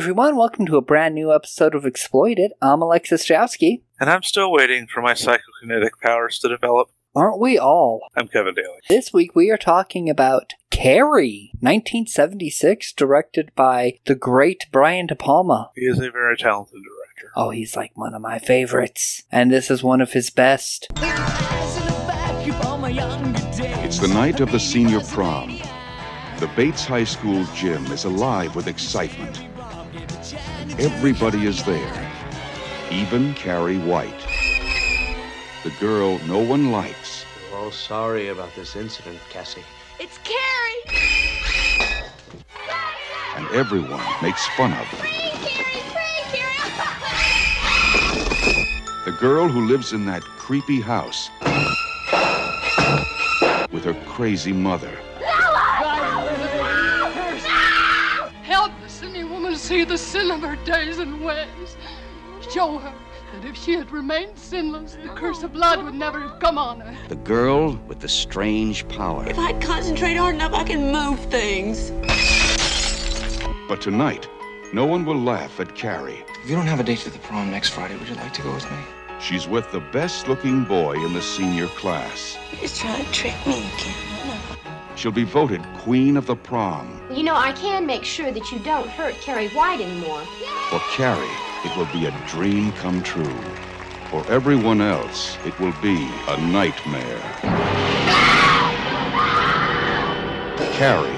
everyone. 0.00 0.34
Welcome 0.34 0.64
to 0.64 0.78
a 0.78 0.80
brand 0.80 1.14
new 1.14 1.30
episode 1.30 1.74
of 1.74 1.84
Exploited. 1.84 2.52
I'm 2.62 2.80
Alexis 2.80 3.28
Jowski. 3.28 3.82
And 4.00 4.08
I'm 4.08 4.22
still 4.22 4.50
waiting 4.50 4.86
for 4.86 5.02
my 5.02 5.12
psychokinetic 5.12 5.90
powers 6.02 6.38
to 6.38 6.48
develop. 6.48 6.88
Aren't 7.14 7.38
we 7.38 7.58
all? 7.58 8.00
I'm 8.16 8.26
Kevin 8.26 8.54
Daly. 8.54 8.78
This 8.88 9.12
week 9.12 9.36
we 9.36 9.50
are 9.50 9.58
talking 9.58 10.08
about 10.08 10.54
Carrie, 10.70 11.50
1976, 11.60 12.94
directed 12.94 13.54
by 13.54 13.98
the 14.06 14.14
great 14.14 14.68
Brian 14.72 15.06
De 15.06 15.14
Palma. 15.14 15.70
He 15.76 15.82
is 15.82 15.98
a 15.98 16.10
very 16.10 16.38
talented 16.38 16.80
director. 16.82 17.30
Oh, 17.36 17.50
he's 17.50 17.76
like 17.76 17.92
one 17.94 18.14
of 18.14 18.22
my 18.22 18.38
favorites. 18.38 19.24
And 19.30 19.50
this 19.50 19.70
is 19.70 19.82
one 19.82 20.00
of 20.00 20.14
his 20.14 20.30
best. 20.30 20.86
It's 23.82 23.98
the 23.98 24.08
night 24.08 24.40
of 24.40 24.50
the 24.50 24.60
senior 24.60 25.00
prom. 25.00 25.58
The 26.38 26.50
Bates 26.56 26.86
High 26.86 27.04
School 27.04 27.44
gym 27.54 27.84
is 27.92 28.04
alive 28.04 28.56
with 28.56 28.66
excitement. 28.66 29.49
Everybody 30.78 31.46
is 31.46 31.64
there, 31.64 32.10
even 32.90 33.34
Carrie 33.34 33.78
White. 33.78 34.26
The 35.64 35.70
girl 35.80 36.18
no 36.26 36.38
one 36.38 36.70
likes. 36.70 37.24
We're 37.50 37.58
all 37.58 37.70
sorry 37.70 38.28
about 38.28 38.54
this 38.54 38.76
incident, 38.76 39.18
Cassie. 39.30 39.64
It's 39.98 40.18
Carrie! 40.18 41.00
and 43.36 43.48
everyone 43.52 44.04
makes 44.22 44.46
fun 44.48 44.72
of. 44.72 44.86
her. 44.86 45.06
The 49.04 49.16
girl 49.18 49.48
who 49.48 49.66
lives 49.66 49.92
in 49.92 50.04
that 50.06 50.22
creepy 50.22 50.80
house 50.80 51.30
with 53.72 53.84
her 53.84 53.94
crazy 54.06 54.52
mother. 54.52 54.98
See 59.70 59.84
the 59.84 59.96
sin 59.96 60.32
of 60.32 60.40
her 60.40 60.56
days 60.64 60.98
and 60.98 61.24
ways. 61.24 61.76
Show 62.52 62.78
her 62.78 62.92
that 63.32 63.44
if 63.44 63.56
she 63.56 63.74
had 63.74 63.88
remained 63.92 64.36
sinless, 64.36 64.96
the 65.00 65.10
curse 65.10 65.44
of 65.44 65.52
blood 65.52 65.84
would 65.84 65.94
never 65.94 66.18
have 66.18 66.40
come 66.40 66.58
on 66.58 66.80
her. 66.80 66.92
The 67.08 67.14
girl 67.14 67.76
with 67.86 68.00
the 68.00 68.08
strange 68.08 68.88
power. 68.88 69.24
If 69.28 69.38
I 69.38 69.52
concentrate 69.60 70.16
hard 70.16 70.34
enough, 70.34 70.54
I 70.54 70.64
can 70.64 70.90
move 70.90 71.20
things. 71.26 71.92
But 73.68 73.80
tonight, 73.80 74.28
no 74.72 74.86
one 74.86 75.04
will 75.04 75.20
laugh 75.20 75.60
at 75.60 75.76
Carrie. 75.76 76.24
If 76.42 76.50
you 76.50 76.56
don't 76.56 76.66
have 76.66 76.80
a 76.80 76.82
date 76.82 76.98
to 77.00 77.10
the 77.10 77.20
prom 77.20 77.52
next 77.52 77.68
Friday, 77.68 77.96
would 77.96 78.08
you 78.08 78.16
like 78.16 78.32
to 78.32 78.42
go 78.42 78.52
with 78.52 78.68
me? 78.68 78.78
She's 79.20 79.46
with 79.46 79.70
the 79.70 79.84
best 79.92 80.26
looking 80.26 80.64
boy 80.64 80.94
in 80.94 81.12
the 81.12 81.22
senior 81.22 81.68
class. 81.68 82.36
He's 82.50 82.76
trying 82.76 83.04
to 83.04 83.12
trick 83.12 83.36
me 83.46 83.58
again. 83.60 84.40
She'll 84.96 85.12
be 85.12 85.22
voted 85.22 85.62
queen 85.76 86.16
of 86.16 86.26
the 86.26 86.34
prom. 86.34 86.99
You 87.12 87.24
know, 87.24 87.34
I 87.34 87.50
can 87.50 87.86
make 87.86 88.04
sure 88.04 88.30
that 88.30 88.52
you 88.52 88.60
don't 88.60 88.88
hurt 88.88 89.20
Carrie 89.20 89.48
White 89.48 89.80
anymore. 89.80 90.22
For 90.70 90.78
Carrie, 90.92 91.26
it 91.64 91.76
will 91.76 91.88
be 91.92 92.06
a 92.06 92.12
dream 92.28 92.70
come 92.74 93.02
true. 93.02 93.36
For 94.10 94.24
everyone 94.30 94.80
else, 94.80 95.36
it 95.44 95.58
will 95.58 95.74
be 95.82 96.08
a 96.28 96.40
nightmare. 96.40 97.20
Carrie. 100.78 101.10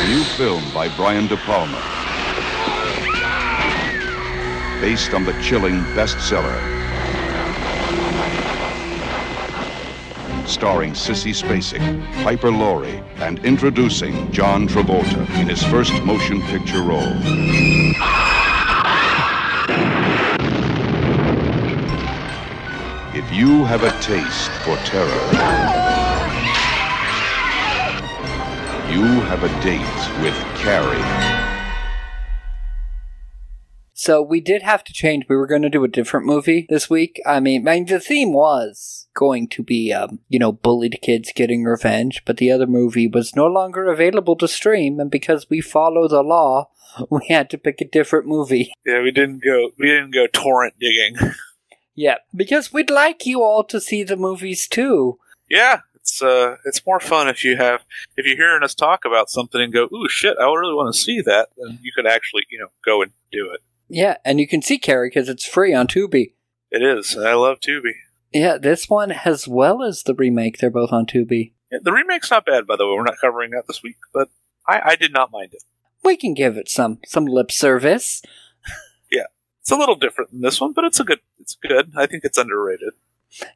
A 0.00 0.08
new 0.08 0.24
film 0.24 0.64
by 0.74 0.88
Brian 0.96 1.28
De 1.28 1.36
Palma. 1.36 1.80
Based 4.80 5.14
on 5.14 5.24
the 5.24 5.32
chilling 5.40 5.78
bestseller. 5.94 6.83
Starring 10.46 10.92
Sissy 10.92 11.32
Spacek, 11.32 11.80
Piper 12.22 12.50
Laurie, 12.50 13.02
and 13.16 13.42
introducing 13.44 14.30
John 14.30 14.68
Travolta 14.68 15.28
in 15.40 15.48
his 15.48 15.62
first 15.64 15.92
motion 16.04 16.42
picture 16.42 16.82
role. 16.82 17.00
If 23.14 23.32
you 23.32 23.64
have 23.64 23.84
a 23.84 23.90
taste 24.02 24.50
for 24.62 24.76
terror, 24.84 25.08
you 28.92 29.04
have 29.22 29.42
a 29.42 29.48
date 29.62 30.22
with 30.22 30.34
Carrie. 30.56 31.43
So 34.04 34.20
we 34.20 34.42
did 34.42 34.60
have 34.60 34.84
to 34.84 34.92
change. 34.92 35.24
We 35.30 35.36
were 35.36 35.46
going 35.46 35.62
to 35.62 35.70
do 35.70 35.82
a 35.82 35.88
different 35.88 36.26
movie 36.26 36.66
this 36.68 36.90
week. 36.90 37.22
I 37.24 37.40
mean, 37.40 37.66
I 37.66 37.72
mean 37.72 37.86
the 37.86 37.98
theme 37.98 38.34
was 38.34 39.08
going 39.14 39.48
to 39.48 39.62
be, 39.62 39.94
um, 39.94 40.18
you 40.28 40.38
know, 40.38 40.52
bullied 40.52 40.98
kids 41.00 41.32
getting 41.34 41.64
revenge, 41.64 42.22
but 42.26 42.36
the 42.36 42.50
other 42.50 42.66
movie 42.66 43.08
was 43.08 43.34
no 43.34 43.46
longer 43.46 43.90
available 43.90 44.36
to 44.36 44.46
stream, 44.46 45.00
and 45.00 45.10
because 45.10 45.48
we 45.48 45.62
follow 45.62 46.06
the 46.06 46.20
law, 46.22 46.68
we 47.10 47.28
had 47.30 47.48
to 47.48 47.56
pick 47.56 47.80
a 47.80 47.88
different 47.88 48.26
movie. 48.26 48.74
Yeah, 48.84 49.00
we 49.00 49.10
didn't 49.10 49.42
go. 49.42 49.70
We 49.78 49.86
didn't 49.86 50.10
go 50.10 50.26
torrent 50.26 50.74
digging. 50.78 51.16
Yeah, 51.96 52.16
because 52.34 52.72
we'd 52.72 52.90
like 52.90 53.24
you 53.24 53.40
all 53.40 53.62
to 53.64 53.80
see 53.80 54.02
the 54.02 54.16
movies 54.16 54.66
too. 54.66 55.20
yeah, 55.48 55.82
it's 55.94 56.20
uh, 56.20 56.56
it's 56.66 56.84
more 56.84 57.00
fun 57.00 57.28
if 57.28 57.44
you 57.44 57.56
have 57.56 57.84
if 58.16 58.26
you're 58.26 58.36
hearing 58.36 58.64
us 58.64 58.74
talk 58.74 59.04
about 59.06 59.30
something 59.30 59.60
and 59.60 59.72
go, 59.72 59.88
"Ooh, 59.94 60.08
shit, 60.08 60.36
I 60.38 60.44
really 60.44 60.74
want 60.74 60.92
to 60.92 61.00
see 61.00 61.22
that." 61.22 61.50
Then 61.56 61.78
you 61.82 61.92
could 61.94 62.06
actually, 62.06 62.42
you 62.50 62.58
know, 62.58 62.68
go 62.84 63.00
and 63.00 63.12
do 63.32 63.50
it. 63.54 63.60
Yeah, 63.88 64.16
and 64.24 64.40
you 64.40 64.48
can 64.48 64.62
see 64.62 64.78
Carrie 64.78 65.08
because 65.08 65.28
it's 65.28 65.46
free 65.46 65.74
on 65.74 65.86
Tubi. 65.86 66.34
It 66.70 66.82
is. 66.82 67.16
I 67.16 67.34
love 67.34 67.60
Tubi. 67.60 67.92
Yeah, 68.32 68.58
this 68.58 68.88
one 68.88 69.12
as 69.12 69.46
well 69.46 69.82
as 69.82 70.02
the 70.02 70.14
remake, 70.14 70.58
they're 70.58 70.70
both 70.70 70.92
on 70.92 71.06
Tubi. 71.06 71.52
Yeah, 71.70 71.78
the 71.82 71.92
remake's 71.92 72.30
not 72.30 72.46
bad, 72.46 72.66
by 72.66 72.76
the 72.76 72.86
way. 72.86 72.94
We're 72.94 73.04
not 73.04 73.20
covering 73.20 73.50
that 73.50 73.66
this 73.68 73.82
week, 73.82 73.96
but 74.12 74.28
I, 74.66 74.80
I 74.84 74.96
did 74.96 75.12
not 75.12 75.30
mind 75.30 75.52
it. 75.52 75.62
We 76.02 76.16
can 76.16 76.34
give 76.34 76.56
it 76.56 76.68
some 76.68 76.98
some 77.06 77.26
lip 77.26 77.50
service. 77.50 78.22
Yeah, 79.12 79.26
it's 79.60 79.70
a 79.70 79.76
little 79.76 79.94
different 79.94 80.32
than 80.32 80.40
this 80.40 80.60
one, 80.60 80.72
but 80.72 80.84
it's 80.84 80.98
a 80.98 81.04
good. 81.04 81.20
It's 81.38 81.54
good. 81.54 81.92
I 81.94 82.06
think 82.06 82.24
it's 82.24 82.38
underrated. 82.38 82.94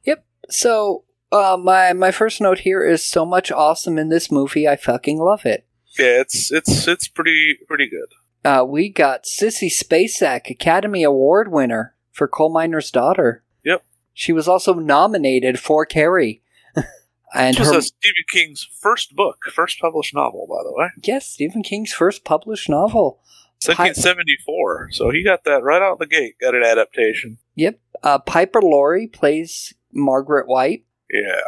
Yep. 0.05 0.25
So, 0.51 1.05
uh, 1.33 1.57
my 1.61 1.93
my 1.95 2.13
first 2.13 2.41
note 2.41 2.61
here 2.61 2.85
is 2.85 3.05
so 3.05 3.25
much 3.25 3.51
awesome 3.51 3.99
in 3.99 4.09
this 4.09 4.31
movie. 4.31 4.69
I 4.69 4.77
fucking 4.77 5.19
love 5.19 5.45
it. 5.45 5.67
Yeah, 5.99 6.21
it's 6.21 6.53
it's 6.53 6.87
it's 6.87 7.09
pretty 7.09 7.59
pretty 7.67 7.89
good. 7.89 8.13
Uh, 8.45 8.65
we 8.67 8.89
got 8.89 9.25
Sissy 9.25 9.69
Spacek, 9.71 10.49
Academy 10.51 11.03
Award 11.03 11.51
winner 11.51 11.95
for 12.13 12.29
Coal 12.29 12.53
Miner's 12.53 12.91
Daughter. 12.91 13.43
Yep. 13.65 13.85
She 14.15 14.33
was 14.33 14.49
also 14.49 14.75
nominated 14.75 15.59
for 15.59 15.85
Carrie. 15.85 16.43
and 17.35 17.57
This 17.57 17.67
was 17.69 17.75
her, 17.75 17.81
Stephen 17.81 18.25
King's 18.31 18.69
first 18.81 19.15
book, 19.15 19.45
first 19.53 19.81
published 19.81 20.15
novel, 20.15 20.47
by 20.49 20.63
the 20.63 20.73
way. 20.75 20.89
yes, 21.03 21.27
Stephen 21.27 21.63
King's 21.63 21.93
first 21.93 22.25
published 22.25 22.69
novel. 22.69 23.21
Pi- 23.61 23.73
1974. 23.73 24.91
So 24.93 25.11
he 25.11 25.25
got 25.25 25.43
that 25.45 25.65
right 25.65 25.83
out 25.83 25.99
the 25.99 26.07
gate. 26.07 26.37
Got 26.41 26.55
an 26.55 26.63
adaptation. 26.63 27.39
Yep. 27.57 27.81
Uh, 28.05 28.19
Piper 28.21 28.63
Laurie 28.63 29.09
plays 29.09 29.75
Margaret 29.93 30.47
White. 30.47 30.85
Yeah. 31.13 31.41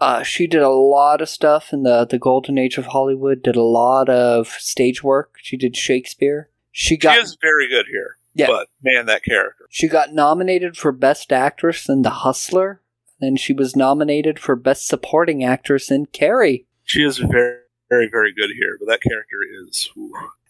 Uh, 0.00 0.22
she 0.22 0.46
did 0.46 0.62
a 0.62 0.70
lot 0.70 1.20
of 1.20 1.28
stuff 1.28 1.72
in 1.72 1.82
the, 1.82 2.06
the 2.06 2.18
golden 2.18 2.56
age 2.56 2.78
of 2.78 2.86
Hollywood, 2.86 3.42
did 3.42 3.56
a 3.56 3.62
lot 3.62 4.08
of 4.08 4.48
stage 4.48 5.02
work. 5.02 5.34
She 5.42 5.56
did 5.56 5.76
Shakespeare. 5.76 6.48
She 6.72 6.96
got 6.96 7.16
she 7.16 7.20
is 7.20 7.36
very 7.40 7.68
good 7.68 7.86
here. 7.90 8.16
Yeah. 8.34 8.46
But 8.46 8.68
man, 8.82 9.06
that 9.06 9.24
character. 9.24 9.66
She 9.68 9.88
got 9.88 10.14
nominated 10.14 10.76
for 10.76 10.92
Best 10.92 11.32
Actress 11.32 11.88
in 11.88 12.02
The 12.02 12.10
Hustler. 12.10 12.80
and 13.20 13.38
she 13.38 13.52
was 13.52 13.76
nominated 13.76 14.38
for 14.38 14.56
Best 14.56 14.86
Supporting 14.86 15.44
Actress 15.44 15.90
in 15.90 16.06
Carrie. 16.06 16.66
She 16.84 17.02
is 17.02 17.18
very, 17.18 17.58
very, 17.88 18.08
very 18.10 18.32
good 18.32 18.50
here. 18.58 18.78
But 18.78 18.86
that 18.88 19.02
character 19.02 19.36
is. 19.66 19.90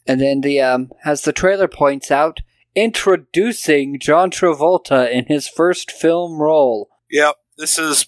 And 0.07 0.21
then 0.21 0.43
the 0.43 0.61
um, 0.61 0.91
as 1.05 1.23
the 1.23 1.33
trailer 1.33 1.69
points 1.69 2.11
out, 2.11 2.41
introducing 2.77 3.99
John 3.99 4.31
Travolta 4.31 5.11
in 5.11 5.27
his 5.27 5.49
first 5.49 5.91
film 5.91 6.41
role. 6.41 6.91
Yep. 7.11 7.37
This 7.59 7.79
is 7.79 8.07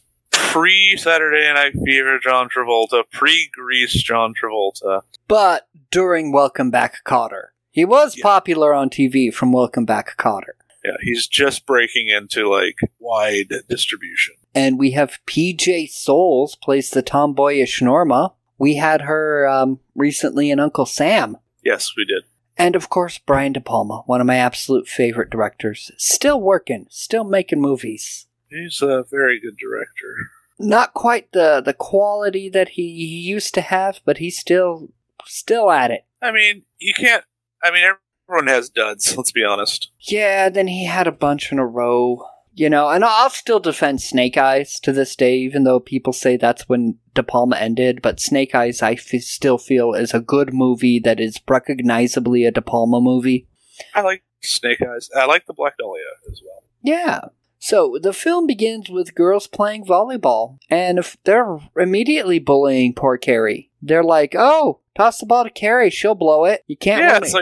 pre 0.52 0.99
Saturday 0.99 1.50
Night 1.54 1.72
Fever 1.82 2.19
John 2.22 2.46
Travolta, 2.54 3.04
pre 3.10 3.49
Grease 3.54 3.94
John 4.02 4.34
Travolta. 4.34 5.00
But 5.26 5.66
during 5.90 6.31
Welcome 6.31 6.70
Back 6.70 6.96
Kotter. 7.06 7.49
He 7.70 7.87
was 7.87 8.19
Yeah. 8.19 8.22
popular 8.22 8.75
on 8.75 8.90
TV 8.90 9.31
from 9.31 9.50
Welcome 9.50 9.87
Back 9.87 10.19
Kotter. 10.19 10.52
Yeah, 10.84 10.96
he's 11.00 11.26
just 11.26 11.64
breaking 11.64 12.08
into 12.08 12.50
like 12.50 12.76
wide 12.99 13.49
distribution. 13.66 14.34
And 14.54 14.78
we 14.78 14.90
have 14.90 15.20
PJ 15.26 15.87
Soles 15.88 16.55
plays 16.56 16.90
the 16.90 17.02
tomboyish 17.02 17.81
Norma. 17.81 18.34
We 18.58 18.75
had 18.75 19.02
her 19.02 19.48
um, 19.48 19.81
recently 19.94 20.50
in 20.50 20.60
Uncle 20.60 20.84
Sam. 20.84 21.38
Yes, 21.64 21.93
we 21.96 22.05
did. 22.05 22.25
And 22.58 22.76
of 22.76 22.90
course, 22.90 23.16
Brian 23.16 23.55
De 23.55 23.60
Palma, 23.62 24.02
one 24.05 24.20
of 24.20 24.26
my 24.26 24.37
absolute 24.37 24.87
favorite 24.87 25.31
directors. 25.31 25.90
Still 25.96 26.38
working, 26.43 26.88
still 26.90 27.25
making 27.25 27.62
movies. 27.62 28.26
He's 28.50 28.82
a 28.82 29.02
very 29.10 29.40
good 29.40 29.56
director. 29.56 30.14
Not 30.62 30.94
quite 30.94 31.32
the, 31.32 31.60
the 31.64 31.74
quality 31.74 32.48
that 32.50 32.70
he 32.70 32.82
used 32.82 33.54
to 33.54 33.60
have, 33.60 34.00
but 34.04 34.18
he's 34.18 34.38
still 34.38 34.88
still 35.24 35.70
at 35.70 35.90
it. 35.90 36.04
I 36.20 36.32
mean, 36.32 36.62
you 36.78 36.94
can't. 36.94 37.24
I 37.62 37.70
mean, 37.70 37.82
everyone 38.28 38.48
has 38.48 38.68
duds. 38.68 39.14
Let's 39.16 39.32
be 39.32 39.44
honest. 39.44 39.90
Yeah, 40.00 40.48
then 40.48 40.68
he 40.68 40.84
had 40.86 41.06
a 41.06 41.12
bunch 41.12 41.52
in 41.52 41.58
a 41.58 41.66
row. 41.66 42.24
You 42.54 42.68
know, 42.68 42.90
and 42.90 43.02
I'll 43.02 43.30
still 43.30 43.60
defend 43.60 44.02
Snake 44.02 44.36
Eyes 44.36 44.78
to 44.80 44.92
this 44.92 45.16
day, 45.16 45.38
even 45.38 45.64
though 45.64 45.80
people 45.80 46.12
say 46.12 46.36
that's 46.36 46.68
when 46.68 46.98
De 47.14 47.22
Palma 47.22 47.56
ended. 47.56 48.02
But 48.02 48.20
Snake 48.20 48.54
Eyes, 48.54 48.82
I 48.82 48.92
f- 48.92 49.22
still 49.22 49.56
feel 49.56 49.94
is 49.94 50.12
a 50.12 50.20
good 50.20 50.52
movie 50.52 50.98
that 50.98 51.18
is 51.18 51.40
recognizably 51.48 52.44
a 52.44 52.50
De 52.50 52.60
Palma 52.60 53.00
movie. 53.00 53.48
I 53.94 54.02
like 54.02 54.22
Snake 54.42 54.82
Eyes. 54.82 55.08
I 55.16 55.24
like 55.24 55.46
the 55.46 55.54
Black 55.54 55.78
Dahlia 55.78 56.04
as 56.30 56.42
well. 56.44 56.62
Yeah. 56.82 57.20
So 57.62 57.96
the 58.02 58.12
film 58.12 58.48
begins 58.48 58.90
with 58.90 59.14
girls 59.14 59.46
playing 59.46 59.84
volleyball, 59.84 60.58
and 60.68 60.98
they're 61.22 61.58
immediately 61.76 62.40
bullying 62.40 62.92
poor 62.92 63.16
Carrie. 63.16 63.70
They're 63.80 64.02
like, 64.02 64.34
"Oh, 64.36 64.80
toss 64.96 65.20
the 65.20 65.26
ball 65.26 65.44
to 65.44 65.50
Carrie; 65.50 65.88
she'll 65.88 66.16
blow 66.16 66.44
it. 66.44 66.64
You 66.66 66.76
can't." 66.76 67.02
Yeah, 67.02 67.18
it's 67.18 67.34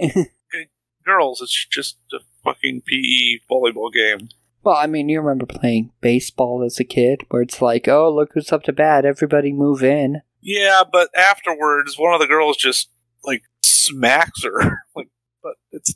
it." 0.00 0.26
like 0.26 0.70
girls. 1.06 1.40
It's 1.40 1.64
just 1.66 1.98
a 2.12 2.18
fucking 2.42 2.82
PE 2.88 3.38
volleyball 3.48 3.92
game. 3.92 4.28
Well, 4.64 4.74
I 4.74 4.88
mean, 4.88 5.08
you 5.08 5.20
remember 5.20 5.46
playing 5.46 5.92
baseball 6.00 6.64
as 6.64 6.80
a 6.80 6.84
kid, 6.84 7.22
where 7.28 7.42
it's 7.42 7.62
like, 7.62 7.86
"Oh, 7.86 8.12
look 8.12 8.30
who's 8.34 8.50
up 8.50 8.64
to 8.64 8.72
bat! 8.72 9.04
Everybody 9.04 9.52
move 9.52 9.84
in." 9.84 10.22
Yeah, 10.40 10.82
but 10.90 11.16
afterwards, 11.16 11.96
one 11.96 12.12
of 12.12 12.20
the 12.20 12.26
girls 12.26 12.56
just 12.56 12.90
like 13.22 13.44
smacks 13.62 14.42
her. 14.42 14.82
like, 14.96 15.10
but 15.40 15.54
it's 15.70 15.94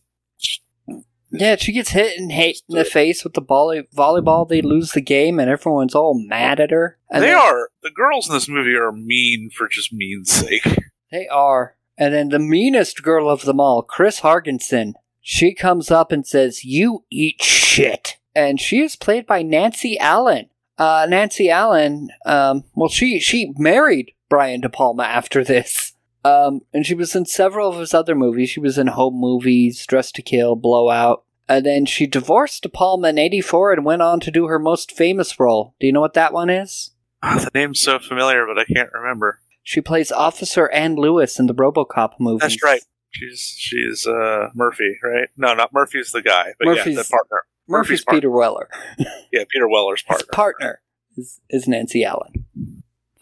Yeah, 1.33 1.57
she 1.57 1.73
gets 1.73 1.91
hit 1.91 2.19
and 2.19 2.31
hit 2.31 2.59
in 2.69 2.77
the 2.77 2.85
face 2.85 3.25
with 3.25 3.33
the 3.35 3.41
volley- 3.41 3.89
volleyball. 3.97 4.49
They 4.49 4.61
lose 4.61 4.93
the 4.93 5.01
game, 5.01 5.41
and 5.41 5.51
everyone's 5.51 5.95
all 5.95 6.15
mad 6.15 6.61
at 6.61 6.71
her. 6.71 6.99
And 7.11 7.23
they 7.23 7.29
then- 7.29 7.39
are 7.39 7.71
the 7.83 7.91
girls 7.91 8.29
in 8.29 8.35
this 8.35 8.49
movie 8.49 8.75
are 8.75 8.93
mean 8.93 9.51
for 9.57 9.67
just 9.69 9.93
mean's 9.93 10.31
sake. 10.31 10.67
They 11.11 11.27
are. 11.29 11.77
And 11.99 12.15
then 12.15 12.29
the 12.31 12.39
meanest 12.39 13.03
girl 13.03 13.29
of 13.29 13.43
them 13.43 13.61
all, 13.61 13.83
Chris 13.83 14.21
Hargensen, 14.21 14.95
she 15.21 15.55
comes 15.55 15.91
up 15.91 16.11
and 16.13 16.27
says, 16.27 16.65
You 16.65 17.05
eat 17.11 17.43
shit. 17.43 18.17
And 18.35 18.61
she 18.61 18.81
is 18.81 18.97
played 18.97 19.27
by 19.27 19.43
Nancy 19.43 19.99
Allen. 19.99 20.49
Uh, 20.79 21.07
Nancy 21.09 21.51
Allen, 21.51 22.09
um, 22.25 22.65
well, 22.75 22.89
she, 22.89 23.21
she 23.21 23.53
married 23.59 24.13
Brian 24.31 24.63
De 24.63 24.69
Palma 24.71 25.03
after 25.05 25.45
this. 25.45 25.92
Um, 26.25 26.61
and 26.73 26.87
she 26.87 26.95
was 26.95 27.15
in 27.17 27.27
several 27.27 27.69
of 27.71 27.79
his 27.81 27.95
other 27.95 28.15
movies. 28.15 28.51
She 28.51 28.61
was 28.61 28.79
in 28.79 28.89
home 28.89 29.15
movies, 29.15 29.85
Dressed 29.87 30.15
to 30.17 30.23
Kill, 30.23 30.55
Blowout. 30.57 31.25
And 31.49 31.67
then 31.67 31.85
she 31.87 32.07
divorced 32.07 32.63
De 32.63 32.69
Palma 32.69 33.09
in 33.09 33.19
84 33.19 33.73
and 33.73 33.85
went 33.85 34.03
on 34.03 34.21
to 34.21 34.31
do 34.31 34.47
her 34.47 34.59
most 34.59 34.93
famous 34.93 35.39
role. 35.41 35.75
Do 35.81 35.87
you 35.87 35.93
know 35.93 36.01
what 36.01 36.15
that 36.15 36.33
one 36.33 36.49
is? 36.49 36.91
Ah, 37.23 37.39
the 37.39 37.51
name's 37.59 37.81
so 37.81 37.99
familiar, 37.99 38.47
but 38.47 38.59
I 38.59 38.65
can't 38.65 38.93
remember. 38.93 39.41
She 39.63 39.81
plays 39.81 40.11
Officer 40.13 40.69
Ann 40.71 40.97
Lewis 40.97 41.39
in 41.39 41.47
the 41.47 41.55
Robocop 41.55 42.15
movie. 42.19 42.39
That's 42.41 42.63
right. 42.63 42.83
She's 43.11 43.55
she's 43.59 44.07
uh, 44.07 44.49
Murphy, 44.55 44.97
right? 45.03 45.29
No, 45.37 45.53
not 45.55 45.73
Murphy's 45.73 46.13
the 46.13 46.23
guy, 46.23 46.55
but 46.59 46.69
yeah, 46.69 46.75
Murphy's- 46.77 46.97
the 46.97 47.05
partner. 47.05 47.39
Murphy's 47.69 48.05
partner. 48.05 48.19
Peter 48.21 48.31
Weller. 48.31 48.69
Yeah, 49.33 49.45
Peter 49.51 49.69
Weller's 49.69 50.03
partner. 50.03 50.27
partner 50.33 50.81
is, 51.17 51.41
is 51.49 51.69
Nancy 51.69 52.05
Allen. 52.05 52.47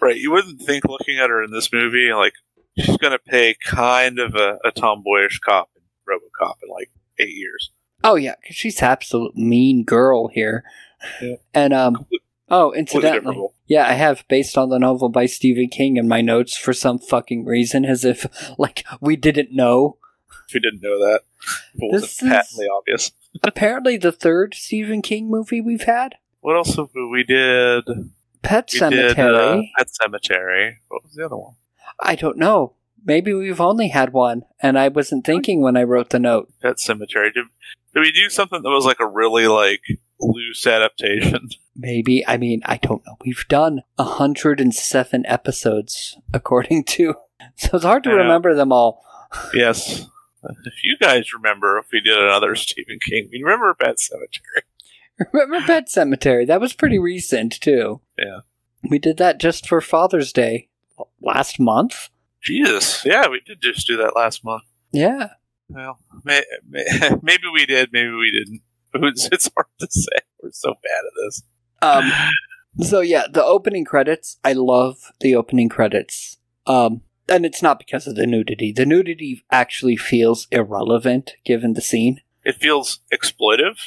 Right. 0.01 0.17
You 0.17 0.31
wouldn't 0.31 0.63
think 0.63 0.85
looking 0.87 1.19
at 1.19 1.29
her 1.31 1.43
in 1.45 1.51
this 1.53 1.73
movie, 1.73 2.13
like 2.13 2.33
she's 2.79 2.97
going 2.97 3.13
to 3.13 3.19
play 3.19 3.57
kind 3.65 4.19
of 4.19 4.35
a, 4.35 4.59
a 4.65 4.71
tomboyish 4.73 5.41
cop 5.41 5.71
in 5.77 5.83
RoboCop 6.09 6.55
in 6.63 6.69
like 6.71 6.91
eight 7.19 7.35
years. 7.35 7.71
Oh 8.03 8.15
yeah, 8.15 8.35
'cause 8.47 8.57
she's 8.57 8.81
absolute 8.83 9.37
mean 9.37 9.85
girl 9.85 10.29
here. 10.29 10.65
Yeah. 11.21 11.37
And 11.55 11.73
um, 11.75 12.07
oh, 12.49 12.73
incidentally, 12.73 13.49
yeah, 13.67 13.87
I 13.87 13.93
have 13.93 14.25
based 14.29 14.57
on 14.57 14.69
the 14.71 14.79
novel 14.79 15.09
by 15.11 15.27
Stephen 15.27 15.69
King 15.69 15.97
in 15.97 16.09
my 16.09 16.21
notes 16.21 16.57
for 16.57 16.73
some 16.73 16.99
fucking 16.99 17.45
reason, 17.45 17.85
as 17.85 18.05
if 18.05 18.27
like 18.59 18.85
we 19.01 19.17
didn't 19.17 19.53
know. 19.53 19.97
If 20.49 20.55
you 20.55 20.61
didn't 20.61 20.83
know 20.83 20.99
that, 20.99 21.21
it 21.75 21.93
This 21.93 22.03
wasn't 22.03 22.33
is- 22.33 22.37
patently 22.39 22.67
obvious. 22.77 23.13
Apparently, 23.45 23.97
the 23.97 24.11
third 24.13 24.55
Stephen 24.55 25.03
King 25.03 25.31
movie 25.31 25.61
we've 25.61 25.85
had, 25.85 26.17
What 26.41 26.57
else 26.57 26.75
have 26.77 26.89
we, 26.95 27.07
we 27.07 27.23
did? 27.23 27.85
Pet 28.43 28.71
We 28.73 28.81
Sematary. 28.81 29.15
did 29.15 29.19
uh, 29.21 29.63
Pet 29.79 29.89
Sematary. 30.03 30.77
What 30.89 31.05
was 31.05 31.13
the 31.15 31.27
other 31.27 31.37
one? 31.37 31.55
I 32.11 32.17
don't 32.17 32.39
know. 32.39 32.75
Maybe 33.05 33.33
we've 33.33 33.61
only 33.61 33.87
had 33.87 34.13
one, 34.13 34.43
and 34.61 34.77
I 34.77 34.89
wasn't 34.89 35.25
thinking 35.25 35.61
when 35.63 35.77
I 35.77 35.85
wrote 35.85 36.11
the 36.11 36.19
note. 36.19 36.53
Pet 36.61 36.79
Sematary. 36.79 37.33
Did, 37.33 37.47
did 37.95 38.01
we 38.01 38.11
do 38.11 38.29
something 38.29 38.63
that 38.63 38.69
was 38.69 38.85
like 38.85 38.99
a 38.99 39.07
really 39.07 39.47
like 39.47 39.83
loose 40.19 40.67
adaptation? 40.67 41.51
Maybe. 41.77 42.27
I 42.27 42.37
mean, 42.37 42.63
I 42.65 42.79
don't 42.79 43.07
know. 43.07 43.17
We've 43.25 43.45
done 43.49 43.83
107 43.95 45.25
episodes, 45.27 46.19
according 46.35 46.85
to. 46.85 47.15
So 47.57 47.71
it's 47.73 47.85
hard 47.87 48.05
to 48.05 48.11
remember 48.11 48.55
them 48.55 48.71
all. 48.71 49.03
yes. 49.55 50.07
If 50.43 50.85
you 50.85 50.99
guys 51.01 51.33
remember, 51.33 51.79
if 51.79 51.87
we 51.91 52.01
did 52.03 52.19
another 52.19 52.55
Stephen 52.55 52.99
King, 53.03 53.29
you 53.33 53.45
remember 53.45 53.75
Pet 53.75 53.97
Sematary? 53.97 54.63
Remember 55.33 55.67
Pet 55.67 55.87
Sematary? 55.89 56.47
That 56.47 56.61
was 56.61 56.75
pretty 56.75 56.99
recent, 56.99 57.59
too. 57.61 58.01
Yeah. 58.19 58.41
We 58.89 58.99
did 58.99 59.17
that 59.19 59.41
just 59.41 59.67
for 59.67 59.81
Father's 59.81 60.33
Day 60.35 60.70
last 61.21 61.61
month. 61.61 62.09
Jesus. 62.43 63.05
Yeah, 63.05 63.29
we 63.29 63.41
did 63.41 63.61
just 63.61 63.87
do 63.87 63.97
that 63.99 64.17
last 64.17 64.45
month. 64.45 64.63
Yeah. 64.93 65.31
Well, 65.69 65.99
may, 66.25 66.43
may, 66.69 66.85
maybe 67.23 67.45
we 67.53 67.67
did, 67.67 67.91
maybe 67.93 68.13
we 68.13 68.31
didn't. 68.31 68.63
It's, 68.93 69.29
it's 69.31 69.49
hard 69.55 69.69
to 69.79 69.87
say. 69.89 70.19
We're 70.43 70.51
so 70.51 70.75
bad 70.83 71.05
at 71.07 71.13
this. 71.25 71.43
Um, 71.81 72.13
so 72.89 73.01
yeah, 73.01 73.25
the 73.31 73.45
opening 73.45 73.85
credits. 73.85 74.39
I 74.43 74.53
love 74.53 75.13
the 75.21 75.37
opening 75.37 75.69
credits. 75.69 76.39
Um, 76.67 77.03
and 77.29 77.47
it's 77.47 77.63
not 77.63 77.79
because 77.79 78.09
of 78.09 78.17
the 78.17 78.27
nudity. 78.27 78.73
The 78.73 78.85
nudity 78.85 79.45
actually 79.51 79.97
feels 79.97 80.49
irrelevant 80.51 81.35
given 81.45 81.75
the 81.75 81.81
scene. 81.81 82.21
It 82.45 82.57
feels 82.57 82.99
exploitive. 83.13 83.79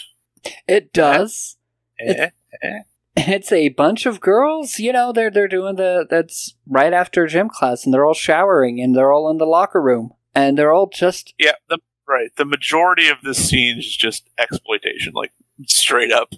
It 0.68 0.94
does. 0.94 1.58
Eh, 2.00 2.30
eh. 2.62 2.80
It's 3.16 3.52
a 3.52 3.70
bunch 3.70 4.06
of 4.06 4.20
girls, 4.20 4.80
you 4.80 4.92
know, 4.92 5.12
they're 5.14 5.30
they're 5.32 5.48
doing 5.48 5.76
the 5.76 6.06
that's 6.10 6.56
right 6.68 6.94
after 6.94 7.28
gym 7.28 7.48
class 7.50 7.86
and 7.86 7.94
they're 7.94 8.06
all 8.06 8.14
showering 8.14 8.82
and 8.82 8.96
they're 8.96 9.12
all 9.12 9.30
in 9.30 9.38
the 9.38 9.46
locker 9.46 9.82
room 9.82 10.14
and 10.34 10.58
they're 10.58 10.74
all 10.74 10.90
just 10.92 11.34
Yeah, 11.38 11.54
the, 11.70 11.78
right. 12.08 12.32
The 12.36 12.46
majority 12.46 13.08
of 13.10 13.18
this 13.24 13.38
scene 13.50 13.78
is 13.78 13.96
just 13.96 14.30
exploitation, 14.40 15.14
like 15.14 15.32
straight 15.68 16.12
up. 16.12 16.34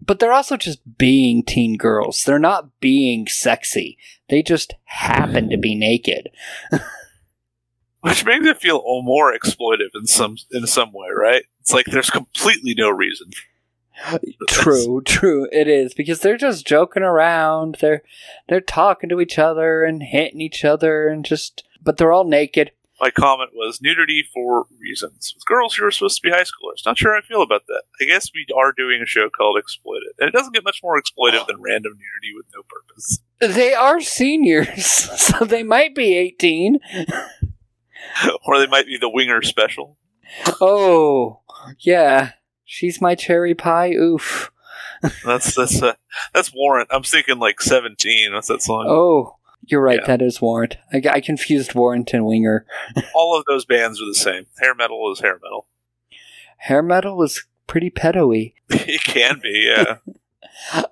but 0.00 0.18
they're 0.18 0.32
also 0.32 0.56
just 0.56 0.80
being 0.98 1.44
teen 1.44 1.76
girls. 1.76 2.24
They're 2.24 2.38
not 2.38 2.80
being 2.80 3.26
sexy. 3.26 3.98
They 4.30 4.42
just 4.42 4.74
happen 4.84 5.50
to 5.50 5.58
be 5.58 5.74
naked. 5.74 6.30
Which 8.00 8.24
makes 8.24 8.46
it 8.46 8.58
feel 8.60 8.76
all 8.76 9.02
more 9.02 9.32
exploitive 9.36 9.90
in 9.94 10.06
some 10.06 10.36
in 10.50 10.66
some 10.66 10.92
way, 10.92 11.08
right? 11.14 11.44
It's 11.60 11.72
like 11.72 11.86
there's 11.86 12.10
completely 12.10 12.74
no 12.76 12.90
reason. 12.90 13.30
True, 14.48 15.02
true. 15.02 15.48
It 15.52 15.68
is 15.68 15.94
because 15.94 16.20
they're 16.20 16.36
just 16.36 16.66
joking 16.66 17.02
around. 17.02 17.78
They're 17.80 18.02
they're 18.48 18.60
talking 18.60 19.08
to 19.10 19.20
each 19.20 19.38
other 19.38 19.84
and 19.84 20.02
hitting 20.02 20.40
each 20.40 20.64
other 20.64 21.08
and 21.08 21.24
just 21.24 21.64
but 21.82 21.96
they're 21.96 22.12
all 22.12 22.24
naked. 22.24 22.72
My 23.00 23.10
comment 23.10 23.50
was 23.54 23.82
nudity 23.82 24.24
for 24.32 24.66
reasons. 24.78 25.32
With 25.34 25.44
girls 25.46 25.74
who 25.74 25.84
are 25.84 25.90
supposed 25.90 26.22
to 26.22 26.22
be 26.22 26.30
high 26.30 26.44
schoolers. 26.44 26.86
Not 26.86 26.96
sure 26.96 27.12
how 27.12 27.18
I 27.18 27.22
feel 27.22 27.42
about 27.42 27.66
that. 27.66 27.82
I 28.00 28.04
guess 28.04 28.30
we 28.32 28.46
are 28.56 28.72
doing 28.72 29.02
a 29.02 29.06
show 29.06 29.28
called 29.28 29.58
Exploited. 29.58 30.12
And 30.18 30.28
it 30.28 30.32
doesn't 30.32 30.54
get 30.54 30.64
much 30.64 30.80
more 30.82 31.00
exploitive 31.00 31.46
than 31.48 31.60
random 31.60 31.92
nudity 31.92 32.32
with 32.34 32.46
no 32.54 32.62
purpose. 32.62 33.18
They 33.40 33.74
are 33.74 34.00
seniors, 34.00 34.86
so 35.20 35.44
they 35.44 35.64
might 35.64 35.94
be 35.94 36.16
18. 36.16 36.78
or 38.46 38.58
they 38.58 38.68
might 38.68 38.86
be 38.86 38.96
the 38.96 39.10
winger 39.10 39.42
special. 39.42 39.98
Oh, 40.60 41.40
yeah. 41.80 42.32
She's 42.64 43.00
my 43.00 43.14
cherry 43.14 43.54
pie. 43.54 43.92
Oof. 43.92 44.50
That's 45.24 45.54
that's 45.54 45.82
uh, 45.82 45.94
that's 46.32 46.52
Warrant. 46.54 46.88
I'm 46.90 47.02
thinking 47.02 47.38
like 47.38 47.60
17. 47.60 48.32
What's 48.32 48.48
that 48.48 48.62
song? 48.62 48.86
Oh, 48.88 49.36
you're 49.66 49.82
right. 49.82 50.00
Yeah. 50.00 50.06
That 50.06 50.22
is 50.22 50.40
Warrant. 50.40 50.76
I, 50.92 51.02
I 51.10 51.20
confused 51.20 51.74
Warrant 51.74 52.12
and 52.12 52.24
Winger. 52.26 52.66
All 53.14 53.38
of 53.38 53.44
those 53.46 53.64
bands 53.64 54.00
are 54.00 54.06
the 54.06 54.14
same. 54.14 54.46
Hair 54.60 54.74
metal 54.74 55.12
is 55.12 55.20
hair 55.20 55.38
metal. 55.42 55.66
Hair 56.58 56.82
metal 56.82 57.22
is 57.22 57.44
pretty 57.66 57.90
pedo-y. 57.90 58.54
it 58.70 59.02
can 59.04 59.40
be, 59.42 59.70
yeah. 59.74 59.96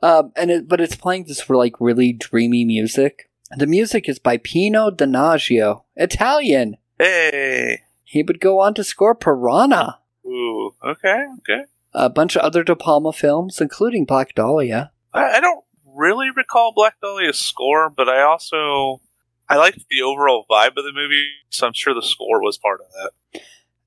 Um, 0.02 0.32
and 0.34 0.50
it, 0.50 0.68
but 0.68 0.80
it's 0.80 0.96
playing 0.96 1.26
this 1.28 1.40
for 1.40 1.56
like 1.56 1.80
really 1.80 2.12
dreamy 2.12 2.64
music. 2.64 3.30
The 3.56 3.66
music 3.66 4.08
is 4.08 4.18
by 4.18 4.38
Pino 4.38 4.90
Donaggio, 4.90 5.84
Italian. 5.94 6.78
hey. 6.98 7.82
He 8.02 8.24
would 8.24 8.40
go 8.40 8.60
on 8.60 8.74
to 8.74 8.82
score 8.82 9.14
Piranha, 9.14 10.00
Ooh. 10.32 10.74
Okay. 10.84 11.24
Okay. 11.40 11.62
a 11.94 12.08
bunch 12.08 12.36
of 12.36 12.42
other 12.42 12.64
De 12.64 12.74
Palma 12.74 13.12
films, 13.12 13.60
including 13.60 14.04
Black 14.04 14.34
Dahlia. 14.34 14.92
I, 15.12 15.36
I 15.36 15.40
don't 15.40 15.64
really 15.84 16.28
recall 16.34 16.72
Black 16.74 16.94
Dahlia's 17.02 17.38
score, 17.38 17.90
but 17.90 18.08
I 18.08 18.22
also 18.22 19.00
I 19.48 19.56
liked 19.56 19.84
the 19.90 20.02
overall 20.02 20.46
vibe 20.50 20.76
of 20.78 20.84
the 20.84 20.92
movie, 20.94 21.26
so 21.50 21.66
I'm 21.66 21.74
sure 21.74 21.92
the 21.94 22.02
score 22.02 22.40
was 22.42 22.56
part 22.56 22.80
of 22.80 22.86
that. 22.94 23.42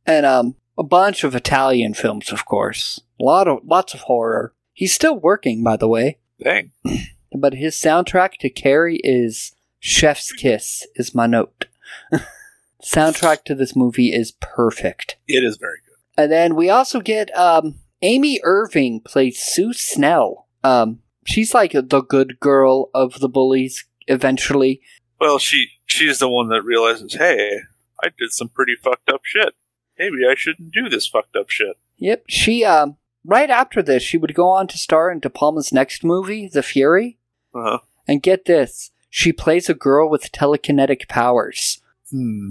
and 0.05 0.25
um, 0.25 0.55
a 0.77 0.83
bunch 0.83 1.23
of 1.23 1.33
Italian 1.35 1.93
films, 1.93 2.31
of 2.31 2.45
course. 2.45 3.01
A 3.19 3.23
lot 3.23 3.47
of 3.47 3.59
lots 3.65 3.93
of 3.93 4.01
horror. 4.01 4.53
He's 4.73 4.93
still 4.93 5.17
working, 5.17 5.63
by 5.63 5.77
the 5.77 5.87
way, 5.87 6.19
Dang. 6.43 6.71
but 7.35 7.53
his 7.53 7.75
soundtrack 7.75 8.33
to 8.41 8.49
Carrie 8.49 8.99
is 9.03 9.53
Chef's 9.79 10.31
Kiss. 10.33 10.85
Is 10.95 11.15
my 11.15 11.25
note. 11.27 11.65
soundtrack 12.83 13.43
to 13.45 13.55
this 13.55 13.75
movie 13.75 14.13
is 14.13 14.33
perfect. 14.41 15.15
It 15.27 15.43
is 15.43 15.57
very. 15.57 15.77
And 16.17 16.31
then 16.31 16.55
we 16.55 16.69
also 16.69 17.01
get 17.01 17.36
um, 17.38 17.75
Amy 18.01 18.39
Irving 18.43 19.01
plays 19.01 19.39
Sue 19.39 19.74
Snell. 19.74 20.48
Um, 20.63 21.00
she's 21.25 21.53
like 21.53 21.74
the 21.74 22.01
good 22.01 22.39
girl 22.39 22.89
of 22.93 23.19
the 23.19 23.29
bullies 23.29 23.86
eventually. 24.07 24.81
Well, 25.19 25.39
she 25.39 25.69
she's 25.86 26.19
the 26.19 26.29
one 26.29 26.50
that 26.50 26.63
realizes, 26.63 27.15
hey, 27.15 27.60
I 28.03 28.10
did 28.17 28.31
some 28.31 28.50
pretty 28.50 28.75
fucked 28.75 29.10
up 29.10 29.22
shit. 29.24 29.53
Maybe 29.98 30.25
I 30.29 30.36
shouldn't 30.36 30.72
do 30.72 30.89
this 30.89 31.07
fucked 31.07 31.36
up 31.36 31.50
shit. 31.50 31.77
Yep. 31.98 32.25
She 32.27 32.63
um 32.63 32.98
right 33.24 33.50
after 33.50 33.81
this, 33.81 34.03
she 34.03 34.17
would 34.17 34.36
go 34.36 34.50
on 34.50 34.67
to 34.67 34.77
star 34.77 35.12
in 35.12 35.19
De 35.19 35.29
Palma's 35.29 35.74
next 35.74 36.03
movie, 36.03 36.48
The 36.48 36.63
Fury. 36.63 37.17
Uh-huh. 37.53 37.79
And 38.07 38.22
get 38.22 38.45
this, 38.45 38.91
she 39.10 39.31
plays 39.31 39.69
a 39.69 39.74
girl 39.74 40.10
with 40.10 40.31
telekinetic 40.31 41.07
powers. 41.07 41.81
Hmm. 42.12 42.50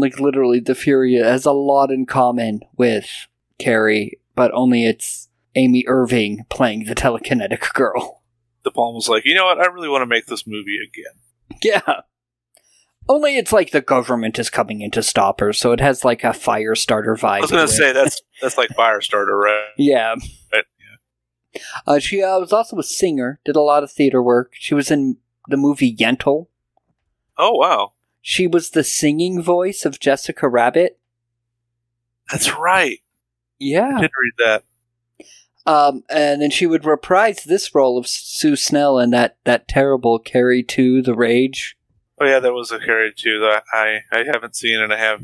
Like 0.00 0.18
literally, 0.20 0.60
The 0.60 0.74
Fury 0.74 1.14
has 1.14 1.44
a 1.46 1.52
lot 1.52 1.90
in 1.90 2.06
common 2.06 2.60
with 2.76 3.06
Carrie, 3.58 4.18
but 4.34 4.50
only 4.54 4.86
it's 4.86 5.28
Amy 5.54 5.84
Irving 5.86 6.44
playing 6.48 6.84
the 6.84 6.94
telekinetic 6.94 7.72
girl. 7.74 8.22
De 8.64 8.70
Palma 8.70 8.96
was 8.96 9.08
like, 9.08 9.24
you 9.24 9.34
know 9.34 9.44
what? 9.46 9.58
I 9.58 9.66
really 9.66 9.88
want 9.88 10.02
to 10.02 10.06
make 10.06 10.26
this 10.26 10.46
movie 10.46 10.78
again. 10.78 11.60
Yeah. 11.62 12.00
Only 13.08 13.36
it's 13.38 13.52
like 13.52 13.70
the 13.72 13.80
government 13.80 14.38
is 14.38 14.50
coming 14.50 14.82
in 14.82 14.90
to 14.92 15.02
stop 15.02 15.40
her, 15.40 15.52
so 15.52 15.72
it 15.72 15.80
has 15.80 16.04
like 16.04 16.22
a 16.22 16.32
fire 16.32 16.74
starter 16.74 17.16
vibe. 17.16 17.38
I 17.38 17.40
was 17.40 17.50
going 17.50 17.66
to 17.66 17.72
say 17.72 17.92
that's 17.92 18.20
that's 18.40 18.56
like 18.56 18.68
Firestarter, 18.70 19.36
right? 19.42 19.64
Yeah. 19.76 20.14
Right, 20.52 20.64
Uh, 21.86 21.98
she 21.98 22.22
uh, 22.22 22.38
was 22.38 22.52
also 22.52 22.78
a 22.78 22.84
singer, 22.84 23.40
did 23.44 23.56
a 23.56 23.60
lot 23.62 23.82
of 23.82 23.90
theater 23.90 24.22
work. 24.22 24.52
She 24.54 24.74
was 24.74 24.90
in 24.90 25.16
the 25.48 25.56
movie 25.56 25.94
Yentl. 25.96 26.46
Oh 27.36 27.52
wow, 27.54 27.94
She 28.22 28.46
was 28.46 28.70
the 28.70 28.84
singing 28.84 29.42
voice 29.42 29.84
of 29.84 30.00
Jessica 30.00 30.48
Rabbit. 30.48 30.98
that's 32.30 32.54
right. 32.56 33.00
Yeah. 33.58 33.96
I 33.96 34.00
did 34.00 34.10
read 34.10 34.34
that. 34.46 34.64
Um, 35.66 36.04
and 36.08 36.40
then 36.40 36.50
she 36.50 36.66
would 36.66 36.84
reprise 36.84 37.44
this 37.44 37.74
role 37.74 37.98
of 37.98 38.08
Sue 38.08 38.56
Snell 38.56 38.98
in 38.98 39.10
that, 39.10 39.36
that 39.44 39.68
terrible 39.68 40.18
Carrie 40.18 40.62
2, 40.62 41.02
The 41.02 41.14
Rage. 41.14 41.76
Oh 42.20 42.26
yeah, 42.26 42.38
that 42.38 42.52
was 42.52 42.70
a 42.70 42.78
Carrie 42.78 43.14
too 43.16 43.40
that 43.40 43.64
I 43.72 44.00
I 44.12 44.24
haven't 44.30 44.54
seen 44.54 44.78
and 44.78 44.92
I 44.92 44.98
have 44.98 45.22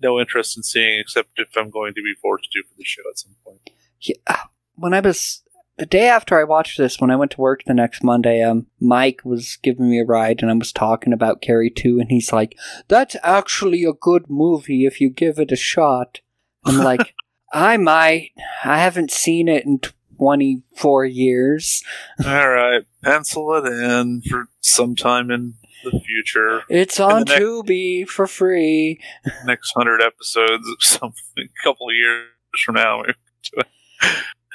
no 0.00 0.20
interest 0.20 0.56
in 0.56 0.62
seeing 0.62 1.00
except 1.00 1.30
if 1.36 1.48
I'm 1.56 1.68
going 1.68 1.94
to 1.94 2.02
be 2.02 2.14
forced 2.22 2.52
to 2.52 2.62
for 2.62 2.74
the 2.76 2.84
show 2.84 3.02
at 3.10 3.18
some 3.18 3.34
point. 3.44 3.70
Yeah, 4.00 4.42
when 4.76 4.94
I 4.94 5.00
was 5.00 5.42
the 5.78 5.86
day 5.86 6.08
after 6.08 6.38
I 6.40 6.44
watched 6.44 6.78
this, 6.78 7.00
when 7.00 7.10
I 7.10 7.16
went 7.16 7.32
to 7.32 7.40
work 7.40 7.62
the 7.66 7.74
next 7.74 8.02
Monday, 8.02 8.42
um, 8.42 8.66
Mike 8.80 9.20
was 9.24 9.58
giving 9.62 9.90
me 9.90 10.00
a 10.00 10.04
ride, 10.04 10.40
and 10.42 10.50
I 10.50 10.54
was 10.54 10.72
talking 10.72 11.12
about 11.12 11.42
Carrie 11.42 11.70
Two, 11.70 11.98
and 12.00 12.10
he's 12.10 12.32
like, 12.32 12.56
"That's 12.88 13.16
actually 13.22 13.84
a 13.84 13.92
good 13.92 14.30
movie 14.30 14.86
if 14.86 15.00
you 15.00 15.10
give 15.10 15.38
it 15.38 15.52
a 15.52 15.56
shot." 15.56 16.20
I'm 16.64 16.78
like, 16.84 17.14
"I 17.52 17.76
might. 17.76 18.30
I 18.64 18.78
haven't 18.78 19.10
seen 19.10 19.48
it 19.48 19.64
in 19.66 19.80
twenty 20.18 20.62
four 20.74 21.04
years. 21.04 21.82
All 22.24 22.48
right, 22.48 22.82
pencil 23.04 23.52
it 23.54 23.66
in 23.70 24.22
for 24.22 24.48
sometime 24.60 25.30
in 25.30 25.54
the 25.84 26.00
future, 26.00 26.62
It's 26.70 26.98
on 26.98 27.24
next- 27.24 27.34
Tubi 27.40 28.08
for 28.08 28.26
free." 28.26 28.98
next 29.44 29.72
hundred 29.76 30.00
episodes 30.02 30.66
of 30.68 30.76
something, 30.80 31.48
a 31.48 31.62
couple 31.62 31.88
of 31.90 31.94
years 31.94 32.24
from 32.64 32.76
now. 32.76 33.02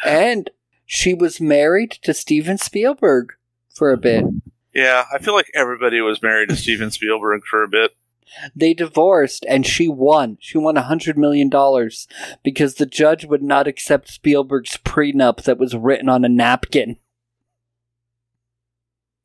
And 0.04 0.50
she 0.94 1.14
was 1.14 1.40
married 1.40 1.90
to 1.90 2.14
Steven 2.14 2.58
Spielberg 2.58 3.32
for 3.74 3.94
a 3.94 3.98
bit. 3.98 4.26
Yeah, 4.74 5.06
I 5.14 5.20
feel 5.20 5.34
like 5.34 5.50
everybody 5.56 6.02
was 6.02 6.22
married 6.22 6.50
to 6.50 6.56
Steven 6.58 6.92
Spielberg 6.92 7.44
for 7.50 7.64
a 7.64 7.70
bit. 7.70 7.96
They 8.54 8.74
divorced 8.74 9.46
and 9.48 9.66
she 9.66 9.88
won. 9.88 10.38
She 10.42 10.58
won 10.58 10.76
a 10.76 10.82
hundred 10.82 11.18
million 11.18 11.48
dollars 11.48 12.10
because 12.44 12.76
the 12.76 12.86
judge 12.86 13.24
would 13.24 13.42
not 13.42 13.68
accept 13.68 14.10
Spielberg's 14.10 14.76
prenup 14.84 15.44
that 15.44 15.58
was 15.58 15.74
written 15.74 16.10
on 16.10 16.26
a 16.26 16.30
napkin. 16.30 16.98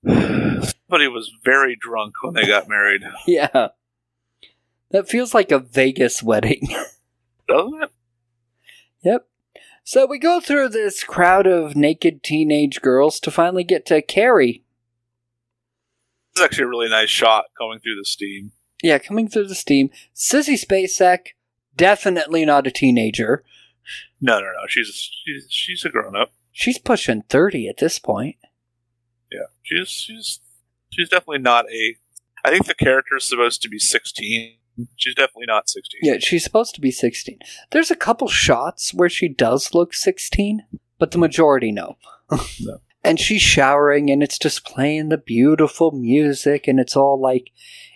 Somebody 0.07 1.09
was 1.09 1.33
very 1.45 1.75
drunk 1.75 2.15
when 2.23 2.35
they 2.35 2.47
got 2.47 2.69
married, 2.69 3.03
Yeah. 3.27 3.69
That 4.93 5.09
feels 5.09 5.35
like 5.35 5.51
a 5.51 5.59
Vegas 5.59 6.23
wedding. 6.23 6.69
doesn't 7.49 7.83
it? 7.83 7.91
yep. 9.03 9.27
So 9.87 10.05
we 10.05 10.19
go 10.19 10.41
through 10.41 10.71
this 10.71 11.05
crowd 11.05 11.47
of 11.47 11.77
naked 11.77 12.25
teenage 12.25 12.83
girls 12.83 13.21
to 13.21 13.31
finally 13.31 13.63
get 13.63 13.87
to 13.87 14.03
Carrie. 14.03 14.65
It's 16.33 16.43
actually 16.43 16.65
a 16.65 16.69
really 16.69 16.89
nice 16.89 17.09
shot 17.09 17.45
going 17.57 17.79
through 17.79 17.95
the 17.95 18.05
steam. 18.05 18.51
Yeah, 18.83 18.99
coming 18.99 19.29
through 19.29 19.47
the 19.47 19.55
steam. 19.55 19.91
Sissy 20.13 20.55
Spacek, 20.55 21.29
definitely 21.77 22.45
not 22.45 22.67
a 22.67 22.73
teenager. 22.73 23.45
No, 24.21 24.41
no, 24.41 24.47
no. 24.47 24.67
She's 24.67 25.09
she's 25.25 25.47
she's 25.49 25.85
a 25.85 25.89
grown 25.89 26.17
up. 26.17 26.33
She's 26.51 26.79
pushing 26.79 27.23
30 27.29 27.69
at 27.69 27.77
this 27.77 28.01
point. 28.01 28.35
Yeah, 29.31 29.47
she's 29.63 29.91
she's 29.91 30.41
she's 30.91 31.09
definitely 31.11 31.43
not 31.43 31.67
a. 31.71 31.95
I 32.45 32.51
think 32.51 32.67
the 32.67 32.75
character 32.75 33.19
is 33.19 33.25
supposed 33.25 33.63
to 33.63 33.69
be 33.69 33.79
sixteen. 33.79 34.57
She's 34.97 35.15
definitely 35.15 35.47
not 35.47 35.69
sixteen. 35.69 36.01
Yeah, 36.03 36.19
she's 36.19 36.45
supposed 36.45 36.75
to 36.75 36.81
be 36.81 36.91
16. 36.91 37.39
There's 37.71 37.91
a 37.91 37.97
couple 37.97 38.29
shots 38.29 38.93
where 38.93 39.09
she 39.09 39.29
does 39.29 39.75
look 39.75 39.95
16, 39.95 40.65
but 40.99 41.11
the 41.11 41.19
majority 41.19 41.73
no. 41.73 41.97
No. 42.61 42.79
And 43.05 43.21
she's 43.21 43.41
showering 43.41 44.11
and 44.11 44.21
it's 44.21 44.37
just 44.37 44.67
playing 44.67 45.11
the 45.11 45.19
beautiful 45.19 45.93
music 45.93 46.67
and 46.67 46.81
it's 46.81 46.97
all 46.97 47.21
like 47.21 47.53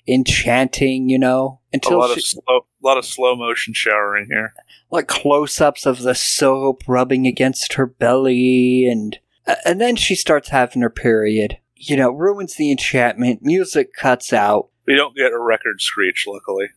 enchanting, 0.07 1.09
you 1.09 1.19
know, 1.19 1.61
a 1.75 1.89
lot 1.91 2.11
she, 2.15 2.21
of 2.21 2.25
slow, 2.25 2.67
lot 2.81 2.97
of 2.97 3.05
slow 3.05 3.35
motion 3.35 3.75
showering 3.75 4.27
here. 4.31 4.55
like 4.91 5.09
close-ups 5.09 5.85
of 5.85 6.03
the 6.03 6.15
soap 6.15 6.83
rubbing 6.87 7.27
against 7.27 7.73
her 7.73 7.87
belly 7.87 8.87
and 8.89 9.19
and 9.65 9.81
then 9.81 9.97
she 9.97 10.15
starts 10.15 10.51
having 10.51 10.83
her 10.83 10.91
period. 10.91 11.59
You 11.75 11.97
know, 11.97 12.11
ruins 12.11 12.55
the 12.55 12.71
enchantment, 12.71 13.41
music 13.43 13.95
cuts 13.95 14.33
out. 14.33 14.69
We 14.87 14.95
don't 14.97 15.17
get 15.17 15.33
a 15.33 15.39
record 15.39 15.81
screech, 15.81 16.25
luckily. 16.27 16.69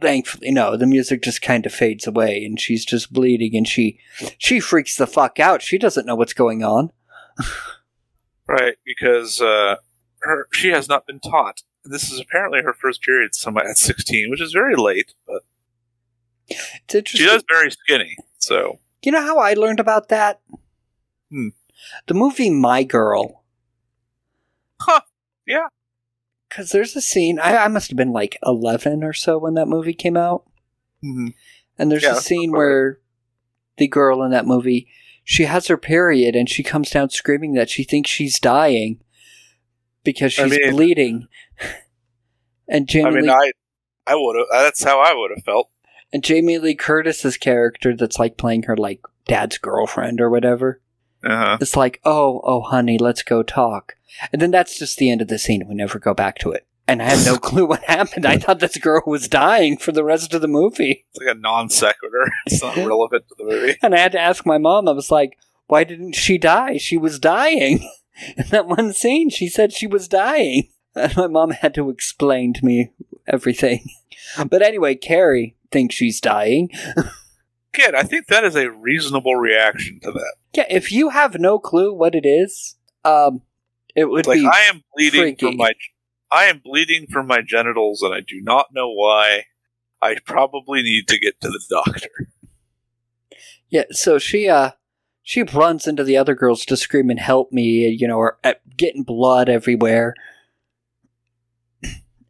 thankfully 0.00 0.50
no 0.50 0.76
the 0.76 0.86
music 0.86 1.22
just 1.22 1.42
kind 1.42 1.66
of 1.66 1.72
fades 1.74 2.06
away 2.06 2.42
and 2.44 2.58
she's 2.58 2.84
just 2.86 3.12
bleeding 3.12 3.54
and 3.54 3.68
she 3.68 3.98
she 4.38 4.58
freaks 4.58 4.96
the 4.96 5.06
fuck 5.06 5.38
out 5.38 5.60
she 5.60 5.76
doesn't 5.76 6.06
know 6.06 6.14
what's 6.14 6.32
going 6.32 6.64
on 6.64 6.90
Right, 8.48 8.74
because 8.84 9.40
uh, 9.40 9.76
her 10.22 10.48
she 10.52 10.70
has 10.70 10.88
not 10.88 11.06
been 11.06 11.20
taught. 11.20 11.62
This 11.84 12.10
is 12.10 12.18
apparently 12.18 12.62
her 12.62 12.72
first 12.74 13.00
period 13.02 13.30
at 13.56 13.76
sixteen, 13.78 14.28
which 14.28 14.40
is 14.40 14.52
very 14.52 14.74
late, 14.74 15.14
but 15.26 15.42
it's 16.48 16.94
interesting. 16.94 17.26
she 17.26 17.32
does 17.32 17.44
very 17.48 17.70
skinny. 17.70 18.16
So 18.38 18.80
you 19.02 19.12
know 19.12 19.22
how 19.22 19.38
i 19.38 19.52
learned 19.54 19.78
about 19.80 20.08
that 20.08 20.40
Hmm. 21.30 21.48
the 22.06 22.14
movie 22.14 22.50
my 22.50 22.82
girl 22.82 23.44
Huh, 24.80 25.00
yeah. 25.46 25.68
Because 26.50 26.70
there's 26.72 26.94
a 26.96 27.00
scene 27.00 27.38
I, 27.38 27.56
I 27.56 27.68
must 27.68 27.88
have 27.90 27.96
been 27.96 28.12
like 28.12 28.36
11 28.44 29.02
or 29.02 29.12
so 29.14 29.38
when 29.38 29.54
that 29.54 29.68
movie 29.68 29.94
came 29.94 30.16
out 30.18 30.44
Mhm. 31.02 31.32
and 31.78 31.90
there's 31.90 32.02
Yeah, 32.02 32.12
a 32.16 32.20
scene 32.20 32.52
where 32.52 32.98
the 33.78 33.88
girl 33.88 34.22
in 34.22 34.30
that 34.32 34.46
movie 34.46 34.86
she 35.24 35.44
has 35.44 35.68
her 35.68 35.76
period 35.78 36.34
and 36.36 36.48
she 36.50 36.62
comes 36.62 36.90
down 36.90 37.08
screaming 37.10 37.54
that 37.54 37.70
she 37.70 37.84
thinks 37.84 38.10
she's 38.10 38.38
dying 38.38 39.00
because 40.04 40.38
I 40.38 40.48
she's 40.48 40.58
mean- 40.58 40.70
bleeding 40.72 41.28
and 42.68 42.88
Jamie 42.88 43.06
I 43.06 43.10
mean, 43.12 43.22
Lee 43.24 43.30
I 43.30 43.52
I 44.06 44.14
would 44.16 44.36
have. 44.36 44.46
That's 44.50 44.82
how 44.82 44.98
I 45.00 45.14
would 45.14 45.30
have 45.36 45.44
felt. 45.44 45.70
And 46.12 46.24
Jamie 46.24 46.58
Lee 46.58 46.74
Curtis's 46.74 47.36
character 47.36 47.94
that's 47.94 48.18
like 48.18 48.36
playing 48.36 48.64
her 48.64 48.76
like 48.76 49.00
dad's 49.26 49.58
girlfriend 49.58 50.20
or 50.20 50.28
whatever. 50.30 50.80
Uh-huh. 51.22 51.58
It's 51.60 51.76
like, 51.76 52.00
oh, 52.04 52.40
oh 52.42 52.62
honey, 52.62 52.98
let's 52.98 53.22
go 53.22 53.42
talk. 53.44 53.94
And 54.32 54.40
then 54.40 54.50
that's 54.50 54.78
just 54.78 54.98
the 54.98 55.10
end 55.10 55.22
of 55.22 55.28
the 55.28 55.38
scene. 55.38 55.66
We 55.68 55.74
never 55.74 55.98
go 55.98 56.14
back 56.14 56.38
to 56.38 56.52
it. 56.52 56.66
And 56.86 57.00
I 57.02 57.10
had 57.10 57.24
no 57.24 57.36
clue 57.38 57.66
what 57.66 57.84
happened. 57.84 58.26
I 58.26 58.38
thought 58.38 58.60
this 58.60 58.76
girl 58.76 59.02
was 59.06 59.28
dying 59.28 59.76
for 59.76 59.92
the 59.92 60.04
rest 60.04 60.34
of 60.34 60.40
the 60.40 60.48
movie. 60.48 61.06
It's 61.10 61.24
like 61.24 61.36
a 61.36 61.38
non 61.38 61.68
sequitur. 61.68 62.30
It's 62.46 62.62
not 62.62 62.76
relevant 62.76 63.28
to 63.28 63.34
the 63.38 63.44
movie. 63.44 63.76
And 63.82 63.94
I 63.94 63.98
had 63.98 64.12
to 64.12 64.20
ask 64.20 64.44
my 64.44 64.58
mom, 64.58 64.88
I 64.88 64.92
was 64.92 65.10
like, 65.10 65.38
why 65.68 65.84
didn't 65.84 66.14
she 66.14 66.36
die? 66.36 66.78
She 66.78 66.96
was 66.96 67.18
dying. 67.18 67.88
In 68.36 68.48
that 68.50 68.66
one 68.66 68.92
scene, 68.92 69.30
she 69.30 69.48
said 69.48 69.72
she 69.72 69.86
was 69.86 70.08
dying. 70.08 70.68
And 70.96 71.16
my 71.16 71.28
mom 71.28 71.52
had 71.52 71.72
to 71.74 71.88
explain 71.88 72.52
to 72.54 72.64
me 72.64 72.90
everything. 73.26 73.88
But 74.48 74.60
anyway, 74.60 74.96
Carrie 74.96 75.56
thinks 75.70 75.94
she's 75.94 76.20
dying. 76.20 76.70
Kid, 77.72 77.94
I 77.94 78.02
think 78.02 78.26
that 78.26 78.44
is 78.44 78.56
a 78.56 78.70
reasonable 78.70 79.36
reaction 79.36 80.00
to 80.02 80.10
that. 80.10 80.34
Yeah, 80.54 80.66
if 80.68 80.90
you 80.90 81.10
have 81.10 81.38
no 81.38 81.58
clue 81.58 81.94
what 81.94 82.16
it 82.16 82.26
is, 82.26 82.74
um, 83.04 83.42
it 83.94 84.06
would 84.06 84.26
like 84.26 84.38
be 84.38 84.46
I 84.46 84.60
am 84.72 84.82
bleeding 84.94 85.20
freaky. 85.20 85.46
from 85.46 85.56
my 85.56 85.72
I 86.30 86.44
am 86.44 86.60
bleeding 86.64 87.06
from 87.10 87.26
my 87.26 87.40
genitals 87.42 88.02
and 88.02 88.14
I 88.14 88.20
do 88.20 88.40
not 88.40 88.66
know 88.72 88.90
why. 88.92 89.44
I 90.02 90.16
probably 90.24 90.82
need 90.82 91.08
to 91.08 91.18
get 91.18 91.40
to 91.42 91.48
the 91.48 91.60
doctor. 91.68 92.08
yeah. 93.68 93.84
So 93.90 94.18
she 94.18 94.48
uh 94.48 94.72
she 95.22 95.42
runs 95.42 95.86
into 95.86 96.04
the 96.04 96.16
other 96.16 96.34
girls 96.34 96.64
to 96.66 96.76
scream 96.76 97.10
and 97.10 97.20
help 97.20 97.52
me, 97.52 97.88
you 97.88 98.08
know, 98.08 98.16
or 98.16 98.38
uh, 98.42 98.54
getting 98.76 99.02
blood 99.02 99.48
everywhere. 99.48 100.14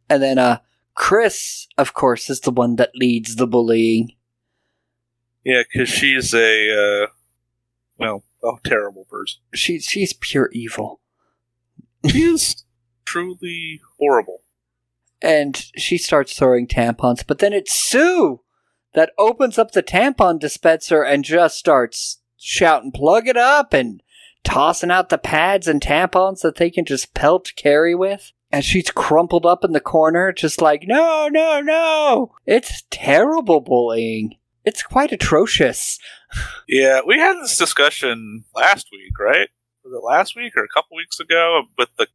And 0.09 0.21
then 0.21 0.37
uh 0.37 0.59
Chris, 0.95 1.67
of 1.77 1.93
course, 1.93 2.29
is 2.29 2.41
the 2.41 2.51
one 2.51 2.75
that 2.75 2.91
leads 2.95 3.37
the 3.37 3.47
bullying. 3.47 4.11
Yeah, 5.43 5.63
because 5.63 5.89
she's 5.89 6.33
a 6.33 7.03
uh, 7.03 7.07
well, 7.97 8.23
a 8.43 8.51
terrible 8.67 9.05
person. 9.05 9.41
She's 9.53 9.85
she's 9.85 10.13
pure 10.13 10.49
evil. 10.51 11.01
She 12.09 12.23
is 12.23 12.63
truly 13.05 13.81
horrible. 13.99 14.41
And 15.21 15.55
she 15.77 15.97
starts 15.97 16.33
throwing 16.33 16.67
tampons, 16.67 17.23
but 17.25 17.39
then 17.39 17.53
it's 17.53 17.73
Sue 17.73 18.41
that 18.93 19.11
opens 19.17 19.57
up 19.57 19.71
the 19.71 19.83
tampon 19.83 20.39
dispenser 20.39 21.03
and 21.03 21.23
just 21.23 21.57
starts 21.57 22.21
shouting, 22.37 22.91
plug 22.91 23.27
it 23.27 23.37
up, 23.37 23.73
and 23.73 24.01
tossing 24.43 24.91
out 24.91 25.09
the 25.09 25.17
pads 25.17 25.67
and 25.67 25.79
tampons 25.81 26.41
that 26.41 26.55
they 26.55 26.69
can 26.69 26.85
just 26.85 27.13
pelt 27.13 27.51
Carrie 27.55 27.95
with. 27.95 28.31
And 28.51 28.65
she's 28.65 28.91
crumpled 28.91 29.45
up 29.45 29.63
in 29.63 29.71
the 29.71 29.79
corner, 29.79 30.33
just 30.33 30.61
like, 30.61 30.83
no, 30.85 31.29
no, 31.31 31.61
no. 31.61 32.35
It's 32.45 32.83
terrible 32.89 33.61
bullying. 33.61 34.35
It's 34.65 34.83
quite 34.83 35.11
atrocious. 35.11 35.99
Yeah, 36.65 37.01
we 37.05 37.19
had 37.19 37.33
this 37.41 37.57
discussion 37.57 38.45
last 38.55 38.87
week, 38.89 39.19
right? 39.19 39.49
Last 39.99 40.35
week 40.35 40.53
or 40.55 40.63
a 40.63 40.69
couple 40.69 40.97
weeks 40.97 41.19
ago 41.19 41.63
with 41.77 41.89
the 41.97 42.07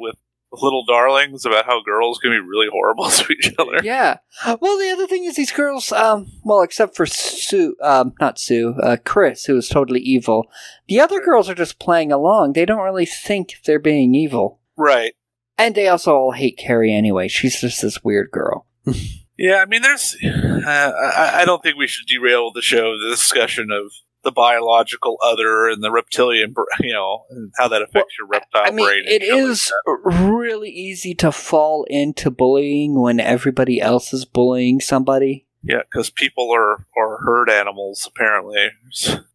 with 0.00 0.16
little 0.52 0.84
darlings 0.84 1.44
about 1.44 1.66
how 1.66 1.82
girls 1.82 2.18
can 2.18 2.30
be 2.30 2.40
really 2.40 2.68
horrible 2.70 3.04
to 3.10 3.32
each 3.32 3.52
other? 3.58 3.80
Yeah. 3.82 4.18
Well, 4.60 4.78
the 4.78 4.90
other 4.90 5.06
thing 5.06 5.24
is 5.24 5.36
these 5.36 5.52
girls, 5.52 5.92
um, 5.92 6.26
well, 6.44 6.62
except 6.62 6.96
for 6.96 7.06
Sue, 7.06 7.76
um, 7.82 8.14
not 8.20 8.38
Sue, 8.38 8.74
uh, 8.82 8.96
Chris, 9.04 9.44
who 9.44 9.56
is 9.56 9.68
totally 9.68 10.00
evil. 10.00 10.50
The 10.88 11.00
other 11.00 11.20
girls 11.20 11.48
are 11.48 11.54
just 11.54 11.78
playing 11.78 12.10
along. 12.10 12.52
They 12.54 12.64
don't 12.64 12.82
really 12.82 13.06
think 13.06 13.56
they're 13.64 13.78
being 13.78 14.14
evil. 14.14 14.60
Right. 14.76 15.14
And 15.56 15.74
they 15.74 15.88
also 15.88 16.14
all 16.14 16.32
hate 16.32 16.58
Carrie 16.58 16.92
anyway. 16.92 17.28
She's 17.28 17.60
just 17.60 17.82
this 17.82 18.02
weird 18.02 18.30
girl. 18.30 18.66
Yeah, 19.40 19.62
I 19.62 19.64
mean, 19.64 19.80
there's. 19.80 20.14
Uh, 20.22 20.92
I, 21.16 21.40
I 21.40 21.44
don't 21.46 21.62
think 21.62 21.78
we 21.78 21.86
should 21.86 22.06
derail 22.06 22.52
the 22.52 22.60
show, 22.60 22.98
the 22.98 23.08
discussion 23.08 23.70
of 23.70 23.90
the 24.22 24.32
biological 24.32 25.18
other 25.22 25.68
and 25.68 25.82
the 25.82 25.90
reptilian, 25.90 26.54
you 26.80 26.92
know, 26.92 27.24
and 27.30 27.52
how 27.56 27.68
that 27.68 27.82
affects 27.82 28.14
your 28.18 28.28
reptile 28.28 28.64
I 28.66 28.70
mean, 28.70 28.86
brain. 28.86 29.02
it 29.06 29.22
shit 29.22 29.72
like 29.86 30.30
really 30.30 30.70
easy 30.70 31.14
to 31.16 31.32
fall 31.32 31.84
into 31.88 32.30
bullying 32.30 33.00
when 33.00 33.20
everybody 33.20 33.80
else 33.80 34.12
is 34.12 34.24
bullying 34.24 34.80
somebody. 34.80 35.46
Yeah, 35.62 35.82
because 35.82 36.10
people 36.10 36.50
are 36.54 36.86
are 36.96 37.18
herd 37.18 37.50
animals. 37.50 38.06
Apparently, 38.06 38.70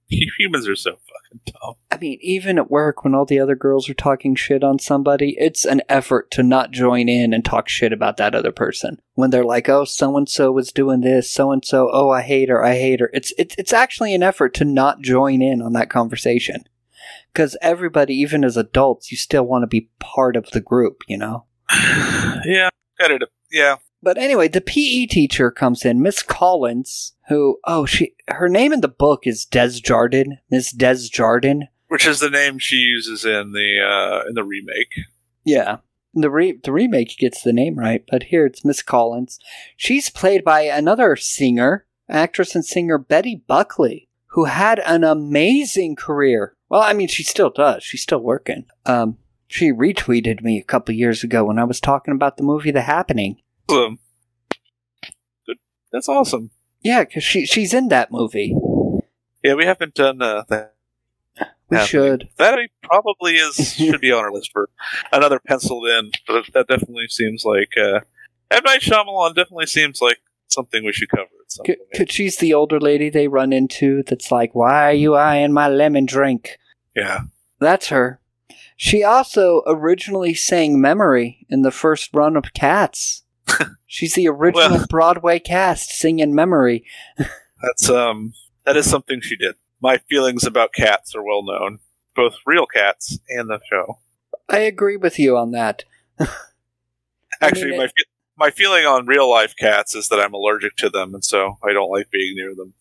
humans 0.37 0.67
are 0.67 0.75
so 0.75 0.91
fucking 0.91 1.53
dumb. 1.61 1.75
I 1.91 1.97
mean, 1.97 2.19
even 2.21 2.57
at 2.57 2.69
work, 2.69 3.03
when 3.03 3.15
all 3.15 3.25
the 3.25 3.39
other 3.39 3.55
girls 3.55 3.89
are 3.89 3.95
talking 3.95 4.35
shit 4.35 4.63
on 4.63 4.79
somebody, 4.79 5.35
it's 5.39 5.65
an 5.65 5.81
effort 5.89 6.29
to 6.31 6.43
not 6.43 6.71
join 6.71 7.09
in 7.09 7.33
and 7.33 7.43
talk 7.43 7.67
shit 7.67 7.91
about 7.91 8.17
that 8.17 8.35
other 8.35 8.51
person. 8.51 8.99
When 9.13 9.31
they're 9.31 9.43
like, 9.43 9.67
"Oh, 9.67 9.85
so 9.85 10.15
and 10.17 10.29
so 10.29 10.51
was 10.51 10.71
doing 10.71 11.01
this, 11.01 11.31
so 11.31 11.51
and 11.51 11.65
so, 11.65 11.89
oh, 11.91 12.09
I 12.09 12.21
hate 12.21 12.49
her, 12.49 12.63
I 12.63 12.75
hate 12.75 12.99
her," 12.99 13.09
it's 13.13 13.33
it's 13.37 13.55
it's 13.57 13.73
actually 13.73 14.13
an 14.13 14.23
effort 14.23 14.53
to 14.55 14.65
not 14.65 15.01
join 15.01 15.41
in 15.41 15.61
on 15.61 15.73
that 15.73 15.89
conversation. 15.89 16.65
Because 17.33 17.57
everybody, 17.61 18.15
even 18.15 18.45
as 18.45 18.55
adults, 18.55 19.11
you 19.11 19.17
still 19.17 19.43
want 19.43 19.63
to 19.63 19.67
be 19.67 19.89
part 19.99 20.35
of 20.35 20.49
the 20.51 20.61
group, 20.61 21.01
you 21.07 21.17
know. 21.17 21.45
yeah, 22.45 22.69
got 22.97 23.11
it. 23.11 23.23
Yeah, 23.51 23.75
But 24.05 24.19
anyway, 24.19 24.47
the 24.49 24.61
PE 24.61 25.07
teacher 25.07 25.49
comes 25.49 25.83
in, 25.83 25.99
Miss 25.99 26.21
Collins, 26.21 27.13
who 27.27 27.57
oh 27.63 27.87
she 27.87 28.13
her 28.27 28.47
name 28.47 28.71
in 28.71 28.81
the 28.81 28.87
book 28.87 29.25
is 29.25 29.45
Des 29.45 29.79
Jardin, 29.83 30.37
Miss 30.51 30.71
Des 30.71 31.09
Jardin. 31.11 31.67
which 31.87 32.05
is 32.05 32.19
the 32.19 32.29
name 32.29 32.59
she 32.59 32.75
uses 32.75 33.25
in 33.25 33.51
the 33.53 33.79
uh, 33.81 34.29
in 34.29 34.35
the 34.35 34.43
remake. 34.43 34.93
Yeah. 35.43 35.77
The 36.13 36.29
re- 36.29 36.59
the 36.63 36.71
remake 36.71 37.17
gets 37.17 37.41
the 37.41 37.51
name 37.51 37.79
right, 37.79 38.03
but 38.09 38.23
here 38.23 38.45
it's 38.45 38.63
Miss 38.63 38.83
Collins. 38.83 39.39
She's 39.75 40.11
played 40.11 40.43
by 40.43 40.61
another 40.61 41.15
singer, 41.15 41.87
actress 42.07 42.53
and 42.53 42.63
singer 42.63 42.99
Betty 42.99 43.43
Buckley, 43.47 44.07
who 44.27 44.45
had 44.45 44.79
an 44.85 45.03
amazing 45.03 45.95
career. 45.95 46.55
Well, 46.69 46.81
I 46.81 46.93
mean, 46.93 47.07
she 47.07 47.23
still 47.23 47.49
does. 47.49 47.83
She's 47.83 48.03
still 48.03 48.19
working. 48.19 48.65
Um, 48.85 49.17
she 49.47 49.71
retweeted 49.71 50.41
me 50.41 50.59
a 50.59 50.63
couple 50.63 50.93
years 50.93 51.23
ago 51.23 51.43
when 51.43 51.57
I 51.57 51.63
was 51.63 51.79
talking 51.79 52.13
about 52.13 52.37
the 52.37 52.43
movie 52.43 52.71
The 52.71 52.81
Happening. 52.81 53.37
Awesome. 53.69 53.99
Good. 55.45 55.57
That's 55.91 56.09
awesome. 56.09 56.51
Yeah, 56.81 57.03
because 57.03 57.23
she 57.23 57.45
she's 57.45 57.73
in 57.73 57.87
that 57.89 58.11
movie. 58.11 58.55
Yeah, 59.43 59.55
we 59.55 59.65
haven't 59.65 59.95
done 59.95 60.21
uh, 60.21 60.43
that. 60.49 60.73
We 61.69 61.77
Happening. 61.77 61.87
should. 61.87 62.29
That 62.37 62.59
probably 62.83 63.35
is 63.37 63.73
should 63.75 64.01
be 64.01 64.11
on 64.11 64.19
our 64.23 64.31
list 64.31 64.51
for 64.51 64.69
another 65.11 65.39
penciled 65.39 65.87
in. 65.87 66.11
But 66.27 66.45
that 66.53 66.67
definitely 66.67 67.07
seems 67.09 67.43
like 67.43 67.69
uh, 67.75 68.01
M 68.51 68.61
Night 68.65 68.81
Shyamalan 68.81 69.33
definitely 69.35 69.65
seems 69.65 69.99
like 70.01 70.19
something 70.47 70.85
we 70.85 70.93
should 70.93 71.09
cover 71.09 71.23
at 71.23 71.51
some 71.51 71.65
Could, 71.65 71.77
point. 71.79 71.91
could 71.95 72.11
she's 72.11 72.37
the 72.37 72.53
older 72.53 72.79
lady 72.79 73.09
they 73.09 73.27
run 73.27 73.51
into 73.51 74.03
that's 74.03 74.31
like, 74.31 74.53
why 74.53 74.89
are 74.89 74.93
you 74.93 75.15
eyeing 75.15 75.53
my 75.53 75.67
lemon 75.67 76.05
drink? 76.05 76.57
Yeah, 76.95 77.21
That's 77.59 77.87
her. 77.89 78.21
She 78.77 79.03
also 79.03 79.63
originally 79.65 80.33
sang 80.35 80.79
Memory 80.79 81.45
in 81.49 81.63
the 81.63 81.71
first 81.71 82.11
run 82.13 82.37
of 82.37 82.53
Cats. 82.53 83.23
She's 83.85 84.13
the 84.13 84.27
original 84.27 84.77
Well- 84.77 84.85
Broadway 84.89 85.39
cast 85.39 85.89
singing 85.91 86.33
Memory. 86.35 86.85
that's 87.17 87.89
um 87.89 88.33
that 88.65 88.77
is 88.77 88.89
something 88.89 89.21
she 89.21 89.35
did. 89.35 89.55
My 89.81 89.97
feelings 90.09 90.45
about 90.45 90.73
cats 90.73 91.13
are 91.15 91.23
well 91.23 91.43
known, 91.43 91.79
both 92.15 92.35
real 92.45 92.65
cats 92.65 93.19
and 93.29 93.49
the 93.49 93.59
show. 93.69 93.99
I 94.49 94.59
agree 94.59 94.97
with 94.97 95.19
you 95.19 95.37
on 95.37 95.51
that. 95.51 95.83
Actually, 97.41 97.71
mean, 97.71 97.79
my 97.79 97.87
fe- 97.87 98.09
my 98.37 98.49
feeling 98.51 98.85
on 98.85 99.05
real 99.05 99.29
life 99.29 99.53
cats 99.57 99.95
is 99.95 100.07
that 100.09 100.19
I'm 100.19 100.33
allergic 100.33 100.75
to 100.77 100.89
them, 100.89 101.13
and 101.13 101.23
so 101.23 101.57
I 101.63 101.73
don't 101.73 101.89
like 101.91 102.09
being 102.11 102.35
near 102.35 102.55
them. 102.55 102.73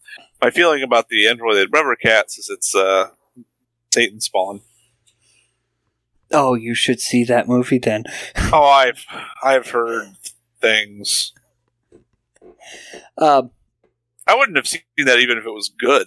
My 0.42 0.50
feeling 0.50 0.82
about 0.82 1.08
the 1.08 1.26
android 1.26 1.68
rubber 1.72 1.96
cats 1.96 2.38
is 2.38 2.48
it's 2.48 2.74
uh, 2.74 3.10
Satan 3.92 4.20
spawn. 4.20 4.60
Oh, 6.30 6.54
you 6.54 6.74
should 6.74 7.00
see 7.00 7.24
that 7.24 7.48
movie 7.48 7.78
then. 7.78 8.04
oh, 8.52 8.64
I've 8.64 9.04
I've 9.42 9.68
heard 9.70 10.08
things. 10.64 11.32
Um, 13.18 13.50
I 14.26 14.34
wouldn't 14.34 14.56
have 14.56 14.66
seen 14.66 14.82
that 14.98 15.18
even 15.18 15.36
if 15.38 15.44
it 15.44 15.50
was 15.50 15.68
good. 15.68 16.06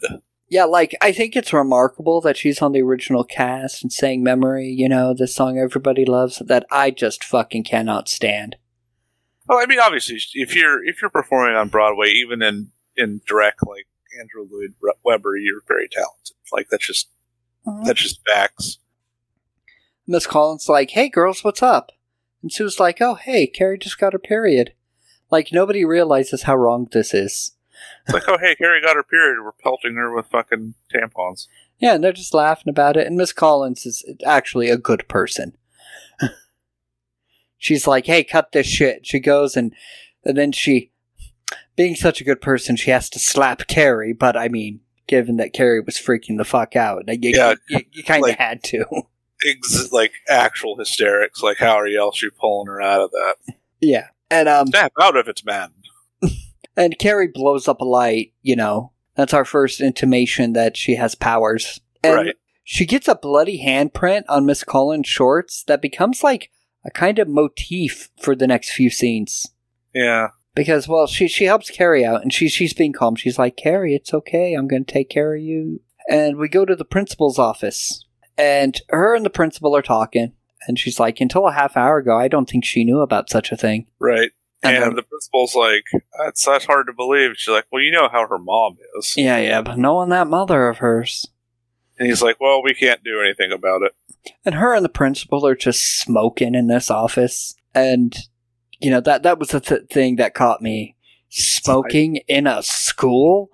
yeah, 0.50 0.66
like, 0.66 0.96
I 1.02 1.12
think 1.12 1.36
it's 1.36 1.54
remarkable 1.54 2.22
that 2.22 2.38
she's 2.38 2.62
on 2.62 2.72
the 2.72 2.82
original 2.82 3.24
cast 3.24 3.84
and 3.84 3.92
saying 3.92 4.24
Memory, 4.24 4.68
you 4.68 4.90
know, 4.90 5.14
the 5.14 5.28
song 5.28 5.58
everybody 5.58 6.06
loves, 6.06 6.40
that 6.40 6.66
I 6.72 6.92
just 6.92 7.24
fucking 7.24 7.64
cannot 7.66 8.10
stand. 8.10 8.56
Well, 9.48 9.60
I 9.60 9.66
mean, 9.66 9.80
obviously, 9.80 10.20
if 10.34 10.56
you're 10.56 10.84
if 10.84 11.02
you're 11.02 11.10
performing 11.10 11.56
on 11.56 11.70
Broadway, 11.70 12.10
even 12.10 12.42
in 12.42 12.72
in 12.98 13.22
direct 13.26 13.66
like 13.66 13.88
Andrew 14.20 14.46
Lloyd 14.52 14.74
Webber, 15.06 15.38
you're 15.38 15.62
very 15.68 15.88
talented. 15.88 16.36
Like 16.52 16.68
that's 16.70 16.86
just 16.86 17.10
that's 17.86 18.02
just 18.02 18.20
facts. 18.28 18.80
Miss 20.06 20.28
Collins 20.28 20.68
like, 20.68 20.90
"Hey 20.90 21.08
girls, 21.08 21.46
what's 21.46 21.64
up?" 21.64 21.92
And 22.42 22.52
Sue's 22.52 22.80
like, 22.80 23.02
"Oh, 23.02 23.16
hey, 23.16 23.48
Carrie 23.48 23.78
just 23.80 23.98
got 24.00 24.14
her 24.14 24.20
period." 24.20 24.74
Like 25.32 25.50
nobody 25.52 25.84
realizes 25.84 26.44
how 26.44 26.56
wrong 26.56 26.88
this 26.92 27.14
is. 27.14 27.52
It's 28.06 28.14
like, 28.14 28.24
oh 28.28 28.38
hey, 28.40 28.56
Carrie 28.56 28.82
got 28.82 28.96
her 28.96 29.04
period. 29.04 29.44
We're 29.44 29.52
pelting 29.52 29.96
her 29.96 30.14
with 30.16 30.28
fucking 30.28 30.74
tampons. 30.94 31.48
Yeah, 31.80 31.94
and 31.96 32.04
they're 32.04 32.12
just 32.14 32.34
laughing 32.34 32.70
about 32.70 32.98
it. 32.98 33.06
And 33.06 33.18
Miss 33.18 33.34
Collins 33.34 33.86
is 33.86 34.04
actually 34.26 34.70
a 34.70 34.78
good 34.78 35.08
person. 35.08 35.56
She's 37.58 37.88
like, 37.88 38.06
"Hey, 38.06 38.24
cut 38.24 38.52
this 38.52 38.68
shit." 38.68 39.06
She 39.06 39.20
goes 39.20 39.56
and 39.58 39.74
and 40.24 40.38
then 40.38 40.52
she, 40.52 40.92
being 41.76 41.96
such 41.96 42.22
a 42.22 42.24
good 42.24 42.42
person, 42.42 42.76
she 42.76 42.92
has 42.92 43.10
to 43.12 43.20
slap 43.20 43.68
Carrie. 43.68 44.14
But 44.14 44.38
I 44.38 44.48
mean, 44.48 44.82
given 45.08 45.38
that 45.38 45.54
Carrie 45.54 45.82
was 45.82 45.96
freaking 45.98 46.38
the 46.38 46.46
fuck 46.46 46.76
out, 46.76 47.04
you, 47.08 47.32
Yeah, 47.36 47.56
you, 47.70 47.80
you 47.92 48.04
kind 48.04 48.24
of 48.24 48.30
like- 48.30 48.38
had 48.40 48.64
to. 48.66 48.86
Ex- 49.46 49.92
like 49.92 50.14
actual 50.30 50.78
hysterics. 50.78 51.44
Like 51.44 51.58
how 51.58 51.76
are 51.76 51.88
you 51.88 52.00
else 52.00 52.22
you 52.22 52.32
pulling 52.32 52.68
her 52.68 52.82
out 52.82 53.02
of 53.02 53.12
that? 53.12 53.36
yeah, 53.82 54.08
and 54.32 54.48
um, 54.50 54.68
Snap 54.68 54.94
out 55.02 55.16
of 55.18 55.28
it, 55.28 55.42
man. 55.46 55.72
And 56.76 57.00
Carrie 57.00 57.28
blows 57.34 57.68
up 57.68 57.82
a 57.82 57.86
light, 57.86 58.34
you 58.44 58.56
know. 58.56 58.92
That's 59.16 59.34
our 59.34 59.46
first 59.46 59.82
intimation 59.82 60.54
that 60.54 60.78
she 60.78 60.96
has 60.96 61.16
powers. 61.16 61.80
And 62.04 62.14
Right. 62.14 62.36
she 62.64 62.86
gets 62.86 63.08
a 63.08 63.16
bloody 63.16 63.64
handprint 63.66 64.26
on 64.30 64.46
Miss 64.46 64.64
Collins' 64.64 65.08
shorts 65.08 65.64
that 65.64 65.82
becomes 65.82 66.24
like 66.24 66.52
a 66.86 66.92
kind 66.92 67.18
of 67.18 67.28
motif 67.28 68.10
for 68.22 68.36
the 68.36 68.46
next 68.46 68.72
few 68.74 68.92
scenes. 68.92 69.48
Yeah. 69.92 70.28
Because 70.54 70.88
well, 70.88 71.08
she 71.08 71.28
she 71.28 71.46
helps 71.46 71.72
Carrie 71.72 72.06
out 72.06 72.22
and 72.22 72.32
she 72.32 72.48
she's 72.48 72.74
being 72.76 72.94
calm. 72.94 73.16
She's 73.16 73.40
like, 73.40 73.58
Carrie, 73.58 73.96
it's 73.96 74.14
okay, 74.14 74.54
I'm 74.54 74.68
gonna 74.68 74.84
take 74.84 75.10
care 75.10 75.34
of 75.36 75.42
you. 75.42 75.82
And 76.08 76.38
we 76.38 76.48
go 76.48 76.64
to 76.64 76.76
the 76.76 76.86
principal's 76.86 77.40
office. 77.40 78.06
And 78.38 78.80
her 78.90 79.16
and 79.16 79.26
the 79.26 79.30
principal 79.30 79.76
are 79.76 79.82
talking. 79.82 80.34
And 80.68 80.78
she's 80.78 81.00
like, 81.00 81.22
until 81.22 81.48
a 81.48 81.54
half 81.54 81.78
hour 81.78 81.98
ago, 81.98 82.18
I 82.18 82.28
don't 82.28 82.50
think 82.50 82.66
she 82.66 82.84
knew 82.84 83.00
about 83.00 83.30
such 83.30 83.52
a 83.52 83.58
thing. 83.58 83.88
Right. 84.00 84.32
And 84.64 84.84
And, 84.84 84.98
the 84.98 85.04
principal's 85.04 85.56
like, 85.56 85.84
that's 86.20 86.44
that's 86.46 86.66
hard 86.66 86.88
to 86.88 86.94
believe. 86.94 87.32
She's 87.38 87.52
like, 87.54 87.66
well, 87.72 87.82
you 87.82 87.92
know 87.92 88.10
how 88.12 88.28
her 88.28 88.40
mom 88.40 88.78
is. 88.98 89.16
Yeah, 89.16 89.38
yeah, 89.38 89.62
but 89.62 89.78
knowing 89.78 90.10
that 90.10 90.28
mother 90.28 90.68
of 90.68 90.80
hers. 90.80 91.28
And 92.00 92.08
he's 92.08 92.22
like, 92.22 92.40
well, 92.40 92.62
we 92.64 92.74
can't 92.74 93.04
do 93.04 93.22
anything 93.22 93.52
about 93.52 93.82
it. 93.84 93.94
and 94.46 94.56
her 94.56 94.74
and 94.74 94.84
the 94.84 94.90
principal 94.90 95.46
are 95.48 95.56
just 95.56 96.00
smoking 96.00 96.54
in 96.56 96.68
this 96.68 96.90
office 96.92 97.56
and 97.74 98.16
you 98.80 98.90
know 98.92 99.00
that 99.02 99.24
that 99.24 99.40
was 99.40 99.50
the 99.50 99.60
th- 99.60 99.88
thing 99.90 100.16
that 100.18 100.34
caught 100.34 100.62
me 100.62 100.96
smoking 101.30 102.18
in 102.28 102.46
a 102.48 102.62
school 102.64 103.50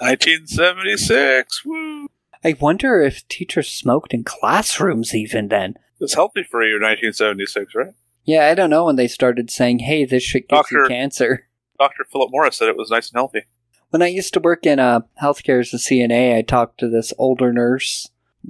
1976. 0.00 1.64
Woo. 1.64 1.99
I 2.44 2.56
wonder 2.58 3.00
if 3.02 3.26
teachers 3.28 3.68
smoked 3.70 4.14
in 4.14 4.24
classrooms 4.24 5.14
even 5.14 5.48
then. 5.48 5.74
It's 6.00 6.14
healthy 6.14 6.42
for 6.42 6.62
you 6.62 6.74
1976, 6.74 7.74
right? 7.74 7.92
Yeah, 8.24 8.46
I 8.46 8.54
don't 8.54 8.70
know 8.70 8.86
when 8.86 8.96
they 8.96 9.08
started 9.08 9.50
saying, 9.50 9.80
hey, 9.80 10.04
this 10.04 10.22
shit 10.22 10.48
gives 10.48 10.70
you 10.70 10.78
Doctor- 10.78 10.88
cancer. 10.88 11.46
Dr. 11.78 12.04
Philip 12.10 12.30
Morris 12.30 12.56
said 12.56 12.68
it 12.68 12.76
was 12.76 12.90
nice 12.90 13.10
and 13.10 13.16
healthy. 13.18 13.42
When 13.90 14.02
I 14.02 14.06
used 14.06 14.32
to 14.34 14.40
work 14.40 14.66
in 14.66 14.78
uh, 14.78 15.00
healthcare 15.20 15.60
as 15.60 15.72
a 15.74 15.78
CNA, 15.78 16.36
I 16.36 16.42
talked 16.42 16.78
to 16.80 16.88
this 16.88 17.12
older 17.18 17.52
nurse. 17.52 18.08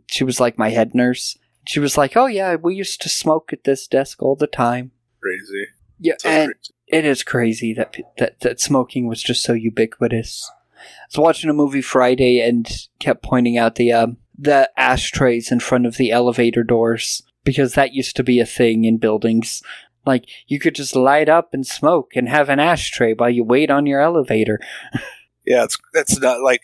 She 0.09 0.23
was 0.25 0.39
like 0.41 0.59
my 0.59 0.69
head 0.71 0.95
nurse. 0.95 1.39
She 1.67 1.81
was 1.81 1.97
like, 1.97 2.17
oh, 2.17 2.27
yeah, 2.27 2.57
we 2.57 2.75
used 2.75 3.01
to 3.03 3.09
smoke 3.09 3.53
at 3.53 3.65
this 3.65 3.87
desk 3.87 4.23
all 4.23 4.37
the 4.37 4.47
time. 4.47 4.91
Crazy. 5.23 5.67
Yeah, 5.99 6.15
So 6.19 6.29
and 6.29 6.53
crazy. 6.53 6.75
it 6.89 7.05
is 7.05 7.23
crazy 7.23 7.73
that, 7.75 7.97
that 8.19 8.41
that 8.41 8.61
smoking 8.61 9.07
was 9.07 9.23
just 9.23 9.43
so 9.43 9.53
ubiquitous. 9.53 10.51
I 10.81 11.07
was 11.09 11.19
watching 11.19 11.51
a 11.51 11.55
movie 11.55 11.83
Friday 11.83 12.41
and 12.41 12.69
kept 12.99 13.23
pointing 13.23 13.59
out 13.59 13.77
the 13.77 13.93
um, 13.93 14.17
the 14.39 14.71
ashtrays 14.77 15.53
in 15.53 15.61
front 15.61 15.87
of 15.87 15.97
the 15.97 16.11
elevator 16.11 16.63
doors 16.63 17.23
because 17.45 17.75
that 17.75 17.93
used 17.93 18.17
to 18.17 18.23
be 18.23 18.41
a 18.41 18.47
thing 18.47 18.85
in 18.85 18.99
buildings. 18.99 19.63
Like 20.07 20.27
you 20.47 20.59
could 20.59 20.75
just 20.75 20.97
light 20.97 21.29
up 21.29 21.53
and 21.53 21.67
smoke 21.67 22.13
and 22.17 22.29
have 22.29 22.49
an 22.49 22.61
ashtray 22.61 23.15
while 23.15 23.31
you 23.31 23.45
wait 23.45 23.71
on 23.71 23.87
your 23.87 24.01
elevator. 24.01 24.59
Yeah, 25.47 25.65
it's 25.65 25.79
that's 25.93 26.21
not 26.21 26.43
like 26.43 26.61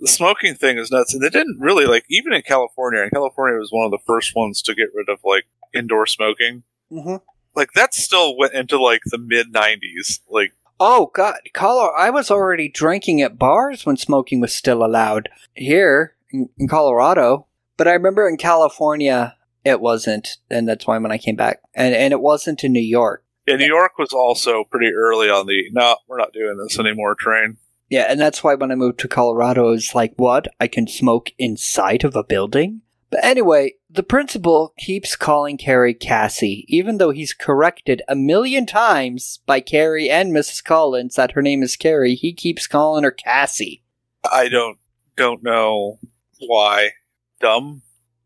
the 0.00 0.08
smoking 0.08 0.54
thing 0.54 0.78
is 0.78 0.90
nuts, 0.90 1.12
and 1.12 1.22
they 1.22 1.28
didn't 1.28 1.58
really 1.60 1.84
like 1.84 2.04
even 2.08 2.32
in 2.32 2.42
California. 2.42 3.02
And 3.02 3.10
California 3.10 3.58
was 3.58 3.70
one 3.70 3.84
of 3.84 3.90
the 3.90 3.98
first 4.06 4.34
ones 4.34 4.62
to 4.62 4.74
get 4.74 4.94
rid 4.94 5.08
of 5.08 5.18
like 5.24 5.44
indoor 5.74 6.06
smoking. 6.06 6.62
Mm-hmm. 6.90 7.16
Like 7.54 7.72
that 7.72 7.92
still 7.92 8.36
went 8.36 8.54
into 8.54 8.80
like 8.80 9.02
the 9.04 9.18
mid 9.18 9.52
'90s. 9.52 10.20
Like 10.30 10.52
Oh 10.86 11.10
God, 11.14 11.36
Colorado! 11.54 11.94
I 11.96 12.10
was 12.10 12.30
already 12.30 12.68
drinking 12.68 13.22
at 13.22 13.38
bars 13.38 13.86
when 13.86 13.96
smoking 13.96 14.38
was 14.40 14.52
still 14.52 14.84
allowed 14.84 15.30
here 15.54 16.14
in, 16.30 16.50
in 16.58 16.68
Colorado. 16.68 17.46
But 17.78 17.88
I 17.88 17.92
remember 17.92 18.28
in 18.28 18.36
California 18.36 19.34
it 19.64 19.80
wasn't, 19.80 20.36
and 20.50 20.68
that's 20.68 20.86
why 20.86 20.98
when 20.98 21.10
I 21.10 21.16
came 21.16 21.36
back, 21.36 21.62
and 21.74 21.94
and 21.94 22.12
it 22.12 22.20
wasn't 22.20 22.64
in 22.64 22.72
New 22.74 22.80
York. 22.80 23.24
yeah, 23.46 23.56
New 23.56 23.64
York 23.64 23.96
was 23.98 24.12
also 24.12 24.64
pretty 24.64 24.92
early 24.94 25.30
on 25.30 25.46
the 25.46 25.70
no, 25.72 25.96
we're 26.06 26.18
not 26.18 26.34
doing 26.34 26.58
this 26.58 26.78
anymore 26.78 27.14
train. 27.14 27.56
Yeah, 27.88 28.04
and 28.10 28.20
that's 28.20 28.44
why 28.44 28.54
when 28.54 28.70
I 28.70 28.74
moved 28.74 29.00
to 29.00 29.08
Colorado, 29.08 29.72
it's 29.72 29.94
like, 29.94 30.12
what? 30.16 30.48
I 30.60 30.68
can 30.68 30.86
smoke 30.86 31.30
inside 31.38 32.04
of 32.04 32.14
a 32.14 32.24
building? 32.24 32.82
But 33.14 33.24
anyway, 33.24 33.74
the 33.88 34.02
principal 34.02 34.74
keeps 34.76 35.14
calling 35.14 35.56
Carrie 35.56 35.94
Cassie, 35.94 36.64
even 36.66 36.98
though 36.98 37.10
he's 37.10 37.32
corrected 37.32 38.02
a 38.08 38.16
million 38.16 38.66
times 38.66 39.38
by 39.46 39.60
Carrie 39.60 40.10
and 40.10 40.32
Mrs. 40.32 40.64
Collins 40.64 41.14
that 41.14 41.30
her 41.30 41.40
name 41.40 41.62
is 41.62 41.76
Carrie. 41.76 42.16
He 42.16 42.32
keeps 42.32 42.66
calling 42.66 43.04
her 43.04 43.12
Cassie. 43.12 43.84
I 44.28 44.48
don't 44.48 44.78
don't 45.14 45.44
know 45.44 46.00
why. 46.40 46.90
Dumb 47.38 47.82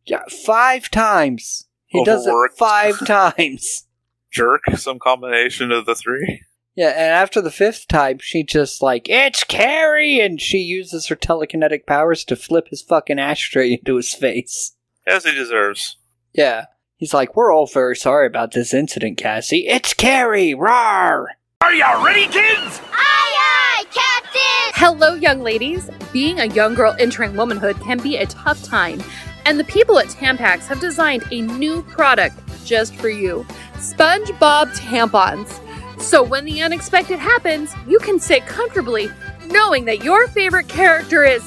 Yeah, 0.06 0.22
five 0.46 0.90
times. 0.90 1.68
He 1.84 2.02
does 2.02 2.26
it 2.26 2.34
five 2.56 2.98
times. 3.06 3.84
jerk. 4.32 4.62
Some 4.76 4.98
combination 4.98 5.70
of 5.70 5.84
the 5.84 5.94
three. 5.96 6.40
Yeah, 6.76 6.92
and 6.96 7.12
after 7.12 7.42
the 7.42 7.50
fifth 7.50 7.88
time, 7.88 8.20
she 8.22 8.42
just 8.42 8.80
like, 8.80 9.06
it's 9.10 9.44
Carrie! 9.44 10.18
And 10.18 10.40
she 10.40 10.58
uses 10.58 11.08
her 11.08 11.16
telekinetic 11.16 11.84
powers 11.84 12.24
to 12.24 12.36
flip 12.36 12.68
his 12.68 12.80
fucking 12.80 13.18
ashtray 13.18 13.74
into 13.74 13.96
his 13.96 14.14
face. 14.14 14.76
As 15.08 15.24
he 15.24 15.32
deserves. 15.32 15.96
Yeah. 16.34 16.66
He's 16.98 17.14
like, 17.14 17.34
we're 17.34 17.50
all 17.50 17.66
very 17.66 17.96
sorry 17.96 18.26
about 18.26 18.52
this 18.52 18.74
incident, 18.74 19.16
Cassie. 19.16 19.66
It's 19.66 19.94
Carrie! 19.94 20.52
Rar! 20.52 21.28
Are 21.62 21.72
y'all 21.72 22.04
ready, 22.04 22.26
kids? 22.26 22.80
Aye, 22.92 22.94
aye, 22.94 23.84
Captain! 23.90 24.72
Hello, 24.74 25.14
young 25.14 25.40
ladies. 25.40 25.88
Being 26.12 26.40
a 26.40 26.46
young 26.46 26.74
girl 26.74 26.94
entering 26.98 27.36
womanhood 27.36 27.80
can 27.80 27.98
be 27.98 28.16
a 28.16 28.26
tough 28.26 28.62
time, 28.62 29.02
and 29.46 29.58
the 29.58 29.64
people 29.64 29.98
at 29.98 30.08
Tampax 30.08 30.66
have 30.66 30.80
designed 30.80 31.24
a 31.30 31.40
new 31.40 31.82
product 31.84 32.36
just 32.66 32.94
for 32.96 33.08
you 33.08 33.46
SpongeBob 33.76 34.76
tampons. 34.76 35.60
So 36.00 36.22
when 36.22 36.44
the 36.44 36.60
unexpected 36.60 37.18
happens, 37.18 37.74
you 37.86 37.98
can 38.00 38.20
sit 38.20 38.44
comfortably 38.46 39.08
knowing 39.46 39.84
that 39.86 40.04
your 40.04 40.28
favorite 40.28 40.68
character 40.68 41.24
is. 41.24 41.42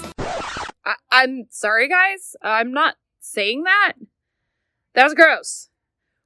I- 0.84 0.96
I'm 1.12 1.46
sorry, 1.52 1.88
guys. 1.88 2.36
I'm 2.42 2.72
not 2.72 2.96
saying 3.22 3.64
that. 3.64 3.94
That 4.94 5.06
was 5.06 5.14
gross. 5.14 5.70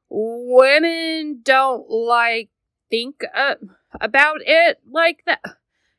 Women 0.09 1.41
don't 1.43 1.89
like 1.89 2.49
think 2.89 3.23
uh, 3.35 3.55
about 4.01 4.37
it 4.45 4.79
like 4.89 5.23
that. 5.25 5.41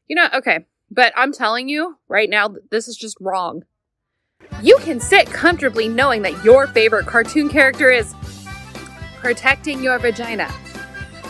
You 0.09 0.17
know, 0.17 0.29
okay. 0.35 0.67
But 0.91 1.13
I'm 1.17 1.33
telling 1.33 1.69
you 1.69 1.99
right 2.09 2.31
now, 2.31 2.55
this 2.71 2.89
is 2.89 2.97
just 2.97 3.17
wrong. 3.21 3.65
You 4.63 4.79
can 4.81 5.01
sit 5.01 5.27
comfortably 5.27 5.89
knowing 5.89 6.23
that 6.23 6.45
your 6.45 6.67
favorite 6.69 7.07
cartoon 7.07 7.49
character 7.49 7.91
is 7.91 8.15
protecting 9.17 9.83
your 9.83 9.99
vagina. 9.99 10.53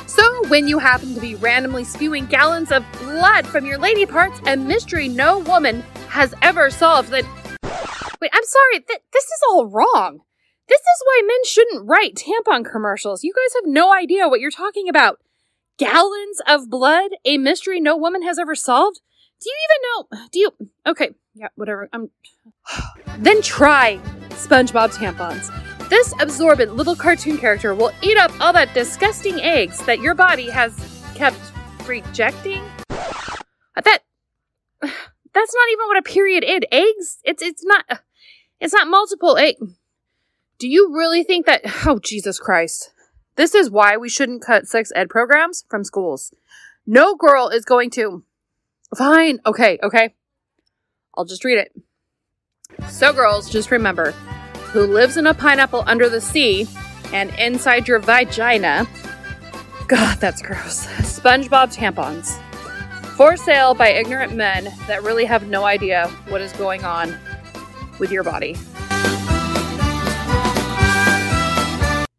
So, 0.07 0.49
when 0.49 0.69
you 0.69 0.79
happen 0.79 1.15
to 1.15 1.21
be 1.21 1.35
randomly 1.35 1.85
spewing 1.85 2.27
gallons 2.27 2.71
of 2.71 2.85
blood 3.01 3.47
from 3.47 3.67
your 3.67 3.79
lady 3.79 4.07
parts, 4.07 4.41
a 4.47 4.57
mystery 4.57 5.09
no 5.09 5.41
woman 5.41 5.83
has 6.09 6.35
ever 6.43 6.71
solved 6.71 7.11
that. 7.11 7.25
Wait, 8.21 8.31
I'm 8.33 8.45
sorry, 8.45 8.81
th- 8.81 9.03
this 9.13 9.25
is 9.25 9.41
all 9.49 9.67
wrong. 9.67 10.21
This 10.69 10.81
is 10.81 11.03
why 11.05 11.23
men 11.25 11.45
shouldn't 11.45 11.87
write 11.87 12.15
tampon 12.15 12.65
commercials. 12.65 13.23
You 13.23 13.33
guys 13.33 13.55
have 13.55 13.73
no 13.73 13.95
idea 13.95 14.29
what 14.29 14.41
you're 14.41 14.51
talking 14.51 14.89
about. 14.89 15.19
Gallons 15.79 16.41
of 16.47 16.71
blood? 16.71 17.13
A 17.25 17.39
mystery 17.39 17.81
no 17.81 17.97
woman 17.97 18.23
has 18.23 18.39
ever 18.39 18.55
solved? 18.55 19.01
Do 19.41 19.51
you 19.51 19.57
even 19.69 19.83
know? 19.83 20.29
Do 20.33 20.39
you. 20.39 20.51
Okay, 20.87 21.11
yeah, 21.35 21.49
whatever. 21.55 21.89
I'm. 21.93 22.11
then 23.19 23.43
try 23.43 24.01
SpongeBob 24.31 24.95
tampons. 24.95 25.53
This 25.89 26.13
absorbent 26.21 26.75
little 26.75 26.97
cartoon 26.97 27.39
character 27.39 27.75
will 27.75 27.93
eat 28.03 28.17
up 28.17 28.33
all 28.41 28.53
that 28.55 28.75
disgusting 28.75 29.41
eggs 29.41 29.79
that 29.87 30.01
your 30.01 30.15
body 30.15 30.51
has 30.51 30.75
kept 31.15 31.39
rejecting. 31.87 32.65
That. 33.85 34.01
That's 35.37 35.55
not 35.55 35.69
even 35.71 35.87
what 35.89 35.99
a 35.99 36.03
period 36.03 36.45
is. 36.49 36.61
Eggs? 36.73 37.19
It's 37.23 37.43
it's 37.43 37.63
not. 37.63 37.85
It's 38.59 38.73
not 38.73 38.89
multiple 38.89 39.37
egg. 39.37 39.57
Do 40.59 40.67
you 40.67 40.95
really 40.97 41.23
think 41.23 41.45
that? 41.45 41.61
Oh 41.87 41.99
Jesus 41.99 42.39
Christ! 42.39 42.91
This 43.35 43.55
is 43.55 43.71
why 43.71 43.99
we 43.99 44.09
shouldn't 44.09 44.41
cut 44.41 44.67
sex 44.67 44.91
ed 44.97 45.11
programs 45.11 45.67
from 45.69 45.85
schools. 45.85 46.33
No 46.87 47.17
girl 47.17 47.51
is 47.51 47.67
going 47.67 47.91
to. 47.91 48.25
Fine. 48.97 49.41
Okay. 49.45 49.79
Okay. 49.83 50.15
I'll 51.15 51.27
just 51.27 51.45
read 51.45 51.59
it. 51.59 51.73
So, 52.89 53.13
girls, 53.13 53.51
just 53.51 53.71
remember 53.71 54.13
who 54.73 54.87
lives 54.87 55.19
in 55.19 55.27
a 55.27 55.35
pineapple 55.35 55.85
under 55.87 56.09
the 56.09 56.23
sea 56.23 56.67
and 57.13 57.29
inside 57.39 57.89
your 57.89 57.99
vagina. 57.99 58.89
God, 59.87 60.17
that's 60.19 60.41
gross. 60.41 60.87
SpongeBob 61.03 61.77
tampons. 61.77 62.41
For 63.17 63.39
sale 63.39 63.73
by 63.73 63.89
ignorant 63.89 64.35
men 64.35 64.75
that 64.87 65.03
really 65.03 65.25
have 65.25 65.49
no 65.49 65.65
idea 65.65 66.09
what 66.29 66.43
is 66.43 66.53
going 66.53 66.85
on 66.85 67.17
with 67.99 68.13
your 68.13 68.23
body. 68.23 68.57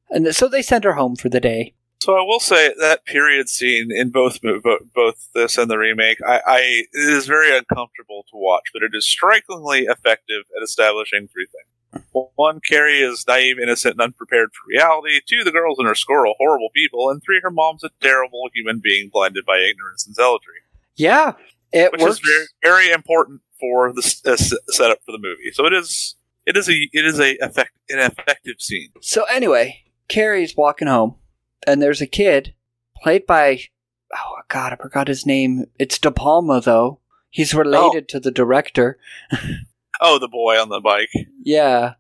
And 0.10 0.36
so 0.36 0.48
they 0.48 0.64
sent 0.64 0.84
her 0.86 0.94
home 0.94 1.16
for 1.16 1.30
the 1.30 1.40
day. 1.40 1.76
So 2.00 2.18
I 2.18 2.22
will 2.22 2.40
say 2.40 2.74
that 2.80 3.06
period 3.06 3.48
scene 3.48 3.92
in 3.92 4.10
both 4.10 4.40
both 4.42 5.30
this 5.36 5.60
and 5.60 5.70
the 5.70 5.78
remake, 5.78 6.18
I, 6.26 6.42
I 6.48 6.60
it 6.92 7.10
is 7.14 7.28
very 7.28 7.56
uncomfortable 7.56 8.24
to 8.32 8.38
watch, 8.38 8.64
but 8.74 8.82
it 8.82 8.92
is 8.94 9.06
strikingly 9.06 9.82
effective 9.82 10.46
at 10.58 10.64
establishing 10.64 11.28
three 11.28 11.46
things. 11.46 12.04
One, 12.36 12.60
Carrie 12.68 13.02
is 13.02 13.26
naive, 13.28 13.60
innocent, 13.60 13.94
and 13.94 14.02
unprepared 14.02 14.50
for 14.54 14.68
reality. 14.68 15.20
Two, 15.28 15.44
the 15.44 15.52
girls 15.52 15.78
in 15.80 15.86
her 15.86 15.96
school 15.96 16.22
are 16.22 16.36
horrible 16.38 16.70
people. 16.74 17.10
And 17.10 17.22
three, 17.22 17.40
her 17.44 17.52
mom's 17.52 17.84
a 17.84 17.90
terrible 18.02 18.50
human 18.54 18.80
being 18.84 19.10
blinded 19.12 19.46
by 19.46 19.60
ignorance 19.60 20.06
and 20.06 20.16
zealotry, 20.16 20.62
Yeah, 20.98 21.34
it 21.72 21.92
which 21.92 22.02
works. 22.02 22.16
is 22.16 22.22
very 22.22 22.48
very 22.64 22.92
important 22.92 23.42
for 23.60 23.94
the 23.94 24.02
uh, 24.26 24.36
setup 24.36 25.00
for 25.06 25.12
the 25.12 25.20
movie. 25.20 25.52
So 25.54 25.66
it 25.66 25.74
is 25.74 26.16
it 26.46 26.58
is 26.58 26.68
a 26.70 26.90
it 26.92 27.06
is 27.06 27.20
a 27.20 27.36
effect 27.38 27.72
an 27.90 28.00
effective 28.00 28.56
scene. 28.60 28.90
So 29.02 29.24
anyway, 29.26 29.84
Carrie's 30.10 30.56
walking 30.58 30.88
home, 30.88 31.16
and 31.66 31.82
there's 31.82 32.02
a 32.02 32.08
kid 32.08 32.54
played 33.02 33.26
by 33.26 33.60
oh 34.14 34.36
god, 34.50 34.74
I 34.74 34.76
forgot 34.76 35.08
his 35.08 35.26
name. 35.26 35.66
It's 35.80 36.00
De 36.00 36.12
Palma 36.12 36.60
though. 36.62 37.00
He's 37.30 37.54
related 37.54 38.08
to 38.10 38.20
the 38.20 38.32
director. 38.32 38.98
Oh, 40.00 40.20
the 40.20 40.28
boy 40.28 40.62
on 40.62 40.70
the 40.70 40.80
bike. 40.80 41.10
Yeah. 41.44 41.96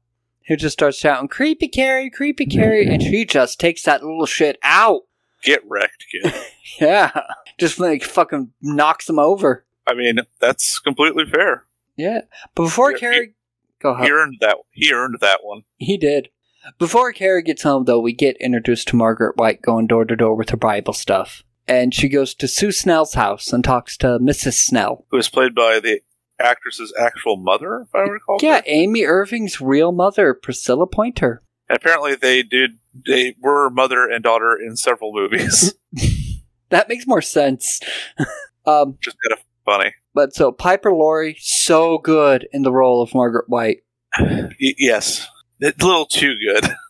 Who 0.48 0.56
just 0.56 0.74
starts 0.74 1.00
shouting, 1.00 1.28
Creepy 1.28 1.68
Carrie, 1.68 2.12
creepy 2.12 2.46
Carrie, 2.46 2.86
and 2.88 3.02
she 3.02 3.26
just 3.26 3.60
takes 3.60 3.82
that 3.84 4.04
little 4.04 4.28
shit 4.28 4.60
out. 4.62 5.02
Get 5.44 5.62
wrecked, 5.68 6.06
kid. 6.12 6.32
Yeah. 6.80 7.22
Just 7.58 7.80
like 7.80 8.04
fucking 8.04 8.52
knocks 8.62 9.10
him 9.10 9.20
over. 9.20 9.65
I 9.88 9.93
mean, 9.93 10.20
that's 10.39 10.80
completely 10.80 11.26
fair. 11.26 11.65
Yeah. 11.96 12.22
But 12.56 12.63
before 12.63 12.93
Carrie 12.93 13.34
go 13.80 13.91
ahead. 13.91 14.06
He 14.06 14.12
earned 14.12 14.38
that. 14.41 14.58
He 14.72 14.93
earned 14.93 15.17
that 15.22 15.39
one. 15.43 15.63
He 15.78 15.98
did. 15.98 16.30
Before 16.78 17.13
Carrie 17.13 17.43
gets 17.43 17.63
home, 17.63 17.86
though, 17.86 18.00
we 18.00 18.13
get 18.13 18.36
introduced 18.38 18.89
to 18.89 18.96
Margaret 18.96 19.38
White 19.38 19.62
going 19.62 19.88
door 19.88 20.06
to 20.06 20.15
door 20.15 20.36
with 20.36 20.50
her 20.50 20.58
Bible 20.58 20.93
stuff. 20.93 21.43
And 21.67 21.93
she 21.93 22.10
goes 22.10 22.34
to 22.36 22.48
Sue 22.48 22.72
Snell's 22.72 23.13
house 23.13 23.52
and 23.54 23.63
talks 23.63 23.98
to 23.98 24.20
Mrs. 24.20 24.54
Snell. 24.54 25.06
who 25.10 25.17
is 25.17 25.30
played 25.30 25.56
by 25.56 25.80
the 25.80 26.02
actress's 26.39 26.93
actual 27.00 27.38
mother, 27.38 27.82
if 27.82 27.96
I 27.96 28.02
recall. 28.02 28.39
Yeah, 28.41 28.56
correctly. 28.56 28.74
Amy 28.74 29.04
Irving's 29.04 29.62
real 29.62 29.91
mother, 29.91 30.34
Priscilla 30.34 30.88
Pointer. 30.88 31.41
Apparently 31.70 32.15
they 32.15 32.43
did. 32.43 32.80
They 33.06 33.36
were 33.41 33.70
mother 33.70 34.08
and 34.08 34.24
daughter 34.24 34.56
in 34.56 34.76
several 34.78 35.13
movies. 35.13 35.74
That 36.70 36.90
makes 36.90 37.08
more 37.08 37.22
sense. 37.22 37.80
um, 38.66 38.98
Just 39.02 39.18
kind 39.28 39.40
of 39.40 39.46
funny. 39.66 39.94
but 40.14 40.34
so 40.36 40.52
Piper 40.52 40.92
Laurie, 40.92 41.38
so 41.40 41.98
good 41.98 42.48
in 42.52 42.64
the 42.64 42.72
role 42.72 43.02
of 43.02 43.14
Margaret 43.16 43.50
White. 43.50 43.84
Y- 44.20 44.56
yes, 44.78 45.28
a 45.62 45.74
little 45.82 46.06
too 46.06 46.36
good. 46.44 46.72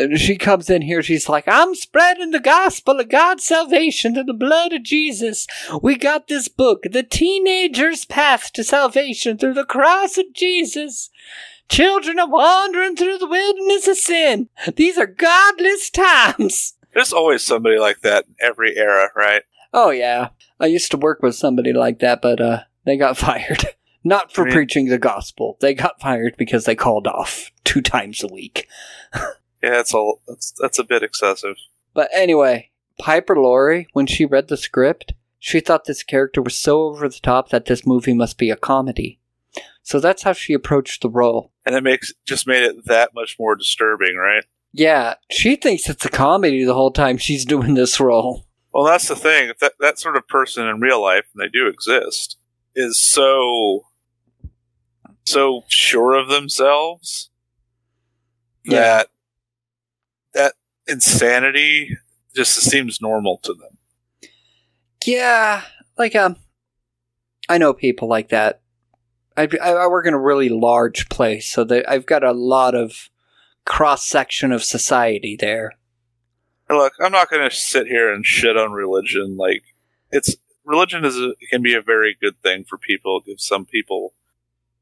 And 0.00 0.16
she 0.16 0.36
comes 0.36 0.70
in 0.70 0.82
here, 0.82 1.02
she's 1.02 1.28
like, 1.28 1.42
I'm 1.48 1.74
spreading 1.74 2.30
the 2.30 2.38
gospel 2.38 3.00
of 3.00 3.08
God's 3.08 3.42
salvation 3.42 4.14
through 4.14 4.22
the 4.26 4.32
blood 4.32 4.72
of 4.72 4.84
Jesus. 4.84 5.44
We 5.82 5.96
got 5.96 6.28
this 6.28 6.46
book, 6.46 6.84
The 6.84 7.02
Teenager's 7.02 8.04
Path 8.04 8.52
to 8.52 8.62
Salvation 8.62 9.38
Through 9.38 9.54
the 9.54 9.64
Cross 9.64 10.16
of 10.16 10.26
Jesus. 10.34 11.10
Children 11.68 12.20
are 12.20 12.30
wandering 12.30 12.94
through 12.94 13.18
the 13.18 13.26
wilderness 13.26 13.88
of 13.88 13.96
sin. 13.96 14.48
These 14.76 14.98
are 14.98 15.06
godless 15.06 15.90
times. 15.90 16.74
There's 16.94 17.12
always 17.12 17.42
somebody 17.42 17.78
like 17.78 18.00
that 18.00 18.24
in 18.26 18.34
every 18.40 18.76
era, 18.76 19.08
right? 19.14 19.42
Oh, 19.72 19.90
yeah. 19.90 20.30
I 20.58 20.66
used 20.66 20.90
to 20.92 20.96
work 20.96 21.22
with 21.22 21.34
somebody 21.34 21.72
like 21.72 21.98
that, 22.00 22.20
but 22.22 22.40
uh, 22.40 22.60
they 22.84 22.96
got 22.96 23.16
fired. 23.18 23.64
Not 24.04 24.32
for 24.32 24.42
I 24.42 24.44
mean- 24.46 24.54
preaching 24.54 24.86
the 24.86 24.98
gospel. 24.98 25.56
They 25.60 25.74
got 25.74 26.00
fired 26.00 26.36
because 26.38 26.64
they 26.64 26.74
called 26.74 27.06
off 27.06 27.50
two 27.64 27.80
times 27.82 28.22
a 28.22 28.28
week. 28.28 28.66
Yeah, 29.14 29.70
that's 29.70 29.92
a 29.92 30.12
that's 30.28 30.52
that's 30.52 30.78
a 30.78 30.84
bit 30.84 31.02
excessive. 31.02 31.56
But 31.92 32.08
anyway, 32.14 32.70
Piper 33.00 33.34
Laurie, 33.36 33.88
when 33.92 34.06
she 34.06 34.24
read 34.24 34.46
the 34.48 34.56
script, 34.56 35.14
she 35.40 35.58
thought 35.58 35.84
this 35.84 36.04
character 36.04 36.40
was 36.40 36.56
so 36.56 36.82
over 36.82 37.08
the 37.08 37.18
top 37.20 37.48
that 37.50 37.64
this 37.66 37.84
movie 37.84 38.14
must 38.14 38.38
be 38.38 38.50
a 38.50 38.56
comedy. 38.56 39.18
So 39.82 39.98
that's 39.98 40.22
how 40.22 40.32
she 40.32 40.52
approached 40.52 41.02
the 41.02 41.10
role. 41.10 41.50
And 41.66 41.74
it 41.74 41.82
makes 41.82 42.12
just 42.24 42.46
made 42.46 42.62
it 42.62 42.84
that 42.86 43.14
much 43.14 43.36
more 43.38 43.56
disturbing, 43.56 44.14
right? 44.16 44.44
Yeah, 44.78 45.14
she 45.28 45.56
thinks 45.56 45.88
it's 45.88 46.04
a 46.04 46.08
comedy 46.08 46.62
the 46.62 46.72
whole 46.72 46.92
time 46.92 47.18
she's 47.18 47.44
doing 47.44 47.74
this 47.74 47.98
role. 47.98 48.46
Well, 48.72 48.84
that's 48.84 49.08
the 49.08 49.16
thing. 49.16 49.48
If 49.48 49.58
that 49.58 49.72
that 49.80 49.98
sort 49.98 50.16
of 50.16 50.28
person 50.28 50.68
in 50.68 50.80
real 50.80 51.02
life, 51.02 51.24
and 51.34 51.42
they 51.42 51.48
do 51.48 51.66
exist, 51.66 52.36
is 52.76 52.96
so 52.96 53.86
so 55.26 55.64
sure 55.66 56.14
of 56.14 56.28
themselves 56.28 57.30
Yeah. 58.64 58.78
that 58.80 59.08
that 60.34 60.54
insanity 60.86 61.96
just 62.36 62.54
seems 62.54 63.00
normal 63.00 63.38
to 63.38 63.54
them. 63.54 64.30
Yeah, 65.04 65.62
like 65.98 66.14
um, 66.14 66.36
I 67.48 67.58
know 67.58 67.72
people 67.74 68.06
like 68.06 68.28
that. 68.28 68.60
I 69.36 69.48
I, 69.60 69.72
I 69.72 69.86
work 69.88 70.06
in 70.06 70.14
a 70.14 70.20
really 70.20 70.50
large 70.50 71.08
place, 71.08 71.48
so 71.50 71.64
that 71.64 71.90
I've 71.90 72.06
got 72.06 72.22
a 72.22 72.30
lot 72.32 72.76
of 72.76 73.10
cross 73.68 74.06
section 74.06 74.50
of 74.50 74.64
society 74.64 75.36
there. 75.38 75.74
Look, 76.70 76.94
I'm 77.00 77.12
not 77.12 77.30
going 77.30 77.48
to 77.48 77.54
sit 77.54 77.86
here 77.86 78.12
and 78.12 78.26
shit 78.26 78.56
on 78.56 78.72
religion. 78.72 79.36
Like, 79.36 79.62
it's 80.10 80.36
religion 80.64 81.04
is 81.04 81.16
a, 81.16 81.34
can 81.50 81.62
be 81.62 81.74
a 81.74 81.82
very 81.82 82.16
good 82.20 82.42
thing 82.42 82.64
for 82.64 82.78
people. 82.78 83.18
It 83.18 83.26
gives 83.26 83.46
some 83.46 83.64
people, 83.64 84.14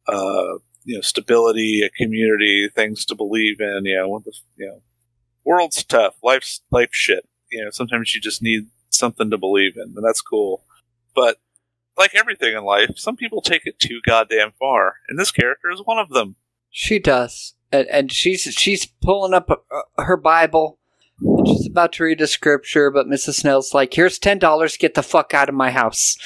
uh, 0.08 0.58
you 0.84 0.94
know, 0.94 1.00
stability, 1.00 1.82
a 1.82 1.90
community, 1.90 2.68
things 2.74 3.04
to 3.06 3.14
believe 3.14 3.60
in. 3.60 3.82
You 3.84 3.96
know, 3.98 4.08
what 4.08 4.24
the, 4.24 4.32
you 4.56 4.66
know, 4.66 4.82
world's 5.44 5.84
tough, 5.84 6.14
life's 6.22 6.62
life 6.70 6.90
shit. 6.92 7.28
You 7.50 7.64
know, 7.64 7.70
sometimes 7.70 8.14
you 8.14 8.20
just 8.20 8.42
need 8.42 8.68
something 8.90 9.30
to 9.30 9.38
believe 9.38 9.76
in, 9.76 9.94
and 9.96 10.04
that's 10.04 10.20
cool. 10.20 10.64
But 11.14 11.38
like 11.96 12.14
everything 12.14 12.56
in 12.56 12.64
life, 12.64 12.92
some 12.96 13.16
people 13.16 13.40
take 13.40 13.66
it 13.66 13.78
too 13.78 14.00
goddamn 14.06 14.52
far, 14.58 14.94
and 15.08 15.18
this 15.18 15.32
character 15.32 15.70
is 15.70 15.82
one 15.84 15.98
of 15.98 16.10
them. 16.10 16.36
She 16.70 16.98
does, 16.98 17.54
and, 17.72 17.86
and 17.88 18.12
she's 18.12 18.42
she's 18.42 18.86
pulling 18.86 19.34
up 19.34 19.50
uh, 19.50 20.02
her 20.02 20.16
Bible. 20.16 20.78
And 21.20 21.48
she's 21.48 21.66
about 21.66 21.94
to 21.94 22.04
read 22.04 22.20
a 22.20 22.26
scripture, 22.26 22.90
but 22.90 23.06
Mrs. 23.06 23.36
Snell's 23.36 23.72
like, 23.72 23.94
"Here's 23.94 24.18
ten 24.18 24.38
dollars. 24.38 24.76
Get 24.76 24.94
the 24.94 25.02
fuck 25.02 25.34
out 25.34 25.48
of 25.48 25.54
my 25.54 25.70
house." 25.70 26.16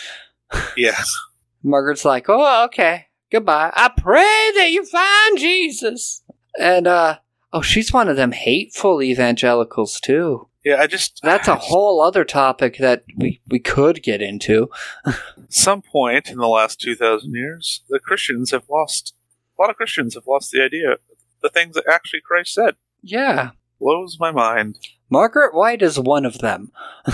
Yes. 0.76 1.16
Margaret's 1.62 2.05
like, 2.05 2.26
"Oh, 2.29 2.64
okay, 2.64 3.07
goodbye. 3.31 3.70
I 3.72 3.92
pray 3.96 4.50
that 4.57 4.70
you 4.70 4.85
find 4.85 5.38
Jesus." 5.38 6.22
And 6.59 6.88
uh, 6.88 7.18
oh, 7.53 7.62
she's 7.62 7.92
one 7.92 8.09
of 8.09 8.16
them 8.16 8.33
hateful 8.33 9.00
evangelicals 9.00 10.00
too. 10.00 10.48
Yeah, 10.64 10.76
I 10.81 10.87
just 10.87 11.20
That's 11.22 11.48
a 11.48 11.55
whole 11.55 12.03
other 12.03 12.24
topic 12.24 12.79
that 12.79 13.05
we 13.16 13.40
we 13.48 13.59
could 13.59 14.03
get 14.03 14.20
into. 14.20 14.68
some 15.48 15.83
point 15.83 16.29
in 16.31 16.38
the 16.38 16.48
last 16.48 16.81
2,000 16.81 17.33
years, 17.35 17.83
the 17.88 17.98
Christians 17.98 18.50
have 18.50 18.64
lost, 18.70 19.14
a 19.59 19.62
lot 19.62 19.70
of 19.70 19.76
Christians 19.76 20.14
have 20.14 20.26
lost 20.26 20.50
the 20.50 20.62
idea, 20.62 20.96
the 21.42 21.48
things 21.48 21.74
that 21.74 21.85
actually 21.88 22.20
Christ 22.20 22.55
said. 22.55 22.76
Yeah, 23.03 23.50
Blows 23.81 24.18
my 24.20 24.31
mind. 24.31 24.79
Margaret 25.09 25.55
White 25.55 25.81
is 25.81 25.98
one 25.98 26.26
of 26.26 26.38
them. 26.38 26.70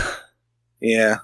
Yeah. 0.81 1.19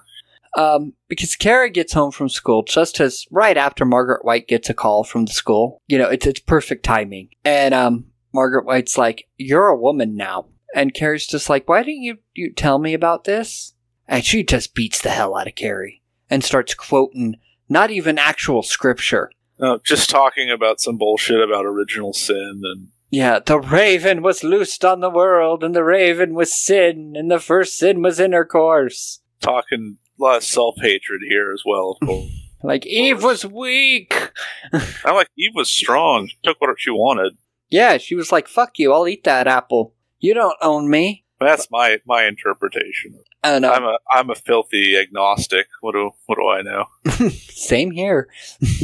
Um, 0.55 0.93
because 1.07 1.35
Carrie 1.35 1.69
gets 1.69 1.93
home 1.93 2.11
from 2.11 2.29
school 2.29 2.63
just 2.63 2.99
as 2.99 3.25
right 3.31 3.57
after 3.57 3.85
Margaret 3.85 4.23
White 4.23 4.47
gets 4.47 4.69
a 4.69 4.73
call 4.73 5.03
from 5.03 5.25
the 5.25 5.31
school. 5.31 5.81
You 5.87 5.97
know, 5.97 6.09
it's 6.09 6.25
it's 6.27 6.39
perfect 6.39 6.83
timing. 6.83 7.29
And 7.43 7.73
um, 7.73 8.05
Margaret 8.33 8.65
White's 8.65 8.97
like, 8.97 9.27
"You're 9.37 9.67
a 9.67 9.77
woman 9.77 10.15
now," 10.15 10.47
and 10.75 10.93
Carrie's 10.93 11.25
just 11.25 11.49
like, 11.49 11.67
"Why 11.67 11.81
didn't 11.81 12.03
you 12.03 12.17
you 12.33 12.53
tell 12.53 12.77
me 12.77 12.93
about 12.93 13.23
this?" 13.23 13.73
And 14.07 14.23
she 14.23 14.43
just 14.43 14.75
beats 14.75 15.01
the 15.01 15.09
hell 15.09 15.35
out 15.35 15.47
of 15.47 15.55
Carrie 15.55 16.03
and 16.29 16.43
starts 16.43 16.73
quoting 16.75 17.37
not 17.67 17.89
even 17.89 18.19
actual 18.19 18.61
scripture. 18.61 19.31
No, 19.59 19.79
just 19.83 20.09
talking 20.09 20.51
about 20.51 20.81
some 20.81 20.97
bullshit 20.97 21.41
about 21.41 21.65
original 21.65 22.13
sin 22.13 22.61
and 22.63 22.89
Yeah, 23.13 23.37
the 23.45 23.59
raven 23.59 24.23
was 24.23 24.43
loosed 24.43 24.83
on 24.83 24.99
the 25.01 25.09
world, 25.09 25.63
and 25.63 25.75
the 25.75 25.83
raven 25.83 26.33
was 26.33 26.51
sin, 26.51 27.13
and 27.15 27.29
the 27.29 27.39
first 27.39 27.77
sin 27.77 28.01
was 28.01 28.19
intercourse. 28.19 29.21
talking 29.39 29.97
a 30.19 30.23
lot 30.23 30.37
of 30.37 30.43
self 30.43 30.75
hatred 30.81 31.21
here 31.29 31.53
as 31.53 31.61
well. 31.65 31.97
Of 32.01 32.07
course. 32.07 32.31
Like 32.65 32.85
Eve 32.85 33.21
was 33.21 33.45
weak. 33.45 34.31
I 35.03 35.11
like 35.11 35.27
Eve 35.37 35.51
was 35.53 35.69
strong. 35.69 36.27
She 36.29 36.37
took 36.45 36.61
what 36.61 36.73
she 36.77 36.91
wanted. 36.91 37.33
Yeah, 37.69 37.97
she 37.97 38.15
was 38.15 38.31
like, 38.31 38.47
"Fuck 38.47 38.79
you! 38.79 38.93
I'll 38.93 39.05
eat 39.05 39.25
that 39.25 39.47
apple. 39.47 39.93
You 40.19 40.33
don't 40.33 40.55
own 40.61 40.89
me." 40.89 41.25
That's 41.41 41.69
my 41.69 41.99
my 42.07 42.23
interpretation. 42.23 43.19
I 43.43 43.51
don't 43.51 43.63
know. 43.63 43.73
I'm 43.73 43.83
a 43.83 43.97
I'm 44.13 44.29
a 44.29 44.35
filthy 44.35 44.97
agnostic. 44.97 45.67
What 45.81 45.91
do 45.91 46.11
what 46.25 46.37
do 46.37 46.47
I 46.47 46.61
know? 46.61 46.85
Same 47.49 47.91
here. 47.91 48.29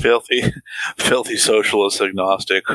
filthy 0.01 0.43
filthy 0.97 1.37
socialist 1.37 2.01
agnostic. 2.01 2.65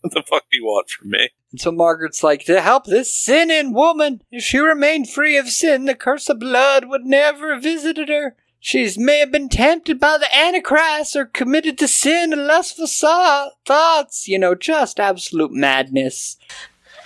What 0.00 0.14
the, 0.14 0.22
fuck 0.28 0.44
do 0.50 0.56
you 0.56 0.64
want 0.64 0.88
from 0.88 1.10
me? 1.10 1.28
And 1.52 1.60
so 1.60 1.70
Margaret's 1.70 2.22
like, 2.22 2.44
"To 2.46 2.60
help 2.60 2.84
this 2.86 3.14
sinning 3.14 3.74
woman, 3.74 4.22
if 4.30 4.42
she 4.42 4.58
remained 4.58 5.10
free 5.10 5.36
of 5.36 5.48
sin, 5.48 5.84
the 5.84 5.94
curse 5.94 6.28
of 6.28 6.38
blood 6.38 6.86
would 6.86 7.04
never 7.04 7.52
have 7.54 7.62
visited 7.62 8.08
her. 8.08 8.36
She's 8.60 8.98
may 8.98 9.18
have 9.20 9.32
been 9.32 9.48
tempted 9.48 9.98
by 9.98 10.18
the 10.18 10.34
Antichrist 10.36 11.16
or 11.16 11.24
committed 11.24 11.78
to 11.78 11.88
sin 11.88 12.32
and 12.32 12.46
lustful 12.46 12.86
so- 12.86 13.50
thoughts. 13.66 14.28
You 14.28 14.38
know, 14.38 14.54
just 14.54 15.00
absolute 15.00 15.52
madness." 15.52 16.36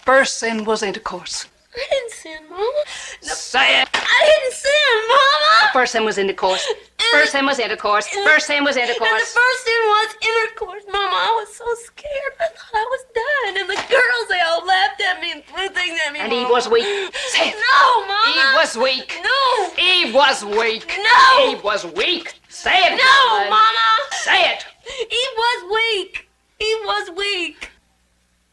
First 0.05 0.39
sin 0.39 0.65
was 0.65 0.83
intercourse. 0.83 1.47
I 1.77 1.87
didn't 1.91 2.13
sin, 2.13 2.51
Mama. 2.51 2.85
Say 3.23 3.83
it. 3.83 3.89
I 3.93 4.41
didn't 4.41 4.55
sin, 4.55 5.09
Mama. 5.09 5.63
The 5.63 5.73
First 5.73 5.93
sin 5.93 6.05
was 6.05 6.19
intercourse. 6.19 6.65
First 7.15 7.33
sin 7.33 7.47
was 7.47 7.59
intercourse. 7.59 8.07
First 8.09 8.47
sin 8.47 8.65
was 8.65 8.77
intercourse. 8.77 9.11
And 9.11 9.21
the 9.21 9.39
first 9.39 9.65
sin 9.65 9.83
was 9.95 10.09
intercourse, 10.21 10.85
Mama. 10.91 11.17
I 11.17 11.31
was 11.39 11.55
so 11.55 11.65
scared. 11.87 12.35
I 12.41 12.47
thought 12.49 12.75
I 12.75 12.87
was 12.91 13.03
dying, 13.15 13.57
and 13.63 13.69
the 13.71 13.81
girls 13.89 14.25
they 14.29 14.41
all 14.41 14.67
laughed 14.67 15.01
at 15.01 15.21
me 15.21 15.33
and 15.33 15.45
threw 15.45 15.69
things 15.69 15.99
at 16.07 16.13
me. 16.13 16.19
And 16.19 16.33
Eve 16.33 16.49
was 16.51 16.69
weak. 16.69 16.85
Say 17.29 17.51
it. 17.51 17.57
No, 17.57 18.07
Mama. 18.07 18.35
Eve 18.35 18.55
was 18.61 18.77
weak. 18.77 19.21
No. 19.23 19.71
Eve 19.79 20.15
was 20.15 20.45
weak. 20.45 20.99
No. 20.99 21.51
Eve 21.51 21.63
was 21.65 21.87
weak. 21.87 22.35
Say 22.49 22.77
it. 22.77 22.97
No. 22.97 23.51
Mama. 23.51 23.89
Say 24.11 24.53
it. 24.53 24.65
Eve 24.87 25.37
was 25.37 25.73
weak. 25.73 26.29
Eve 26.61 26.85
was 26.85 27.11
weak. 27.17 27.71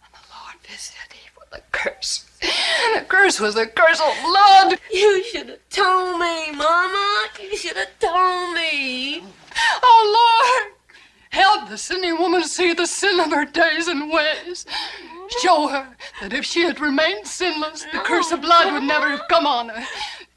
And 0.04 0.14
the 0.14 0.24
Lord 0.32 0.56
visited 0.64 1.14
Eve 1.14 1.36
with 1.40 1.60
a 1.60 1.64
curse. 1.72 2.26
The 2.42 3.06
curse 3.08 3.40
was 3.40 3.56
a 3.56 3.68
curse 3.68 4.00
of 4.02 4.14
blood. 4.24 4.80
You 4.92 5.24
should 5.24 5.50
have 5.50 5.70
told 5.70 6.20
me, 6.20 6.52
Mama. 6.52 7.28
You 7.40 7.56
should 7.56 7.78
have 7.78 8.00
told 8.00 8.56
me. 8.56 9.24
Oh, 9.84 10.64
Lord! 10.64 10.74
Help 11.30 11.70
the 11.70 11.78
sinning 11.78 12.18
woman 12.18 12.44
see 12.44 12.74
the 12.74 12.86
sin 12.86 13.20
of 13.20 13.32
her 13.32 13.46
days 13.46 13.88
and 13.88 14.12
ways. 14.12 14.66
Show 15.42 15.68
her 15.68 15.88
that 16.22 16.34
if 16.34 16.44
she 16.44 16.64
had 16.64 16.82
remained 16.82 17.26
sinless, 17.26 17.86
the 17.94 18.00
curse 18.00 18.32
of 18.32 18.42
blood 18.42 18.74
would 18.74 18.84
never 18.84 19.10
have 19.10 19.28
come 19.30 19.48
on 19.48 19.70
her. 19.70 19.88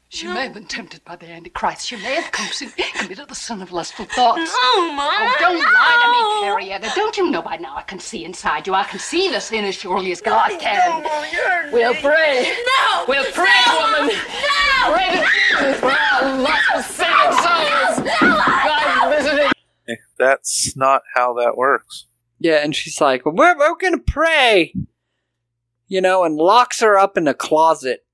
She 0.09 0.27
may 0.27 0.43
have 0.43 0.53
been 0.53 0.65
tempted 0.65 1.03
by 1.03 1.15
the 1.17 1.25
Antichrist. 1.29 1.87
She 1.87 1.95
may 1.97 2.15
have 2.21 2.31
committed 2.31 3.27
the 3.27 3.35
sin 3.35 3.61
of 3.61 3.71
lustful 3.71 4.05
thoughts. 4.05 4.37
No, 4.39 4.81
Mama. 4.93 5.03
Oh, 5.11 5.35
don't 5.39 5.55
no. 5.55 5.61
lie 5.61 6.41
to 6.41 6.45
me, 6.45 6.47
Carrietta. 6.47 6.91
Don't 6.95 7.17
you 7.17 7.29
know 7.31 7.41
by 7.41 7.57
now 7.57 7.75
I 7.75 7.81
can 7.81 7.99
see 7.99 8.23
inside 8.23 8.65
you? 8.67 8.73
I 8.73 8.83
can 8.83 8.99
see 8.99 9.29
the 9.29 9.41
sin 9.41 9.65
as 9.65 9.75
surely 9.75 10.11
as 10.11 10.21
God 10.21 10.51
can. 10.59 11.03
No, 11.03 11.25
you're 11.33 11.71
We'll 11.71 11.93
pray. 11.95 12.53
No. 12.65 13.05
We'll 13.07 13.29
pray, 13.33 13.61
woman. 13.81 14.15
No. 14.15 14.93
Pray 14.93 15.11
to 15.11 15.25
Jesus 15.59 15.79
for 15.79 15.91
our 15.91 16.37
lustful 16.37 16.81
sinning 16.83 17.31
souls. 17.97 18.09
God 18.21 19.15
visited 19.15 19.51
Eh, 19.89 19.95
That's 20.17 20.75
not 20.77 21.01
how 21.15 21.33
that 21.33 21.57
works. 21.57 22.05
Yeah, 22.39 22.63
and 22.63 22.75
she's 22.75 23.01
like, 23.01 23.25
well, 23.25 23.35
we're, 23.35 23.57
we're 23.57 23.75
gonna 23.77 23.97
pray. 23.97 24.73
You 25.87 25.99
know, 26.01 26.23
and 26.23 26.35
locks 26.35 26.79
her 26.81 26.97
up 26.97 27.17
in 27.17 27.27
a 27.27 27.33
closet. 27.33 28.04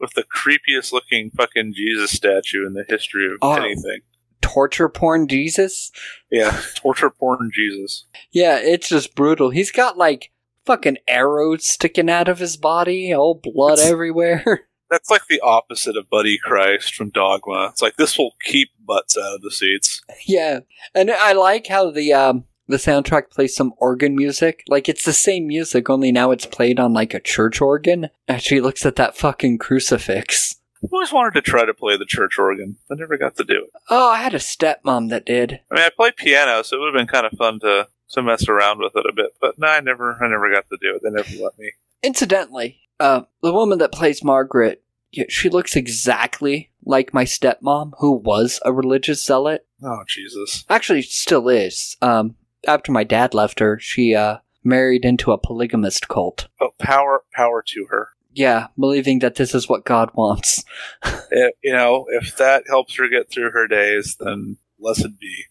With 0.00 0.12
the 0.14 0.24
creepiest 0.24 0.92
looking 0.92 1.30
fucking 1.30 1.72
Jesus 1.74 2.10
statue 2.12 2.66
in 2.66 2.74
the 2.74 2.84
history 2.88 3.26
of 3.26 3.38
Oh. 3.42 3.52
anything. 3.54 4.00
Torture 4.42 4.88
porn 4.88 5.26
Jesus. 5.28 5.90
Yeah, 6.30 6.60
torture 6.76 7.10
porn 7.10 7.50
Jesus. 7.52 8.06
Yeah, 8.30 8.58
it's 8.58 8.88
just 8.88 9.14
brutal. 9.14 9.50
He's 9.50 9.72
got 9.72 9.96
like 9.98 10.30
fucking 10.66 10.98
arrows 11.08 11.66
sticking 11.68 12.10
out 12.10 12.28
of 12.28 12.38
his 12.38 12.56
body, 12.56 13.12
all 13.14 13.34
blood 13.42 13.74
It's- 13.78 13.90
everywhere. 13.90 14.68
That's 14.90 15.10
like 15.10 15.22
the 15.28 15.40
opposite 15.40 15.96
of 15.96 16.08
Buddy 16.08 16.38
Christ 16.38 16.94
from 16.94 17.10
Dogma. 17.10 17.70
It's 17.72 17.82
like 17.82 17.96
this 17.96 18.16
will 18.16 18.34
keep 18.44 18.68
butts 18.86 19.16
out 19.18 19.34
of 19.34 19.42
the 19.42 19.50
seats. 19.50 20.00
yeah, 20.26 20.60
and 20.94 21.10
I 21.10 21.32
like 21.32 21.66
how 21.66 21.90
the 21.90 22.12
um 22.12 22.44
the 22.68 22.76
soundtrack 22.76 23.30
plays 23.30 23.54
some 23.54 23.72
organ 23.78 24.14
music. 24.16 24.64
Like 24.68 24.88
it's 24.88 25.04
the 25.04 25.12
same 25.12 25.46
music, 25.46 25.88
only 25.88 26.12
now 26.12 26.30
it's 26.30 26.46
played 26.46 26.80
on 26.80 26.92
like 26.92 27.14
a 27.14 27.20
church 27.20 27.60
organ. 27.60 28.10
And 28.28 28.42
she 28.42 28.60
looks 28.60 28.84
at 28.84 28.96
that 28.96 29.16
fucking 29.16 29.58
crucifix. 29.58 30.56
I 30.82 30.88
always 30.92 31.12
wanted 31.12 31.34
to 31.34 31.42
try 31.42 31.64
to 31.64 31.74
play 31.74 31.96
the 31.96 32.04
church 32.04 32.38
organ. 32.38 32.76
I 32.90 32.94
never 32.94 33.16
got 33.16 33.36
to 33.36 33.44
do 33.44 33.64
it. 33.64 33.70
Oh, 33.90 34.10
I 34.10 34.18
had 34.18 34.34
a 34.34 34.38
stepmom 34.38 35.08
that 35.10 35.24
did. 35.24 35.60
I 35.70 35.74
mean, 35.74 35.84
I 35.84 35.90
play 35.90 36.12
piano, 36.12 36.62
so 36.62 36.76
it 36.76 36.80
would 36.80 36.94
have 36.94 37.00
been 37.00 37.12
kind 37.12 37.26
of 37.26 37.32
fun 37.38 37.60
to 37.60 37.88
to 38.10 38.22
mess 38.22 38.48
around 38.48 38.78
with 38.78 38.92
it 38.94 39.06
a 39.06 39.12
bit. 39.12 39.34
But 39.40 39.58
no, 39.58 39.66
I 39.66 39.80
never, 39.80 40.16
I 40.22 40.28
never 40.28 40.52
got 40.52 40.68
to 40.70 40.78
do 40.80 40.94
it. 40.94 41.02
They 41.02 41.10
never 41.10 41.44
let 41.44 41.58
me. 41.58 41.72
Incidentally, 42.02 42.78
uh, 43.00 43.22
the 43.42 43.52
woman 43.52 43.78
that 43.78 43.90
plays 43.90 44.22
Margaret, 44.22 44.82
she 45.28 45.48
looks 45.48 45.74
exactly 45.74 46.70
like 46.84 47.14
my 47.14 47.24
stepmom, 47.24 47.92
who 47.98 48.12
was 48.12 48.60
a 48.64 48.72
religious 48.72 49.24
zealot. 49.24 49.66
Oh 49.82 50.02
Jesus! 50.06 50.64
Actually, 50.68 51.02
still 51.02 51.48
is. 51.48 51.96
Um, 52.00 52.36
after 52.66 52.92
my 52.92 53.04
dad 53.04 53.34
left 53.34 53.60
her, 53.60 53.78
she 53.78 54.14
uh 54.14 54.38
married 54.64 55.04
into 55.04 55.32
a 55.32 55.38
polygamist 55.38 56.08
cult. 56.08 56.48
Oh, 56.60 56.70
power, 56.78 57.22
power 57.34 57.62
to 57.68 57.86
her. 57.90 58.10
Yeah, 58.32 58.66
believing 58.78 59.20
that 59.20 59.36
this 59.36 59.54
is 59.54 59.68
what 59.68 59.84
God 59.84 60.10
wants. 60.14 60.64
If, 61.28 61.54
you 61.64 61.72
know, 61.72 62.06
if 62.10 62.36
that 62.36 62.64
helps 62.68 62.96
her 62.98 63.08
get 63.08 63.28
through 63.30 63.50
her 63.50 63.66
days, 63.66 64.16
then 64.20 64.58
blessed 64.78 65.18
be. 65.18 65.46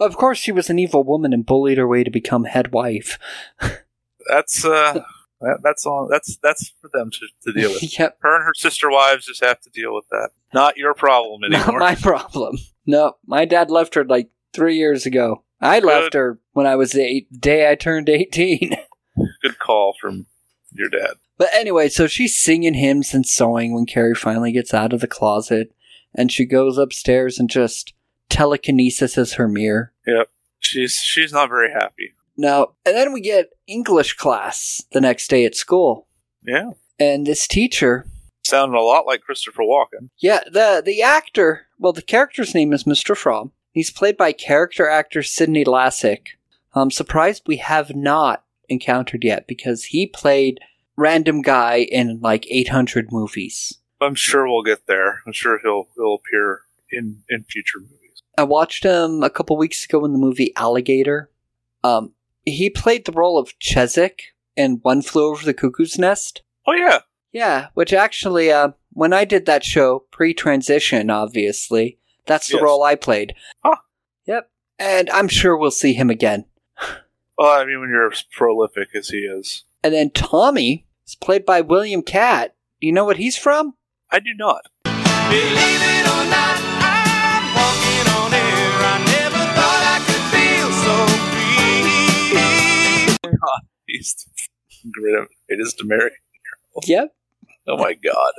Of 0.00 0.16
course, 0.16 0.38
she 0.38 0.50
was 0.50 0.68
an 0.68 0.80
evil 0.80 1.04
woman 1.04 1.32
and 1.32 1.46
bullied 1.46 1.78
her 1.78 1.86
way 1.86 2.02
to 2.02 2.10
become 2.10 2.42
head 2.44 2.72
wife. 2.72 3.16
That's 4.28 4.64
uh, 4.64 5.02
that's 5.62 5.86
all. 5.86 6.08
That's 6.10 6.36
that's 6.42 6.72
for 6.80 6.90
them 6.92 7.10
to, 7.12 7.26
to 7.44 7.52
deal 7.52 7.70
with. 7.70 7.98
yep, 7.98 8.16
Her 8.22 8.34
and 8.34 8.44
her 8.44 8.54
sister 8.54 8.90
wives 8.90 9.26
just 9.26 9.44
have 9.44 9.60
to 9.60 9.70
deal 9.70 9.94
with 9.94 10.08
that. 10.10 10.30
Not 10.52 10.76
your 10.76 10.94
problem 10.94 11.44
anymore. 11.52 11.78
not 11.78 11.80
my 11.80 11.94
problem. 11.94 12.58
No, 12.86 13.14
my 13.26 13.44
dad 13.44 13.70
left 13.70 13.94
her 13.94 14.04
like 14.04 14.30
three 14.52 14.76
years 14.76 15.06
ago. 15.06 15.44
I 15.62 15.80
Good. 15.80 15.86
left 15.86 16.14
her 16.14 16.38
when 16.52 16.66
I 16.66 16.76
was 16.76 16.94
eight, 16.94 17.40
day 17.40 17.70
I 17.70 17.74
turned 17.76 18.08
eighteen. 18.08 18.76
Good 19.42 19.58
call 19.58 19.94
from 20.00 20.26
your 20.72 20.88
dad. 20.88 21.12
But 21.38 21.48
anyway, 21.54 21.88
so 21.88 22.06
she's 22.06 22.40
singing 22.40 22.74
hymns 22.74 23.14
and 23.14 23.26
sewing 23.26 23.74
when 23.74 23.86
Carrie 23.86 24.14
finally 24.14 24.52
gets 24.52 24.74
out 24.74 24.92
of 24.92 25.00
the 25.00 25.06
closet, 25.06 25.72
and 26.14 26.30
she 26.32 26.44
goes 26.44 26.78
upstairs 26.78 27.38
and 27.38 27.48
just 27.50 27.94
telekinesis 28.28 29.16
as 29.18 29.34
her 29.34 29.48
mirror. 29.48 29.92
Yep. 30.06 30.28
She's 30.60 30.94
she's 30.96 31.32
not 31.32 31.48
very 31.48 31.70
happy. 31.72 32.12
Now, 32.36 32.68
and 32.86 32.96
then 32.96 33.12
we 33.12 33.20
get 33.20 33.50
English 33.66 34.14
class 34.16 34.82
the 34.92 35.00
next 35.00 35.28
day 35.28 35.44
at 35.44 35.54
school, 35.54 36.08
Yeah. 36.44 36.70
and 36.98 37.26
this 37.26 37.46
teacher, 37.46 38.06
Sounded 38.44 38.76
a 38.76 38.80
lot 38.80 39.06
like 39.06 39.20
Christopher 39.20 39.62
Walken. 39.62 40.08
yeah, 40.18 40.40
the 40.50 40.82
the 40.84 41.02
actor, 41.02 41.66
well, 41.78 41.92
the 41.92 42.02
character's 42.02 42.54
name 42.54 42.72
is 42.72 42.84
Mr. 42.84 43.16
Fromm. 43.16 43.52
He's 43.72 43.90
played 43.90 44.16
by 44.16 44.32
character 44.32 44.88
actor 44.88 45.22
Sydney 45.22 45.64
Lassick. 45.64 46.28
I'm 46.74 46.90
surprised 46.90 47.42
we 47.46 47.56
have 47.56 47.96
not 47.96 48.44
encountered 48.68 49.24
yet 49.24 49.46
because 49.46 49.84
he 49.84 50.06
played 50.06 50.60
random 50.96 51.42
guy 51.42 51.86
in 51.90 52.20
like 52.20 52.46
800 52.48 53.10
movies. 53.10 53.78
I'm 54.00 54.14
sure 54.14 54.46
we'll 54.46 54.62
get 54.62 54.86
there. 54.86 55.20
I'm 55.26 55.32
sure 55.32 55.58
he'll 55.62 55.88
he'll 55.96 56.14
appear 56.14 56.62
in 56.90 57.22
in 57.28 57.44
future 57.44 57.80
movies. 57.80 58.22
I 58.36 58.44
watched 58.44 58.84
him 58.84 59.22
a 59.22 59.30
couple 59.30 59.56
weeks 59.56 59.84
ago 59.84 60.04
in 60.04 60.12
the 60.12 60.18
movie 60.18 60.52
Alligator. 60.56 61.30
Um, 61.84 62.12
he 62.44 62.70
played 62.70 63.04
the 63.04 63.12
role 63.12 63.38
of 63.38 63.58
Cheswick 63.58 64.34
in 64.56 64.80
One 64.82 65.02
Flew 65.02 65.30
Over 65.30 65.44
the 65.44 65.54
Cuckoo's 65.54 65.98
Nest. 65.98 66.42
Oh 66.66 66.72
yeah. 66.72 67.00
Yeah, 67.32 67.68
which 67.74 67.94
actually, 67.94 68.52
uh, 68.52 68.72
when 68.90 69.14
I 69.14 69.24
did 69.24 69.46
that 69.46 69.64
show, 69.64 70.00
pre-transition, 70.10 71.08
obviously, 71.08 71.98
that's 72.26 72.48
the 72.48 72.54
Yes. 72.54 72.62
role 72.62 72.82
I 72.82 72.94
played. 72.94 73.34
Huh. 73.64 73.76
Yep. 74.26 74.50
And 74.78 75.10
I'm 75.10 75.28
sure 75.28 75.56
we'll 75.56 75.70
see 75.70 75.92
him 75.92 76.10
again. 76.10 76.44
Well, 77.38 77.60
I 77.60 77.64
mean, 77.64 77.80
when 77.80 77.88
you're 77.88 78.10
as 78.12 78.22
prolific 78.22 78.88
as 78.94 79.08
he 79.08 79.18
is, 79.18 79.64
And 79.84 79.92
then 79.94 80.10
Tommy 80.10 80.86
is 81.06 81.14
played 81.16 81.44
by 81.44 81.60
William 81.60 82.02
Katt. 82.02 82.54
Do 82.80 82.86
you 82.86 82.92
know 82.92 83.04
what 83.04 83.16
he's 83.16 83.36
from? 83.36 83.74
I 84.10 84.20
do 84.20 84.34
not. 84.36 84.66
God, 93.22 93.62
he's 93.86 94.26
the 94.84 94.90
greatest 95.48 95.78
to 95.78 95.84
marry. 95.86 96.10
Yep. 96.84 97.14
Oh 97.66 97.76
my 97.76 97.94
God, 97.94 98.32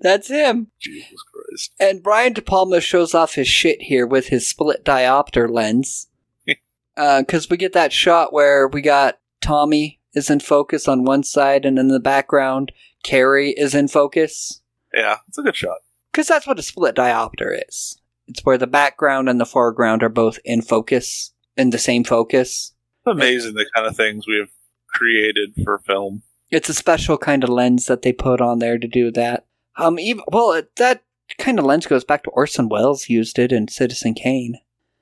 That's 0.00 0.28
him. 0.28 0.68
Jesus 0.80 1.22
Christ! 1.32 1.74
And 1.78 2.02
Brian 2.02 2.32
De 2.32 2.42
Palma 2.42 2.80
shows 2.80 3.14
off 3.14 3.34
his 3.34 3.46
shit 3.46 3.82
here 3.82 4.06
with 4.06 4.28
his 4.28 4.48
split 4.48 4.84
diopter 4.84 5.50
lens. 5.50 6.08
Uh, 6.96 7.20
because 7.20 7.48
we 7.48 7.56
get 7.56 7.74
that 7.74 7.92
shot 7.92 8.32
where 8.32 8.66
we 8.66 8.80
got 8.80 9.20
Tommy 9.40 10.00
is 10.14 10.30
in 10.30 10.40
focus 10.40 10.88
on 10.88 11.04
one 11.04 11.22
side, 11.22 11.64
and 11.64 11.78
in 11.78 11.86
the 11.86 12.00
background, 12.00 12.72
Carrie 13.04 13.50
is 13.50 13.72
in 13.72 13.86
focus. 13.86 14.60
Yeah, 14.92 15.18
it's 15.28 15.38
a 15.38 15.42
good 15.42 15.54
shot. 15.54 15.78
Because 16.10 16.26
that's 16.26 16.44
what 16.44 16.58
a 16.58 16.62
split 16.62 16.96
diopter 16.96 17.56
is. 17.68 18.00
It's 18.26 18.44
where 18.44 18.58
the 18.58 18.66
background 18.66 19.28
and 19.28 19.40
the 19.40 19.46
foreground 19.46 20.02
are 20.02 20.08
both 20.08 20.38
in 20.44 20.60
focus, 20.60 21.32
in 21.56 21.70
the 21.70 21.78
same 21.78 22.02
focus. 22.02 22.72
It's 23.06 23.12
amazing 23.12 23.54
the 23.54 23.66
kind 23.74 23.86
of 23.86 23.96
things 23.96 24.26
we 24.26 24.38
have 24.38 24.50
created 24.88 25.54
for 25.62 25.78
film. 25.78 26.22
It's 26.50 26.68
a 26.68 26.74
special 26.74 27.18
kind 27.18 27.44
of 27.44 27.50
lens 27.50 27.86
that 27.86 28.02
they 28.02 28.12
put 28.12 28.40
on 28.40 28.58
there 28.58 28.78
to 28.78 28.88
do 28.88 29.10
that. 29.12 29.46
Um, 29.76 29.98
even, 29.98 30.22
well, 30.32 30.62
that 30.76 31.02
kind 31.38 31.58
of 31.58 31.64
lens 31.64 31.86
goes 31.86 32.04
back 32.04 32.22
to 32.24 32.30
Orson 32.30 32.68
Welles 32.68 33.08
used 33.08 33.38
it 33.38 33.52
in 33.52 33.68
Citizen 33.68 34.14
Kane. 34.14 34.58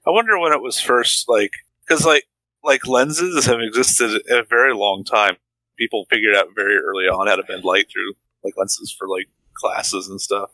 I 0.06 0.10
wonder 0.10 0.38
when 0.38 0.52
it 0.52 0.62
was 0.62 0.80
first 0.80 1.28
like 1.28 1.52
because 1.86 2.04
like 2.04 2.24
like 2.62 2.86
lenses 2.86 3.46
have 3.46 3.60
existed 3.60 4.22
a 4.30 4.42
very 4.42 4.74
long 4.74 5.04
time. 5.04 5.36
People 5.78 6.06
figured 6.10 6.34
out 6.34 6.48
very 6.54 6.76
early 6.76 7.04
on 7.06 7.26
how 7.26 7.36
to 7.36 7.42
bend 7.42 7.64
light 7.64 7.86
through 7.92 8.14
like 8.44 8.54
lenses 8.56 8.94
for 8.96 9.08
like 9.08 9.28
classes 9.54 10.08
and 10.08 10.20
stuff. 10.20 10.50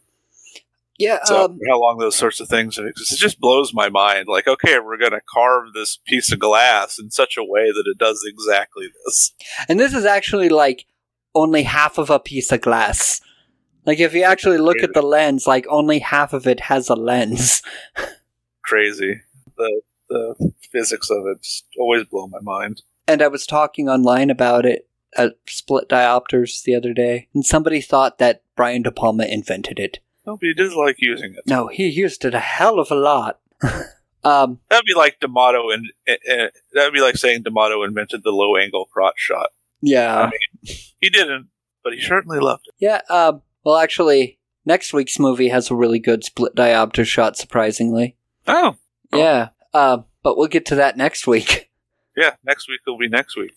Yeah, 0.98 1.18
So 1.24 1.46
um, 1.46 1.58
how 1.68 1.80
long 1.80 1.98
those 1.98 2.14
sorts 2.14 2.38
of 2.38 2.48
things 2.48 2.78
it 2.78 2.94
just 2.96 3.40
blows 3.40 3.72
my 3.74 3.88
mind. 3.88 4.28
Like, 4.28 4.46
okay, 4.46 4.78
we're 4.78 4.98
going 4.98 5.12
to 5.12 5.22
carve 5.32 5.72
this 5.72 5.98
piece 6.06 6.30
of 6.30 6.38
glass 6.38 6.98
in 6.98 7.10
such 7.10 7.36
a 7.36 7.42
way 7.42 7.70
that 7.72 7.84
it 7.86 7.98
does 7.98 8.22
exactly 8.26 8.88
this. 9.04 9.32
and 9.68 9.80
this 9.80 9.94
is 9.94 10.04
actually 10.04 10.48
like 10.48 10.86
only 11.34 11.62
half 11.62 11.98
of 11.98 12.10
a 12.10 12.20
piece 12.20 12.52
of 12.52 12.60
glass. 12.60 13.20
Like 13.84 13.98
if 13.98 14.14
you 14.14 14.22
actually 14.22 14.58
look 14.58 14.78
at 14.82 14.94
the 14.94 15.02
lens, 15.02 15.46
like 15.46 15.66
only 15.68 15.98
half 15.98 16.32
of 16.32 16.46
it 16.46 16.60
has 16.60 16.88
a 16.88 16.94
lens. 16.94 17.62
Crazy. 18.62 19.22
The 19.56 19.80
the 20.08 20.52
physics 20.70 21.10
of 21.10 21.26
it 21.26 21.42
just 21.42 21.66
always 21.78 22.04
blow 22.04 22.26
my 22.26 22.40
mind. 22.40 22.82
And 23.08 23.22
I 23.22 23.28
was 23.28 23.46
talking 23.46 23.88
online 23.88 24.30
about 24.30 24.64
it 24.64 24.88
at 25.16 25.34
split 25.48 25.88
diopters 25.88 26.62
the 26.62 26.74
other 26.74 26.92
day, 26.92 27.28
and 27.34 27.44
somebody 27.44 27.80
thought 27.80 28.18
that 28.18 28.42
Brian 28.56 28.82
De 28.82 28.92
Palma 28.92 29.24
invented 29.24 29.78
it. 29.78 29.98
No, 30.26 30.36
but 30.36 30.46
he 30.46 30.54
does 30.54 30.74
like 30.74 30.96
using 30.98 31.34
it. 31.34 31.42
No, 31.46 31.66
he 31.68 31.88
used 31.88 32.24
it 32.24 32.34
a 32.34 32.38
hell 32.40 32.78
of 32.78 32.90
a 32.90 32.94
lot. 32.94 33.40
um, 34.24 34.60
That'd 34.70 34.86
be 34.86 34.94
like 34.94 35.18
D'Amato, 35.20 35.70
and 35.70 35.86
uh, 36.08 36.46
that'd 36.72 36.92
be 36.94 37.00
like 37.00 37.16
saying 37.16 37.42
D'Amato 37.42 37.82
invented 37.82 38.22
the 38.22 38.30
low 38.30 38.56
angle 38.56 38.84
crotch 38.86 39.16
shot. 39.18 39.50
yeah, 39.80 40.16
I 40.20 40.24
mean, 40.30 40.76
he 41.00 41.10
didn't, 41.10 41.48
but 41.82 41.92
he 41.92 42.00
certainly 42.00 42.38
loved 42.38 42.66
it. 42.68 42.74
yeah. 42.78 43.00
Um, 43.10 43.42
well, 43.64 43.76
actually, 43.76 44.38
next 44.64 44.92
week's 44.92 45.18
movie 45.18 45.48
has 45.48 45.70
a 45.70 45.74
really 45.74 45.98
good 45.98 46.24
split 46.24 46.54
diopter 46.54 47.04
shot. 47.04 47.36
Surprisingly, 47.36 48.16
Oh, 48.46 48.76
yeah. 49.12 49.48
Uh, 49.74 49.98
but 50.22 50.36
we'll 50.36 50.48
get 50.48 50.66
to 50.66 50.74
that 50.76 50.96
next 50.96 51.26
week. 51.26 51.70
yeah. 52.16 52.34
Next 52.44 52.68
week 52.68 52.80
will 52.86 52.98
be 52.98 53.08
next 53.08 53.36
week. 53.36 53.52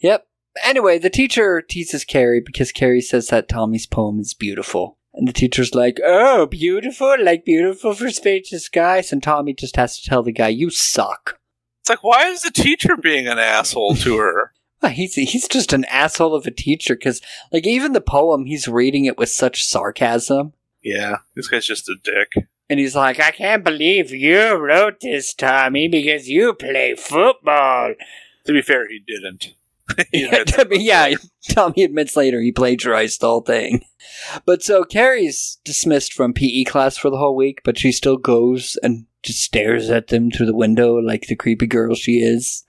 Yep. 0.00 0.26
Anyway, 0.64 0.98
the 0.98 1.08
teacher 1.10 1.62
teases 1.62 2.04
Carrie 2.04 2.40
because 2.44 2.72
Carrie 2.72 3.00
says 3.00 3.28
that 3.28 3.48
Tommy's 3.48 3.86
poem 3.86 4.20
is 4.20 4.34
beautiful. 4.34 4.98
And 5.14 5.28
the 5.28 5.32
teacher's 5.32 5.74
like, 5.74 5.98
oh, 6.04 6.46
beautiful, 6.46 7.16
like 7.22 7.44
beautiful 7.44 7.94
for 7.94 8.10
spacious 8.10 8.64
skies. 8.64 9.12
And 9.12 9.22
Tommy 9.22 9.52
just 9.54 9.76
has 9.76 9.98
to 9.98 10.08
tell 10.08 10.22
the 10.22 10.32
guy, 10.32 10.48
you 10.48 10.70
suck. 10.70 11.38
It's 11.80 11.90
like, 11.90 12.02
why 12.02 12.28
is 12.28 12.42
the 12.42 12.50
teacher 12.50 12.96
being 12.96 13.26
an 13.28 13.38
asshole 13.38 13.96
to 13.96 14.18
her? 14.18 14.52
Well, 14.82 14.90
He's, 14.90 15.14
he's 15.14 15.46
just 15.46 15.72
an 15.72 15.84
asshole 15.84 16.34
of 16.34 16.44
a 16.44 16.50
teacher 16.50 16.96
because, 16.96 17.20
like, 17.52 17.68
even 17.68 17.92
the 17.92 18.00
poem, 18.00 18.46
he's 18.46 18.66
reading 18.66 19.04
it 19.04 19.16
with 19.16 19.28
such 19.28 19.62
sarcasm. 19.62 20.54
yeah, 20.82 21.18
this 21.36 21.46
guy's 21.46 21.66
just 21.66 21.88
a 21.88 21.94
dick. 22.02 22.48
And 22.68 22.80
he's 22.80 22.96
like, 22.96 23.20
I 23.20 23.30
can't 23.30 23.62
believe 23.62 24.10
you 24.10 24.54
wrote 24.54 24.98
this, 25.00 25.34
Tommy, 25.34 25.86
because 25.86 26.28
you 26.28 26.52
play 26.54 26.96
football. 26.96 27.94
To 28.46 28.52
be 28.52 28.60
fair, 28.60 28.88
he 28.88 28.98
didn't. 29.06 29.54
Yeah, 30.12 30.44
I 30.58 30.64
mean, 30.64 30.80
yeah, 30.80 31.14
Tommy 31.50 31.84
admits 31.84 32.16
later 32.16 32.40
he 32.40 32.52
plagiarized 32.52 33.20
the 33.20 33.28
whole 33.28 33.40
thing. 33.40 33.84
But 34.44 34.62
so 34.62 34.84
Carrie's 34.84 35.58
dismissed 35.64 36.12
from 36.12 36.34
PE 36.34 36.64
class 36.64 36.96
for 36.96 37.10
the 37.10 37.16
whole 37.16 37.36
week, 37.36 37.60
but 37.64 37.78
she 37.78 37.92
still 37.92 38.16
goes 38.16 38.76
and 38.82 39.06
just 39.22 39.40
stares 39.40 39.90
at 39.90 40.08
them 40.08 40.30
through 40.30 40.46
the 40.46 40.56
window 40.56 40.96
like 40.96 41.26
the 41.26 41.36
creepy 41.36 41.66
girl 41.66 41.94
she 41.94 42.20
is. 42.20 42.64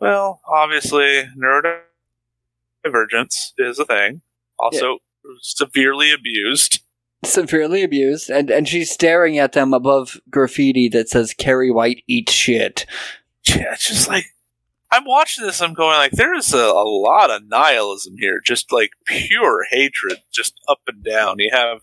Well, 0.00 0.40
obviously, 0.48 1.24
neurodivergence 1.36 3.52
is 3.58 3.78
a 3.78 3.84
thing. 3.84 4.22
Also, 4.58 4.98
severely 5.40 6.12
abused. 6.12 6.80
Severely 7.24 7.84
abused, 7.84 8.30
and, 8.30 8.50
and 8.50 8.68
she's 8.68 8.90
staring 8.90 9.38
at 9.38 9.52
them 9.52 9.72
above 9.72 10.20
graffiti 10.28 10.88
that 10.88 11.08
says 11.08 11.34
Carrie 11.34 11.70
White 11.70 12.02
eats 12.08 12.32
shit. 12.32 12.84
Yeah, 13.44 13.74
it's 13.74 13.88
just 13.88 14.08
like 14.08 14.26
I'm 14.92 15.06
watching 15.06 15.46
this. 15.46 15.62
I'm 15.62 15.72
going 15.72 15.96
like, 15.96 16.12
there's 16.12 16.52
a, 16.52 16.58
a 16.58 16.84
lot 16.84 17.30
of 17.30 17.48
nihilism 17.48 18.16
here, 18.18 18.40
just 18.44 18.70
like 18.70 18.90
pure 19.06 19.64
hatred, 19.70 20.18
just 20.30 20.60
up 20.68 20.80
and 20.86 21.02
down. 21.02 21.38
You 21.38 21.48
have 21.50 21.78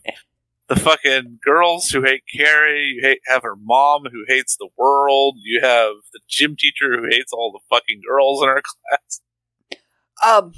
the 0.68 0.76
fucking 0.76 1.40
girls 1.44 1.90
who 1.90 2.04
hate 2.04 2.22
Carrie. 2.32 2.94
You 2.96 3.02
hate, 3.02 3.22
have 3.26 3.42
her 3.42 3.56
mom 3.56 4.04
who 4.12 4.26
hates 4.28 4.56
the 4.56 4.70
world. 4.78 5.38
You 5.42 5.62
have 5.64 5.96
the 6.14 6.20
gym 6.30 6.56
teacher 6.56 6.96
who 6.96 7.08
hates 7.10 7.34
all 7.34 7.52
the 7.52 7.76
fucking 7.76 8.02
girls 8.08 8.44
in 8.44 8.50
her 8.50 8.62
class. 8.92 9.22
Um, 10.24 10.54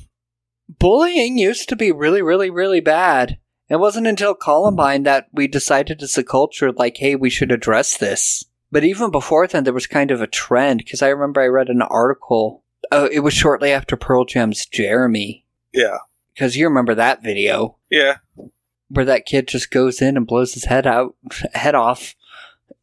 bullying 0.67 1.37
used 1.37 1.69
to 1.69 1.77
be 1.77 1.93
really, 1.93 2.21
really, 2.21 2.49
really 2.49 2.81
bad. 2.81 3.39
It 3.69 3.79
wasn't 3.79 4.07
until 4.07 4.35
Columbine 4.35 5.03
that 5.03 5.27
we 5.31 5.47
decided 5.47 6.03
as 6.03 6.17
a 6.17 6.23
culture, 6.25 6.73
like, 6.73 6.97
hey, 6.97 7.15
we 7.15 7.29
should 7.29 7.53
address 7.53 7.95
this. 7.95 8.43
But 8.71 8.83
even 8.83 9.11
before 9.11 9.47
then, 9.47 9.63
there 9.65 9.73
was 9.73 9.87
kind 9.87 10.11
of 10.11 10.21
a 10.21 10.27
trend 10.27 10.79
because 10.79 11.01
I 11.01 11.09
remember 11.09 11.41
I 11.41 11.47
read 11.47 11.69
an 11.69 11.81
article. 11.81 12.63
Uh, 12.91 13.09
it 13.11 13.19
was 13.19 13.33
shortly 13.33 13.71
after 13.71 13.95
Pearl 13.97 14.25
Jam's 14.25 14.65
Jeremy. 14.65 15.45
Yeah. 15.73 15.97
Because 16.33 16.55
you 16.55 16.67
remember 16.67 16.95
that 16.95 17.21
video 17.23 17.77
Yeah. 17.89 18.17
where 18.87 19.05
that 19.05 19.25
kid 19.25 19.47
just 19.49 19.71
goes 19.71 20.01
in 20.01 20.15
and 20.17 20.25
blows 20.27 20.53
his 20.53 20.65
head 20.65 20.87
out, 20.87 21.15
head 21.53 21.75
off 21.75 22.15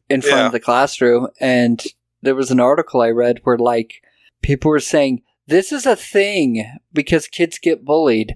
in 0.09 0.21
front 0.21 0.37
Yeah. 0.37 0.45
of 0.47 0.51
the 0.51 0.59
classroom. 0.59 1.27
And 1.39 1.83
there 2.21 2.35
was 2.35 2.51
an 2.51 2.59
article 2.59 3.01
I 3.01 3.09
read 3.09 3.39
where 3.43 3.57
like 3.57 4.01
people 4.41 4.69
were 4.69 4.79
saying 4.79 5.23
this 5.47 5.71
is 5.71 5.87
a 5.87 5.95
thing 5.95 6.63
because 6.93 7.27
kids 7.27 7.57
get 7.57 7.83
bullied. 7.83 8.35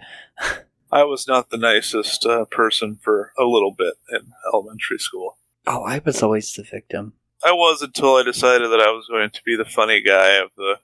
I 0.91 1.03
was 1.03 1.27
not 1.27 1.49
the 1.51 1.57
nicest 1.57 2.25
uh, 2.25 2.45
person 2.45 2.97
for 3.01 3.31
a 3.37 3.43
little 3.45 3.73
bit 3.75 3.93
in 4.11 4.31
elementary 4.51 4.97
school. 4.99 5.37
Oh, 5.67 5.83
I 5.83 6.01
was 6.03 6.21
always 6.23 6.51
the 6.53 6.63
victim. 6.63 7.13
I 7.45 7.51
was 7.51 7.81
until 7.81 8.15
I 8.15 8.23
decided 8.23 8.69
that 8.71 8.79
I 8.79 8.91
was 8.91 9.07
going 9.09 9.29
to 9.31 9.41
be 9.45 9.55
the 9.55 9.65
funny 9.65 10.01
guy 10.01 10.35
of 10.35 10.49
the 10.57 10.75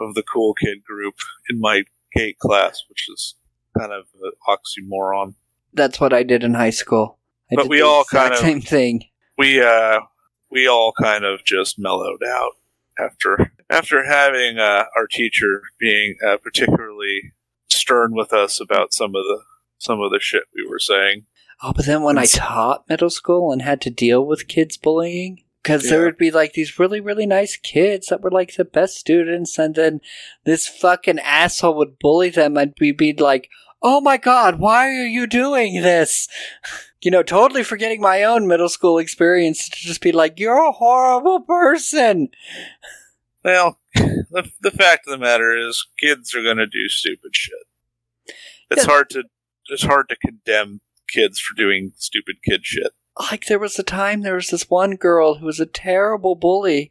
of 0.00 0.14
the 0.14 0.22
cool 0.22 0.54
kid 0.54 0.82
group 0.84 1.14
in 1.48 1.60
my 1.60 1.84
GATE 2.14 2.38
class, 2.38 2.82
which 2.88 3.08
is 3.08 3.34
kind 3.78 3.92
of 3.92 4.04
an 4.22 4.32
oxymoron. 4.48 5.34
That's 5.72 6.00
what 6.00 6.12
I 6.12 6.22
did 6.22 6.44
in 6.44 6.54
high 6.54 6.70
school. 6.70 7.18
I 7.50 7.56
But 7.56 7.62
did 7.62 7.70
we 7.70 7.78
the 7.78 7.86
all 7.86 8.04
kind 8.04 8.32
of- 8.32 8.38
same 8.38 8.60
thing. 8.60 9.04
We 9.38 9.60
uh 9.62 10.00
we 10.50 10.66
all 10.68 10.92
kind 11.00 11.24
of 11.24 11.44
just 11.44 11.78
mellowed 11.78 12.22
out 12.24 12.52
after 12.98 13.52
after 13.70 14.04
having 14.04 14.58
uh, 14.58 14.84
our 14.96 15.06
teacher 15.10 15.62
being 15.80 16.16
uh, 16.26 16.36
particularly 16.36 17.32
stern 17.68 18.14
with 18.14 18.32
us 18.32 18.60
about 18.60 18.92
some 18.94 19.10
of 19.16 19.24
the 19.24 19.40
some 19.78 20.00
of 20.00 20.12
the 20.12 20.20
shit 20.20 20.44
we 20.54 20.64
were 20.68 20.78
saying. 20.78 21.26
Oh, 21.62 21.72
but 21.74 21.86
then 21.86 22.02
when 22.02 22.18
I 22.18 22.26
taught 22.26 22.88
middle 22.88 23.10
school 23.10 23.50
and 23.52 23.62
had 23.62 23.80
to 23.82 23.90
deal 23.90 24.24
with 24.24 24.46
kids 24.48 24.76
bullying, 24.76 25.42
because 25.64 25.88
there 25.88 26.04
would 26.04 26.18
be 26.18 26.30
like 26.30 26.52
these 26.52 26.78
really, 26.78 27.00
really 27.00 27.24
nice 27.24 27.56
kids 27.56 28.08
that 28.08 28.20
were 28.20 28.30
like 28.30 28.54
the 28.54 28.66
best 28.66 28.98
students, 28.98 29.58
and 29.58 29.74
then 29.74 30.00
this 30.44 30.68
fucking 30.68 31.18
asshole 31.20 31.74
would 31.76 31.98
bully 31.98 32.28
them, 32.28 32.58
and 32.58 32.74
we'd 32.78 32.98
be 32.98 33.14
like, 33.14 33.48
oh 33.82 34.02
my 34.02 34.18
god, 34.18 34.58
why 34.60 34.88
are 34.88 35.06
you 35.06 35.26
doing 35.26 35.82
this? 35.82 36.28
You 37.02 37.10
know, 37.10 37.22
totally 37.22 37.62
forgetting 37.64 38.00
my 38.00 38.22
own 38.22 38.46
middle 38.46 38.70
school 38.70 38.96
experience 38.96 39.68
to 39.68 39.76
just 39.76 40.00
be 40.00 40.10
like, 40.10 40.40
you're 40.40 40.56
a 40.66 40.72
horrible 40.72 41.40
person. 41.40 42.28
Well, 43.44 43.78
the 43.94 44.50
the 44.62 44.70
fact 44.70 45.06
of 45.06 45.10
the 45.10 45.18
matter 45.18 45.54
is, 45.54 45.86
kids 45.98 46.34
are 46.34 46.42
going 46.42 46.56
to 46.56 46.66
do 46.66 46.88
stupid 46.88 47.32
shit. 47.36 47.66
It's 48.70 48.86
Yeah. 48.86 48.90
hard 48.90 49.10
to 49.10 49.24
it's 49.68 49.82
hard 49.84 50.08
to 50.08 50.16
condemn 50.16 50.80
kids 51.10 51.38
for 51.40 51.54
doing 51.54 51.92
stupid 51.96 52.36
kid 52.42 52.64
shit. 52.64 52.92
Like 53.30 53.46
there 53.46 53.58
was 53.58 53.78
a 53.78 53.82
time 53.82 54.22
there 54.22 54.34
was 54.34 54.48
this 54.48 54.68
one 54.68 54.96
girl 54.96 55.36
who 55.36 55.46
was 55.46 55.60
a 55.60 55.66
terrible 55.66 56.34
bully 56.34 56.90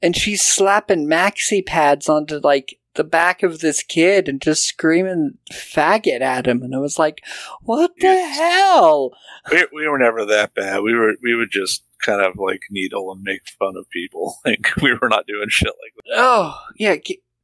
and 0.00 0.16
she's 0.16 0.42
slapping 0.42 1.06
maxi 1.06 1.64
pads 1.64 2.08
onto 2.08 2.38
like 2.38 2.78
the 2.94 3.04
back 3.04 3.42
of 3.42 3.60
this 3.60 3.82
kid 3.82 4.28
and 4.28 4.40
just 4.40 4.64
screaming 4.64 5.34
faggot 5.52 6.20
at 6.20 6.46
him 6.48 6.62
and 6.62 6.74
I 6.74 6.78
was 6.78 6.98
like 6.98 7.22
what 7.62 7.92
the 8.00 8.14
hell 8.28 9.12
We, 9.52 9.66
we 9.72 9.88
were 9.88 9.98
never 9.98 10.24
that 10.24 10.54
bad. 10.54 10.82
We 10.82 10.94
were 10.94 11.14
we 11.22 11.34
would 11.36 11.50
just 11.50 11.84
kind 12.04 12.20
of 12.20 12.34
like 12.38 12.62
needle 12.70 13.12
and 13.12 13.22
make 13.22 13.42
fun 13.58 13.74
of 13.76 13.88
people. 13.90 14.36
Like 14.44 14.68
we 14.82 14.94
were 14.94 15.08
not 15.08 15.26
doing 15.26 15.48
shit 15.48 15.68
like 15.68 15.92
that. 16.06 16.14
oh 16.16 16.58
yeah 16.76 16.96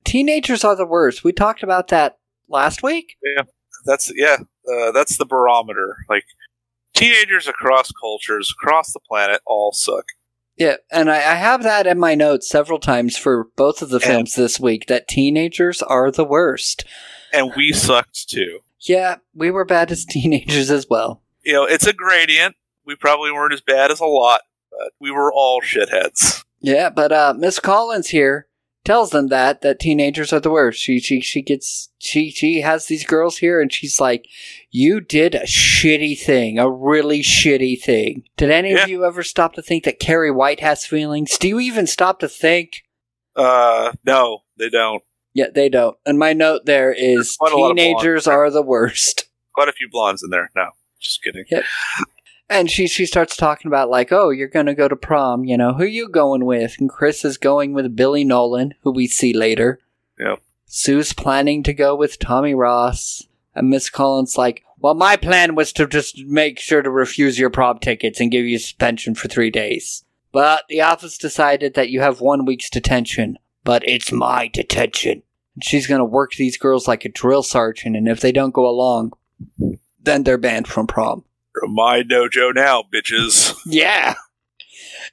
teenagers 0.05 0.65
are 0.65 0.77
the 0.77 0.87
worst 0.87 1.25
we 1.25 1.33
talked 1.33 1.63
about 1.63 1.89
that 1.89 2.19
last 2.49 2.83
week 2.83 3.17
Yeah, 3.23 3.43
that's 3.85 4.11
yeah, 4.17 4.39
uh, 4.71 4.93
that's 4.93 5.19
the 5.19 5.27
barometer. 5.27 5.97
Like 6.09 6.25
teenagers 6.95 7.47
across 7.49 7.93
cultures, 7.93 8.53
across 8.53 8.93
the 8.93 9.01
planet, 9.01 9.41
all 9.47 9.73
suck. 9.73 10.07
yeah 10.57 10.77
and 10.91 11.11
I, 11.11 11.17
I 11.17 11.35
have 11.35 11.63
that 11.65 11.87
in 11.87 11.99
my 11.99 12.15
notes 12.15 12.49
several 12.49 12.79
times 12.79 13.17
for 13.17 13.49
both 13.57 13.83
of 13.83 13.89
the 13.91 13.97
And- 13.97 14.05
films 14.05 14.35
this 14.35 14.59
week 14.61 14.87
that 14.87 15.09
teenagers 15.09 15.83
are 15.83 16.11
the 16.11 16.25
worst 16.25 16.85
And 17.33 17.53
we 17.57 17.73
sucked 17.73 18.29
too. 18.31 18.61
yeah 18.81 19.17
we 19.35 19.51
were 19.51 19.65
bad 19.65 19.91
as 19.91 20.05
teenagers 20.09 20.71
as 20.71 20.87
well 20.89 21.23
You 21.43 21.53
know, 21.55 21.65
it's 21.65 21.87
a 21.87 21.93
gradient. 21.93 22.55
We 22.87 22.95
probably 22.97 23.33
weren't 23.33 23.53
as 23.55 23.61
bad 23.63 23.91
as 23.91 23.99
a 24.01 24.05
lot, 24.07 24.43
but 24.71 24.93
we 25.01 25.11
were 25.11 25.33
all 25.33 25.61
shitheads. 25.63 26.45
Yeah, 26.61 26.91
but 26.91 27.11
uh 27.13 27.35
Miss 27.37 27.59
Collins 27.59 28.09
here 28.09 28.47
tells 28.85 29.11
them 29.11 29.29
that 29.29 29.63
that 29.63 29.81
teenagers 29.81 30.33
are 30.33 30.41
the 30.41 30.51
worst. 30.51 30.81
She 30.81 31.01
she 31.01 31.21
she 31.21 31.43
gets 31.43 31.91
she 31.99 32.31
she 32.31 32.61
has 32.61 32.87
these 32.87 33.05
girls 33.05 33.39
here 33.39 33.61
and 33.61 33.73
she's 33.73 34.01
like, 34.01 34.27
"You 34.71 35.01
did 35.01 35.35
a 35.35 35.45
shitty 35.47 36.19
thing, 36.21 36.59
a 36.59 36.71
really 36.71 37.21
shitty 37.23 37.81
thing." 37.81 38.25
Did 38.37 38.51
any 38.51 38.73
Yeah. 38.73 38.85
of 38.85 38.89
you 38.89 39.05
ever 39.05 39.23
stop 39.23 39.55
to 39.55 39.63
think 39.63 39.85
that 39.85 39.99
Carrie 40.01 40.31
White 40.31 40.61
has 40.61 40.85
feelings? 40.87 41.37
Do 41.39 41.49
you 41.49 41.61
even 41.61 41.87
stop 41.87 42.21
to 42.21 42.29
think? 42.29 42.83
Uh, 43.35 43.93
no, 44.05 44.41
they 44.59 44.69
don't. 44.71 45.03
Yeah, 45.33 45.47
they 45.53 45.69
don't. 45.69 45.97
And 46.07 46.19
my 46.19 46.33
note 46.33 46.65
there 46.65 46.93
is 46.93 47.37
quite 47.37 47.53
a 47.53 47.57
lot 47.57 47.73
of 47.73 47.77
teenagers 47.77 48.27
are 48.29 48.51
the 48.51 48.63
worst. 48.63 49.25
Quite 49.53 49.69
a 49.69 49.73
few 49.73 49.89
blondes 49.91 50.23
in 50.23 50.31
there. 50.31 50.51
No, 50.55 50.71
just 51.01 51.23
kidding. 51.23 51.45
Yeah. 51.51 51.63
And 52.49 52.71
she 52.71 52.87
she 52.87 53.07
starts 53.07 53.37
talking 53.37 53.69
about 53.69 53.89
like, 53.89 54.13
oh, 54.13 54.31
you're 54.31 54.49
gonna 54.49 54.75
go 54.75 54.89
to 54.89 54.97
prom, 54.97 55.45
you 55.45 55.57
know, 55.57 55.75
who 55.75 55.85
you 55.85 56.09
going 56.09 56.45
with? 56.45 56.77
And 56.79 56.91
Chris 56.91 57.25
is 57.25 57.39
going 57.39 57.73
with 57.73 57.97
Billy 57.97 58.25
Nolan, 58.25 58.75
who 58.83 58.93
we 58.93 59.07
see 59.07 59.33
later. 59.33 59.81
Yep. 60.19 60.41
Sue's 60.67 61.13
planning 61.13 61.63
to 61.63 61.73
go 61.73 61.95
with 61.95 62.19
Tommy 62.19 62.55
Ross. 62.55 63.27
And 63.55 63.71
Miss 63.71 63.89
Collins 63.89 64.37
like, 64.37 64.65
well, 64.79 64.95
my 64.95 65.17
plan 65.17 65.55
was 65.55 65.73
to 65.75 65.87
just 65.87 66.19
make 66.25 66.59
sure 66.59 66.83
to 66.83 66.91
refuse 66.91 67.39
your 67.39 67.51
prom 67.51 67.79
tickets 67.79 68.21
and 68.21 68.33
give 68.33 68.45
you 68.45 68.59
suspension 68.59 69.15
for 69.15 69.29
three 69.29 69.51
days. 69.51 70.05
But 70.33 70.65
the 70.69 70.81
office 70.81 71.17
decided 71.17 71.75
that 71.75 71.91
you 71.91 72.01
have 72.01 72.21
one 72.21 72.45
week's 72.45 72.69
detention. 72.69 73.39
But 73.63 73.89
it's 73.89 74.13
my 74.13 74.49
detention. 74.49 75.23
And 75.55 75.65
she's 75.65 75.87
gonna 75.87 76.05
work 76.05 76.33
these 76.35 76.59
girls 76.59 76.87
like 76.87 77.05
a 77.05 77.09
drill 77.09 77.43
sergeant, 77.43 77.97
and 77.97 78.09
if 78.09 78.21
they 78.21 78.33
don't 78.33 78.53
go 78.53 78.69
along, 78.69 79.13
then 80.03 80.25
they're 80.25 80.37
banned 80.37 80.69
from 80.69 80.87
prom. 80.87 81.25
My 81.63 82.03
dojo 82.03 82.55
now, 82.55 82.83
bitches. 82.93 83.57
Yeah. 83.67 84.15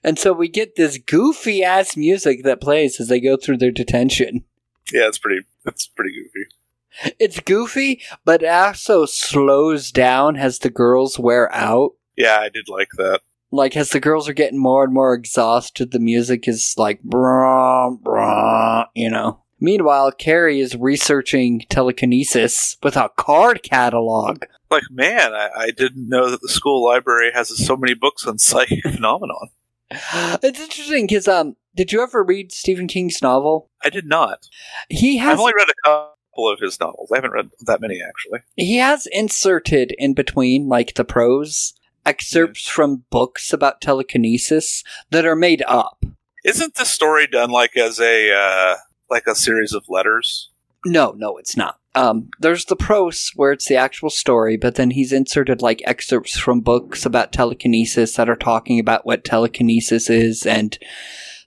And 0.04 0.18
so 0.18 0.34
we 0.34 0.48
get 0.48 0.76
this 0.76 0.98
goofy 0.98 1.64
ass 1.64 1.96
music 1.96 2.44
that 2.44 2.62
plays 2.62 3.00
as 3.00 3.08
they 3.08 3.20
go 3.20 3.38
through 3.38 3.58
their 3.58 3.72
detention. 3.72 4.44
Yeah, 4.92 5.08
it's 5.08 5.20
pretty. 5.20 5.46
It's 5.66 5.88
pretty 5.88 6.12
goofy. 6.12 7.16
It's 7.20 7.40
goofy, 7.40 8.02
but 8.26 8.44
it 8.44 8.50
also 8.50 9.06
slows 9.06 9.92
down 9.92 10.36
as 10.36 10.60
the 10.60 10.70
girls 10.70 11.20
wear 11.20 11.54
out. 11.54 11.92
Yeah, 12.18 12.40
I 12.40 12.50
did 12.50 12.68
like 12.68 12.90
that. 12.98 13.22
Like 13.52 13.78
as 13.78 13.92
the 13.92 14.00
girls 14.00 14.28
are 14.28 14.34
getting 14.34 14.60
more 14.60 14.84
and 14.84 14.94
more 14.94 15.14
exhausted, 15.14 15.92
the 15.92 16.00
music 16.00 16.48
is 16.48 16.74
like 16.78 17.04
brah, 17.04 17.98
brah, 18.02 18.88
you 18.96 19.10
know. 19.10 19.42
Meanwhile, 19.60 20.14
Carrie 20.14 20.60
is 20.60 20.76
researching 20.76 21.64
telekinesis 21.70 22.78
with 22.82 22.98
a 22.98 23.12
card 23.16 23.62
catalog. 23.62 24.46
Like, 24.72 24.84
man, 24.90 25.34
I, 25.34 25.50
I 25.56 25.72
didn't 25.72 26.08
know 26.08 26.32
that 26.32 26.42
the 26.42 26.50
school 26.50 26.84
library 26.84 27.32
has 27.34 27.56
so 27.66 27.76
many 27.76 27.94
books 27.94 28.26
on 28.26 28.38
psychic 28.40 28.84
phenomenon. 28.84 29.50
It's 29.92 30.60
interesting 30.60 31.06
because 31.06 31.28
um, 31.28 31.58
did 31.76 31.92
you 31.92 32.02
ever 32.02 32.24
read 32.24 32.54
Stephen 32.54 32.88
King's 32.88 33.22
novel? 33.22 33.70
I 33.84 33.90
did 33.90 34.06
not. 34.06 34.48
He 34.90 35.18
has 35.18 35.34
I've 35.34 35.40
only 35.40 35.54
read 35.54 35.68
a 35.68 35.74
couple 35.84 36.50
of 36.50 36.60
his 36.60 36.80
novels. 36.80 37.12
I 37.12 37.18
haven't 37.18 37.32
read 37.32 37.50
that 37.66 37.82
many 37.82 38.02
actually. 38.02 38.40
he 38.56 38.78
has 38.78 39.06
inserted 39.08 39.94
in 39.98 40.14
between 40.14 40.70
like 40.70 40.94
the 40.94 41.04
prose 41.04 41.74
excerpts 42.06 42.68
from 42.68 43.04
books 43.10 43.52
about 43.52 43.82
telekinesis 43.82 44.84
that 45.10 45.26
are 45.26 45.36
made 45.36 45.64
up. 45.68 46.06
Isn't 46.46 46.76
the 46.76 46.86
story 46.86 47.28
done 47.28 47.52
like 47.52 47.76
as 47.76 48.00
a 48.00 48.34
uh, 48.34 48.76
like 49.10 49.28
a 49.28 49.36
series 49.36 49.74
of 49.74 49.84
letters? 49.90 50.50
No, 50.86 51.12
no, 51.12 51.38
it's 51.38 51.58
not. 51.58 51.81
Um, 51.94 52.30
there's 52.40 52.66
the 52.66 52.76
prose 52.76 53.32
where 53.36 53.52
it's 53.52 53.68
the 53.68 53.76
actual 53.76 54.10
story, 54.10 54.56
but 54.56 54.76
then 54.76 54.92
he's 54.92 55.12
inserted 55.12 55.62
like 55.62 55.82
excerpts 55.86 56.38
from 56.38 56.62
books 56.62 57.06
about 57.06 57.34
telekinesis 57.34 58.16
that 58.16 58.30
are 58.30 58.36
talking 58.36 58.80
about 58.80 59.06
what 59.06 59.26
telekinesis 59.26 60.10
is, 60.10 60.46
and 60.46 60.78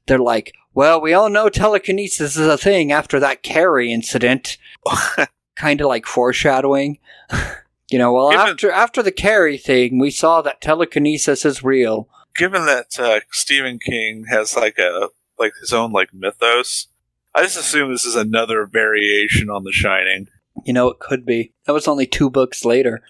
they're 0.06 0.18
like, 0.18 0.52
well, 0.74 1.00
we 1.00 1.14
all 1.14 1.30
know 1.30 1.48
telekinesis 1.48 2.36
is 2.36 2.46
a 2.46 2.58
thing 2.58 2.92
after 2.92 3.18
that 3.20 3.42
Carrie 3.42 3.92
incident. 3.92 4.58
kind 5.56 5.80
of 5.80 5.86
like 5.86 6.06
foreshadowing. 6.06 6.98
you 7.90 7.98
know, 7.98 8.12
well, 8.12 8.30
Given- 8.30 8.46
after 8.46 8.70
after 8.70 9.02
the 9.02 9.12
Carrie 9.12 9.58
thing, 9.58 9.98
we 9.98 10.10
saw 10.10 10.42
that 10.42 10.60
telekinesis 10.60 11.44
is 11.44 11.62
real. 11.62 12.08
Given 12.36 12.66
that 12.66 12.98
uh, 12.98 13.20
Stephen 13.30 13.78
King 13.78 14.24
has 14.28 14.56
like 14.56 14.78
a 14.78 15.08
like 15.38 15.52
his 15.60 15.72
own 15.72 15.92
like 15.92 16.12
mythos, 16.12 16.88
I 17.34 17.42
just 17.42 17.58
assume 17.58 17.90
this 17.90 18.04
is 18.04 18.16
another 18.16 18.66
variation 18.66 19.50
on 19.50 19.64
The 19.64 19.72
Shining. 19.72 20.28
You 20.64 20.72
know, 20.72 20.88
it 20.88 20.98
could 21.00 21.26
be. 21.26 21.52
That 21.66 21.72
was 21.72 21.88
only 21.88 22.06
two 22.06 22.30
books 22.30 22.64
later. 22.64 23.02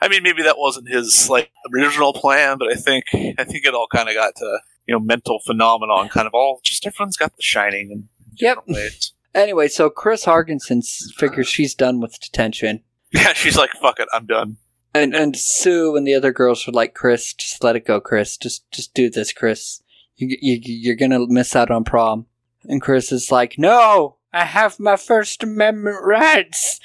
I 0.00 0.08
mean, 0.08 0.22
maybe 0.22 0.42
that 0.42 0.58
wasn't 0.58 0.88
his 0.88 1.28
like 1.30 1.50
original 1.74 2.12
plan, 2.12 2.58
but 2.58 2.70
I 2.70 2.74
think 2.74 3.04
I 3.14 3.44
think 3.44 3.64
it 3.64 3.74
all 3.74 3.86
kind 3.94 4.08
of 4.08 4.14
got 4.14 4.34
to 4.36 4.58
you 4.86 4.94
know 4.94 5.00
mental 5.00 5.38
phenomenon, 5.46 6.08
kind 6.08 6.26
of 6.26 6.34
all 6.34 6.60
just 6.62 6.86
everyone's 6.86 7.16
got 7.16 7.36
The 7.36 7.42
Shining 7.42 7.90
in 7.90 8.08
Yep. 8.36 8.58
ways. 8.68 9.12
Anyway, 9.34 9.68
so 9.68 9.88
Chris 9.90 10.24
Hargensen 10.24 10.82
figures 11.14 11.46
she's 11.46 11.74
done 11.74 12.00
with 12.00 12.18
detention. 12.20 12.82
Yeah, 13.12 13.32
she's 13.32 13.56
like, 13.56 13.70
"Fuck 13.72 13.98
it, 13.98 14.08
I'm 14.14 14.26
done." 14.26 14.56
And 14.94 15.14
and 15.16 15.36
Sue 15.36 15.96
and 15.96 16.06
the 16.06 16.14
other 16.14 16.32
girls 16.32 16.66
are 16.68 16.72
like, 16.72 16.94
Chris, 16.94 17.34
just 17.34 17.62
let 17.64 17.74
it 17.76 17.84
go, 17.84 18.00
Chris. 18.00 18.36
Just 18.36 18.70
just 18.70 18.94
do 18.94 19.10
this, 19.10 19.32
Chris. 19.32 19.82
You, 20.16 20.36
you 20.40 20.60
you're 20.62 20.94
gonna 20.96 21.26
miss 21.26 21.54
out 21.56 21.70
on 21.72 21.82
prom. 21.82 22.26
And 22.64 22.80
Chris 22.80 23.10
is 23.10 23.32
like, 23.32 23.56
No, 23.58 24.16
I 24.32 24.44
have 24.44 24.78
my 24.80 24.96
First 24.96 25.42
Amendment 25.42 25.98
rights. 26.04 26.78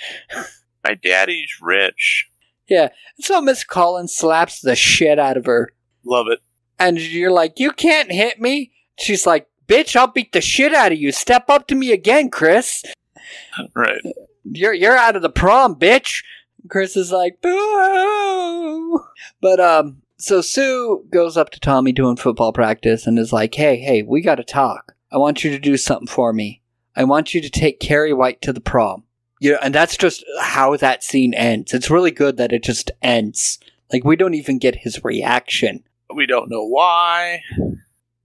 My 0.83 0.93
daddy's 0.95 1.51
rich. 1.61 2.27
Yeah. 2.67 2.89
So 3.19 3.41
Miss 3.41 3.63
Collins 3.63 4.15
slaps 4.15 4.61
the 4.61 4.75
shit 4.75 5.19
out 5.19 5.37
of 5.37 5.45
her, 5.45 5.71
Love 6.03 6.27
it. 6.29 6.39
and 6.79 6.99
you're 6.99 7.31
like, 7.31 7.59
You 7.59 7.71
can't 7.71 8.11
hit 8.11 8.39
me. 8.41 8.71
She's 8.97 9.25
like, 9.25 9.47
Bitch, 9.67 9.95
I'll 9.95 10.07
beat 10.07 10.31
the 10.31 10.41
shit 10.41 10.73
out 10.73 10.91
of 10.91 10.97
you. 10.99 11.11
Step 11.11 11.49
up 11.49 11.67
to 11.67 11.75
me 11.75 11.91
again, 11.91 12.29
Chris. 12.29 12.83
Right. 13.75 14.01
You're 14.43 14.73
you're 14.73 14.97
out 14.97 15.15
of 15.15 15.21
the 15.23 15.29
prom, 15.31 15.75
bitch. 15.75 16.23
Chris 16.69 16.95
is 16.95 17.11
like, 17.11 17.41
boo. 17.41 18.99
But 19.41 19.59
um, 19.59 20.01
so 20.17 20.41
Sue 20.41 21.03
goes 21.11 21.37
up 21.37 21.49
to 21.51 21.59
Tommy 21.59 21.91
doing 21.91 22.15
football 22.17 22.53
practice 22.53 23.07
and 23.07 23.17
is 23.17 23.33
like, 23.33 23.55
hey, 23.55 23.77
hey, 23.77 24.03
we 24.03 24.21
got 24.21 24.35
to 24.35 24.43
talk. 24.43 24.93
I 25.11 25.17
want 25.17 25.43
you 25.43 25.51
to 25.51 25.59
do 25.59 25.77
something 25.77 26.07
for 26.07 26.33
me. 26.33 26.61
I 26.95 27.03
want 27.03 27.33
you 27.33 27.41
to 27.41 27.49
take 27.49 27.79
Carrie 27.79 28.13
White 28.13 28.41
to 28.41 28.53
the 28.53 28.61
prom. 28.61 29.03
You 29.39 29.51
know, 29.51 29.59
and 29.61 29.75
that's 29.75 29.97
just 29.97 30.23
how 30.41 30.77
that 30.77 31.03
scene 31.03 31.33
ends. 31.33 31.73
It's 31.73 31.89
really 31.89 32.11
good 32.11 32.37
that 32.37 32.53
it 32.53 32.63
just 32.63 32.91
ends. 33.01 33.59
Like 33.91 34.03
we 34.03 34.15
don't 34.15 34.33
even 34.33 34.59
get 34.59 34.77
his 34.77 35.03
reaction. 35.03 35.83
We 36.13 36.25
don't 36.25 36.49
know 36.49 36.65
why. 36.65 37.41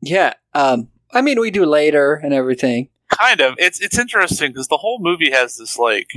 Yeah. 0.01 0.35
Um. 0.55 0.89
I 1.13 1.23
mean, 1.23 1.41
we 1.41 1.51
do 1.51 1.67
later 1.67 2.15
and 2.15 2.33
everything. 2.33 2.89
Kind 3.19 3.41
of. 3.41 3.55
It's 3.59 3.81
it's 3.81 3.99
interesting 3.99 4.53
because 4.53 4.69
the 4.69 4.77
whole 4.77 5.01
movie 5.01 5.33
has 5.33 5.57
this 5.57 5.77
like, 5.77 6.09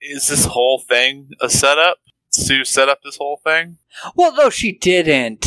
is 0.00 0.28
this 0.28 0.44
whole 0.44 0.78
thing 0.78 1.30
a 1.40 1.48
setup? 1.48 1.98
Sue 2.30 2.64
set 2.64 2.88
up 2.88 3.00
this 3.02 3.16
whole 3.16 3.40
thing. 3.44 3.78
Well, 4.14 4.34
no, 4.34 4.50
she 4.50 4.72
didn't. 4.72 5.46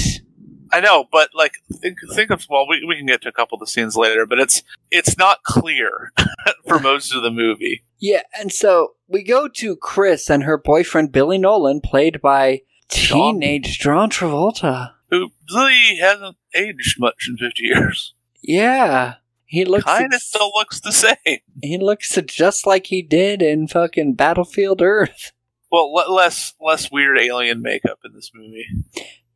I 0.76 0.80
know, 0.82 1.06
but 1.12 1.30
like, 1.34 1.54
think 1.74 2.00
think 2.14 2.32
of 2.32 2.46
well, 2.50 2.68
we, 2.68 2.84
we 2.86 2.98
can 2.98 3.06
get 3.06 3.22
to 3.22 3.30
a 3.30 3.32
couple 3.32 3.56
of 3.56 3.60
the 3.62 3.68
scenes 3.68 3.96
later, 3.96 4.26
but 4.26 4.40
it's 4.40 4.62
it's 4.92 5.18
not 5.18 5.44
clear 5.44 6.12
for 6.68 6.80
most 6.80 7.14
of 7.16 7.24
the 7.24 7.32
movie. 7.32 7.84
Yeah, 8.00 8.24
and 8.38 8.52
so 8.52 8.94
we 9.08 9.24
go 9.24 9.48
to 9.48 9.76
Chris 9.78 10.30
and 10.30 10.44
her 10.44 10.58
boyfriend 10.58 11.12
Billy 11.12 11.38
Nolan, 11.38 11.80
played 11.82 12.22
by 12.22 12.62
John- 12.90 13.40
teenage 13.40 13.80
John 13.80 14.10
Travolta. 14.10 14.92
Who 15.12 15.30
really 15.54 15.98
hasn't 15.98 16.36
aged 16.54 17.00
much 17.00 17.28
in 17.30 17.38
fifty 17.38 17.64
years. 17.64 18.14
Yeah, 18.42 19.16
he 19.46 19.64
looks 19.66 19.86
Kind 19.86 20.06
of 20.08 20.14
ex- 20.16 20.26
still 20.26 20.52
looks 20.56 20.80
the 20.82 20.92
same. 20.92 21.40
he 21.64 21.78
looks 21.78 22.18
just 22.28 22.68
like 22.68 22.88
he 22.88 23.02
did 23.02 23.42
in 23.42 23.68
fucking 23.68 24.16
Battlefield 24.16 24.82
Earth. 24.82 25.32
Well, 25.72 25.94
le- 25.94 26.12
less 26.14 26.54
less 26.60 26.92
weird 26.92 27.18
alien 27.18 27.62
makeup 27.62 28.00
in 28.04 28.14
this 28.14 28.32
movie. 28.36 28.66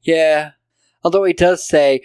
Yeah. 0.01 0.51
Although 1.03 1.23
he 1.23 1.33
does 1.33 1.65
say, 1.67 2.01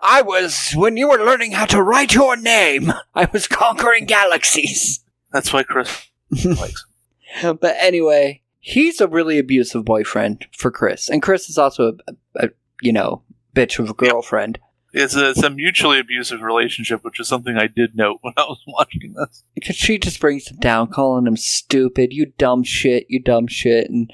I 0.00 0.22
was, 0.24 0.72
when 0.72 0.96
you 0.96 1.08
were 1.08 1.18
learning 1.18 1.52
how 1.52 1.66
to 1.66 1.82
write 1.82 2.14
your 2.14 2.36
name, 2.36 2.92
I 3.14 3.28
was 3.32 3.46
conquering 3.46 4.06
galaxies. 4.06 5.00
That's 5.32 5.52
why 5.52 5.62
Chris 5.62 6.06
likes. 6.44 6.86
him. 7.18 7.58
But 7.60 7.76
anyway, 7.78 8.40
he's 8.58 9.00
a 9.00 9.08
really 9.08 9.38
abusive 9.38 9.84
boyfriend 9.84 10.46
for 10.56 10.70
Chris. 10.70 11.10
And 11.10 11.20
Chris 11.22 11.50
is 11.50 11.58
also 11.58 11.92
a, 12.08 12.12
a, 12.12 12.46
a 12.46 12.48
you 12.80 12.92
know, 12.92 13.22
bitch 13.54 13.78
of 13.78 13.90
a 13.90 13.94
girlfriend. 13.94 14.58
It's 14.94 15.14
a, 15.14 15.30
it's 15.30 15.42
a 15.42 15.50
mutually 15.50 15.98
abusive 15.98 16.40
relationship, 16.40 17.04
which 17.04 17.20
is 17.20 17.28
something 17.28 17.58
I 17.58 17.66
did 17.66 17.94
note 17.94 18.18
when 18.22 18.32
I 18.38 18.44
was 18.44 18.62
watching 18.66 19.12
this. 19.12 19.42
Because 19.54 19.76
she 19.76 19.98
just 19.98 20.18
brings 20.20 20.48
him 20.48 20.56
down, 20.58 20.88
calling 20.88 21.26
him 21.26 21.36
stupid, 21.36 22.14
you 22.14 22.32
dumb 22.38 22.62
shit, 22.62 23.04
you 23.10 23.20
dumb 23.20 23.46
shit, 23.46 23.90
and 23.90 24.10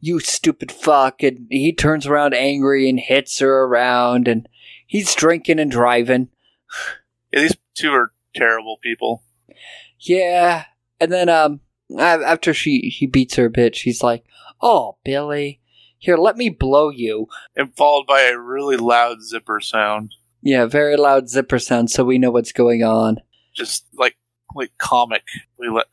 you 0.00 0.20
stupid 0.20 0.72
fuck. 0.72 1.22
And 1.22 1.46
he 1.50 1.72
turns 1.72 2.06
around 2.06 2.34
angry 2.34 2.88
and 2.88 2.98
hits 2.98 3.38
her 3.38 3.64
around, 3.64 4.28
and 4.28 4.48
he's 4.86 5.14
drinking 5.14 5.58
and 5.58 5.70
driving. 5.70 6.28
Yeah, 7.32 7.42
these 7.42 7.56
two 7.74 7.92
are 7.92 8.12
terrible 8.34 8.78
people. 8.82 9.22
Yeah. 10.00 10.64
And 11.00 11.12
then, 11.12 11.28
um, 11.28 11.60
after 11.98 12.52
she, 12.52 12.88
he 12.88 13.06
beats 13.06 13.36
her 13.36 13.46
a 13.46 13.50
bit, 13.50 13.76
she's 13.76 14.02
like, 14.02 14.24
Oh, 14.62 14.96
Billy, 15.04 15.60
here, 16.00 16.16
let 16.16 16.36
me 16.36 16.48
blow 16.48 16.88
you. 16.88 17.28
And 17.54 17.76
followed 17.76 18.06
by 18.06 18.22
a 18.22 18.38
really 18.38 18.76
loud 18.76 19.22
zipper 19.22 19.60
sound. 19.60 20.14
Yeah, 20.42 20.64
very 20.64 20.96
loud 20.96 21.28
zipper 21.28 21.58
sound 21.58 21.90
so 21.90 22.04
we 22.04 22.18
know 22.18 22.30
what's 22.30 22.52
going 22.52 22.82
on. 22.82 23.18
Just 23.54 23.86
like 23.94 24.16
like 24.54 24.72
comically 24.78 25.22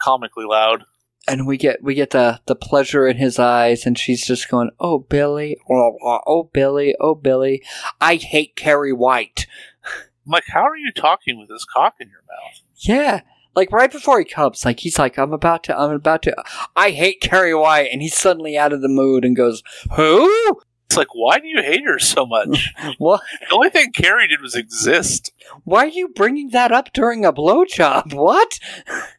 comically 0.01 0.45
loud. 0.45 0.86
And 1.28 1.45
we 1.45 1.57
get 1.57 1.84
we 1.84 1.93
get 1.93 2.11
the 2.11 2.39
the 2.45 2.55
pleasure 2.55 3.07
in 3.07 3.17
his 3.17 3.38
eyes 3.38 3.86
and 3.86 3.97
she's 3.99 4.25
just 4.25 4.49
going 4.49 4.69
oh 4.80 4.99
billy 4.99 5.57
oh, 5.69 5.97
oh, 6.25 6.49
billy 6.53 6.95
oh 6.99 7.13
billy 7.15 7.61
i 7.99 8.15
hate 8.15 8.55
carrie 8.55 8.93
white 8.93 9.45
like, 10.30 10.43
how 10.49 10.61
are 10.63 10.75
you 10.75 10.91
talking 10.91 11.39
with 11.39 11.47
this 11.47 11.63
cock 11.63 11.95
in 12.01 12.09
your 12.09 12.21
mouth? 12.28 12.61
yeah 12.80 13.21
like 13.55 13.71
right 13.71 13.91
before 13.91 14.19
he 14.19 14.25
comes 14.25 14.65
like 14.65 14.80
he's 14.82 14.99
like 14.99 15.17
i'm 15.17 15.34
about 15.34 15.63
to 15.63 15.78
i'm 15.78 15.91
about 15.91 16.21
to 16.21 16.36
i 16.75 16.89
hate 16.91 17.21
carrie 17.21 17.55
white 17.55 17.89
and 17.91 18.01
he's 18.01 18.17
suddenly 18.17 18.57
out 18.57 18.73
of 18.73 18.82
the 18.82 18.88
mood 18.88 19.23
and 19.25 19.36
goes 19.36 19.63
who 19.95 20.59
It's 20.89 20.95
like, 20.95 21.13
why 21.13 21.39
do 21.39 21.47
you 21.47 21.61
hate 21.61 21.84
her 21.86 21.99
so 21.99 22.25
much? 22.25 22.73
what 22.97 23.21
the 23.49 23.55
only 23.55 23.69
thing 23.69 23.91
Carrie 23.91 24.30
did 24.30 24.39
was 24.41 24.55
exist. 24.55 25.34
why 25.65 25.84
are 25.84 25.89
you 25.89 26.07
bringing 26.07 26.51
that 26.51 26.71
up 26.71 26.93
during 26.93 27.25
a 27.25 27.34
blowjob 27.34 28.13
what 28.13 28.59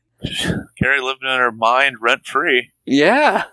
Carrie 0.79 1.01
lived 1.01 1.23
in 1.23 1.29
her 1.29 1.53
mind 1.53 1.97
rent 2.01 2.27
free. 2.27 2.73
Yeah. 2.85 3.45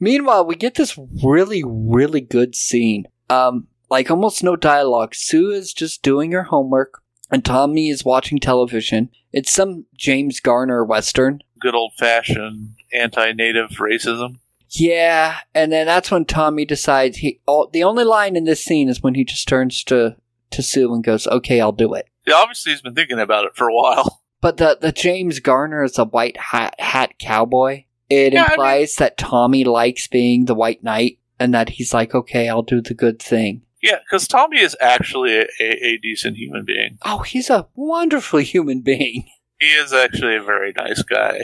Meanwhile, 0.00 0.46
we 0.46 0.56
get 0.56 0.74
this 0.74 0.98
really, 1.22 1.62
really 1.64 2.20
good 2.20 2.54
scene. 2.54 3.06
Um, 3.28 3.68
like 3.90 4.10
almost 4.10 4.42
no 4.42 4.56
dialogue. 4.56 5.14
Sue 5.14 5.50
is 5.50 5.72
just 5.72 6.02
doing 6.02 6.32
her 6.32 6.44
homework, 6.44 7.02
and 7.30 7.44
Tommy 7.44 7.88
is 7.88 8.04
watching 8.04 8.38
television. 8.38 9.10
It's 9.32 9.52
some 9.52 9.86
James 9.96 10.40
Garner 10.40 10.84
western. 10.84 11.40
Good 11.60 11.74
old 11.74 11.92
fashioned 11.98 12.74
anti 12.92 13.32
native 13.32 13.70
racism. 13.70 14.38
Yeah, 14.70 15.38
and 15.52 15.72
then 15.72 15.86
that's 15.86 16.10
when 16.10 16.24
Tommy 16.24 16.64
decides 16.64 17.18
he. 17.18 17.40
All, 17.46 17.68
the 17.68 17.84
only 17.84 18.04
line 18.04 18.36
in 18.36 18.44
this 18.44 18.64
scene 18.64 18.88
is 18.88 19.02
when 19.02 19.14
he 19.14 19.24
just 19.24 19.48
turns 19.48 19.82
to 19.84 20.16
to 20.50 20.62
Sue 20.62 20.92
and 20.94 21.04
goes, 21.04 21.26
"Okay, 21.26 21.60
I'll 21.60 21.72
do 21.72 21.92
it." 21.94 22.08
Yeah, 22.26 22.34
obviously 22.34 22.72
he's 22.72 22.82
been 22.82 22.94
thinking 22.94 23.18
about 23.18 23.44
it 23.44 23.56
for 23.56 23.68
a 23.68 23.74
while. 23.74 24.22
But 24.40 24.56
the 24.56 24.78
the 24.80 24.92
James 24.92 25.40
Garner 25.40 25.82
is 25.84 25.98
a 25.98 26.04
white 26.04 26.36
hat 26.36 26.74
hat 26.78 27.18
cowboy. 27.18 27.84
It 28.08 28.32
Yeah, 28.32 28.40
I 28.40 28.42
mean- 28.44 28.50
implies 28.52 28.94
that 28.96 29.16
Tommy 29.18 29.64
likes 29.64 30.06
being 30.06 30.46
the 30.46 30.54
white 30.54 30.82
knight, 30.82 31.18
and 31.38 31.52
that 31.54 31.70
he's 31.70 31.92
like, 31.94 32.14
"Okay, 32.14 32.48
I'll 32.48 32.62
do 32.62 32.80
the 32.80 32.94
good 32.94 33.20
thing." 33.20 33.62
Yeah, 33.82 33.98
because 34.04 34.28
Tommy 34.28 34.60
is 34.60 34.76
actually 34.80 35.36
a, 35.38 35.46
a, 35.60 35.86
a 35.86 35.98
decent 35.98 36.36
human 36.36 36.64
being. 36.66 36.98
Oh, 37.04 37.20
he's 37.20 37.48
a 37.48 37.66
wonderful 37.74 38.40
human 38.40 38.80
being. 38.82 39.24
He 39.62 39.66
is 39.66 39.92
actually 39.92 40.36
a 40.36 40.42
very 40.42 40.72
nice 40.74 41.02
guy. 41.02 41.38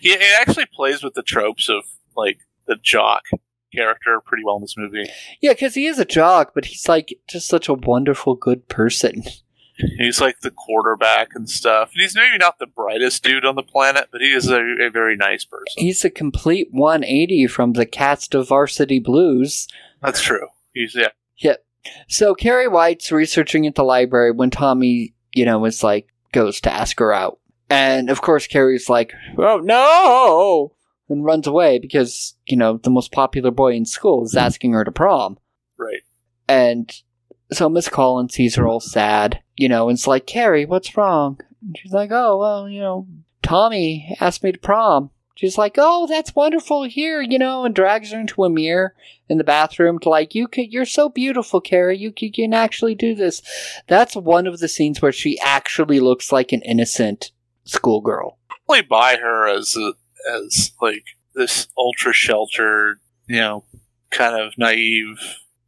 He, 0.00 0.10
he 0.10 0.34
actually 0.40 0.66
plays 0.74 1.04
with 1.04 1.14
the 1.14 1.22
tropes 1.22 1.68
of 1.68 1.84
like 2.16 2.38
the 2.66 2.74
jock 2.82 3.22
character 3.72 4.20
pretty 4.26 4.42
well 4.44 4.56
in 4.56 4.62
this 4.62 4.76
movie. 4.76 5.08
Yeah, 5.40 5.52
because 5.52 5.74
he 5.74 5.86
is 5.86 6.00
a 6.00 6.04
jock, 6.04 6.54
but 6.56 6.64
he's 6.64 6.88
like 6.88 7.14
just 7.28 7.46
such 7.46 7.68
a 7.68 7.74
wonderful, 7.74 8.34
good 8.34 8.68
person. 8.68 9.22
He's 9.98 10.20
like 10.20 10.40
the 10.40 10.50
quarterback 10.50 11.30
and 11.34 11.48
stuff. 11.48 11.90
And 11.92 12.02
he's 12.02 12.14
maybe 12.14 12.38
not 12.38 12.58
the 12.58 12.66
brightest 12.66 13.22
dude 13.22 13.44
on 13.44 13.56
the 13.56 13.62
planet, 13.62 14.08
but 14.10 14.20
he 14.20 14.32
is 14.32 14.48
a, 14.48 14.60
a 14.60 14.90
very 14.90 15.16
nice 15.16 15.44
person. 15.44 15.74
He's 15.76 16.04
a 16.04 16.10
complete 16.10 16.68
180 16.70 17.46
from 17.48 17.72
the 17.74 17.86
cast 17.86 18.34
of 18.34 18.48
Varsity 18.48 18.98
Blues. 18.98 19.68
That's 20.02 20.22
true. 20.22 20.48
He's 20.72 20.94
yeah. 20.94 21.08
Yeah, 21.36 21.56
So 22.08 22.34
Carrie 22.34 22.68
White's 22.68 23.12
researching 23.12 23.66
at 23.66 23.74
the 23.74 23.84
library 23.84 24.32
when 24.32 24.50
Tommy, 24.50 25.14
you 25.34 25.44
know, 25.44 25.64
is 25.66 25.82
like 25.82 26.08
goes 26.32 26.60
to 26.62 26.72
ask 26.72 26.98
her 26.98 27.12
out. 27.12 27.38
And 27.68 28.08
of 28.08 28.22
course 28.22 28.46
Carrie's 28.46 28.88
like, 28.88 29.12
Oh 29.36 29.58
no 29.58 30.72
and 31.08 31.24
runs 31.24 31.46
away 31.46 31.78
because, 31.78 32.34
you 32.46 32.56
know, 32.56 32.78
the 32.78 32.90
most 32.90 33.12
popular 33.12 33.50
boy 33.50 33.72
in 33.72 33.84
school 33.84 34.24
is 34.24 34.32
hmm. 34.32 34.38
asking 34.38 34.72
her 34.72 34.84
to 34.84 34.92
prom. 34.92 35.38
Right. 35.78 36.02
And 36.48 36.92
so 37.52 37.68
Miss 37.68 37.88
Collins 37.88 38.34
sees 38.34 38.56
her 38.56 38.66
all 38.66 38.80
sad, 38.80 39.40
you 39.56 39.68
know, 39.68 39.88
and 39.88 39.96
it's 39.96 40.06
like, 40.06 40.26
Carrie, 40.26 40.66
what's 40.66 40.96
wrong? 40.96 41.40
And 41.62 41.76
she's 41.78 41.92
like, 41.92 42.10
Oh, 42.12 42.38
well, 42.38 42.68
you 42.68 42.80
know, 42.80 43.06
Tommy 43.42 44.16
asked 44.20 44.42
me 44.42 44.52
to 44.52 44.58
prom. 44.58 45.10
She's 45.36 45.58
like, 45.58 45.74
"Oh, 45.76 46.06
that's 46.06 46.34
wonderful 46.34 46.84
here," 46.84 47.20
you 47.20 47.38
know, 47.38 47.66
and 47.66 47.74
drags 47.74 48.10
her 48.10 48.18
into 48.18 48.44
a 48.44 48.50
mirror 48.50 48.94
in 49.28 49.36
the 49.36 49.44
bathroom 49.44 49.98
to 50.00 50.08
like, 50.08 50.34
"You 50.34 50.48
you're 50.56 50.86
so 50.86 51.10
beautiful, 51.10 51.60
Carrie. 51.60 51.98
You, 51.98 52.12
you 52.16 52.32
can 52.32 52.54
actually 52.54 52.94
do 52.94 53.14
this." 53.14 53.42
That's 53.86 54.16
one 54.16 54.46
of 54.46 54.58
the 54.58 54.66
scenes 54.66 55.02
where 55.02 55.12
she 55.12 55.38
actually 55.40 56.00
looks 56.00 56.32
like 56.32 56.52
an 56.52 56.62
innocent 56.62 57.32
schoolgirl. 57.64 58.38
Only 58.66 58.80
buy 58.80 59.16
her 59.16 59.46
as 59.46 59.76
a, 59.76 59.92
as 60.28 60.72
like 60.80 61.04
this 61.34 61.68
ultra 61.76 62.14
sheltered, 62.14 62.98
you 63.26 63.36
know, 63.36 63.64
kind 64.10 64.40
of 64.40 64.56
naive 64.56 65.18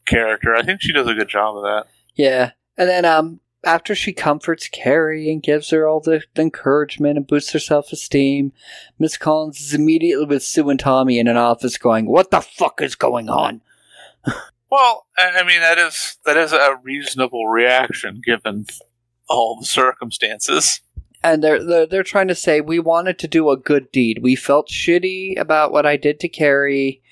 character. 0.09 0.55
I 0.55 0.63
think 0.63 0.81
she 0.81 0.93
does 0.93 1.07
a 1.07 1.15
good 1.15 1.29
job 1.29 1.57
of 1.57 1.63
that. 1.63 1.87
Yeah, 2.15 2.53
and 2.77 2.89
then 2.89 3.05
um, 3.05 3.41
after 3.65 3.95
she 3.95 4.13
comforts 4.13 4.69
Carrie 4.69 5.31
and 5.31 5.43
gives 5.43 5.71
her 5.71 5.87
all 5.87 6.01
the, 6.01 6.23
encouragement 6.37 7.17
and 7.17 7.27
boosts 7.27 7.53
her 7.53 7.59
self 7.59 7.93
esteem, 7.93 8.53
Miss 8.99 9.17
Collins 9.17 9.61
is 9.61 9.75
immediately 9.75 10.27
with 10.27 10.43
Sue 10.43 10.71
and 10.71 10.81
Tommy 10.81 11.19
in 11.19 11.29
an 11.29 11.37
office 11.37 11.79
going, 11.79 12.07
What 12.07 12.31
the 12.31 12.41
fuck 12.41 12.81
is 12.81 12.95
going 12.95 13.29
on? 13.29 13.63
Well, 14.71 15.07
I 15.17 15.39
I 15.39 15.45
mean 15.45 15.61
that 15.61 15.79
is 15.79 16.19
that 16.25 16.37
is 16.37 16.53
a 16.53 16.79
reasonable 16.83 17.49
reaction 17.49 18.21
given 18.25 18.67
all 19.29 19.59
the 19.59 19.67
circumstances. 19.67 20.81
And 21.23 21.43
they're, 21.43 21.65
they're 21.65 21.87
they're 21.87 22.03
trying 22.03 22.29
to 22.29 22.35
say 22.35 22.61
we 22.61 22.79
wanted 22.79 23.19
to 23.21 23.29
do 23.29 23.51
a 23.51 23.57
good 23.57 23.91
deed. 23.91 24.21
We 24.23 24.37
felt 24.37 24.69
shitty 24.69 25.39
about 25.39 25.73
what 25.73 25.87
I 25.87 25.97
did 25.97 26.21
to 26.21 26.29
Carrie, 26.29 27.03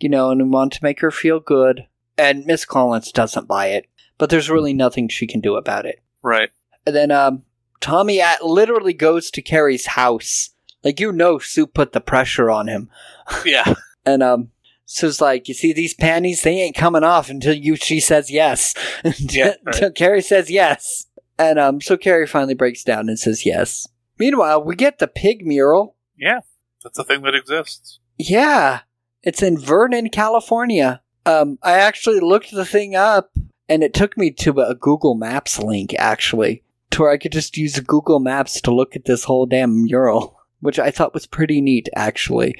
you 0.00 0.08
know, 0.08 0.30
and 0.30 0.42
we 0.42 0.48
want 0.48 0.74
to 0.74 0.84
make 0.84 1.00
her 1.00 1.10
feel 1.10 1.40
good. 1.40 1.86
And 2.18 2.44
Miss 2.44 2.64
Collins 2.64 3.12
doesn't 3.12 3.48
buy 3.48 3.68
it, 3.68 3.86
but 4.18 4.28
there's 4.28 4.50
really 4.50 4.74
nothing 4.74 5.08
she 5.08 5.26
can 5.26 5.40
do 5.40 5.56
about 5.56 5.86
it. 5.86 6.02
Right. 6.22 6.50
And 6.84 6.94
then 6.94 7.10
um, 7.10 7.44
Tommy 7.80 8.20
at, 8.20 8.44
literally 8.44 8.92
goes 8.92 9.30
to 9.30 9.42
Carrie's 9.42 9.86
house. 9.86 10.50
Like 10.82 11.00
you 11.00 11.12
know, 11.12 11.38
Sue 11.38 11.66
put 11.66 11.92
the 11.92 12.00
pressure 12.00 12.50
on 12.50 12.68
him. 12.68 12.90
Yeah. 13.44 13.74
And 14.06 14.22
um, 14.22 14.50
Sue's 14.86 15.20
like, 15.20 15.48
you 15.48 15.54
see 15.54 15.74
these 15.74 15.92
panties? 15.92 16.42
They 16.42 16.60
ain't 16.62 16.74
coming 16.74 17.04
off 17.04 17.28
until 17.28 17.52
you. 17.52 17.76
She 17.76 18.00
says 18.00 18.30
yes. 18.30 18.74
Yeah, 19.18 19.54
until 19.66 19.92
Carrie 19.92 20.22
says 20.22 20.50
yes. 20.50 21.06
And 21.38 21.58
um, 21.58 21.80
so 21.80 21.96
Carrie 21.96 22.26
finally 22.26 22.54
breaks 22.54 22.82
down 22.82 23.08
and 23.08 23.18
says 23.18 23.44
yes. 23.44 23.86
Meanwhile, 24.18 24.64
we 24.64 24.74
get 24.74 24.98
the 24.98 25.06
pig 25.06 25.46
mural. 25.46 25.94
Yeah. 26.16 26.40
That's 26.82 26.98
a 26.98 27.04
thing 27.04 27.22
that 27.22 27.34
exists. 27.34 28.00
Yeah, 28.18 28.80
it's 29.22 29.42
in 29.42 29.58
Vernon, 29.58 30.08
California. 30.10 31.02
Um, 31.28 31.58
I 31.62 31.72
actually 31.72 32.20
looked 32.20 32.52
the 32.52 32.64
thing 32.64 32.96
up, 32.96 33.32
and 33.68 33.82
it 33.82 33.92
took 33.92 34.16
me 34.16 34.30
to 34.30 34.60
a 34.60 34.74
Google 34.74 35.14
Maps 35.14 35.58
link 35.58 35.94
actually, 35.98 36.62
to 36.90 37.02
where 37.02 37.10
I 37.10 37.18
could 37.18 37.32
just 37.32 37.58
use 37.58 37.78
Google 37.80 38.18
Maps 38.18 38.62
to 38.62 38.74
look 38.74 38.96
at 38.96 39.04
this 39.04 39.24
whole 39.24 39.44
damn 39.44 39.84
mural, 39.84 40.40
which 40.60 40.78
I 40.78 40.90
thought 40.90 41.12
was 41.12 41.26
pretty 41.26 41.60
neat 41.60 41.90
actually. 41.94 42.54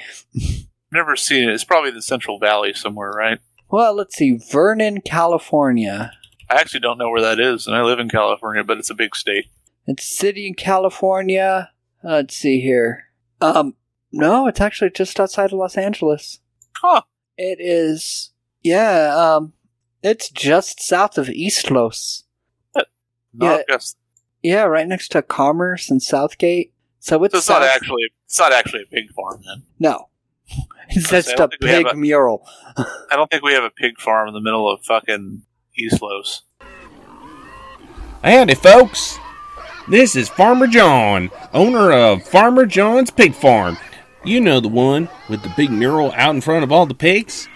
Never 0.92 1.16
seen 1.16 1.48
it. 1.48 1.54
It's 1.54 1.64
probably 1.64 1.92
the 1.92 2.02
Central 2.02 2.38
Valley 2.38 2.74
somewhere, 2.74 3.10
right? 3.10 3.38
Well, 3.70 3.94
let's 3.94 4.16
see, 4.16 4.38
Vernon, 4.50 5.00
California. 5.00 6.12
I 6.50 6.56
actually 6.56 6.80
don't 6.80 6.98
know 6.98 7.08
where 7.08 7.22
that 7.22 7.40
is, 7.40 7.66
and 7.66 7.74
I 7.74 7.82
live 7.82 7.98
in 7.98 8.10
California, 8.10 8.64
but 8.64 8.76
it's 8.76 8.90
a 8.90 8.94
big 8.94 9.16
state. 9.16 9.46
It's 9.86 10.04
a 10.04 10.14
city 10.14 10.46
in 10.46 10.54
California. 10.54 11.70
Let's 12.02 12.36
see 12.36 12.60
here. 12.60 13.04
Um, 13.40 13.76
no, 14.12 14.46
it's 14.46 14.60
actually 14.60 14.90
just 14.90 15.18
outside 15.18 15.52
of 15.52 15.58
Los 15.58 15.78
Angeles. 15.78 16.40
Huh. 16.76 17.02
It 17.36 17.58
is, 17.60 18.32
yeah, 18.62 19.14
um, 19.16 19.52
it's 20.02 20.30
just 20.30 20.80
south 20.82 21.18
of 21.18 21.28
East 21.28 21.70
Los. 21.70 22.24
Not 22.74 22.86
Yeah. 23.32 23.62
just, 23.76 23.96
Yeah, 24.42 24.62
right 24.64 24.86
next 24.86 25.08
to 25.12 25.22
Commerce 25.22 25.90
and 25.90 26.02
South 26.02 26.38
Gate. 26.38 26.72
So 27.00 27.22
it's, 27.24 27.32
so 27.34 27.38
it's 27.38 27.48
not 27.48 27.62
actually 27.62 28.02
it's 28.26 28.38
not 28.38 28.52
actually 28.52 28.82
a 28.82 28.86
pig 28.86 29.10
farm 29.14 29.42
then. 29.46 29.62
No. 29.78 30.08
It's 30.90 31.10
just 31.10 31.36
don't 31.36 31.52
a 31.52 31.56
think 31.58 31.86
pig 31.86 31.94
a- 31.94 31.96
mural. 31.96 32.46
I 32.78 33.14
don't 33.16 33.30
think 33.30 33.42
we 33.42 33.52
have 33.52 33.62
a 33.64 33.70
pig 33.70 33.98
farm 34.00 34.26
in 34.28 34.32
the 34.34 34.40
middle 34.40 34.70
of 34.72 34.82
fucking 34.84 35.42
East 35.76 36.00
Los. 36.00 36.42
Howdy, 38.24 38.54
folks. 38.54 39.18
This 39.88 40.16
is 40.16 40.28
Farmer 40.28 40.66
John, 40.66 41.30
owner 41.52 41.92
of 41.92 42.22
Farmer 42.26 42.66
John's 42.66 43.10
Pig 43.10 43.34
Farm. 43.34 43.76
You 44.24 44.40
know 44.40 44.60
the 44.60 44.68
one 44.68 45.08
with 45.28 45.42
the 45.42 45.52
big 45.56 45.70
mural 45.70 46.12
out 46.16 46.34
in 46.34 46.40
front 46.40 46.64
of 46.64 46.72
all 46.72 46.86
the 46.86 46.94
pigs. 46.94 47.48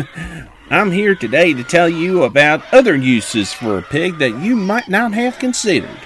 I'm 0.70 0.90
here 0.90 1.14
today 1.14 1.52
to 1.52 1.64
tell 1.64 1.88
you 1.88 2.22
about 2.22 2.72
other 2.72 2.96
uses 2.96 3.52
for 3.52 3.78
a 3.78 3.82
pig 3.82 4.18
that 4.18 4.38
you 4.40 4.56
might 4.56 4.88
not 4.88 5.12
have 5.12 5.38
considered. 5.38 5.98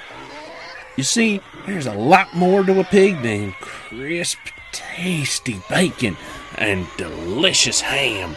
You 0.96 1.04
see, 1.04 1.40
there's 1.66 1.86
a 1.86 1.94
lot 1.94 2.34
more 2.34 2.64
to 2.64 2.80
a 2.80 2.84
pig 2.84 3.22
than 3.22 3.52
crisp, 3.60 4.38
tasty 4.72 5.60
bacon 5.68 6.16
and 6.58 6.86
delicious 6.96 7.80
ham. 7.80 8.36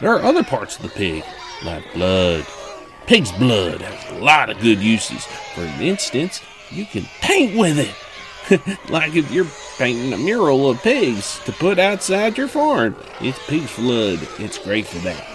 There 0.00 0.12
are 0.12 0.22
other 0.22 0.42
parts 0.42 0.76
of 0.76 0.82
the 0.82 0.88
pig, 0.88 1.24
like 1.64 1.92
blood. 1.92 2.46
Pig's 3.06 3.32
blood 3.32 3.80
has 3.82 4.18
a 4.18 4.22
lot 4.22 4.50
of 4.50 4.60
good 4.60 4.78
uses. 4.78 5.24
For 5.54 5.62
instance, 5.80 6.40
you 6.70 6.86
can 6.86 7.04
paint 7.20 7.56
with 7.56 7.78
it. 7.78 7.94
like 8.88 9.14
if 9.16 9.30
you're 9.30 9.46
painting 9.78 10.12
a 10.12 10.18
mural 10.18 10.70
of 10.70 10.82
pigs 10.82 11.40
to 11.44 11.52
put 11.52 11.78
outside 11.78 12.36
your 12.38 12.48
farm. 12.48 12.96
It's 13.20 13.38
pig's 13.46 13.74
blood. 13.76 14.20
It's 14.38 14.58
great 14.58 14.86
for 14.86 14.98
that. 14.98 15.26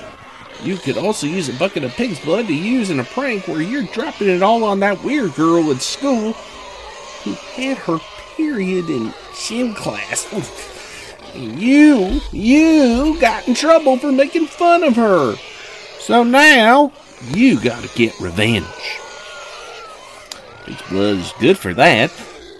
You 0.63 0.77
could 0.77 0.97
also 0.97 1.25
use 1.25 1.49
a 1.49 1.57
bucket 1.57 1.83
of 1.83 1.91
pig's 1.93 2.19
blood 2.19 2.47
to 2.47 2.53
use 2.53 2.89
in 2.89 2.99
a 2.99 3.03
prank 3.03 3.47
where 3.47 3.61
you're 3.61 3.83
dropping 3.83 4.27
it 4.27 4.43
all 4.43 4.63
on 4.63 4.79
that 4.81 5.03
weird 5.03 5.33
girl 5.35 5.71
at 5.71 5.81
school 5.81 6.33
who 7.23 7.33
had 7.33 7.77
her 7.77 7.99
period 8.35 8.89
in 8.89 9.13
gym 9.47 9.73
class. 9.73 10.27
You, 11.35 12.21
you 12.31 13.19
got 13.21 13.47
in 13.47 13.53
trouble 13.53 13.97
for 13.97 14.11
making 14.11 14.47
fun 14.47 14.83
of 14.83 14.95
her. 14.95 15.35
So 15.99 16.23
now, 16.23 16.91
you 17.27 17.61
gotta 17.61 17.87
get 17.89 18.19
revenge. 18.19 18.65
Pig's 20.65 20.81
blood 20.89 21.17
is 21.17 21.33
good 21.39 21.57
for 21.57 21.75
that. 21.75 22.11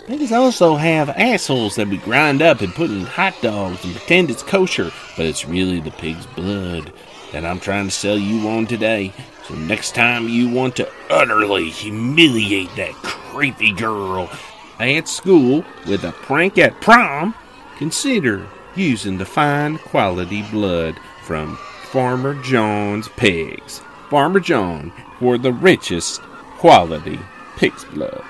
Pigs 0.10 0.32
also 0.32 0.76
have 0.76 1.10
assholes 1.10 1.76
that 1.76 1.88
we 1.88 1.98
grind 1.98 2.42
up 2.42 2.62
and 2.62 2.74
put 2.74 2.90
in 2.90 3.06
hot 3.06 3.36
dogs 3.44 3.86
and 3.86 3.96
pretend 3.96 4.32
it's 4.32 4.42
kosher, 4.42 4.92
but 5.16 5.28
it's 5.28 5.46
really 5.46 5.80
the 5.80 5.92
pig's 5.92 6.26
blood 6.26 6.92
that 7.32 7.46
I'm 7.46 7.60
trying 7.60 7.86
to 7.86 7.92
sell 7.92 8.18
you 8.18 8.50
on 8.50 8.66
today. 8.66 9.14
So 9.48 9.54
next 9.54 9.94
time 9.94 10.28
you 10.28 10.50
want 10.50 10.76
to 10.78 10.92
utterly 11.12 11.70
humiliate 11.70 12.76
that 12.76 12.94
creepy 13.04 13.72
girl 13.72 14.32
at 14.80 15.08
school 15.08 15.64
with 15.86 16.04
a 16.04 16.12
prank 16.12 16.58
at 16.58 16.82
prom, 16.82 17.36
consider 17.78 18.48
using 18.76 19.20
the 19.20 19.26
fine 19.26 19.78
quality 19.78 20.42
blood 20.50 21.00
from 21.22 21.56
Farmer 21.84 22.34
John's 22.42 23.10
Pigs. 23.10 23.84
Farmer 24.10 24.40
John 24.40 24.92
for 25.20 25.38
the 25.38 25.54
richest 25.54 26.20
quality 26.58 27.20
pig's 27.58 27.86
blood. 27.86 28.24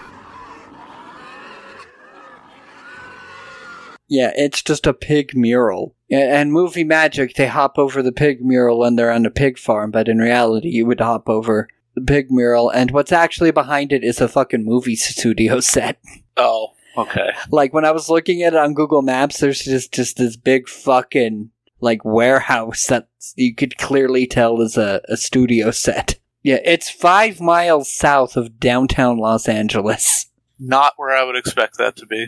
Yeah, 4.10 4.32
it's 4.36 4.62
just 4.62 4.88
a 4.88 4.94
pig 4.94 5.36
mural. 5.36 5.96
And 6.12 6.52
movie 6.52 6.84
magic, 6.84 7.36
they 7.36 7.48
hop 7.48 7.78
over 7.78 8.02
the 8.02 8.12
pig 8.12 8.44
mural 8.44 8.84
and 8.84 8.98
they're 8.98 9.12
on 9.12 9.26
a 9.26 9.32
pig 9.32 9.60
farm, 9.60 9.92
but 9.92 10.10
in 10.10 10.18
reality, 10.18 10.70
you 10.70 10.86
would 10.88 11.00
hop 11.00 11.30
over 11.30 11.70
the 11.96 12.02
pig 12.02 12.32
mural, 12.32 12.70
and 12.70 12.92
what's 12.92 13.12
actually 13.12 13.52
behind 13.52 13.92
it 13.92 14.04
is 14.04 14.20
a 14.22 14.28
fucking 14.28 14.66
movie 14.66 14.96
studio 14.96 15.60
set. 15.60 16.00
Oh, 16.38 16.74
okay. 16.98 17.32
Like 17.52 17.74
when 17.74 17.86
I 17.86 17.92
was 17.92 18.10
looking 18.10 18.42
at 18.44 18.54
it 18.54 18.60
on 18.60 18.74
Google 18.74 19.02
Maps, 19.02 19.40
there's 19.40 19.62
just 19.62 19.92
just 19.94 20.18
this 20.18 20.36
big 20.36 20.68
fucking 20.68 21.52
like 21.82 22.04
warehouse 22.04 22.88
that 22.88 23.08
you 23.36 23.56
could 23.56 23.78
clearly 23.78 24.28
tell 24.28 24.62
is 24.62 24.78
a, 24.78 25.02
a 25.08 25.18
studio 25.18 25.72
set. 25.72 26.20
Yeah, 26.42 26.60
it's 26.64 26.90
five 26.90 27.42
miles 27.42 27.92
south 27.92 28.38
of 28.38 28.60
downtown 28.60 29.18
Los 29.18 29.48
Angeles. 29.48 30.30
Not 30.58 30.94
where 30.98 31.16
I 31.16 31.24
would 31.24 31.36
expect 31.36 31.78
that 31.78 31.96
to 31.98 32.06
be. 32.06 32.28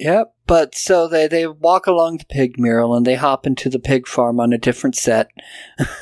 Yep. 0.00 0.34
But 0.46 0.74
so 0.74 1.06
they, 1.06 1.28
they 1.28 1.46
walk 1.46 1.86
along 1.86 2.16
the 2.16 2.24
pig 2.24 2.58
mural 2.58 2.96
and 2.96 3.06
they 3.06 3.14
hop 3.14 3.46
into 3.46 3.68
the 3.68 3.78
pig 3.78 4.08
farm 4.08 4.40
on 4.40 4.52
a 4.52 4.58
different 4.58 4.96
set. 4.96 5.30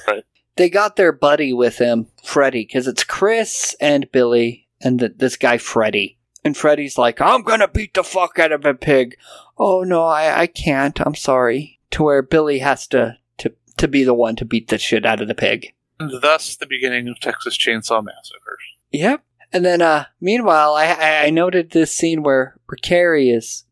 Right. 0.07 0.25
They 0.57 0.69
got 0.69 0.97
their 0.97 1.13
buddy 1.13 1.53
with 1.53 1.79
him, 1.79 2.09
Freddy, 2.25 2.65
because 2.65 2.89
it's 2.89 3.05
Chris 3.05 3.77
and 3.81 4.11
Billy 4.11 4.67
and 4.81 4.99
th 4.99 5.13
this 5.15 5.37
guy 5.37 5.57
Freddy. 5.57 6.19
And 6.45 6.57
Freddy's 6.57 6.99
like, 6.99 7.21
I'm 7.21 7.43
gonna 7.45 7.69
beat 7.69 7.95
the 7.95 8.03
fuck 8.03 8.41
out 8.41 8.51
of 8.51 8.65
a 8.65 8.75
pig. 8.75 9.17
Oh 9.57 9.85
no, 9.85 10.03
I, 10.03 10.41
I 10.41 10.47
can't. 10.49 11.01
I'm 11.01 11.15
sorry. 11.15 11.79
To 11.93 12.03
where 12.03 12.23
Billy 12.23 12.59
has 12.59 12.89
to, 12.89 13.19
to 13.37 13.55
to 13.77 13.87
be 13.87 14.03
the 14.03 14.15
one 14.15 14.35
to 14.35 14.45
beat 14.45 14.67
the 14.67 14.79
shit 14.79 15.07
out 15.07 15.21
of 15.21 15.29
the 15.29 15.35
pig. 15.37 15.75
And 16.01 16.11
thus 16.21 16.57
the 16.57 16.67
beginning 16.67 17.07
of 17.07 17.21
Texas 17.21 17.57
Chainsaw 17.57 18.03
Massacre. 18.03 18.59
Yep. 18.91 19.23
And 19.53 19.65
then, 19.65 19.81
uh, 19.81 20.07
meanwhile, 20.21 20.75
I, 20.75 20.87
I, 20.87 21.27
I 21.27 21.31
noted 21.31 21.71
this 21.71 21.95
scene 21.95 22.25
where, 22.25 22.57
where 22.67 22.79
Carrie 22.83 23.31
is 23.31 23.65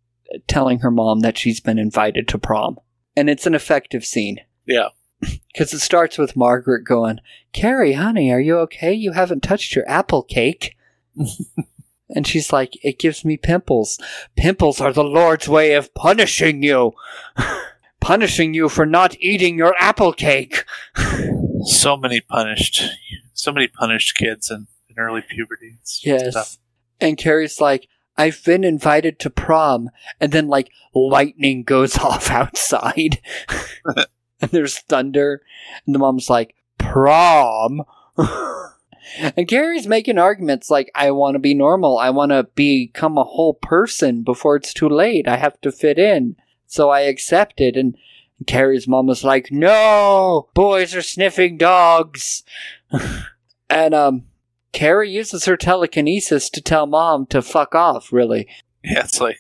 telling 0.47 0.81
her 0.81 0.91
mom 0.91 1.20
that 1.20 1.39
she's 1.39 1.61
been 1.61 1.79
invited 1.79 2.29
to 2.29 2.39
prom. 2.39 2.79
And 3.16 3.31
it's 3.31 3.47
an 3.47 3.55
effective 3.55 4.05
scene. 4.05 4.41
Yeah. 4.66 4.89
Because 5.53 5.72
it 5.72 5.79
starts 5.79 6.18
with 6.18 6.37
Margaret 6.37 6.85
going, 6.85 7.20
Carrie, 7.55 7.95
honey, 7.95 8.31
are 8.31 8.41
you 8.41 8.59
okay? 8.59 8.93
You 8.93 9.12
haven't 9.12 9.43
touched 9.43 9.74
your 9.74 9.89
apple 9.89 10.22
cake. 10.22 10.77
and 12.11 12.27
she's 12.27 12.53
like, 12.53 12.74
It 12.85 12.99
gives 12.99 13.24
me 13.24 13.39
pimples. 13.39 13.99
Pimples 14.37 14.83
are 14.83 14.93
the 14.93 15.03
Lord's 15.03 15.49
way 15.49 15.72
of 15.72 15.95
punishing 15.95 16.62
you. 16.62 16.93
punishing 18.01 18.53
you 18.53 18.68
for 18.68 18.85
not 18.85 19.16
eating 19.18 19.57
your 19.57 19.74
apple 19.79 20.12
cake. 20.12 20.64
so 21.64 21.97
many 21.97 22.20
punished, 22.20 22.83
so 23.33 23.51
many 23.51 23.68
punished 23.68 24.14
kids 24.14 24.51
in, 24.51 24.66
in 24.91 24.99
early 24.99 25.22
puberty. 25.22 25.79
Yes. 26.03 26.35
tough. 26.35 26.59
And 27.01 27.16
Carrie's 27.16 27.61
like, 27.61 27.89
I've 28.19 28.43
been 28.45 28.64
invited 28.64 29.19
to 29.21 29.31
prom. 29.31 29.91
And 30.21 30.33
then, 30.33 30.49
like, 30.49 30.71
lightning 30.95 31.62
goes 31.62 31.99
off 31.99 32.31
outside. 32.31 33.21
and 34.41 34.51
there's 34.51 34.79
thunder. 34.79 35.43
And 35.85 35.95
the 35.95 35.99
mom's 35.99 36.31
like, 36.31 36.55
prom? 36.79 37.83
and 39.37 39.49
Carrie's 39.49 39.87
making 39.87 40.19
arguments 40.19 40.71
like, 40.71 40.91
I 40.95 41.11
want 41.11 41.35
to 41.35 41.41
be 41.41 41.55
normal. 41.55 41.99
I 41.99 42.11
want 42.11 42.31
to 42.33 42.45
become 42.55 43.19
a 43.19 43.25
whole 43.25 43.55
person 43.55 44.23
before 44.23 44.57
it's 44.57 44.73
too 44.73 44.89
late. 44.89 45.29
I 45.29 45.37
have 45.37 45.61
to 45.62 45.73
fit 45.73 45.99
in. 45.99 46.37
So 46.67 46.91
I 46.91 47.01
accept 47.01 47.61
it. 47.61 47.77
And 47.77 47.97
Carrie's 48.47 48.89
mom 48.89 49.07
was 49.07 49.25
like, 49.25 49.51
no, 49.51 50.49
boys 50.55 50.95
are 50.95 51.03
sniffing 51.03 51.59
dogs. 51.59 52.43
and, 53.71 53.95
um, 53.95 54.25
Carrie 54.77 55.11
uses 55.11 55.47
her 55.47 55.57
telekinesis 55.57 56.51
to 56.51 56.61
tell 56.61 56.87
mom 56.87 57.24
to 57.29 57.41
fuck 57.41 57.74
off, 57.74 58.12
really. 58.12 58.47
Yeah, 58.85 59.05
it's 59.05 59.22
like 59.22 59.39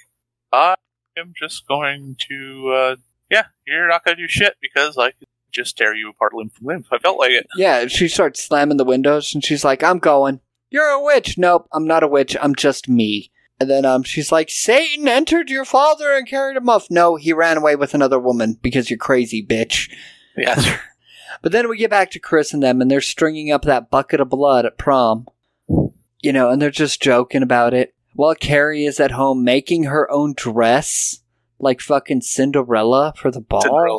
I 0.50 0.76
am 1.14 1.34
just 1.38 1.68
going 1.68 2.16
to. 2.30 2.70
uh 2.70 2.96
Yeah, 3.30 3.44
you're 3.66 3.86
not 3.86 4.02
going 4.02 4.16
to 4.16 4.22
do 4.22 4.28
shit 4.28 4.54
because 4.62 4.96
I 4.96 5.10
could 5.10 5.28
just 5.52 5.76
tear 5.76 5.94
you 5.94 6.08
apart 6.08 6.32
limb 6.32 6.48
from 6.48 6.68
limb. 6.68 6.84
I 6.90 6.96
felt 6.96 7.18
like 7.18 7.32
it. 7.32 7.46
Yeah, 7.54 7.86
she 7.86 8.08
starts 8.08 8.42
slamming 8.42 8.78
the 8.78 8.84
windows 8.84 9.34
and 9.34 9.44
she's 9.44 9.62
like, 9.62 9.84
I'm 9.84 9.98
going. 9.98 10.40
You're 10.70 10.88
a 10.88 11.04
witch. 11.04 11.36
Nope, 11.36 11.68
I'm 11.70 11.86
not 11.86 12.02
a 12.02 12.08
witch. 12.08 12.34
I'm 12.40 12.54
just 12.54 12.88
me. 12.88 13.30
And 13.60 13.68
then 13.68 13.84
um, 13.84 14.04
she's 14.04 14.32
like, 14.32 14.48
Satan 14.48 15.06
entered 15.06 15.50
your 15.50 15.66
father 15.66 16.14
and 16.14 16.26
carried 16.26 16.56
him 16.56 16.70
off. 16.70 16.86
No, 16.88 17.16
he 17.16 17.34
ran 17.34 17.58
away 17.58 17.76
with 17.76 17.92
another 17.92 18.18
woman 18.18 18.58
because 18.62 18.88
you're 18.88 18.98
crazy, 18.98 19.44
bitch. 19.46 19.90
Yeah, 20.34 20.78
But 21.42 21.52
then 21.52 21.68
we 21.68 21.76
get 21.76 21.90
back 21.90 22.10
to 22.12 22.18
Chris 22.18 22.52
and 22.52 22.62
them, 22.62 22.80
and 22.80 22.90
they're 22.90 23.00
stringing 23.00 23.50
up 23.50 23.62
that 23.62 23.90
bucket 23.90 24.20
of 24.20 24.28
blood 24.28 24.66
at 24.66 24.78
prom. 24.78 25.26
You 25.68 26.32
know, 26.32 26.50
and 26.50 26.60
they're 26.60 26.70
just 26.70 27.02
joking 27.02 27.42
about 27.42 27.74
it. 27.74 27.94
While 28.14 28.34
Carrie 28.34 28.84
is 28.84 28.98
at 28.98 29.10
home 29.10 29.44
making 29.44 29.84
her 29.84 30.10
own 30.10 30.34
dress, 30.34 31.20
like 31.58 31.80
fucking 31.80 32.22
Cinderella 32.22 33.12
for 33.16 33.30
the 33.30 33.40
ball. 33.40 33.62
Cinderella. 33.62 33.98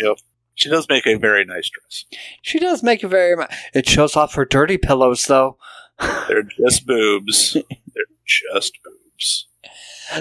Yep. 0.00 0.18
She 0.54 0.68
does 0.68 0.88
make 0.88 1.06
a 1.06 1.16
very 1.16 1.44
nice 1.44 1.68
dress. 1.68 2.04
She 2.42 2.58
does 2.58 2.82
make 2.82 3.02
a 3.02 3.08
very. 3.08 3.44
It 3.72 3.88
shows 3.88 4.14
off 4.14 4.34
her 4.34 4.44
dirty 4.44 4.78
pillows, 4.78 5.24
though. 5.24 5.58
They're 6.28 6.44
just 6.44 6.86
boobs. 6.86 7.54
They're 7.54 8.04
just 8.24 8.78
boobs. 8.84 9.48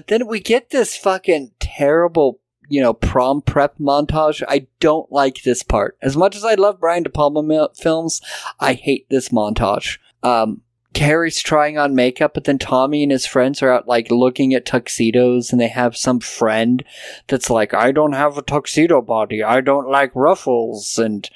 Then 0.07 0.27
we 0.27 0.39
get 0.39 0.69
this 0.69 0.97
fucking 0.97 1.51
terrible, 1.59 2.39
you 2.73 2.81
know, 2.81 2.91
prom 2.91 3.39
prep 3.39 3.77
montage. 3.77 4.41
I 4.47 4.65
don't 4.79 5.11
like 5.11 5.43
this 5.43 5.61
part. 5.61 5.95
As 6.01 6.17
much 6.17 6.35
as 6.35 6.43
I 6.43 6.55
love 6.55 6.79
Brian 6.79 7.03
De 7.03 7.09
Palma 7.11 7.69
films, 7.75 8.19
I 8.59 8.73
hate 8.73 9.05
this 9.11 9.29
montage. 9.29 9.99
Um, 10.23 10.61
Carrie's 10.95 11.39
trying 11.39 11.77
on 11.77 11.93
makeup, 11.93 12.33
but 12.33 12.45
then 12.45 12.57
Tommy 12.57 13.03
and 13.03 13.11
his 13.11 13.27
friends 13.27 13.61
are 13.61 13.71
out 13.71 13.87
like 13.87 14.09
looking 14.09 14.55
at 14.55 14.65
tuxedos, 14.65 15.51
and 15.51 15.61
they 15.61 15.67
have 15.67 15.95
some 15.95 16.19
friend 16.19 16.83
that's 17.27 17.51
like, 17.51 17.75
"I 17.75 17.91
don't 17.91 18.13
have 18.13 18.39
a 18.39 18.41
tuxedo 18.41 19.03
body. 19.03 19.43
I 19.43 19.61
don't 19.61 19.87
like 19.87 20.11
ruffles," 20.15 20.97
and 20.97 21.29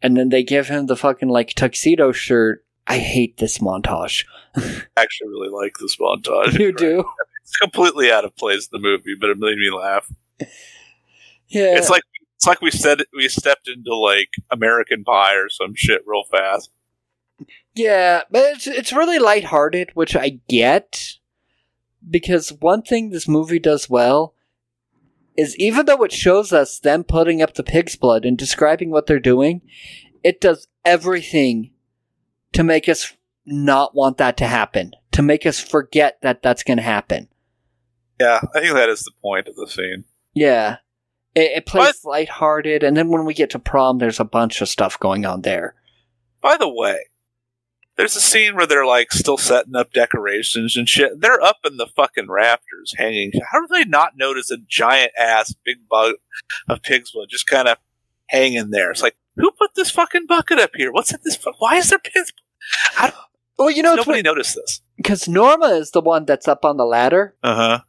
and 0.00 0.16
then 0.16 0.30
they 0.30 0.42
give 0.42 0.68
him 0.68 0.86
the 0.86 0.96
fucking 0.96 1.28
like 1.28 1.52
tuxedo 1.52 2.10
shirt. 2.10 2.64
I 2.86 2.96
hate 2.96 3.36
this 3.36 3.58
montage. 3.58 4.24
I 4.56 4.82
actually 4.96 5.28
really 5.28 5.50
like 5.50 5.76
this 5.78 5.98
montage. 5.98 6.58
You 6.58 6.72
do? 6.72 7.04
It's 7.42 7.56
completely 7.58 8.10
out 8.10 8.24
of 8.24 8.34
place 8.36 8.68
in 8.72 8.80
the 8.80 8.88
movie, 8.88 9.16
but 9.20 9.28
it 9.28 9.36
made 9.38 9.58
me 9.58 9.70
laugh. 9.70 10.10
Yeah, 11.52 11.76
It's 11.76 11.90
like 11.90 12.04
it's 12.36 12.46
like 12.46 12.62
we 12.62 12.70
said 12.70 13.00
we 13.12 13.26
stepped 13.26 13.66
into 13.66 13.92
like 13.94 14.28
American 14.52 15.02
Pie 15.02 15.34
or 15.34 15.48
some 15.48 15.74
shit 15.74 16.02
real 16.06 16.22
fast. 16.30 16.70
Yeah, 17.74 18.22
but 18.30 18.44
it's 18.54 18.66
it's 18.68 18.92
really 18.92 19.18
lighthearted, 19.18 19.90
which 19.94 20.14
I 20.14 20.38
get 20.48 21.16
because 22.08 22.50
one 22.50 22.82
thing 22.82 23.10
this 23.10 23.26
movie 23.28 23.58
does 23.58 23.90
well 23.90 24.34
is 25.36 25.56
even 25.56 25.86
though 25.86 26.02
it 26.04 26.12
shows 26.12 26.52
us 26.52 26.78
them 26.78 27.04
putting 27.04 27.42
up 27.42 27.54
the 27.54 27.62
pig's 27.62 27.96
blood 27.96 28.24
and 28.24 28.38
describing 28.38 28.90
what 28.90 29.06
they're 29.06 29.18
doing, 29.18 29.62
it 30.22 30.40
does 30.40 30.68
everything 30.84 31.72
to 32.52 32.62
make 32.62 32.88
us 32.88 33.12
not 33.44 33.94
want 33.94 34.18
that 34.18 34.36
to 34.36 34.46
happen, 34.46 34.92
to 35.12 35.22
make 35.22 35.46
us 35.46 35.58
forget 35.58 36.18
that 36.22 36.42
that's 36.42 36.62
going 36.62 36.76
to 36.76 36.82
happen. 36.82 37.28
Yeah, 38.20 38.40
I 38.54 38.60
think 38.60 38.74
that 38.74 38.88
is 38.88 39.00
the 39.00 39.12
point 39.22 39.48
of 39.48 39.56
the 39.56 39.66
scene. 39.66 40.04
Yeah. 40.34 40.76
It, 41.34 41.52
it 41.58 41.66
plays 41.66 42.04
lighthearted, 42.04 42.82
and 42.82 42.96
then 42.96 43.08
when 43.08 43.24
we 43.24 43.34
get 43.34 43.50
to 43.50 43.58
prom, 43.58 43.98
there's 43.98 44.18
a 44.20 44.24
bunch 44.24 44.60
of 44.60 44.68
stuff 44.68 44.98
going 44.98 45.24
on 45.24 45.42
there. 45.42 45.74
By 46.40 46.56
the 46.56 46.68
way, 46.68 46.98
there's 47.96 48.16
a 48.16 48.20
scene 48.20 48.56
where 48.56 48.66
they're 48.66 48.86
like 48.86 49.12
still 49.12 49.36
setting 49.36 49.76
up 49.76 49.92
decorations 49.92 50.76
and 50.76 50.88
shit. 50.88 51.20
They're 51.20 51.40
up 51.40 51.58
in 51.64 51.76
the 51.76 51.86
fucking 51.86 52.28
rafters 52.28 52.94
hanging. 52.96 53.30
How 53.52 53.60
do 53.60 53.66
they 53.70 53.84
not 53.84 54.16
notice 54.16 54.50
a 54.50 54.56
giant 54.56 55.12
ass 55.18 55.54
big 55.64 55.86
bug 55.88 56.14
of 56.68 56.82
pig's 56.82 57.12
blood 57.12 57.28
just 57.30 57.46
kind 57.46 57.68
of 57.68 57.76
hanging 58.28 58.70
there? 58.70 58.90
It's 58.90 59.02
like, 59.02 59.16
who 59.36 59.50
put 59.52 59.74
this 59.76 59.90
fucking 59.90 60.26
bucket 60.26 60.58
up 60.58 60.70
here? 60.74 60.90
What's 60.90 61.12
in 61.12 61.20
this? 61.24 61.36
fu- 61.36 61.52
Why 61.58 61.76
is 61.76 61.90
there 61.90 61.98
pig's 62.00 62.32
blood? 62.98 63.12
Well, 63.58 63.70
you 63.70 63.82
know, 63.82 63.94
Nobody 63.94 64.22
noticed 64.22 64.54
this. 64.56 64.80
because 64.96 65.28
Norma 65.28 65.66
is 65.66 65.90
the 65.90 66.00
one 66.00 66.24
that's 66.24 66.48
up 66.48 66.64
on 66.64 66.76
the 66.78 66.86
ladder, 66.86 67.36
Uh 67.42 67.54
huh. 67.54 67.80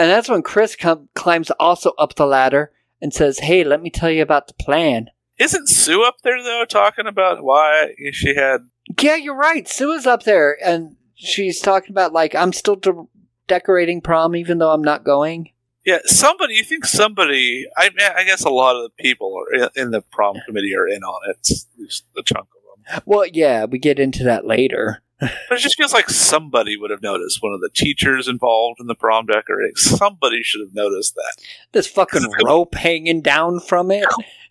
And 0.00 0.08
that's 0.10 0.30
when 0.30 0.42
Chris 0.42 0.76
com- 0.76 1.10
climbs 1.14 1.50
also 1.60 1.92
up 1.98 2.14
the 2.14 2.24
ladder 2.24 2.72
and 3.02 3.12
says, 3.12 3.40
"Hey, 3.40 3.62
let 3.62 3.82
me 3.82 3.90
tell 3.90 4.10
you 4.10 4.22
about 4.22 4.48
the 4.48 4.54
plan." 4.54 5.10
Isn't 5.38 5.68
Sue 5.68 6.02
up 6.02 6.22
there 6.22 6.42
though, 6.42 6.64
talking 6.64 7.06
about 7.06 7.44
why 7.44 7.94
she 8.12 8.34
had? 8.34 8.62
Yeah, 8.98 9.16
you're 9.16 9.36
right. 9.36 9.68
Sue 9.68 9.92
is 9.92 10.06
up 10.06 10.22
there, 10.22 10.56
and 10.64 10.96
she's 11.14 11.60
talking 11.60 11.90
about 11.90 12.14
like 12.14 12.34
I'm 12.34 12.54
still 12.54 12.76
de- 12.76 13.08
decorating 13.46 14.00
prom 14.00 14.34
even 14.34 14.56
though 14.56 14.72
I'm 14.72 14.82
not 14.82 15.04
going. 15.04 15.50
Yeah, 15.84 15.98
somebody. 16.06 16.54
You 16.54 16.64
think 16.64 16.86
somebody? 16.86 17.66
I 17.76 17.90
mean, 17.90 18.08
I 18.16 18.24
guess 18.24 18.42
a 18.42 18.50
lot 18.50 18.76
of 18.76 18.84
the 18.84 19.02
people 19.02 19.36
are 19.38 19.54
in, 19.54 19.68
in 19.76 19.90
the 19.90 20.00
prom 20.00 20.36
committee 20.46 20.74
are 20.74 20.88
in 20.88 21.02
on 21.02 21.28
it. 21.28 21.36
At 21.50 21.78
least 21.78 22.06
a 22.16 22.22
chunk 22.22 22.48
of 22.48 22.94
them. 22.94 23.02
Well, 23.04 23.26
yeah, 23.26 23.66
we 23.66 23.78
get 23.78 23.98
into 23.98 24.24
that 24.24 24.46
later. 24.46 25.02
But 25.20 25.58
it 25.58 25.58
just 25.58 25.76
feels 25.76 25.92
like 25.92 26.08
somebody 26.08 26.76
would 26.76 26.90
have 26.90 27.02
noticed. 27.02 27.42
One 27.42 27.52
of 27.52 27.60
the 27.60 27.70
teachers 27.74 28.26
involved 28.26 28.80
in 28.80 28.86
the 28.86 28.94
prom 28.94 29.26
decorating. 29.26 29.76
Somebody 29.76 30.42
should 30.42 30.62
have 30.62 30.74
noticed 30.74 31.14
that. 31.14 31.44
This 31.72 31.86
fucking 31.86 32.26
rope 32.44 32.74
hanging 32.74 33.20
down 33.20 33.60
from 33.60 33.90
it. 33.90 34.06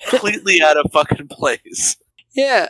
Completely 0.08 0.62
out 0.62 0.78
of 0.78 0.92
fucking 0.92 1.28
place. 1.28 1.98
Yeah. 2.34 2.70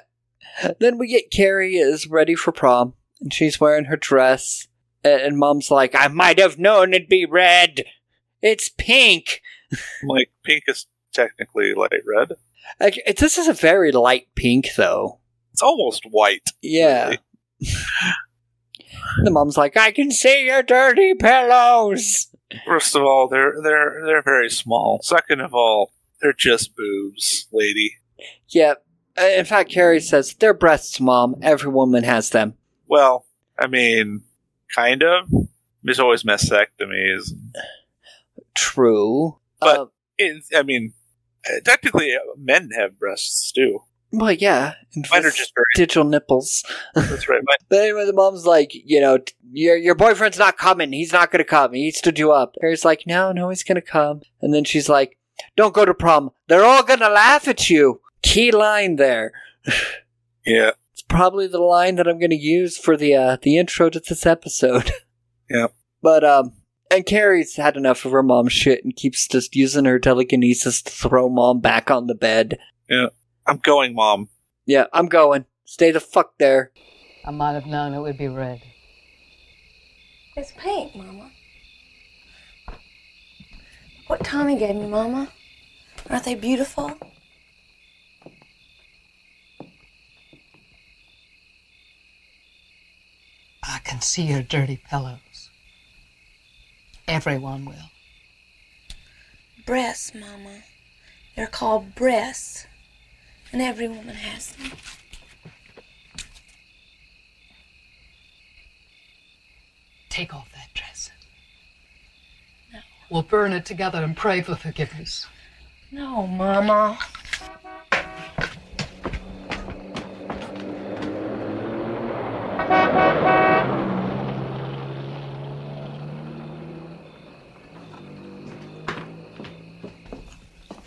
Then 0.79 0.97
we 0.97 1.07
get 1.07 1.31
Carrie 1.31 1.75
is 1.75 2.07
ready 2.07 2.35
for 2.35 2.51
prom, 2.51 2.93
and 3.21 3.33
she's 3.33 3.59
wearing 3.59 3.85
her 3.85 3.95
dress, 3.97 4.67
and 5.03 5.37
Mom's 5.37 5.71
like, 5.71 5.93
"I 5.95 6.07
might 6.07 6.39
have 6.39 6.57
known 6.59 6.93
it'd 6.93 7.07
be 7.07 7.25
red. 7.25 7.83
It's 8.41 8.69
pink." 8.69 9.41
Like 10.03 10.31
pink 10.43 10.63
is 10.67 10.87
technically 11.13 11.75
light 11.75 12.01
red. 12.07 12.31
Like 12.79 12.99
this 13.19 13.37
is 13.37 13.47
a 13.47 13.53
very 13.53 13.91
light 13.91 14.27
pink, 14.35 14.69
though. 14.75 15.19
It's 15.53 15.61
almost 15.61 16.03
white. 16.09 16.49
Yeah. 16.61 17.17
The 19.23 19.31
mom's 19.31 19.57
like, 19.57 19.75
"I 19.77 19.91
can 19.91 20.11
see 20.11 20.45
your 20.45 20.63
dirty 20.63 21.13
pillows." 21.15 22.27
First 22.65 22.95
of 22.95 23.03
all, 23.03 23.27
they're 23.27 23.53
they're 23.61 24.01
they're 24.05 24.21
very 24.23 24.49
small. 24.49 24.99
Second 25.03 25.41
of 25.41 25.53
all, 25.53 25.91
they're 26.21 26.33
just 26.33 26.75
boobs, 26.75 27.47
lady. 27.51 27.95
Yeah. 28.47 28.75
Uh, 29.19 29.25
In 29.25 29.45
fact, 29.45 29.71
Carrie 29.71 29.99
says, 30.01 30.33
"They're 30.33 30.53
breasts, 30.53 30.99
Mom. 30.99 31.35
Every 31.41 31.71
woman 31.71 32.03
has 32.03 32.29
them." 32.29 32.55
Well, 32.87 33.25
I 33.57 33.67
mean, 33.67 34.23
kind 34.75 35.03
of. 35.03 35.29
There's 35.83 35.99
always 35.99 36.23
mastectomies, 36.23 37.31
True. 38.53 39.37
but 39.61 39.79
Uh, 39.79 39.85
it, 40.17 40.43
I 40.53 40.63
mean, 40.63 40.93
technically, 41.63 42.13
uh, 42.13 42.19
men 42.37 42.69
have 42.77 42.99
breasts 42.99 43.51
too. 43.53 43.83
Well, 44.11 44.31
yeah. 44.31 44.73
Mine 45.11 45.25
are 45.25 45.31
just 45.31 45.53
very. 45.55 45.65
digital 45.75 46.03
nipples. 46.03 46.63
That's 46.95 47.29
right. 47.29 47.41
Mine, 47.43 47.55
But 47.69 47.79
anyway, 47.79 48.05
the 48.05 48.13
mom's 48.13 48.45
like, 48.45 48.71
you 48.73 48.99
know, 48.99 49.19
your 49.51 49.77
your 49.77 49.95
boyfriend's 49.95 50.39
not 50.39 50.57
coming. 50.57 50.91
He's 50.93 51.13
not 51.13 51.31
gonna 51.31 51.43
come. 51.43 51.73
He 51.73 51.91
stood 51.91 52.17
you 52.17 52.31
up. 52.31 52.55
Carrie's 52.59 52.85
like, 52.85 53.03
no, 53.05 53.31
no, 53.31 53.49
he's 53.49 53.63
gonna 53.63 53.81
come. 53.81 54.21
And 54.41 54.53
then 54.53 54.63
she's 54.63 54.89
like, 54.89 55.17
don't 55.55 55.73
go 55.73 55.85
to 55.85 55.93
prom. 55.93 56.31
They're 56.47 56.65
all 56.65 56.83
gonna 56.83 57.09
laugh 57.09 57.47
at 57.47 57.69
you. 57.69 58.01
Key 58.21 58.51
line 58.51 58.95
there. 58.95 59.31
Yeah. 60.45 60.71
It's 60.93 61.03
probably 61.03 61.47
the 61.47 61.59
line 61.59 61.95
that 61.97 62.07
I'm 62.07 62.17
going 62.17 62.31
to 62.31 62.35
use 62.35 62.77
for 62.77 62.97
the 62.97 63.13
uh, 63.15 63.37
the 63.41 63.57
intro 63.57 63.89
to 63.89 63.99
this 63.99 64.25
episode. 64.25 64.91
Yeah. 65.49 65.67
But 66.03 66.23
um, 66.23 66.53
and 66.91 67.05
Carrie's 67.05 67.55
had 67.55 67.75
enough 67.75 68.05
of 68.05 68.11
her 68.11 68.21
mom's 68.21 68.53
shit 68.53 68.83
and 68.83 68.95
keeps 68.95 69.27
just 69.27 69.55
using 69.55 69.85
her 69.85 69.97
telekinesis 69.97 70.83
to 70.83 70.91
throw 70.91 71.27
mom 71.27 71.59
back 71.59 71.89
on 71.89 72.05
the 72.05 72.13
bed. 72.13 72.59
Yeah. 72.87 73.07
I'm 73.49 73.57
going, 73.57 73.95
mom. 73.95 74.29
Yeah, 74.67 74.85
I'm 74.93 75.07
going. 75.07 75.45
Stay 75.65 75.89
the 75.89 75.99
fuck 75.99 76.37
there. 76.37 76.71
I 77.25 77.31
might 77.31 77.53
have 77.53 77.65
known 77.65 77.95
it 77.95 77.99
would 77.99 78.15
be 78.15 78.27
red. 78.27 78.61
It's 80.37 80.51
pink, 80.51 80.95
Mama. 80.95 81.31
What 84.05 84.23
Tommy 84.23 84.55
gave 84.55 84.75
me, 84.75 84.85
Mama. 84.87 85.29
Aren't 86.11 86.25
they 86.25 86.35
beautiful? 86.35 86.95
I 93.63 93.79
can 93.83 93.99
see 94.01 94.27
your 94.27 94.43
dirty 94.43 94.79
pillows. 94.87 95.49
Everyone 97.07 97.65
will. 97.65 97.89
Breasts, 99.65 100.13
Mama. 100.13 100.61
They're 101.35 101.47
called 101.47 101.95
breasts. 101.95 102.67
And 103.51 103.61
every 103.61 103.87
woman 103.87 104.15
has 104.15 104.53
them. 104.53 104.71
Take 110.09 110.35
off 110.35 110.51
that 110.53 110.73
dress. 110.73 111.09
No. 112.71 112.79
We'll 113.09 113.23
burn 113.23 113.53
it 113.53 113.65
together 113.65 114.03
and 114.03 114.15
pray 114.15 114.41
for 114.41 114.55
forgiveness. 114.55 115.25
No, 115.91 116.27
Mama. 116.27 116.99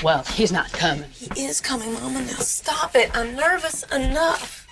Well, 0.02 0.24
he's 0.24 0.50
not 0.50 0.72
coming. 0.72 1.08
He 1.36 1.44
is 1.44 1.60
coming, 1.60 1.92
Mama. 1.94 2.20
Now 2.22 2.32
stop 2.38 2.96
it. 2.96 3.10
I'm 3.16 3.36
nervous 3.36 3.84
enough. 3.84 4.66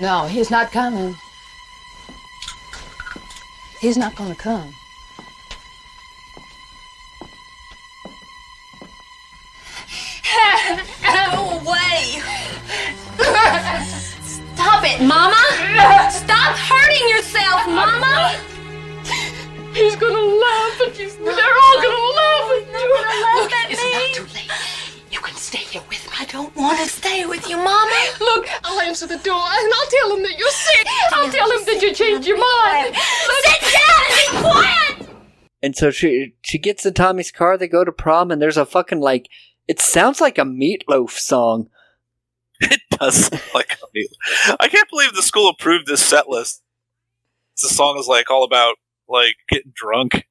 No, 0.00 0.26
he's 0.26 0.50
not 0.50 0.72
coming. 0.72 1.16
He's 3.80 3.96
not 3.96 4.16
going 4.16 4.34
to 4.34 4.36
come. 4.36 4.74
Away. 11.30 12.20
Stop 14.22 14.84
it, 14.84 15.00
Mama. 15.00 16.10
Stop 16.10 16.56
hurting 16.56 17.08
yourself, 17.08 17.66
Mama. 17.66 18.57
He's 19.78 19.96
gonna 19.96 20.14
laugh 20.44 20.80
at 20.86 20.98
you. 20.98 21.08
They're 21.10 21.58
all 21.64 21.76
gonna 21.82 22.06
laugh 22.20 22.50
at 22.56 22.64
you. 22.66 22.94
laugh 22.94 23.52
at 23.52 23.70
It's 23.70 23.82
me. 23.82 23.92
not 23.92 24.14
too 24.14 24.34
late. 24.34 24.50
You 25.10 25.20
can 25.20 25.34
stay 25.36 25.58
here 25.58 25.82
with 25.88 26.04
me. 26.04 26.12
I 26.18 26.24
don't 26.26 26.54
want 26.56 26.78
to 26.78 26.88
stay 26.88 27.24
with 27.26 27.48
you, 27.48 27.56
Mama. 27.56 28.04
Look, 28.20 28.46
I'll 28.64 28.80
answer 28.80 29.06
the 29.06 29.18
door 29.18 29.40
and 29.40 29.72
I'll 29.74 29.86
tell 29.90 30.16
him 30.16 30.22
that 30.24 30.36
you're 30.38 30.50
sick. 30.50 30.86
I'll 31.12 31.30
tell 31.30 31.50
him 31.50 31.64
that 31.66 31.80
you 31.82 31.92
changed 31.94 32.26
your 32.26 32.38
mind. 32.38 32.94
Sit 32.96 33.60
down 33.72 34.04
and 34.10 34.16
be 34.20 34.50
quiet. 34.50 35.08
And 35.62 35.76
so 35.76 35.90
she 35.90 36.34
she 36.42 36.58
gets 36.58 36.84
in 36.86 36.94
Tommy's 36.94 37.30
car. 37.30 37.56
They 37.56 37.68
go 37.68 37.84
to 37.84 37.92
prom, 37.92 38.30
and 38.30 38.40
there's 38.42 38.56
a 38.56 38.66
fucking 38.66 39.00
like 39.00 39.28
it 39.66 39.80
sounds 39.80 40.20
like 40.20 40.38
a 40.38 40.44
Meat 40.44 40.84
Loaf 40.88 41.18
song. 41.18 41.68
It 42.60 42.80
does 42.90 43.26
sound 43.26 43.42
like 43.54 43.78
a 43.80 43.86
meal. 43.94 44.08
I 44.58 44.66
can't 44.68 44.90
believe 44.90 45.14
the 45.14 45.22
school 45.22 45.48
approved 45.48 45.86
this 45.86 46.02
set 46.04 46.28
list. 46.28 46.62
The 47.62 47.68
song 47.68 47.96
is 47.98 48.08
like 48.08 48.30
all 48.32 48.42
about 48.42 48.74
like 49.08 49.36
getting 49.48 49.72
drunk. 49.74 50.26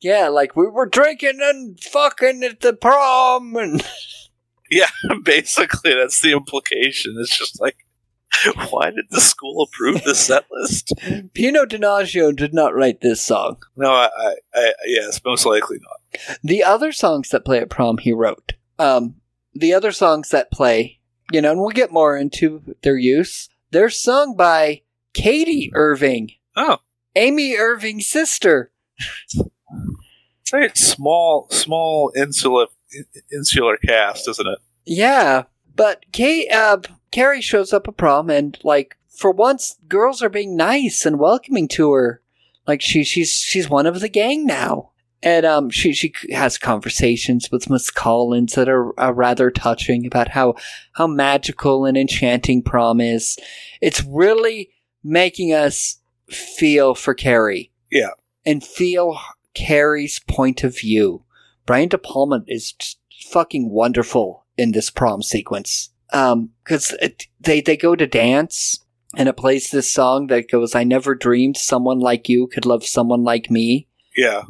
Yeah, 0.00 0.28
like 0.28 0.54
we 0.54 0.68
were 0.68 0.86
drinking 0.86 1.40
and 1.42 1.78
fucking 1.80 2.42
at 2.44 2.60
the 2.60 2.72
prom, 2.72 3.56
and 3.56 3.82
Yeah, 4.70 4.90
basically 5.22 5.94
that's 5.94 6.20
the 6.20 6.32
implication. 6.32 7.16
It's 7.18 7.36
just 7.36 7.60
like, 7.60 7.86
why 8.70 8.90
did 8.90 9.06
the 9.10 9.20
school 9.20 9.62
approve 9.62 10.02
this 10.04 10.20
set 10.20 10.44
list? 10.50 10.92
Pino 11.34 11.64
Donaggio 11.64 12.34
did 12.34 12.52
not 12.52 12.74
write 12.74 13.00
this 13.00 13.20
song. 13.20 13.62
No, 13.76 13.90
I, 13.90 14.10
I, 14.18 14.34
I 14.54 14.72
yes, 14.86 15.20
most 15.24 15.46
likely 15.46 15.78
not. 15.80 16.38
The 16.42 16.62
other 16.64 16.92
songs 16.92 17.30
that 17.30 17.44
play 17.44 17.58
at 17.58 17.70
prom, 17.70 17.98
he 17.98 18.12
wrote. 18.12 18.52
Um, 18.78 19.16
the 19.54 19.72
other 19.74 19.92
songs 19.92 20.28
that 20.30 20.52
play, 20.52 21.00
you 21.32 21.40
know, 21.40 21.50
and 21.50 21.60
we'll 21.60 21.70
get 21.70 21.90
more 21.92 22.16
into 22.16 22.62
their 22.82 22.98
use. 22.98 23.48
They're 23.70 23.90
sung 23.90 24.36
by 24.36 24.82
Katie 25.14 25.70
Irving, 25.74 26.30
Oh, 26.56 26.78
Amy 27.18 27.56
Irving's 27.56 28.06
sister. 28.06 28.70
it's 30.52 30.80
a 30.80 30.94
small, 30.94 31.48
small 31.50 32.12
insular 32.14 32.66
insular 33.32 33.76
cast, 33.76 34.28
isn't 34.28 34.46
it? 34.46 34.58
Yeah, 34.86 35.44
but 35.74 36.04
Kate, 36.12 36.50
uh, 36.52 36.78
Carrie 37.10 37.40
shows 37.40 37.72
up 37.72 37.88
at 37.88 37.96
prom, 37.96 38.30
and 38.30 38.56
like 38.62 38.96
for 39.08 39.32
once, 39.32 39.76
girls 39.88 40.22
are 40.22 40.28
being 40.28 40.56
nice 40.56 41.04
and 41.04 41.18
welcoming 41.18 41.66
to 41.68 41.92
her. 41.92 42.22
Like 42.68 42.80
she, 42.80 43.02
she's 43.02 43.32
she's 43.32 43.68
one 43.68 43.86
of 43.86 43.98
the 43.98 44.08
gang 44.08 44.46
now, 44.46 44.92
and 45.20 45.44
um, 45.44 45.70
she 45.70 45.92
she 45.92 46.14
has 46.30 46.56
conversations 46.56 47.50
with 47.50 47.68
Miss 47.68 47.90
Collins 47.90 48.52
that 48.54 48.68
are, 48.68 48.98
are 48.98 49.12
rather 49.12 49.50
touching 49.50 50.06
about 50.06 50.28
how 50.28 50.54
how 50.92 51.08
magical 51.08 51.84
and 51.84 51.96
enchanting 51.96 52.62
prom 52.62 53.00
is. 53.00 53.38
It's 53.80 54.04
really 54.04 54.70
making 55.02 55.52
us 55.52 55.98
feel 56.30 56.94
for 56.94 57.14
Carrie 57.14 57.70
Yeah. 57.90 58.10
and 58.44 58.62
feel 58.64 59.18
Carrie's 59.54 60.18
point 60.20 60.62
of 60.64 60.78
view. 60.78 61.24
Brian 61.66 61.88
De 61.88 61.98
Palma 61.98 62.42
is 62.46 62.74
fucking 63.30 63.70
wonderful 63.70 64.46
in 64.56 64.72
this 64.72 64.90
prom 64.90 65.22
sequence. 65.22 65.90
Um, 66.12 66.50
cause 66.64 66.94
it, 67.02 67.26
they, 67.40 67.60
they 67.60 67.76
go 67.76 67.94
to 67.94 68.06
dance 68.06 68.84
and 69.16 69.28
it 69.28 69.36
plays 69.36 69.70
this 69.70 69.90
song 69.90 70.28
that 70.28 70.50
goes, 70.50 70.74
I 70.74 70.84
never 70.84 71.14
dreamed 71.14 71.56
someone 71.56 71.98
like 71.98 72.28
you 72.28 72.46
could 72.46 72.64
love 72.66 72.84
someone 72.86 73.22
like 73.24 73.50
me. 73.50 73.88
Yeah. 74.16 74.42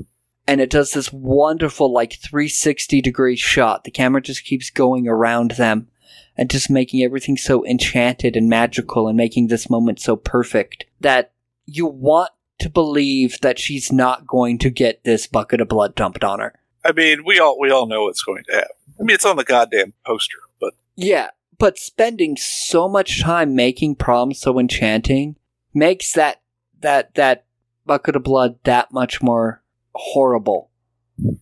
And 0.47 0.61
it 0.61 0.71
does 0.71 0.93
this 0.93 1.13
wonderful, 1.13 1.93
like 1.93 2.15
360 2.15 3.01
degree 3.03 3.37
shot. 3.37 3.85
The 3.85 3.91
camera 3.91 4.23
just 4.23 4.45
keeps 4.45 4.71
going 4.71 5.07
around 5.09 5.53
them 5.53 5.89
and 6.37 6.49
just 6.49 6.71
making 6.71 7.03
everything 7.03 7.37
so 7.37 7.67
enchanted 7.67 8.37
and 8.37 8.49
magical 8.49 9.09
and 9.09 9.17
making 9.17 9.49
this 9.49 9.69
moment 9.69 10.01
so 10.01 10.17
perfect 10.17 10.87
that 11.01 11.33
you 11.69 11.87
want 11.87 12.31
to 12.61 12.71
believe 12.71 13.41
that 13.43 13.59
she's 13.59 13.93
not 13.93 14.27
going 14.27 14.59
to 14.59 14.71
get 14.71 15.05
this 15.05 15.27
bucket 15.27 15.61
of 15.61 15.69
blood 15.69 15.95
dumped 15.95 16.25
on 16.25 16.41
her. 16.41 16.55
I 16.85 16.93
mean, 16.93 17.25
we 17.25 17.39
all 17.39 17.59
we 17.61 17.71
all 17.71 17.87
know 17.87 18.05
what's 18.05 18.23
going 18.23 18.45
to 18.45 18.53
happen. 18.53 18.69
I 18.99 19.03
mean, 19.03 19.15
it's 19.15 19.27
on 19.27 19.37
the 19.37 19.45
goddamn 19.45 19.93
poster, 20.05 20.39
but 20.61 20.75
Yeah, 20.97 21.31
but 21.59 21.79
spending 21.79 22.37
so 22.37 22.89
much 22.89 23.23
time 23.23 23.55
making 23.55 23.97
prom 23.97 24.33
so 24.33 24.59
enchanting 24.59 25.37
makes 25.75 26.13
that 26.13 26.41
that 26.81 27.15
that 27.15 27.45
bucket 27.85 28.17
of 28.17 28.23
blood 28.23 28.59
that 28.65 28.93
much 28.93 29.23
more 29.23 29.63
horrible. 29.95 30.71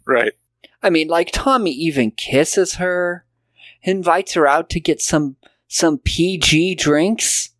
right. 0.06 0.32
I 0.82 0.90
mean, 0.90 1.08
like 1.08 1.30
Tommy 1.32 1.72
even 1.72 2.10
kisses 2.10 2.74
her, 2.74 3.24
invites 3.82 4.34
her 4.34 4.46
out 4.46 4.68
to 4.70 4.80
get 4.80 5.00
some 5.00 5.36
some 5.68 5.98
PG 5.98 6.76
drinks. 6.76 7.50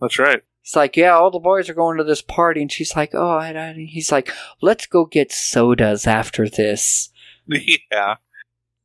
That's 0.00 0.18
right. 0.18 0.42
He's 0.62 0.76
like, 0.76 0.96
"Yeah, 0.96 1.12
all 1.12 1.30
the 1.30 1.40
boys 1.40 1.68
are 1.68 1.74
going 1.74 1.98
to 1.98 2.04
this 2.04 2.22
party," 2.22 2.62
and 2.62 2.70
she's 2.70 2.94
like, 2.94 3.14
"Oh," 3.14 3.36
I, 3.36 3.48
I, 3.48 3.72
he's 3.72 4.12
like, 4.12 4.32
"Let's 4.60 4.86
go 4.86 5.04
get 5.04 5.32
sodas 5.32 6.06
after 6.06 6.48
this." 6.48 7.10
Yeah. 7.90 8.16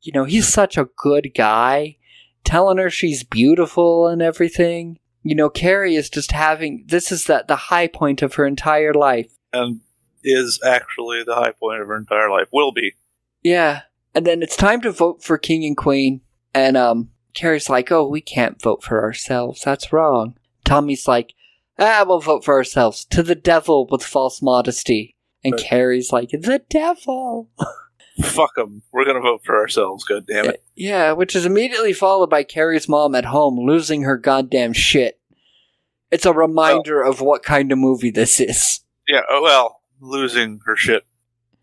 You 0.02 0.12
know, 0.14 0.24
he's 0.24 0.48
such 0.48 0.78
a 0.78 0.90
good 0.98 1.32
guy, 1.36 1.98
telling 2.44 2.78
her 2.78 2.90
she's 2.90 3.24
beautiful 3.24 4.08
and 4.08 4.22
everything. 4.22 5.00
You 5.22 5.36
know, 5.36 5.50
Carrie 5.50 5.96
is 5.96 6.10
just 6.10 6.32
having 6.32 6.86
this 6.88 7.12
is 7.12 7.26
the 7.26 7.46
the 7.48 7.56
high 7.56 7.88
point 7.88 8.22
of 8.22 8.34
her 8.36 8.48
entire 8.48 8.94
life. 8.94 9.32
And 9.54 9.82
is 10.24 10.60
actually 10.66 11.24
the 11.24 11.36
high 11.36 11.52
point 11.52 11.82
of 11.82 11.88
her 11.88 11.98
entire 11.98 12.30
life. 12.30 12.48
Will 12.52 12.72
be. 12.72 12.94
Yeah. 13.44 13.82
And 14.16 14.26
then 14.26 14.42
it's 14.42 14.58
time 14.58 14.82
to 14.82 14.92
vote 14.92 15.24
for 15.24 15.38
king 15.38 15.64
and 15.66 15.78
queen. 15.78 16.22
And 16.54 16.76
um 16.76 17.12
Carrie's 17.34 17.70
like, 17.70 17.92
"Oh, 17.92 18.08
we 18.08 18.22
can't 18.22 18.62
vote 18.62 18.84
for 18.84 19.04
ourselves. 19.04 19.62
That's 19.62 19.94
wrong." 19.94 20.36
Tommy's 20.66 21.08
like, 21.08 21.34
"Ah, 21.80 22.04
we'll 22.08 22.20
vote 22.20 22.44
for 22.46 22.54
ourselves. 22.56 23.06
To 23.06 23.24
the 23.24 23.36
devil 23.36 23.88
with 23.90 24.04
false 24.04 24.42
modesty." 24.42 25.16
And 25.44 25.54
Right. 25.54 25.64
Carrie's 25.64 26.12
like, 26.12 26.30
"The 26.32 26.62
devil." 26.70 27.50
Fuck 28.24 28.56
them. 28.56 28.82
We're 28.92 29.06
gonna 29.06 29.20
vote 29.22 29.42
for 29.46 29.56
ourselves. 29.56 30.04
God 30.04 30.26
damn 30.28 30.46
it. 30.46 30.64
yeah, 30.76 31.12
which 31.12 31.36
is 31.36 31.46
immediately 31.46 31.94
followed 31.94 32.30
by 32.32 32.44
Carrie's 32.44 32.90
mom 32.90 33.14
at 33.14 33.26
home 33.26 33.60
losing 33.60 34.02
her 34.04 34.18
goddamn 34.18 34.74
shit. 34.74 35.20
It's 36.10 36.26
a 36.26 36.34
reminder 36.34 37.02
of 37.04 37.22
what 37.22 37.44
kind 37.44 37.72
of 37.72 37.78
movie 37.78 38.10
this 38.12 38.40
is. 38.40 38.80
Yeah. 39.08 39.22
Oh, 39.30 39.42
well, 39.44 39.82
losing 40.02 40.62
her 40.66 40.76
shit 40.76 41.06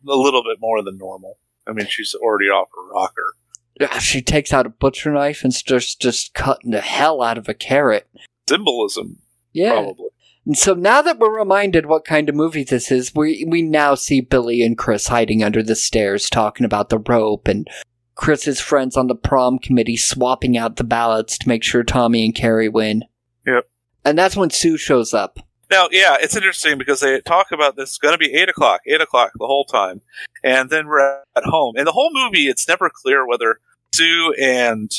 a 0.06 0.14
little 0.14 0.42
bit 0.44 0.58
more 0.60 0.82
than 0.82 0.96
normal. 0.96 1.38
I 1.66 1.72
mean, 1.72 1.86
she's 1.88 2.14
already 2.14 2.46
off 2.50 2.68
her 2.76 2.88
rocker. 2.92 3.34
Yeah, 3.80 3.98
she 3.98 4.22
takes 4.22 4.52
out 4.52 4.66
a 4.66 4.70
butcher 4.70 5.10
knife 5.10 5.42
and 5.42 5.52
starts 5.52 5.94
just 5.96 6.34
cutting 6.34 6.70
the 6.70 6.80
hell 6.80 7.20
out 7.22 7.36
of 7.38 7.48
a 7.48 7.54
carrot. 7.54 8.06
Symbolism, 8.48 9.18
Yeah. 9.54 9.72
probably. 9.72 10.08
And 10.46 10.58
so 10.58 10.74
now 10.74 11.00
that 11.00 11.18
we're 11.18 11.36
reminded 11.36 11.86
what 11.86 12.04
kind 12.04 12.28
of 12.28 12.34
movie 12.34 12.64
this 12.64 12.90
is, 12.90 13.14
we 13.14 13.46
we 13.48 13.62
now 13.62 13.94
see 13.94 14.20
Billy 14.20 14.62
and 14.62 14.76
Chris 14.76 15.06
hiding 15.06 15.42
under 15.42 15.62
the 15.62 15.74
stairs 15.74 16.28
talking 16.28 16.66
about 16.66 16.90
the 16.90 16.98
rope 16.98 17.48
and 17.48 17.66
Chris's 18.14 18.60
friends 18.60 18.96
on 18.96 19.06
the 19.06 19.14
prom 19.14 19.58
committee 19.58 19.96
swapping 19.96 20.58
out 20.58 20.76
the 20.76 20.84
ballots 20.84 21.38
to 21.38 21.48
make 21.48 21.62
sure 21.62 21.82
Tommy 21.82 22.24
and 22.24 22.34
Carrie 22.34 22.68
win. 22.68 23.04
Yep. 23.46 23.68
And 24.04 24.18
that's 24.18 24.36
when 24.36 24.50
Sue 24.50 24.76
shows 24.76 25.14
up. 25.14 25.38
Now, 25.70 25.88
yeah, 25.90 26.16
it's 26.20 26.36
interesting 26.36 26.76
because 26.76 27.00
they 27.00 27.20
talk 27.22 27.50
about 27.50 27.76
this 27.76 27.92
is 27.92 27.98
going 27.98 28.12
to 28.12 28.18
be 28.18 28.34
eight 28.34 28.50
o'clock, 28.50 28.82
eight 28.86 29.00
o'clock 29.00 29.32
the 29.38 29.46
whole 29.46 29.64
time, 29.64 30.02
and 30.42 30.68
then 30.68 30.86
we're 30.86 31.22
at 31.34 31.44
home. 31.44 31.76
In 31.76 31.86
the 31.86 31.92
whole 31.92 32.10
movie, 32.12 32.48
it's 32.48 32.68
never 32.68 32.90
clear 32.90 33.26
whether 33.26 33.60
Sue 33.94 34.34
and 34.38 34.92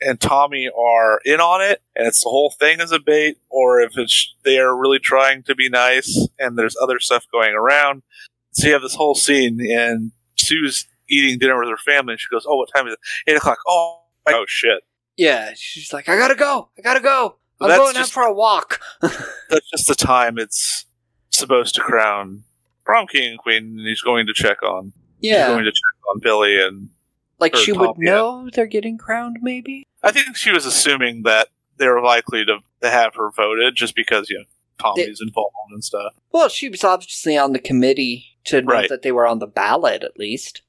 and 0.00 0.20
Tommy 0.20 0.68
are 0.68 1.20
in 1.24 1.40
on 1.40 1.62
it, 1.62 1.82
and 1.94 2.06
it's 2.06 2.22
the 2.22 2.30
whole 2.30 2.50
thing 2.50 2.80
is 2.80 2.92
a 2.92 2.98
bait, 2.98 3.38
or 3.48 3.80
if 3.80 3.96
it's 3.96 4.34
they 4.44 4.58
are 4.58 4.76
really 4.76 4.98
trying 4.98 5.42
to 5.44 5.54
be 5.54 5.68
nice, 5.68 6.28
and 6.38 6.58
there's 6.58 6.76
other 6.80 7.00
stuff 7.00 7.26
going 7.32 7.54
around. 7.54 8.02
So 8.52 8.66
you 8.66 8.72
have 8.72 8.82
this 8.82 8.94
whole 8.94 9.14
scene, 9.14 9.60
and 9.60 10.12
Sue's 10.36 10.86
eating 11.08 11.38
dinner 11.38 11.58
with 11.58 11.68
her 11.68 11.76
family, 11.76 12.14
and 12.14 12.20
she 12.20 12.28
goes, 12.30 12.46
"Oh, 12.48 12.56
what 12.56 12.68
time 12.74 12.86
is 12.86 12.94
it? 12.94 13.30
Eight 13.30 13.36
o'clock. 13.36 13.58
Oh, 13.66 14.00
oh 14.28 14.44
shit." 14.46 14.82
Yeah, 15.16 15.52
she's 15.56 15.92
like, 15.92 16.10
I 16.10 16.18
gotta 16.18 16.34
go, 16.34 16.68
I 16.78 16.82
gotta 16.82 17.00
go. 17.00 17.36
I'm 17.58 17.68
That's 17.68 17.78
going 17.78 17.96
out 17.96 18.08
for 18.08 18.22
a 18.22 18.34
walk. 18.34 18.80
That's 19.00 19.70
just 19.70 19.88
the 19.88 19.94
time 19.94 20.38
it's 20.38 20.84
supposed 21.30 21.74
to 21.76 21.80
crown 21.80 22.44
prom 22.86 23.06
king 23.06 23.32
and 23.32 23.38
queen, 23.38 23.76
and 23.76 23.86
he's 23.86 24.00
going 24.00 24.26
to 24.26 24.32
check 24.32 24.62
on. 24.62 24.92
Yeah. 25.20 25.46
he's 25.46 25.54
going 25.54 25.64
to 25.64 25.70
check 25.72 26.10
on 26.14 26.20
Billy 26.20 26.58
and 26.58 26.88
Like 27.38 27.54
she 27.56 27.72
would 27.72 27.98
know 27.98 28.48
they're 28.52 28.66
getting 28.66 28.96
crowned, 28.98 29.38
maybe? 29.42 29.86
I 30.02 30.10
think 30.12 30.36
she 30.36 30.50
was 30.52 30.64
assuming 30.66 31.22
that 31.24 31.48
they 31.76 31.88
were 31.88 32.00
likely 32.02 32.44
to, 32.46 32.58
to 32.82 32.90
have 32.90 33.14
her 33.16 33.30
voted 33.30 33.74
just 33.74 33.94
because 33.94 34.30
you 34.30 34.38
know 34.38 34.44
Tommy's 34.78 35.20
involved 35.20 35.52
and 35.70 35.84
stuff. 35.84 36.14
Well, 36.32 36.48
she 36.48 36.68
was 36.68 36.84
obviously 36.84 37.36
on 37.36 37.52
the 37.52 37.58
committee 37.58 38.26
to 38.44 38.62
know 38.62 38.72
Right. 38.72 38.88
that 38.88 39.02
they 39.02 39.12
were 39.12 39.26
on 39.26 39.38
the 39.38 39.46
ballot, 39.46 40.02
at 40.04 40.18
least. 40.18 40.62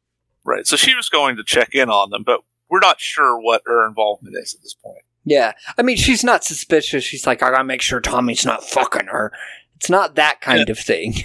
Right. 0.44 0.66
So 0.66 0.76
she 0.76 0.96
was 0.96 1.10
going 1.10 1.36
to 1.38 1.44
check 1.44 1.76
in 1.76 1.90
on 1.90 2.10
them, 2.10 2.24
but 2.24 2.42
we're 2.70 2.80
not 2.80 3.00
sure 3.00 3.40
what 3.40 3.62
her 3.66 3.86
involvement 3.88 4.36
is 4.38 4.54
at 4.56 4.62
this 4.62 4.74
point. 4.74 5.04
Yeah. 5.26 5.54
I 5.78 5.82
mean, 5.82 5.98
she's 5.98 6.24
not 6.24 6.44
suspicious. 6.46 7.04
She's 7.04 7.28
like, 7.28 7.44
I 7.44 7.52
gotta 7.52 7.64
make 7.66 7.82
sure 7.82 8.00
Tommy's 8.00 8.46
not 8.46 8.64
fucking 8.64 9.08
her. 9.08 9.32
It's 9.76 9.90
not 9.90 10.16
that 10.16 10.42
kind 10.42 10.70
of 10.70 10.78
thing. 10.80 11.16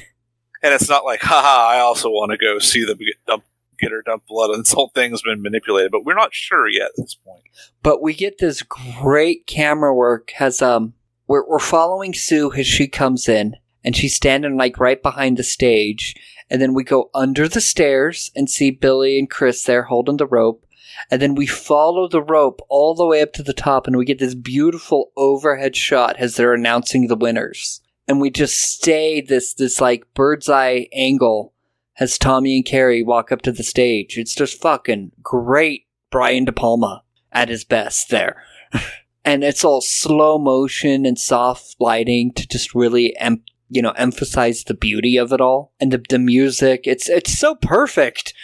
And 0.64 0.72
it's 0.72 0.88
not 0.88 1.04
like, 1.04 1.22
haha, 1.22 1.72
I 1.76 1.80
also 1.80 2.08
want 2.08 2.30
to 2.30 2.38
go 2.38 2.60
see 2.60 2.84
them 2.84 2.96
get 2.98 3.16
dump, 3.26 3.42
get 3.82 3.92
her 3.92 4.02
dump 4.02 4.24
blood, 4.26 4.50
and 4.50 4.60
this 4.64 4.72
whole 4.72 4.90
thing's 4.94 5.22
been 5.22 5.42
manipulated. 5.42 5.90
But 5.90 6.04
we're 6.04 6.14
not 6.14 6.34
sure 6.34 6.68
yet 6.68 6.90
at 6.96 6.96
this 6.96 7.14
point. 7.14 7.42
But 7.82 8.00
we 8.00 8.14
get 8.14 8.38
this 8.38 8.62
great 8.62 9.46
camera 9.46 9.94
work. 9.94 10.30
Has 10.36 10.62
um, 10.62 10.94
we're 11.26 11.46
we're 11.46 11.58
following 11.58 12.14
Sue 12.14 12.52
as 12.52 12.66
she 12.66 12.88
comes 12.88 13.28
in, 13.28 13.56
and 13.84 13.96
she's 13.96 14.14
standing 14.14 14.56
like 14.56 14.78
right 14.78 15.02
behind 15.02 15.36
the 15.36 15.42
stage. 15.42 16.14
And 16.48 16.60
then 16.60 16.74
we 16.74 16.84
go 16.84 17.10
under 17.14 17.48
the 17.48 17.62
stairs 17.62 18.30
and 18.36 18.48
see 18.48 18.70
Billy 18.70 19.18
and 19.18 19.30
Chris 19.30 19.64
there 19.64 19.84
holding 19.84 20.18
the 20.18 20.26
rope. 20.26 20.66
And 21.10 21.20
then 21.20 21.34
we 21.34 21.46
follow 21.46 22.08
the 22.08 22.22
rope 22.22 22.60
all 22.68 22.94
the 22.94 23.06
way 23.06 23.22
up 23.22 23.32
to 23.34 23.42
the 23.42 23.54
top, 23.54 23.86
and 23.86 23.96
we 23.96 24.04
get 24.04 24.18
this 24.18 24.34
beautiful 24.34 25.12
overhead 25.16 25.74
shot 25.74 26.16
as 26.18 26.36
they're 26.36 26.52
announcing 26.54 27.08
the 27.08 27.16
winners. 27.16 27.80
And 28.06 28.20
we 28.20 28.30
just 28.30 28.60
stay 28.60 29.20
this 29.20 29.54
this 29.54 29.80
like 29.80 30.12
bird's 30.14 30.48
eye 30.48 30.88
angle 30.92 31.51
as 32.00 32.18
Tommy 32.18 32.56
and 32.56 32.64
Carrie 32.64 33.02
walk 33.02 33.30
up 33.32 33.42
to 33.42 33.52
the 33.52 33.62
stage. 33.62 34.16
It's 34.18 34.34
just 34.34 34.60
fucking 34.60 35.12
great 35.22 35.86
Brian 36.10 36.44
De 36.44 36.52
Palma 36.52 37.02
at 37.32 37.48
his 37.48 37.64
best 37.64 38.10
there. 38.10 38.42
and 39.24 39.44
it's 39.44 39.64
all 39.64 39.80
slow 39.80 40.38
motion 40.38 41.06
and 41.06 41.18
soft 41.18 41.76
lighting 41.78 42.32
to 42.34 42.46
just 42.48 42.74
really 42.74 43.16
em- 43.18 43.42
you 43.68 43.80
know 43.80 43.92
emphasize 43.92 44.64
the 44.64 44.74
beauty 44.74 45.16
of 45.16 45.32
it 45.32 45.40
all 45.40 45.72
and 45.80 45.92
the, 45.92 46.02
the 46.10 46.18
music 46.18 46.82
it's 46.84 47.08
it's 47.08 47.32
so 47.38 47.54
perfect 47.54 48.34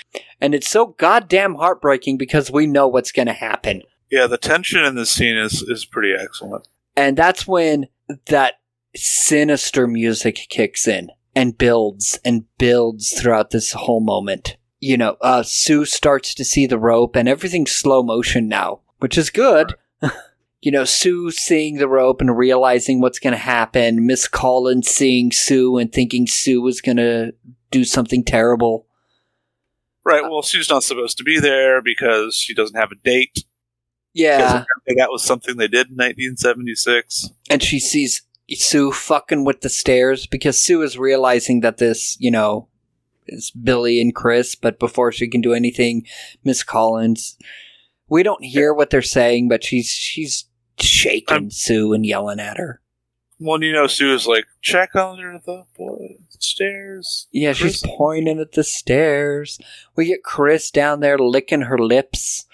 and 0.41 0.55
it's 0.55 0.71
so 0.71 0.87
goddamn 0.99 1.57
heartbreaking 1.57 2.17
because 2.17 2.51
we 2.51 2.67
know 2.67 2.89
what's 2.89 3.13
going 3.13 3.27
to 3.27 3.33
happen 3.35 3.83
Yeah, 4.11 4.27
the 4.27 4.39
tension 4.39 4.83
in 4.85 4.95
this 4.95 5.11
scene 5.11 5.37
is 5.37 5.61
is 5.63 5.85
pretty 5.85 6.15
excellent. 6.19 6.67
and 6.97 7.17
that's 7.17 7.47
when 7.47 7.89
that 8.27 8.55
sinister 8.97 9.87
music 9.87 10.47
kicks 10.49 10.89
in 10.89 11.11
and 11.39 11.57
builds 11.57 12.19
and 12.25 12.45
builds 12.59 13.13
throughout 13.13 13.51
this 13.51 13.71
whole 13.71 14.01
moment. 14.01 14.57
You 14.81 14.97
know, 14.97 15.17
uh, 15.21 15.45
Sue 15.45 15.85
starts 15.85 16.35
to 16.35 16.45
see 16.45 16.67
the 16.67 16.79
rope 16.81 17.15
and 17.15 17.29
everything's 17.29 17.71
slow 17.71 18.03
motion 18.03 18.49
now, 18.49 18.81
which 18.99 19.17
is 19.17 19.31
good. 19.31 19.75
you 20.61 20.73
know, 20.73 20.85
Sue 20.85 21.31
seeing 21.31 21.77
the 21.77 21.87
rope 21.87 22.21
and 22.21 22.37
realizing 22.37 23.01
what's 23.01 23.21
going 23.21 23.35
to 23.35 23.39
happen. 23.39 24.05
Miss 24.05 24.27
Collins 24.27 24.89
seeing 24.89 25.31
Sue 25.31 25.79
and 25.79 25.93
thinking 25.93 26.27
Sue 26.27 26.61
was 26.61 26.81
going 26.81 26.97
to 26.97 27.33
do 27.71 27.85
something 27.85 28.25
terrible. 28.25 28.87
Right. 30.05 30.23
Well, 30.25 30.43
Sue's 30.43 30.71
not 30.71 30.83
supposed 30.83 31.19
to 31.19 31.25
be 31.25 31.39
there 31.39 31.81
because 31.81 32.35
she 32.35 32.53
doesn't 32.53 32.77
have 32.79 32.91
a 32.91 32.97
date. 32.97 33.35
Because 33.35 33.45
Yeah. 34.15 34.45
apparently 34.47 34.95
that 34.97 35.11
was 35.13 35.23
something 35.23 35.57
they 35.57 35.69
did 35.69 35.91
in 35.91 35.97
1976. 35.97 37.31
and 37.49 37.63
she 37.63 37.79
sees 37.79 38.23
Sue 38.55 38.93
fucking 38.93 39.45
with 39.45 39.61
the 39.61 39.69
stairs 39.69 40.27
because 40.27 40.63
Sue 40.63 40.83
is 40.83 40.99
realizing 40.99 41.61
that 41.61 41.79
this, 41.79 42.17
you 42.19 42.31
know, 42.31 42.69
is 43.27 43.51
Billy 43.51 44.01
and 44.01 44.15
Chris, 44.15 44.55
but 44.55 44.79
before 44.79 45.13
she 45.13 45.29
can 45.29 45.41
do 45.41 45.53
anything, 45.53 46.07
Miss 46.45 46.63
Collins, 46.63 47.37
we 48.09 48.23
don't 48.23 48.45
hear 48.45 48.73
what 48.73 48.91
they're 48.91 49.03
saying, 49.03 49.49
but 49.49 49.63
she's 49.63 49.91
she's 49.91 50.47
shaking 50.81 51.51
Sue 51.51 51.93
and 51.93 52.07
yelling 52.07 52.41
at 52.41 52.57
her. 52.57 52.81
Well, 53.41 53.63
you 53.63 53.73
know, 53.73 53.87
Sue 53.87 54.15
is 54.15 54.27
like, 54.27 54.47
check 54.63 54.97
under 54.97 55.41
the 55.45 55.65
stairs. 56.31 57.29
Yeah, 57.31 57.53
she's 57.53 57.83
pointing 57.87 58.41
at 58.41 58.53
the 58.53 58.65
stairs. 58.65 59.61
We 59.95 60.07
get 60.07 60.25
Chris 60.25 60.71
down 60.73 61.01
there 61.01 61.19
licking 61.19 61.63
her 61.63 61.79
lips. 61.79 62.47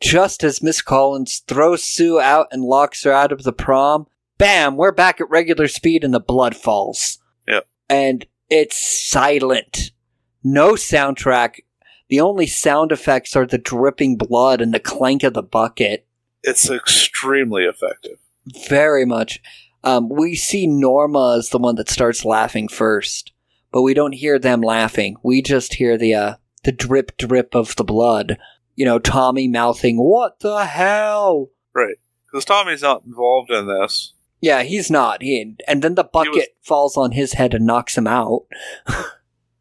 Just 0.00 0.42
as 0.42 0.62
Miss 0.62 0.82
Collins 0.82 1.42
throws 1.46 1.84
Sue 1.84 2.20
out 2.20 2.48
and 2.50 2.64
locks 2.64 3.04
her 3.04 3.12
out 3.12 3.30
of 3.30 3.44
the 3.44 3.52
prom, 3.52 4.06
bam, 4.38 4.76
we're 4.76 4.92
back 4.92 5.20
at 5.20 5.30
regular 5.30 5.68
speed 5.68 6.04
and 6.04 6.14
the 6.14 6.20
blood 6.20 6.56
falls. 6.56 7.18
Yep. 7.46 7.66
And 7.88 8.26
it's 8.50 8.76
silent. 9.10 9.92
No 10.42 10.72
soundtrack. 10.72 11.60
The 12.08 12.20
only 12.20 12.46
sound 12.46 12.92
effects 12.92 13.34
are 13.34 13.46
the 13.46 13.58
dripping 13.58 14.16
blood 14.16 14.60
and 14.60 14.72
the 14.74 14.80
clank 14.80 15.22
of 15.22 15.34
the 15.34 15.42
bucket. 15.42 16.06
It's 16.42 16.70
extremely 16.70 17.64
effective. 17.64 18.18
Very 18.68 19.06
much. 19.06 19.40
Um, 19.82 20.08
we 20.08 20.34
see 20.34 20.66
Norma 20.66 21.36
as 21.38 21.48
the 21.48 21.58
one 21.58 21.76
that 21.76 21.88
starts 21.88 22.24
laughing 22.24 22.68
first, 22.68 23.32
but 23.72 23.82
we 23.82 23.94
don't 23.94 24.12
hear 24.12 24.38
them 24.38 24.60
laughing. 24.60 25.16
We 25.22 25.42
just 25.42 25.74
hear 25.74 25.96
the 25.96 26.14
uh, 26.14 26.34
the 26.64 26.72
drip 26.72 27.16
drip 27.16 27.54
of 27.54 27.76
the 27.76 27.84
blood. 27.84 28.38
You 28.74 28.84
know, 28.84 28.98
Tommy 28.98 29.48
mouthing, 29.48 29.98
"What 29.98 30.40
the 30.40 30.66
hell?" 30.66 31.50
Right. 31.74 31.96
Because 32.26 32.44
Tommy's 32.44 32.82
not 32.82 33.04
involved 33.04 33.50
in 33.50 33.66
this. 33.66 34.12
Yeah, 34.44 34.62
he's 34.62 34.90
not. 34.90 35.22
He, 35.22 35.56
and 35.66 35.80
then 35.80 35.94
the 35.94 36.04
bucket 36.04 36.54
falls 36.60 36.98
on 36.98 37.12
his 37.12 37.32
head 37.32 37.54
and 37.54 37.64
knocks 37.64 37.96
him 37.96 38.06
out. 38.06 38.42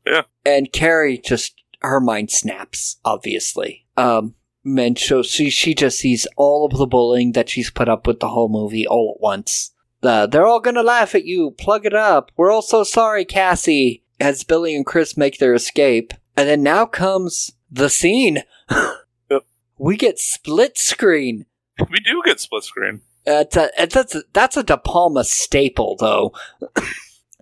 Yeah. 0.05 0.23
And 0.45 0.69
Carrie 0.73 1.17
just 1.17 1.63
her 1.79 2.01
mind 2.01 2.29
snaps. 2.29 2.97
Obviously, 3.05 3.86
um, 3.95 4.36
and 4.65 4.99
so 4.99 5.23
she 5.23 5.49
she 5.49 5.73
just 5.73 5.97
sees 5.97 6.27
all 6.36 6.65
of 6.65 6.77
the 6.77 6.86
bullying 6.86 7.31
that 7.31 7.47
she's 7.47 7.71
put 7.71 7.88
up 7.88 8.05
with 8.05 8.19
the 8.19 8.27
whole 8.27 8.49
movie 8.49 8.86
all 8.86 9.13
at 9.15 9.21
once. 9.21 9.71
The 10.01 10.27
they're 10.29 10.45
all 10.45 10.59
gonna 10.59 10.84
laugh 10.84 11.15
at 11.15 11.23
you. 11.23 11.51
Plug 11.51 11.86
it 11.86 11.93
up. 11.93 12.34
We're 12.36 12.51
all 12.51 12.61
so 12.61 12.84
sorry, 12.84 13.23
Cassie. 13.23 14.03
As 14.19 14.43
Billy 14.43 14.75
and 14.75 14.86
Chris 14.86 15.15
make 15.15 15.38
their 15.38 15.53
escape, 15.53 16.11
and 16.36 16.49
then 16.49 16.61
now 16.63 16.86
comes 16.86 17.51
the 17.71 17.89
scene. 17.89 18.43
yep. 19.31 19.45
We 19.77 19.95
get 19.95 20.19
split 20.19 20.77
screen. 20.77 21.45
We 21.89 22.01
do 22.01 22.21
get 22.25 22.41
split 22.41 22.65
screen. 22.65 23.03
That's 23.26 23.55
a, 23.55 23.69
that's 23.78 24.15
a, 24.15 24.24
that's 24.34 24.57
a 24.57 24.63
De 24.63 24.78
Palma 24.78 25.24
staple, 25.24 25.95
though. 25.99 26.34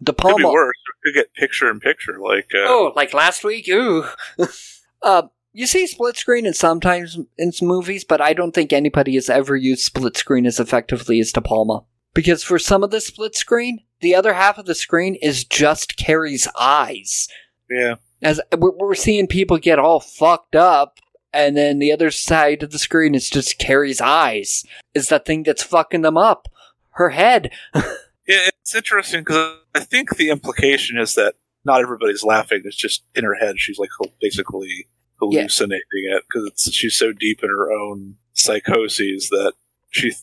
De 0.04 0.14
Could 0.14 0.18
be 0.18 0.22
Palma. 0.22 0.52
worse. 0.52 0.76
We 1.06 1.12
could 1.14 1.20
get 1.20 1.34
picture 1.36 1.70
in 1.70 1.80
picture. 1.80 2.20
Like, 2.20 2.50
uh, 2.56 2.66
Oh, 2.66 2.94
like 2.96 3.14
last 3.14 3.44
week? 3.44 3.68
Ooh. 3.70 4.06
uh, 5.04 5.24
you 5.54 5.68
see 5.68 5.86
split 5.86 6.18
screen 6.18 6.46
in 6.46 6.54
sometimes 6.54 7.20
in 7.38 7.52
some 7.52 7.68
movies, 7.68 8.04
but 8.04 8.22
I 8.22 8.34
don't 8.34 8.54
think 8.54 8.72
anybody 8.74 9.16
has 9.16 9.30
ever 9.30 9.56
used 9.56 9.82
split 9.84 10.18
screen 10.18 10.46
as 10.46 10.60
effectively 10.60 11.20
as 11.20 11.32
De 11.32 11.42
Palma. 11.42 11.84
Because 12.14 12.44
for 12.44 12.58
some 12.60 12.84
of 12.84 12.92
the 12.92 13.00
split 13.02 13.36
screen, 13.36 13.80
the 14.02 14.16
other 14.16 14.34
half 14.34 14.58
of 14.58 14.66
the 14.66 14.76
screen 14.76 15.16
is 15.16 15.44
just 15.44 15.98
Carrie's 15.98 16.48
eyes. 16.60 17.28
yeah. 17.70 17.96
As 18.24 18.40
we're, 18.56 18.72
we're 18.78 18.94
seeing 18.96 19.26
people 19.28 19.58
get 19.58 19.80
all 19.80 20.00
fucked 20.00 20.56
up, 20.56 21.00
and 21.34 21.56
then 21.56 21.80
the 21.80 21.92
other 21.92 22.12
side 22.12 22.64
of 22.64 22.72
the 22.72 22.80
screen 22.80 23.16
is 23.16 23.30
just 23.30 23.60
Carrie's 23.60 24.02
eyes. 24.02 24.64
Is 24.94 25.10
the 25.10 25.20
thing 25.20 25.44
that's 25.44 25.64
fucking 25.64 26.02
them 26.02 26.18
up. 26.18 26.48
Her 26.92 27.10
head. 27.10 27.52
Yeah, 28.28 28.48
it's 28.48 28.76
interesting 28.76 29.22
because 29.22 29.58
I 29.76 29.82
think 29.82 30.16
the 30.16 30.30
implication 30.30 30.98
is 30.98 31.16
that 31.16 31.36
not 31.66 31.82
everybody's 31.82 32.24
laughing. 32.24 32.62
It's 32.64 32.78
just 32.78 33.04
in 33.16 33.24
her 33.24 33.36
head. 33.36 33.60
She's 33.60 33.80
like 33.80 33.90
basically 34.22 34.88
hallucinating 35.20 35.82
it 35.94 36.24
because 36.32 36.74
she's 36.74 36.98
so 36.98 37.12
deep 37.12 37.44
in 37.44 37.50
her 37.50 37.72
own 37.72 38.16
psychoses 38.34 39.30
that 39.30 39.54
she 39.90 40.14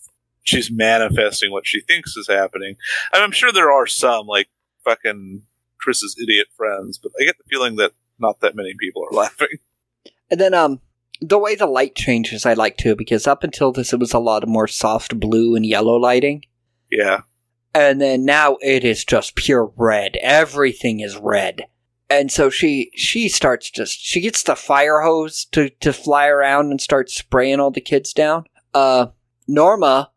she's 0.43 0.71
manifesting 0.71 1.53
what 1.53 1.67
she 1.67 1.81
thinks 1.81 2.17
is 2.17 2.29
happening. 2.29 2.77
And 3.13 3.23
I'm 3.23 3.33
sure 3.33 3.53
there 3.53 3.73
are 3.73 3.87
some 3.87 4.27
like 4.27 4.49
fucking 4.85 5.43
Chris's 5.79 6.17
idiot 6.23 6.47
friends, 6.57 6.99
but 6.99 7.13
I 7.21 7.25
get 7.25 7.37
the 7.37 7.45
feeling 7.51 7.77
that 7.77 7.93
not 8.19 8.41
that 8.41 8.57
many 8.57 8.75
people 8.81 9.05
are 9.05 9.15
laughing. 9.17 9.59
And 10.31 10.41
then 10.41 10.55
um 10.55 10.81
the 11.21 11.39
way 11.39 11.55
the 11.55 11.67
light 11.67 11.95
changes 11.95 12.47
I 12.47 12.55
like 12.55 12.77
too, 12.77 12.95
because 12.95 13.27
up 13.27 13.43
until 13.43 13.73
this 13.73 13.93
it 13.93 14.01
was 14.01 14.15
a 14.15 14.19
lot 14.19 14.43
of 14.43 14.49
more 14.49 14.69
soft 14.69 15.19
blue 15.19 15.55
and 15.55 15.67
yellow 15.67 15.97
lighting. 15.97 16.45
Yeah. 16.91 17.23
And 17.75 18.01
then 18.01 18.25
now 18.25 18.57
it 18.61 18.85
is 18.85 19.05
just 19.05 19.35
pure 19.35 19.73
red. 19.77 20.17
Everything 20.23 21.01
is 21.01 21.17
red. 21.17 21.63
And 22.11 22.33
so 22.33 22.49
she 22.49 22.91
she 22.95 23.29
starts 23.29 23.71
just 23.71 24.01
she 24.01 24.21
gets 24.21 24.43
the 24.43 24.57
fire 24.57 25.03
hose 25.03 25.45
to, 25.53 25.69
to 25.69 25.93
fly 25.93 26.27
around 26.27 26.71
and 26.71 26.81
start 26.81 27.11
spraying 27.11 27.61
all 27.61 27.71
the 27.71 27.81
kids 27.81 28.13
down. 28.13 28.45
Uh 28.73 29.09
Norma 29.47 30.11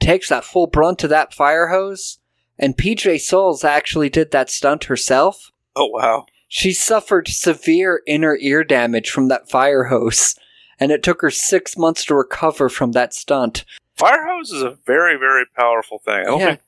takes 0.00 0.28
that 0.28 0.44
full 0.44 0.66
brunt 0.66 1.04
of 1.04 1.10
that 1.10 1.34
fire 1.34 1.68
hose, 1.68 2.18
and 2.58 2.76
PJ 2.76 3.20
Soles 3.20 3.64
actually 3.64 4.08
did 4.08 4.30
that 4.30 4.50
stunt 4.50 4.84
herself. 4.84 5.50
Oh 5.74 5.86
wow. 5.86 6.26
She 6.48 6.72
suffered 6.72 7.28
severe 7.28 8.02
inner 8.06 8.36
ear 8.40 8.64
damage 8.64 9.10
from 9.10 9.28
that 9.28 9.50
fire 9.50 9.84
hose, 9.84 10.34
and 10.80 10.92
it 10.92 11.02
took 11.02 11.20
her 11.22 11.30
six 11.30 11.76
months 11.76 12.04
to 12.06 12.14
recover 12.14 12.68
from 12.68 12.92
that 12.92 13.14
stunt. 13.14 13.64
Fire 13.96 14.26
hose 14.26 14.52
is 14.52 14.62
a 14.62 14.78
very, 14.86 15.16
very 15.16 15.44
powerful 15.56 15.98
thing. 15.98 16.24
Yeah. 16.26 16.46
think, 16.46 16.60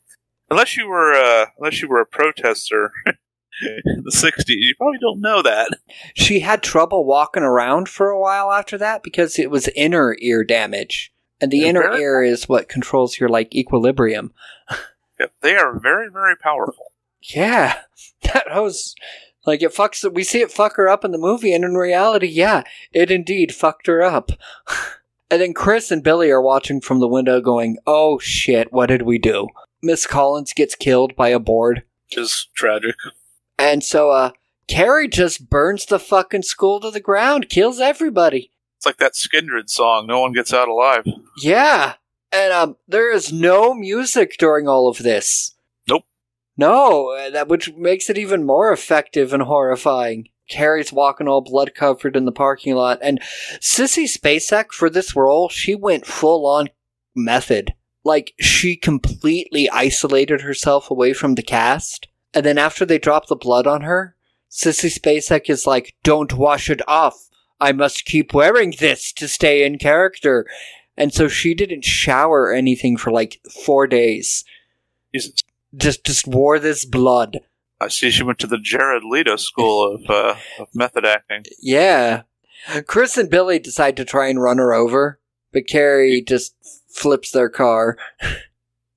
unless 0.50 0.76
you 0.76 0.88
were 0.88 1.14
uh, 1.14 1.46
unless 1.58 1.80
you 1.80 1.88
were 1.88 2.00
a 2.00 2.06
protester 2.06 2.92
in 3.06 4.02
the 4.04 4.10
'60s, 4.10 4.44
you 4.48 4.74
probably 4.76 4.98
don't 4.98 5.20
know 5.20 5.42
that. 5.42 5.68
She 6.14 6.40
had 6.40 6.62
trouble 6.62 7.04
walking 7.04 7.42
around 7.42 7.88
for 7.88 8.10
a 8.10 8.20
while 8.20 8.50
after 8.50 8.76
that 8.78 9.02
because 9.02 9.38
it 9.38 9.50
was 9.50 9.68
inner 9.76 10.16
ear 10.20 10.44
damage. 10.44 11.12
And 11.40 11.50
the 11.50 11.64
inner 11.64 11.82
very- 11.82 12.02
ear 12.02 12.22
is 12.22 12.48
what 12.48 12.68
controls 12.68 13.18
your 13.18 13.28
like 13.28 13.54
equilibrium. 13.54 14.32
Yep, 15.20 15.32
they 15.42 15.54
are 15.54 15.78
very, 15.78 16.08
very 16.10 16.34
powerful. 16.34 16.92
Yeah. 17.20 17.80
That 18.22 18.48
hose 18.50 18.94
like 19.46 19.62
it 19.62 19.74
fucks 19.74 20.10
we 20.12 20.22
see 20.22 20.40
it 20.40 20.52
fuck 20.52 20.76
her 20.76 20.88
up 20.88 21.04
in 21.04 21.12
the 21.12 21.18
movie 21.18 21.52
and 21.52 21.64
in 21.64 21.74
reality, 21.74 22.26
yeah, 22.26 22.62
it 22.92 23.10
indeed 23.10 23.54
fucked 23.54 23.86
her 23.86 24.02
up. 24.02 24.32
and 25.30 25.40
then 25.40 25.54
Chris 25.54 25.90
and 25.90 26.02
Billy 26.02 26.30
are 26.30 26.42
watching 26.42 26.80
from 26.80 27.00
the 27.00 27.08
window 27.08 27.40
going, 27.40 27.78
"Oh 27.86 28.18
shit, 28.18 28.72
what 28.72 28.86
did 28.86 29.02
we 29.02 29.18
do?" 29.18 29.48
Miss 29.82 30.06
Collins 30.06 30.52
gets 30.52 30.74
killed 30.74 31.16
by 31.16 31.28
a 31.28 31.38
board. 31.38 31.84
Is 32.12 32.48
tragic. 32.54 32.96
And 33.58 33.82
so 33.84 34.10
uh 34.10 34.32
Carrie 34.66 35.08
just 35.08 35.48
burns 35.48 35.86
the 35.86 35.98
fucking 35.98 36.42
school 36.42 36.80
to 36.80 36.90
the 36.90 37.00
ground, 37.00 37.48
kills 37.48 37.80
everybody. 37.80 38.50
It's 38.76 38.86
like 38.86 38.98
that 38.98 39.14
Skindred 39.14 39.68
song. 39.68 40.06
No 40.06 40.20
one 40.20 40.32
gets 40.32 40.52
out 40.52 40.68
alive. 40.68 41.06
Yeah. 41.42 41.94
And 42.32 42.52
um 42.52 42.76
there 42.86 43.12
is 43.12 43.32
no 43.32 43.74
music 43.74 44.36
during 44.38 44.68
all 44.68 44.88
of 44.88 44.98
this. 44.98 45.54
No, 46.56 47.10
uh, 47.10 47.30
that 47.30 47.48
which 47.48 47.72
makes 47.74 48.10
it 48.10 48.18
even 48.18 48.44
more 48.44 48.72
effective 48.72 49.32
and 49.32 49.42
horrifying. 49.42 50.28
Carrie's 50.50 50.92
walking 50.92 51.28
all 51.28 51.40
blood 51.40 51.74
covered 51.74 52.16
in 52.16 52.24
the 52.24 52.32
parking 52.32 52.74
lot, 52.74 52.98
and 53.00 53.20
Sissy 53.60 54.04
Spacek 54.04 54.72
for 54.72 54.90
this 54.90 55.14
role, 55.14 55.48
she 55.48 55.74
went 55.74 56.06
full 56.06 56.44
on 56.46 56.68
method. 57.14 57.74
Like 58.02 58.34
she 58.40 58.76
completely 58.76 59.70
isolated 59.70 60.40
herself 60.40 60.90
away 60.90 61.12
from 61.12 61.34
the 61.34 61.42
cast, 61.42 62.08
and 62.34 62.44
then 62.44 62.58
after 62.58 62.84
they 62.84 62.98
drop 62.98 63.26
the 63.26 63.36
blood 63.36 63.66
on 63.66 63.82
her, 63.82 64.16
Sissy 64.50 64.92
Spacek 64.92 65.48
is 65.48 65.66
like, 65.66 65.94
"Don't 66.02 66.32
wash 66.32 66.68
it 66.68 66.80
off. 66.88 67.28
I 67.60 67.72
must 67.72 68.06
keep 68.06 68.34
wearing 68.34 68.74
this 68.78 69.12
to 69.12 69.28
stay 69.28 69.64
in 69.64 69.78
character." 69.78 70.46
And 70.96 71.14
so 71.14 71.28
she 71.28 71.54
didn't 71.54 71.84
shower 71.84 72.52
anything 72.52 72.96
for 72.96 73.10
like 73.10 73.40
four 73.64 73.86
days. 73.86 74.44
Jesus. 75.14 75.32
Just 75.76 76.04
just 76.04 76.26
wore 76.26 76.58
this 76.58 76.84
blood. 76.84 77.40
I 77.80 77.88
see 77.88 78.10
she 78.10 78.22
went 78.22 78.38
to 78.40 78.46
the 78.46 78.58
Jared 78.58 79.04
Leto 79.04 79.36
School 79.36 79.94
of, 79.94 80.10
uh, 80.10 80.36
of 80.58 80.68
Method 80.74 81.04
Acting. 81.04 81.44
Yeah. 81.60 82.22
Chris 82.86 83.16
and 83.16 83.30
Billy 83.30 83.58
decide 83.58 83.96
to 83.96 84.04
try 84.04 84.28
and 84.28 84.42
run 84.42 84.58
her 84.58 84.74
over, 84.74 85.18
but 85.52 85.66
Carrie 85.66 86.20
just 86.20 86.54
flips 86.90 87.30
their 87.30 87.48
car. 87.48 87.96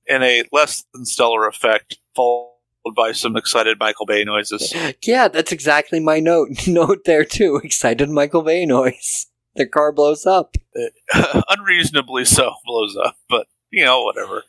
In 0.06 0.22
a 0.22 0.44
less 0.52 0.84
than 0.92 1.06
stellar 1.06 1.48
effect, 1.48 1.98
followed 2.14 2.50
by 2.94 3.12
some 3.12 3.36
excited 3.36 3.78
Michael 3.78 4.04
Bay 4.04 4.22
noises. 4.24 4.74
Yeah, 5.02 5.28
that's 5.28 5.52
exactly 5.52 5.98
my 5.98 6.20
note. 6.20 6.48
Note 6.66 7.04
there 7.06 7.24
too. 7.24 7.60
Excited 7.64 8.10
Michael 8.10 8.42
Bay 8.42 8.66
noise. 8.66 9.28
The 9.56 9.66
car 9.66 9.92
blows 9.92 10.26
up. 10.26 10.56
Unreasonably 11.48 12.24
so, 12.24 12.52
blows 12.66 12.96
up, 12.96 13.16
but, 13.28 13.46
you 13.70 13.84
know, 13.84 14.02
whatever. 14.02 14.42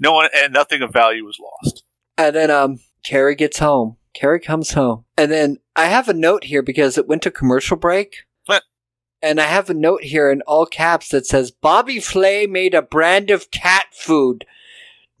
No 0.00 0.14
one, 0.14 0.30
and 0.34 0.52
nothing 0.52 0.82
of 0.82 0.92
value 0.92 1.24
was 1.24 1.38
lost. 1.38 1.84
And 2.18 2.34
then 2.34 2.50
um 2.50 2.80
Carrie 3.04 3.36
gets 3.36 3.58
home. 3.58 3.96
Carrie 4.14 4.40
comes 4.40 4.72
home. 4.72 5.04
And 5.16 5.30
then 5.30 5.58
I 5.76 5.86
have 5.86 6.08
a 6.08 6.14
note 6.14 6.44
here 6.44 6.62
because 6.62 6.98
it 6.98 7.06
went 7.06 7.22
to 7.22 7.30
commercial 7.30 7.76
break. 7.76 8.24
What? 8.46 8.64
And 9.22 9.40
I 9.40 9.44
have 9.44 9.70
a 9.70 9.74
note 9.74 10.02
here 10.02 10.30
in 10.30 10.42
all 10.42 10.66
caps 10.66 11.10
that 11.10 11.26
says 11.26 11.50
Bobby 11.50 12.00
Flay 12.00 12.46
made 12.46 12.74
a 12.74 12.82
brand 12.82 13.30
of 13.30 13.50
cat 13.50 13.86
food 13.92 14.44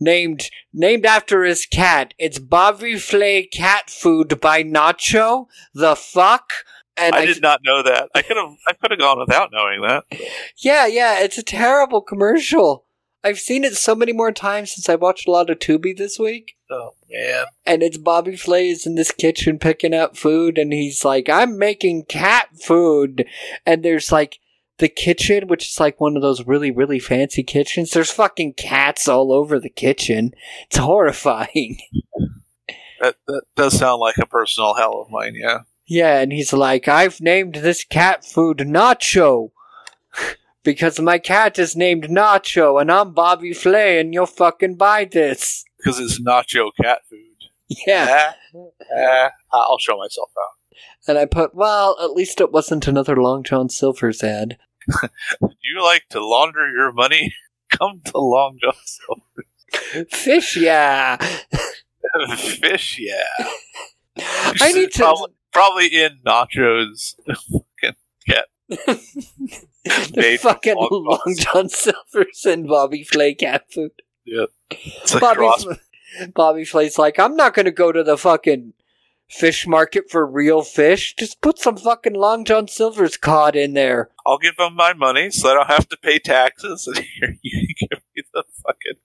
named 0.00 0.50
named 0.72 1.04
after 1.06 1.44
his 1.44 1.66
cat. 1.66 2.14
It's 2.18 2.38
Bobby 2.38 2.96
Flay 2.98 3.44
cat 3.44 3.90
food 3.90 4.40
by 4.40 4.64
Nacho. 4.64 5.46
The 5.74 5.94
fuck? 5.94 6.52
And 6.96 7.14
I 7.14 7.24
did 7.26 7.40
not 7.40 7.60
know 7.64 7.82
that. 7.82 8.08
I 8.14 8.22
could 8.22 8.36
have, 8.36 8.56
I 8.68 8.72
could 8.74 8.90
have 8.90 9.00
gone 9.00 9.18
without 9.18 9.50
knowing 9.52 9.82
that. 9.82 10.04
Yeah, 10.56 10.86
yeah, 10.86 11.20
it's 11.20 11.38
a 11.38 11.42
terrible 11.42 12.02
commercial. 12.02 12.84
I've 13.22 13.38
seen 13.38 13.64
it 13.64 13.74
so 13.76 13.94
many 13.94 14.12
more 14.12 14.32
times 14.32 14.72
since 14.72 14.88
I 14.88 14.94
watched 14.94 15.28
a 15.28 15.30
lot 15.30 15.50
of 15.50 15.58
Tubi 15.58 15.96
this 15.96 16.18
week. 16.18 16.56
Oh 16.70 16.94
man. 17.10 17.46
And 17.66 17.82
it's 17.82 17.98
Bobby 17.98 18.36
Flay 18.36 18.70
Flay's 18.70 18.86
in 18.86 18.94
this 18.94 19.12
kitchen 19.12 19.58
picking 19.58 19.94
out 19.94 20.16
food, 20.16 20.58
and 20.58 20.72
he's 20.72 21.04
like, 21.04 21.28
I'm 21.28 21.58
making 21.58 22.04
cat 22.04 22.48
food. 22.60 23.26
And 23.66 23.82
there's 23.82 24.10
like 24.10 24.38
the 24.78 24.88
kitchen, 24.88 25.48
which 25.48 25.68
is 25.68 25.80
like 25.80 26.00
one 26.00 26.16
of 26.16 26.22
those 26.22 26.46
really, 26.46 26.70
really 26.70 26.98
fancy 26.98 27.42
kitchens. 27.42 27.90
There's 27.90 28.10
fucking 28.10 28.54
cats 28.54 29.06
all 29.06 29.32
over 29.32 29.60
the 29.60 29.70
kitchen. 29.70 30.32
It's 30.66 30.78
horrifying. 30.78 31.78
That, 33.00 33.16
that 33.28 33.44
does 33.56 33.78
sound 33.78 34.00
like 34.00 34.18
a 34.18 34.26
personal 34.26 34.74
hell 34.74 35.00
of 35.00 35.10
mine, 35.10 35.32
yeah. 35.34 35.60
Yeah, 35.86 36.20
and 36.20 36.30
he's 36.30 36.52
like, 36.52 36.86
I've 36.86 37.18
named 37.18 37.54
this 37.54 37.82
cat 37.82 38.26
food 38.26 38.58
Nacho. 38.58 39.52
because 40.62 41.00
my 41.00 41.18
cat 41.18 41.58
is 41.58 41.76
named 41.76 42.04
Nacho, 42.04 42.80
and 42.80 42.90
I'm 42.90 43.12
Bobby 43.12 43.52
Flay, 43.52 43.98
and 44.00 44.12
you'll 44.12 44.26
fucking 44.26 44.76
buy 44.76 45.04
this. 45.04 45.64
Because 45.78 45.98
it's 45.98 46.20
nacho 46.20 46.70
cat 46.80 47.00
food. 47.08 47.18
Yeah. 47.86 48.32
Eh, 48.54 49.28
I'll 49.52 49.78
show 49.78 49.96
myself 49.96 50.30
out. 50.38 50.76
And 51.08 51.18
I 51.18 51.24
put, 51.24 51.54
well, 51.54 51.96
at 52.02 52.12
least 52.12 52.40
it 52.40 52.52
wasn't 52.52 52.86
another 52.86 53.16
Long 53.16 53.42
John 53.42 53.68
Silver's 53.68 54.22
ad. 54.22 54.58
you 55.40 55.82
like 55.82 56.04
to 56.10 56.24
launder 56.24 56.70
your 56.70 56.92
money? 56.92 57.34
Come 57.70 58.00
to 58.06 58.18
Long 58.18 58.58
John 58.60 58.74
Silver. 58.84 60.06
Fish, 60.10 60.56
yeah. 60.56 61.16
Fish, 62.36 62.98
yeah. 62.98 63.46
I 64.18 64.72
need 64.72 64.90
to. 64.92 64.98
Probably, 64.98 65.28
probably 65.52 65.86
in 65.86 66.18
nachos. 66.26 67.14
Fucking 67.26 67.96
cat. 68.28 68.46
The 68.70 70.12
Made 70.16 70.40
fucking 70.40 70.76
Long 70.76 71.04
Long, 71.04 71.34
John 71.36 71.68
Silver's 71.68 72.44
and 72.46 72.66
Bobby 72.66 73.04
Flay 73.04 73.34
cat 73.34 73.64
food. 73.72 73.92
Yeah. 74.24 74.46
It's 74.70 75.14
a 75.14 75.20
Bobby. 75.20 75.48
Bobby 76.34 76.64
Flay's 76.64 76.98
like, 76.98 77.18
I'm 77.18 77.36
not 77.36 77.54
going 77.54 77.66
to 77.66 77.72
go 77.72 77.92
to 77.92 78.02
the 78.02 78.16
fucking 78.16 78.72
fish 79.28 79.66
market 79.66 80.10
for 80.10 80.26
real 80.26 80.62
fish. 80.62 81.14
Just 81.16 81.40
put 81.40 81.58
some 81.58 81.76
fucking 81.76 82.14
Long 82.14 82.44
John 82.44 82.68
Silver's 82.68 83.16
cod 83.16 83.54
in 83.56 83.74
there. 83.74 84.10
I'll 84.26 84.38
give 84.38 84.56
them 84.56 84.74
my 84.74 84.92
money 84.92 85.30
so 85.30 85.50
I 85.50 85.54
don't 85.54 85.68
have 85.68 85.88
to 85.88 85.96
pay 85.96 86.18
taxes. 86.18 86.86
And 86.86 86.98
here 87.20 87.36
you 87.42 87.66
give 87.78 88.00
me 88.16 88.22
the 88.34 88.44
fucking 88.64 89.00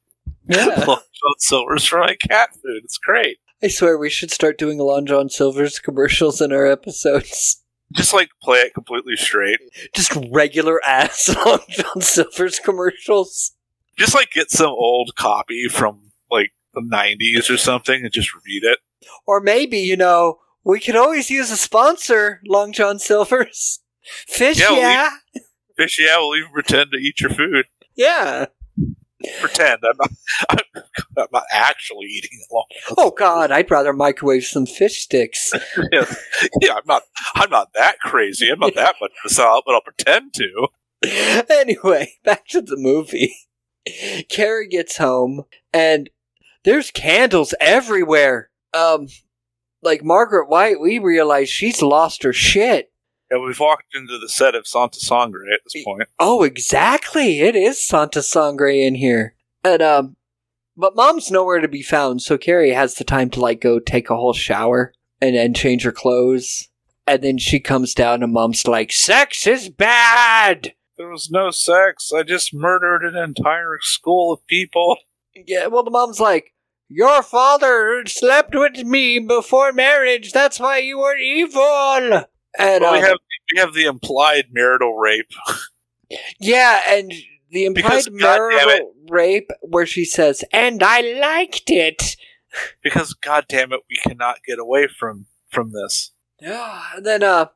Yeah. 0.47 0.85
Long 0.87 0.97
John 0.97 1.35
Silver's 1.39 1.85
for 1.85 1.99
my 1.99 2.15
cat 2.27 2.53
food. 2.53 2.81
It's 2.83 2.97
great. 2.97 3.37
I 3.63 3.67
swear 3.67 3.97
we 3.97 4.09
should 4.09 4.31
start 4.31 4.57
doing 4.57 4.77
Long 4.79 5.05
John 5.05 5.29
Silver's 5.29 5.79
commercials 5.79 6.41
in 6.41 6.51
our 6.51 6.65
episodes. 6.67 7.61
Just 7.93 8.13
like 8.13 8.29
play 8.41 8.59
it 8.59 8.73
completely 8.73 9.15
straight. 9.15 9.59
Just 9.93 10.17
regular 10.31 10.83
ass 10.85 11.29
Long 11.45 11.59
John 11.69 12.01
Silver's 12.01 12.59
commercials. 12.59 13.51
Just 13.97 14.13
like 14.15 14.31
get 14.31 14.51
some 14.51 14.69
old 14.71 15.15
copy 15.15 15.67
from 15.69 16.11
like 16.29 16.51
the 16.73 16.81
90s 16.81 17.49
or 17.49 17.57
something 17.57 18.03
and 18.03 18.11
just 18.11 18.33
read 18.45 18.63
it. 18.63 18.79
Or 19.27 19.39
maybe, 19.39 19.77
you 19.79 19.95
know, 19.95 20.39
we 20.63 20.79
could 20.79 20.95
always 20.95 21.29
use 21.29 21.51
a 21.51 21.57
sponsor, 21.57 22.41
Long 22.47 22.73
John 22.73 22.99
Silver's. 22.99 23.79
Fish, 24.27 24.59
Yeah, 24.59 24.71
yeah. 24.71 25.09
we- 25.33 25.41
Fish, 25.77 25.99
yeah, 25.99 26.17
we'll 26.17 26.37
even 26.37 26.51
pretend 26.51 26.91
to 26.91 26.97
eat 26.97 27.19
your 27.21 27.29
food. 27.29 27.65
Yeah. 27.95 28.45
Pretend 29.39 29.81
I'm 29.83 29.97
not. 29.97 30.11
I'm, 30.49 30.83
I'm 31.17 31.27
not 31.31 31.45
actually 31.51 32.07
eating 32.07 32.31
it 32.33 32.47
long. 32.51 32.65
Oh 32.97 33.11
God, 33.11 33.51
I'd 33.51 33.69
rather 33.71 33.93
microwave 33.93 34.45
some 34.45 34.65
fish 34.65 35.03
sticks. 35.03 35.51
yeah, 35.91 36.05
yeah, 36.61 36.73
I'm 36.73 36.85
not. 36.85 37.03
I'm 37.35 37.49
not 37.49 37.73
that 37.73 37.99
crazy. 37.99 38.49
I'm 38.49 38.59
not 38.59 38.75
that 38.75 38.95
much 39.01 39.11
of 39.11 39.31
a 39.31 39.33
salt, 39.33 39.63
but 39.65 39.75
I'll 39.75 39.81
pretend 39.81 40.33
to. 40.35 40.67
anyway, 41.49 42.13
back 42.23 42.47
to 42.47 42.61
the 42.61 42.77
movie. 42.77 43.35
Carrie 44.29 44.67
gets 44.67 44.97
home 44.97 45.43
and 45.71 46.09
there's 46.63 46.91
candles 46.91 47.53
everywhere. 47.59 48.49
Um, 48.73 49.07
like 49.81 50.03
Margaret 50.03 50.49
White, 50.49 50.81
we 50.81 50.99
realize 50.99 51.47
she's 51.47 51.81
lost 51.81 52.23
her 52.23 52.33
shit. 52.33 52.91
Yeah, 53.31 53.39
we've 53.39 53.59
walked 53.59 53.95
into 53.95 54.19
the 54.19 54.29
set 54.29 54.55
of 54.55 54.67
Santa 54.67 54.99
Sangre 54.99 55.45
at 55.53 55.61
this 55.63 55.83
point. 55.83 56.09
Oh, 56.19 56.43
exactly. 56.43 57.41
It 57.41 57.55
is 57.55 57.83
Santa 57.83 58.21
Sangre 58.21 58.83
in 58.85 58.95
here. 58.95 59.35
And, 59.63 59.81
um, 59.81 60.15
but 60.77 60.95
mom's 60.95 61.31
nowhere 61.31 61.59
to 61.59 61.67
be 61.67 61.81
found, 61.81 62.21
so 62.21 62.37
Carrie 62.37 62.73
has 62.73 62.95
the 62.95 63.03
time 63.03 63.29
to, 63.31 63.39
like, 63.39 63.61
go 63.61 63.79
take 63.79 64.09
a 64.09 64.15
whole 64.15 64.33
shower 64.33 64.93
and 65.21 65.35
then 65.35 65.53
change 65.53 65.83
her 65.83 65.91
clothes. 65.91 66.69
And 67.07 67.21
then 67.21 67.37
she 67.37 67.59
comes 67.59 67.93
down 67.93 68.21
and 68.21 68.33
mom's 68.33 68.67
like, 68.67 68.91
sex 68.91 69.47
is 69.47 69.69
bad! 69.69 70.73
There 70.97 71.09
was 71.09 71.29
no 71.29 71.51
sex. 71.51 72.11
I 72.13 72.23
just 72.23 72.53
murdered 72.53 73.03
an 73.03 73.15
entire 73.17 73.77
school 73.81 74.33
of 74.33 74.45
people. 74.47 74.97
Yeah, 75.35 75.67
well, 75.67 75.83
the 75.83 75.91
mom's 75.91 76.19
like, 76.19 76.53
Your 76.87 77.21
father 77.21 78.03
slept 78.07 78.55
with 78.55 78.85
me 78.85 79.19
before 79.19 79.73
marriage. 79.73 80.31
That's 80.31 80.59
why 80.59 80.77
you 80.77 80.99
were 80.99 81.17
evil. 81.17 82.25
And 82.57 82.81
well, 82.81 82.93
we 82.93 82.99
um, 82.99 83.05
have 83.05 83.17
we 83.53 83.59
have 83.59 83.73
the 83.73 83.85
implied 83.85 84.45
marital 84.51 84.95
rape. 84.95 85.31
yeah, 86.39 86.81
and 86.87 87.11
the 87.51 87.65
implied 87.65 88.05
Because, 88.05 88.09
marital 88.11 88.93
rape 89.09 89.49
where 89.61 89.85
she 89.85 90.05
says, 90.05 90.43
"And 90.51 90.81
I 90.83 91.01
liked 91.01 91.69
it." 91.69 92.15
because 92.83 93.13
god 93.13 93.45
damn 93.47 93.73
it, 93.73 93.81
we 93.89 93.97
cannot 93.97 94.37
get 94.45 94.59
away 94.59 94.87
from 94.87 95.25
from 95.49 95.71
this. 95.71 96.11
Yeah, 96.41 96.81
and 96.95 97.05
then 97.05 97.23
uh, 97.23 97.47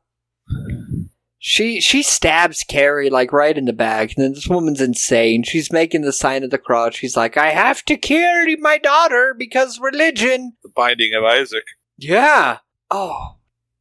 she 1.38 1.80
she 1.80 2.02
stabs 2.02 2.64
Carrie 2.66 3.10
like 3.10 3.32
right 3.32 3.56
in 3.56 3.64
the 3.64 3.72
back, 3.72 4.14
and 4.14 4.24
then 4.24 4.34
this 4.34 4.48
woman's 4.48 4.80
insane. 4.80 5.42
She's 5.42 5.72
making 5.72 6.02
the 6.02 6.12
sign 6.12 6.44
of 6.44 6.50
the 6.50 6.58
cross. 6.58 6.94
She's 6.94 7.16
like, 7.16 7.36
"I 7.36 7.50
have 7.50 7.84
to 7.86 7.96
kill 7.96 8.46
my 8.58 8.78
daughter 8.78 9.34
because 9.36 9.80
religion." 9.80 10.56
The 10.62 10.70
Binding 10.74 11.14
of 11.14 11.24
Isaac. 11.24 11.64
Yeah. 11.96 12.58
Oh, 12.90 13.36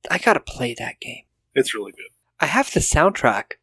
I 0.10 0.18
gotta 0.18 0.40
play 0.40 0.76
that 0.78 1.00
game. 1.00 1.24
It's 1.54 1.74
really 1.74 1.92
good. 1.92 2.10
I 2.40 2.46
have 2.46 2.72
the 2.74 2.80
soundtrack. 2.80 3.54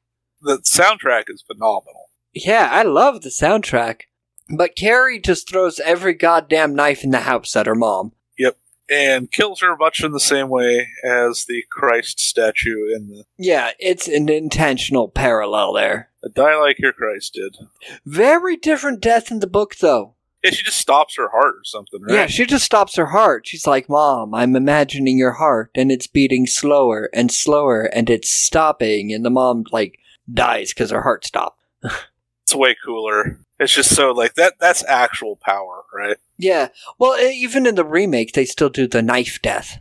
The 0.43 0.59
soundtrack 0.59 1.25
is 1.29 1.43
phenomenal. 1.43 2.11
Yeah, 2.35 2.69
I 2.71 2.83
love 2.83 3.23
the 3.23 3.31
soundtrack. 3.31 4.03
But 4.49 4.77
Carrie 4.77 5.19
just 5.19 5.49
throws 5.49 5.81
every 5.81 6.15
goddamn 6.15 6.75
knife 6.75 7.03
in 7.03 7.11
the 7.11 7.21
house 7.21 7.57
at 7.57 7.67
her 7.67 7.75
mom. 7.75 8.13
Yep. 8.39 8.59
And 8.89 9.33
kills 9.33 9.61
her 9.63 9.77
much 9.77 10.05
in 10.05 10.13
the 10.13 10.21
same 10.21 10.49
way 10.49 10.87
as 11.05 11.47
the 11.47 11.65
Christ 11.71 12.21
statue 12.21 12.95
in 12.95 13.09
the 13.09 13.25
Yeah, 13.39 13.71
it's 13.81 14.07
an 14.07 14.29
intentional 14.29 15.09
parallel 15.09 15.73
there. 15.73 16.11
Die 16.33 16.57
Like 16.61 16.79
Your 16.79 16.93
Christ 16.93 17.35
did. 17.35 17.57
Very 18.05 18.57
different 18.57 19.01
death 19.01 19.31
in 19.31 19.41
the 19.41 19.47
book, 19.47 19.77
though. 19.77 20.16
Yeah, 20.47 20.51
she 20.53 20.63
just 20.65 20.79
stops 20.79 21.17
her 21.17 21.29
heart 21.29 21.57
or 21.57 21.65
something, 21.65 22.01
right? 22.03 22.15
Yeah, 22.15 22.27
she 22.27 22.47
just 22.47 22.65
stops 22.65 22.97
her 22.97 23.07
heart. 23.07 23.47
She's 23.47 23.67
like, 23.67 23.89
Mom, 23.89 24.35
I'm 24.35 24.55
imagining 24.57 25.19
your 25.19 25.33
heart, 25.33 25.71
and 25.75 25.91
it's 25.93 26.07
beating 26.07 26.47
slower 26.47 27.11
and 27.13 27.31
slower, 27.31 27.83
and 27.85 28.09
it's 28.09 28.31
stopping, 28.31 29.13
and 29.13 29.25
the 29.25 29.31
mom, 29.31 29.65
like, 29.73 29.99
dies 30.33 30.71
because 30.73 30.91
her 30.91 31.03
heart 31.03 31.25
stopped. 31.25 31.61
It's 32.45 32.55
way 32.55 32.77
cooler. 32.85 33.41
It's 33.59 33.75
just 33.75 33.95
so 33.95 34.13
like 34.13 34.35
that 34.35 34.55
that's 34.61 34.85
actual 34.85 35.37
power, 35.37 35.83
right? 35.93 36.17
Yeah, 36.39 36.69
well, 36.99 37.19
even 37.19 37.67
in 37.67 37.75
the 37.75 37.85
remake, 37.85 38.33
they 38.35 38.45
still 38.45 38.69
do 38.69 38.87
the 38.87 39.03
knife 39.03 39.41
death. 39.43 39.81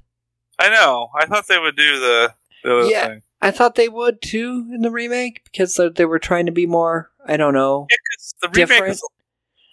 I 0.58 0.70
know. 0.70 1.10
I 1.20 1.26
thought 1.26 1.48
they 1.48 1.60
would 1.60 1.76
do 1.76 2.00
the, 2.00 2.34
the 2.64 2.88
Yeah. 2.90 3.08
thing. 3.08 3.22
I 3.42 3.52
thought 3.52 3.76
they 3.76 3.90
would 3.90 4.22
too 4.22 4.68
in 4.74 4.82
the 4.82 4.90
remake 4.90 5.44
because 5.44 5.80
they- 5.96 6.06
were 6.06 6.18
trying 6.20 6.46
to 6.48 6.52
be 6.52 6.66
more, 6.66 7.12
I 7.28 7.38
don't 7.38 7.54
know, 7.54 7.86
Yeah, 7.92 7.98
'cause 8.18 8.34
the 8.42 8.48
remake 8.48 8.70
different. 8.70 8.94
is, 8.94 9.04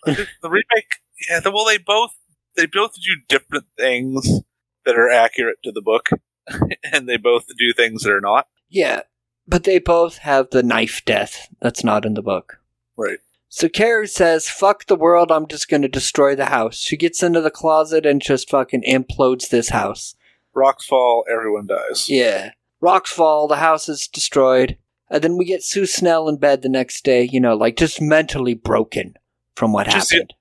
the, 0.05 0.27
the 0.43 0.51
remake 0.51 1.03
yeah, 1.29 1.41
the, 1.41 1.51
well 1.51 1.65
they 1.65 1.79
both 1.79 2.15
they 2.57 2.67
both 2.67 2.95
do 2.95 3.17
different 3.29 3.67
things 3.77 4.41
that 4.85 4.99
are 4.99 5.11
accurate 5.11 5.59
to 5.65 5.73
the 5.73 5.83
book 5.83 6.09
and 6.93 7.09
they 7.09 7.17
both 7.17 7.47
do 7.57 7.73
things 7.73 8.03
that 8.03 8.13
are 8.13 8.21
not. 8.21 8.49
Yeah, 8.69 9.03
but 9.47 9.65
they 9.65 9.79
both 9.79 10.19
have 10.19 10.51
the 10.51 10.63
knife 10.63 11.05
death 11.05 11.49
that's 11.61 11.85
not 11.85 12.05
in 12.05 12.15
the 12.15 12.23
book. 12.23 12.59
Right. 12.97 13.19
So 13.49 13.69
Carrie 13.69 14.09
says, 14.09 14.49
fuck 14.49 14.87
the 14.87 14.97
world, 14.97 15.31
I'm 15.31 15.47
just 15.47 15.69
gonna 15.69 15.89
destroy 15.89 16.35
the 16.35 16.47
house. 16.47 16.77
She 16.77 16.97
gets 16.97 17.23
into 17.23 17.41
the 17.41 17.51
closet 17.51 18.07
and 18.07 18.21
just 18.21 18.51
fucking 18.51 18.83
implodes 18.89 19.49
this 19.49 19.69
house. 19.69 20.15
Rocks 20.55 20.87
fall, 20.87 21.25
everyone 21.31 21.67
dies. 21.67 22.09
Yeah. 22.09 22.53
Rocks 22.81 23.13
fall, 23.13 23.47
the 23.47 23.57
house 23.57 23.89
is 23.89 24.09
destroyed. 24.09 24.77
And 25.11 25.23
then 25.23 25.37
we 25.37 25.45
get 25.45 25.63
Sue 25.63 25.85
Snell 25.85 26.29
in 26.29 26.39
bed 26.39 26.63
the 26.63 26.71
next 26.71 27.05
day, 27.05 27.29
you 27.31 27.39
know, 27.39 27.55
like 27.55 27.77
just 27.77 28.01
mentally 28.01 28.55
broken 28.55 29.15
from 29.57 29.73
what 29.73 29.91
She's 29.91 30.09
the- 30.09 30.17
happened. 30.17 30.35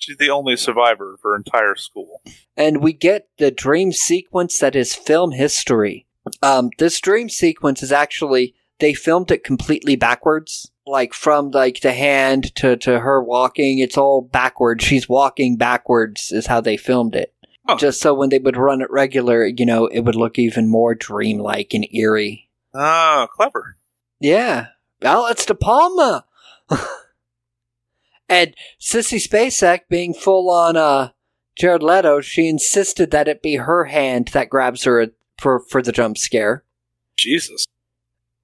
She's 0.00 0.16
the 0.16 0.30
only 0.30 0.56
survivor 0.56 1.14
of 1.14 1.20
her 1.22 1.34
entire 1.34 1.74
school. 1.74 2.22
and 2.56 2.80
we 2.82 2.92
get 2.92 3.28
the 3.38 3.50
dream 3.50 3.92
sequence 3.92 4.58
that 4.60 4.76
is 4.76 4.94
film 4.94 5.32
history. 5.32 6.06
Um, 6.42 6.70
this 6.78 7.00
dream 7.00 7.28
sequence 7.28 7.82
is 7.82 7.90
actually 7.90 8.54
they 8.78 8.94
filmed 8.94 9.30
it 9.32 9.42
completely 9.42 9.96
backwards, 9.96 10.70
like 10.86 11.12
from 11.14 11.50
like 11.50 11.80
the 11.80 11.92
hand 11.92 12.54
to 12.56 12.76
to 12.76 13.00
her 13.00 13.20
walking. 13.22 13.80
It's 13.80 13.98
all 13.98 14.20
backwards. 14.22 14.84
She's 14.84 15.08
walking 15.08 15.56
backwards 15.56 16.30
is 16.30 16.46
how 16.46 16.60
they 16.60 16.76
filmed 16.76 17.16
it. 17.16 17.34
Just 17.76 18.00
so 18.00 18.14
when 18.14 18.28
they 18.30 18.38
would 18.38 18.56
run 18.56 18.80
it 18.80 18.90
regular, 18.90 19.44
you 19.46 19.66
know, 19.66 19.86
it 19.88 20.00
would 20.00 20.14
look 20.14 20.38
even 20.38 20.70
more 20.70 20.94
dreamlike 20.94 21.74
and 21.74 21.86
eerie. 21.92 22.48
Oh, 22.72 23.26
clever. 23.34 23.76
Yeah. 24.20 24.68
Well, 25.02 25.26
it's 25.26 25.44
De 25.44 25.54
Palma. 25.54 26.24
and 28.28 28.54
Sissy 28.80 29.18
Spacek 29.18 29.82
being 29.88 30.14
full 30.14 30.50
on 30.50 30.76
uh 30.76 31.10
Jared 31.56 31.82
Leto, 31.82 32.20
she 32.20 32.48
insisted 32.48 33.10
that 33.10 33.26
it 33.28 33.42
be 33.42 33.56
her 33.56 33.86
hand 33.86 34.28
that 34.28 34.50
grabs 34.50 34.84
her 34.84 35.08
for 35.38 35.60
for 35.60 35.82
the 35.82 35.92
jump 35.92 36.16
scare. 36.18 36.64
Jesus. 37.16 37.66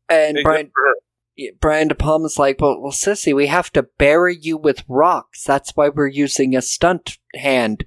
And 0.09 0.37
Hey, 0.39 0.43
Brian 0.43 0.67
for 0.67 0.73
her. 0.89 0.95
yeah, 1.37 1.51
Brian 1.61 1.89
De 1.89 1.95
Palma's 1.95 2.39
like, 2.39 2.61
well, 2.61 2.81
well, 2.81 2.93
Sissy, 2.93 3.35
we 3.35 3.47
have 3.47 3.73
to 3.73 3.85
bury 3.85 4.37
you 4.37 4.57
with 4.57 4.85
rocks. 4.89 5.45
That's 5.45 5.71
why 5.77 5.89
we're 5.89 6.09
using 6.09 6.55
a 6.57 6.63
stunt 6.63 7.19
hand. 7.35 7.85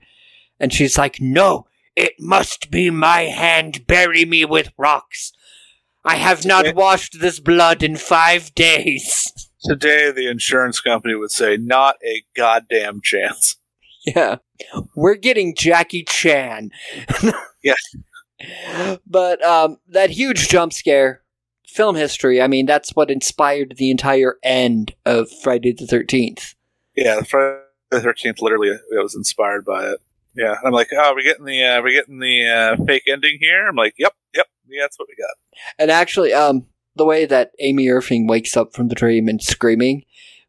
And 0.59 0.73
she's 0.73 0.97
like, 0.97 1.19
no, 1.21 1.67
it 1.95 2.13
must 2.19 2.71
be 2.71 2.89
my 2.89 3.23
hand. 3.23 3.85
Bury 3.85 4.25
me 4.25 4.45
with 4.45 4.71
rocks. 4.77 5.33
I 6.05 6.15
have 6.15 6.45
not 6.45 6.73
washed 6.73 7.19
this 7.19 7.39
blood 7.39 7.83
in 7.83 7.97
five 7.97 8.55
days. 8.55 9.46
Today 9.63 10.11
the 10.11 10.27
insurance 10.27 10.79
company 10.79 11.15
would 11.15 11.31
say 11.31 11.57
not 11.57 11.95
a 12.05 12.23
goddamn 12.35 13.01
chance. 13.01 13.57
Yeah. 14.15 14.37
We're 14.95 15.15
getting 15.15 15.53
Jackie 15.53 16.05
Chan. 16.05 16.71
Yes. 17.63 18.99
But 19.05 19.43
um, 19.43 19.77
that 19.89 20.11
huge 20.11 20.47
jump 20.47 20.71
scare, 20.71 21.23
film 21.67 21.97
history, 21.97 22.41
I 22.41 22.47
mean, 22.47 22.65
that's 22.65 22.95
what 22.95 23.11
inspired 23.11 23.73
the 23.77 23.91
entire 23.91 24.37
end 24.43 24.95
of 25.05 25.29
Friday 25.43 25.73
the 25.73 25.85
13th. 25.85 26.55
Yeah, 26.95 27.21
Friday 27.23 27.61
the 27.91 28.01
Thirteenth. 28.01 28.41
Literally, 28.41 28.71
I 28.71 29.01
was 29.01 29.15
inspired 29.15 29.65
by 29.65 29.85
it. 29.85 29.99
Yeah, 30.35 30.55
I'm 30.63 30.71
like, 30.71 30.89
oh, 30.93 31.13
we're 31.15 31.23
getting 31.23 31.45
the 31.45 31.63
uh, 31.63 31.81
we're 31.81 31.91
getting 31.91 32.19
the 32.19 32.47
uh, 32.47 32.85
fake 32.85 33.03
ending 33.07 33.37
here. 33.39 33.67
I'm 33.67 33.75
like, 33.75 33.95
yep, 33.97 34.13
yep, 34.35 34.47
yeah, 34.67 34.83
that's 34.83 34.99
what 34.99 35.07
we 35.07 35.15
got. 35.15 35.35
And 35.79 35.89
actually, 35.89 36.33
um, 36.33 36.65
the 36.97 37.05
way 37.05 37.25
that 37.25 37.51
Amy 37.59 37.89
Irving 37.89 38.27
wakes 38.27 38.57
up 38.57 38.73
from 38.73 38.87
the 38.89 38.95
dream 38.95 39.27
and 39.27 39.41
screaming 39.41 40.03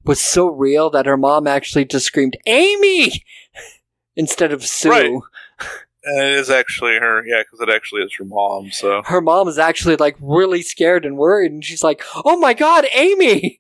was 0.05 0.21
so 0.21 0.49
real 0.49 0.91
that 0.91 1.07
her 1.07 1.17
mom 1.17 1.47
actually 1.47 1.85
just 1.85 2.07
screamed, 2.07 2.37
Amy! 2.47 3.25
instead 4.17 4.53
of 4.53 4.65
Sue. 4.65 4.91
Right. 4.91 5.13
And 6.05 6.21
it 6.27 6.39
is 6.39 6.49
actually 6.51 6.95
her, 6.95 7.25
yeah, 7.27 7.43
because 7.43 7.61
it 7.61 7.69
actually 7.73 8.03
is 8.03 8.15
her 8.19 8.25
mom. 8.25 8.71
So 8.71 9.03
Her 9.05 9.21
mom 9.21 9.47
is 9.49 9.59
actually 9.59 9.97
like 9.97 10.17
really 10.21 10.63
scared 10.63 11.05
and 11.05 11.17
worried, 11.19 11.53
and 11.53 11.65
she's 11.65 11.85
like, 11.85 12.03
Oh 12.25 12.39
my 12.39 12.55
god, 12.55 12.87
Amy! 12.95 13.59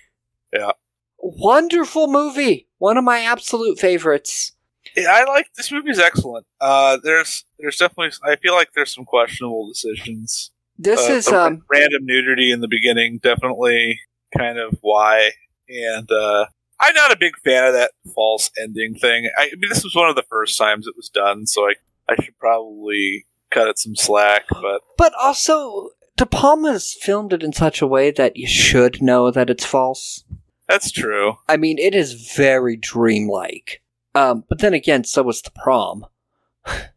yeah, 0.52 0.72
Wonderful 1.18 2.06
movie. 2.08 2.68
One 2.78 2.96
of 2.98 3.04
my 3.04 3.20
absolute 3.20 3.78
favorites. 3.78 4.52
yeah 4.96 5.10
I 5.10 5.24
like 5.24 5.52
this 5.56 5.70
movie's 5.72 5.98
excellent. 5.98 6.46
Uh, 6.60 6.98
there's 7.02 7.44
there's 7.58 7.76
definitely 7.78 8.10
I 8.22 8.36
feel 8.36 8.54
like 8.54 8.72
there's 8.74 8.94
some 8.94 9.04
questionable 9.04 9.68
decisions. 9.68 10.50
This 10.78 11.08
Uh, 11.08 11.12
is, 11.12 11.28
um, 11.28 11.62
random 11.70 12.04
nudity 12.04 12.50
in 12.50 12.60
the 12.60 12.68
beginning, 12.68 13.18
definitely 13.22 14.00
kind 14.36 14.58
of 14.58 14.78
why. 14.80 15.30
And 15.68 16.10
uh, 16.10 16.46
I'm 16.80 16.94
not 16.94 17.12
a 17.12 17.16
big 17.16 17.34
fan 17.44 17.64
of 17.66 17.72
that 17.74 17.92
false 18.14 18.50
ending 18.60 18.94
thing. 18.94 19.30
I, 19.38 19.42
I 19.44 19.50
mean, 19.56 19.68
this 19.70 19.84
was 19.84 19.94
one 19.94 20.08
of 20.10 20.16
the 20.16 20.24
first 20.28 20.58
times 20.58 20.86
it 20.86 20.96
was 20.96 21.08
done, 21.08 21.46
so 21.46 21.62
I 21.68 21.74
I 22.08 22.22
should 22.22 22.38
probably 22.38 23.26
cut 23.50 23.68
it 23.68 23.78
some 23.78 23.96
slack. 23.96 24.44
But 24.50 24.82
But 24.98 25.12
also, 25.20 25.90
De 26.16 26.26
Palma's 26.26 26.94
filmed 27.00 27.32
it 27.32 27.42
in 27.42 27.52
such 27.52 27.80
a 27.80 27.86
way 27.86 28.10
that 28.10 28.36
you 28.36 28.46
should 28.46 29.00
know 29.00 29.30
that 29.30 29.48
it's 29.50 29.64
false. 29.64 30.24
That's 30.68 30.90
true. 30.90 31.36
I 31.48 31.56
mean, 31.56 31.78
it 31.78 31.94
is 31.94 32.30
very 32.34 32.76
dreamlike. 32.76 33.82
Um, 34.14 34.44
but 34.48 34.58
then 34.60 34.74
again, 34.74 35.04
so 35.04 35.22
was 35.22 35.40
the 35.42 35.50
prom. 35.50 36.06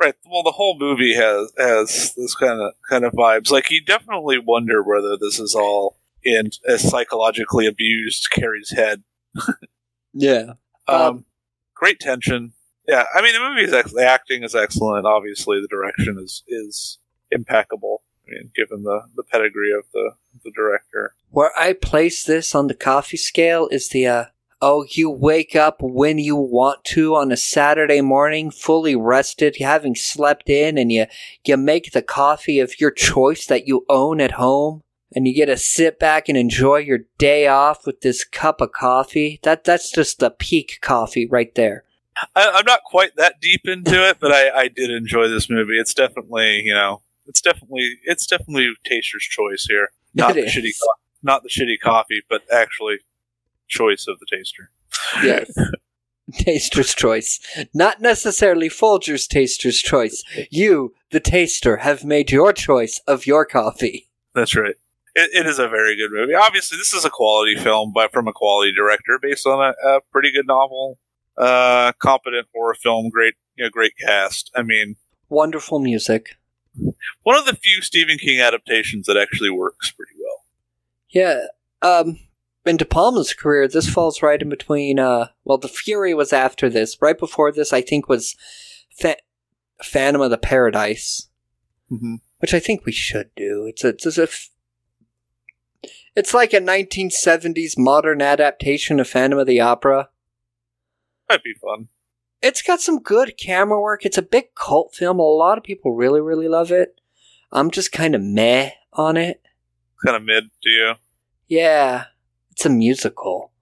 Right. 0.00 0.14
Well, 0.24 0.42
the 0.42 0.52
whole 0.52 0.78
movie 0.78 1.14
has 1.14 1.52
has 1.58 2.14
this 2.16 2.34
kind 2.34 2.60
of 2.60 2.72
kind 2.88 3.04
of 3.04 3.12
vibes. 3.12 3.50
Like 3.50 3.70
you 3.70 3.84
definitely 3.84 4.38
wonder 4.38 4.82
whether 4.82 5.16
this 5.20 5.38
is 5.38 5.54
all 5.54 5.98
in 6.24 6.50
a 6.66 6.78
psychologically 6.78 7.66
abused 7.66 8.28
Carrie's 8.30 8.70
head. 8.70 9.02
Yeah. 10.12 10.54
Um, 10.88 11.00
Um, 11.02 11.24
great 11.74 12.00
tension. 12.00 12.52
Yeah, 12.88 13.04
I 13.14 13.22
mean 13.22 13.32
the 13.32 13.40
movie 13.48 13.62
is 13.62 13.72
ex- 13.72 13.92
the 13.92 14.04
acting 14.04 14.42
is 14.42 14.54
excellent. 14.56 15.06
Obviously, 15.06 15.60
the 15.60 15.68
direction 15.68 16.18
is 16.18 16.42
is 16.48 16.98
impeccable. 17.30 18.02
I 18.26 18.32
mean, 18.32 18.50
given 18.56 18.82
the 18.82 19.02
the 19.14 19.22
pedigree 19.22 19.70
of 19.72 19.84
the 19.92 20.14
the 20.42 20.50
director. 20.50 21.14
Where 21.30 21.52
I 21.56 21.74
place 21.74 22.24
this 22.24 22.54
on 22.56 22.66
the 22.66 22.74
coffee 22.74 23.16
scale 23.16 23.68
is 23.70 23.90
the 23.90 24.06
uh 24.08 24.24
oh 24.62 24.84
you 24.90 25.10
wake 25.10 25.56
up 25.56 25.76
when 25.80 26.18
you 26.18 26.36
want 26.36 26.84
to 26.84 27.14
on 27.14 27.32
a 27.32 27.36
Saturday 27.36 28.00
morning 28.00 28.50
fully 28.50 28.94
rested 28.96 29.56
having 29.58 29.94
slept 29.94 30.48
in 30.48 30.76
and 30.78 30.92
you 30.92 31.06
you 31.44 31.56
make 31.56 31.92
the 31.92 32.02
coffee 32.02 32.60
of 32.60 32.80
your 32.80 32.90
choice 32.90 33.46
that 33.46 33.66
you 33.66 33.84
own 33.88 34.20
at 34.20 34.32
home 34.32 34.82
and 35.14 35.26
you 35.26 35.34
get 35.34 35.46
to 35.46 35.56
sit 35.56 35.98
back 35.98 36.28
and 36.28 36.38
enjoy 36.38 36.76
your 36.76 37.00
day 37.18 37.46
off 37.46 37.84
with 37.86 38.00
this 38.02 38.22
cup 38.24 38.60
of 38.60 38.72
coffee 38.72 39.40
that 39.42 39.64
that's 39.64 39.90
just 39.90 40.18
the 40.18 40.30
peak 40.30 40.78
coffee 40.80 41.26
right 41.26 41.54
there 41.54 41.84
I, 42.36 42.50
I'm 42.54 42.66
not 42.66 42.82
quite 42.84 43.16
that 43.16 43.40
deep 43.40 43.62
into 43.64 44.06
it, 44.06 44.18
but 44.20 44.30
I, 44.30 44.50
I 44.50 44.68
did 44.68 44.90
enjoy 44.90 45.28
this 45.28 45.48
movie. 45.48 45.78
It's 45.78 45.94
definitely 45.94 46.60
you 46.60 46.74
know 46.74 47.00
it's 47.26 47.40
definitely 47.40 47.96
it's 48.04 48.26
definitely 48.26 48.72
taster's 48.84 49.22
choice 49.22 49.64
here. 49.66 49.88
Not 50.14 50.32
It 50.32 50.34
the 50.42 50.46
is. 50.46 50.52
shitty 50.52 50.72
co- 50.82 51.00
not 51.22 51.42
the 51.44 51.48
shitty 51.48 51.80
coffee, 51.82 52.20
but 52.28 52.42
actually 52.52 52.98
choice 53.70 54.06
of 54.06 54.18
the 54.18 54.26
taster. 54.30 54.70
yes 55.22 55.50
taster's 56.34 56.94
choice 56.94 57.40
not 57.74 58.00
necessarily 58.00 58.68
Folger's 58.68 59.26
taster's 59.26 59.78
choice 59.78 60.22
you 60.50 60.94
the 61.10 61.20
taster 61.20 61.78
have 61.78 62.04
made 62.04 62.30
your 62.30 62.52
choice 62.52 63.00
of 63.06 63.26
your 63.26 63.44
coffee 63.44 64.08
That's 64.34 64.54
right. 64.54 64.76
It, 65.16 65.30
it 65.32 65.46
is 65.46 65.58
a 65.58 65.68
very 65.68 65.96
good 65.96 66.12
movie. 66.12 66.34
Obviously, 66.34 66.78
this 66.78 66.92
is 66.92 67.04
a 67.04 67.10
quality 67.10 67.56
film, 67.56 67.92
but 67.92 68.12
from 68.12 68.28
a 68.28 68.32
quality 68.32 68.72
director, 68.72 69.18
based 69.20 69.44
on 69.44 69.58
a, 69.60 69.88
a 69.88 70.00
pretty 70.12 70.30
good 70.30 70.46
novel, 70.46 70.98
uh, 71.36 71.90
competent 71.98 72.46
horror 72.54 72.74
film, 72.74 73.10
great, 73.10 73.34
you 73.56 73.64
know, 73.64 73.70
great 73.70 73.94
cast. 73.98 74.52
I 74.54 74.62
mean, 74.62 74.94
wonderful 75.28 75.80
music 75.80 76.36
one 77.22 77.36
of 77.36 77.46
the 77.46 77.54
few 77.54 77.82
Stephen 77.82 78.18
King 78.18 78.40
adaptations 78.40 79.06
that 79.06 79.16
actually 79.16 79.50
works 79.50 79.90
pretty 79.90 80.12
well. 80.18 80.44
Yeah. 81.10 81.46
Um 81.82 82.18
in 82.66 82.76
De 82.76 82.84
Palma's 82.84 83.32
career, 83.32 83.66
this 83.66 83.88
falls 83.88 84.22
right 84.22 84.40
in 84.40 84.48
between 84.48 84.98
uh 84.98 85.28
well 85.44 85.58
the 85.58 85.68
Fury 85.68 86.14
was 86.14 86.32
after 86.32 86.68
this. 86.68 86.96
Right 87.00 87.18
before 87.18 87.52
this 87.52 87.72
I 87.72 87.80
think 87.80 88.08
was 88.08 88.36
Fa- 88.98 89.16
Phantom 89.82 90.22
of 90.22 90.30
the 90.30 90.38
Paradise. 90.38 91.28
Mm-hmm. 91.90 92.16
Which 92.38 92.54
I 92.54 92.60
think 92.60 92.86
we 92.86 92.92
should 92.92 93.30
do. 93.36 93.66
It's 93.66 93.84
a, 93.84 93.88
it's 93.88 94.06
as 94.06 94.18
if 94.18 94.50
it's 96.16 96.34
like 96.34 96.52
a 96.52 96.60
1970s 96.60 97.78
modern 97.78 98.20
adaptation 98.20 98.98
of 99.00 99.08
Phantom 99.08 99.38
of 99.38 99.46
the 99.46 99.60
Opera. 99.60 100.08
That'd 101.28 101.44
be 101.44 101.54
fun. 101.54 101.88
It's 102.42 102.62
got 102.62 102.80
some 102.80 103.00
good 103.00 103.36
camera 103.36 103.80
work. 103.80 104.04
It's 104.04 104.18
a 104.18 104.22
big 104.22 104.54
cult 104.54 104.94
film. 104.94 105.18
A 105.18 105.22
lot 105.22 105.58
of 105.58 105.64
people 105.64 105.94
really, 105.94 106.20
really 106.20 106.48
love 106.48 106.72
it. 106.72 107.00
I'm 107.52 107.70
just 107.70 107.92
kind 107.92 108.14
of 108.14 108.22
meh 108.22 108.70
on 108.92 109.16
it. 109.16 109.42
Kind 110.04 110.16
of 110.16 110.24
mid 110.24 110.44
to 110.62 110.70
you. 110.70 110.94
Yeah, 111.46 112.04
it's 112.50 112.66
a 112.66 112.70
musical. 112.70 113.52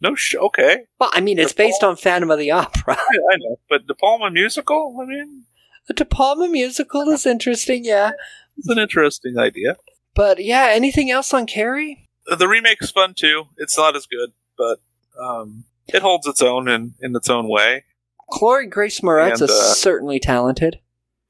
No, 0.00 0.14
sh- 0.14 0.36
okay. 0.36 0.84
Well, 1.00 1.10
I 1.12 1.20
mean, 1.20 1.38
it's 1.38 1.52
based 1.52 1.82
on 1.82 1.96
Phantom 1.96 2.30
of 2.30 2.38
the 2.38 2.50
Opera. 2.52 2.96
I, 2.98 3.16
I 3.32 3.36
know, 3.38 3.58
but 3.68 3.86
De 3.86 3.94
Palma 3.94 4.30
musical. 4.30 4.96
I 5.00 5.06
mean, 5.06 5.44
The 5.88 5.94
De 5.94 6.04
Palma 6.04 6.48
musical 6.48 7.08
is 7.08 7.26
interesting, 7.26 7.84
yeah. 7.84 8.12
it's 8.56 8.68
an 8.68 8.78
interesting 8.78 9.38
idea. 9.38 9.76
But 10.14 10.42
yeah, 10.42 10.68
anything 10.70 11.10
else 11.10 11.32
on 11.32 11.46
Carrie? 11.46 12.08
The 12.26 12.48
remake's 12.48 12.90
fun 12.90 13.14
too. 13.14 13.44
It's 13.56 13.76
not 13.76 13.96
as 13.96 14.06
good, 14.06 14.30
but 14.56 14.80
um, 15.20 15.64
it 15.86 16.02
holds 16.02 16.26
its 16.26 16.42
own 16.42 16.68
in, 16.68 16.94
in 17.00 17.14
its 17.16 17.30
own 17.30 17.48
way. 17.48 17.84
Chloe 18.30 18.66
Grace 18.66 19.00
Moretz 19.00 19.34
And, 19.34 19.42
is 19.42 19.50
uh, 19.50 19.74
certainly 19.74 20.20
talented. 20.20 20.80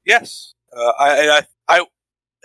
Yes, 0.05 0.53
uh, 0.75 0.93
I, 0.99 1.41
I, 1.67 1.77
I, 1.79 1.85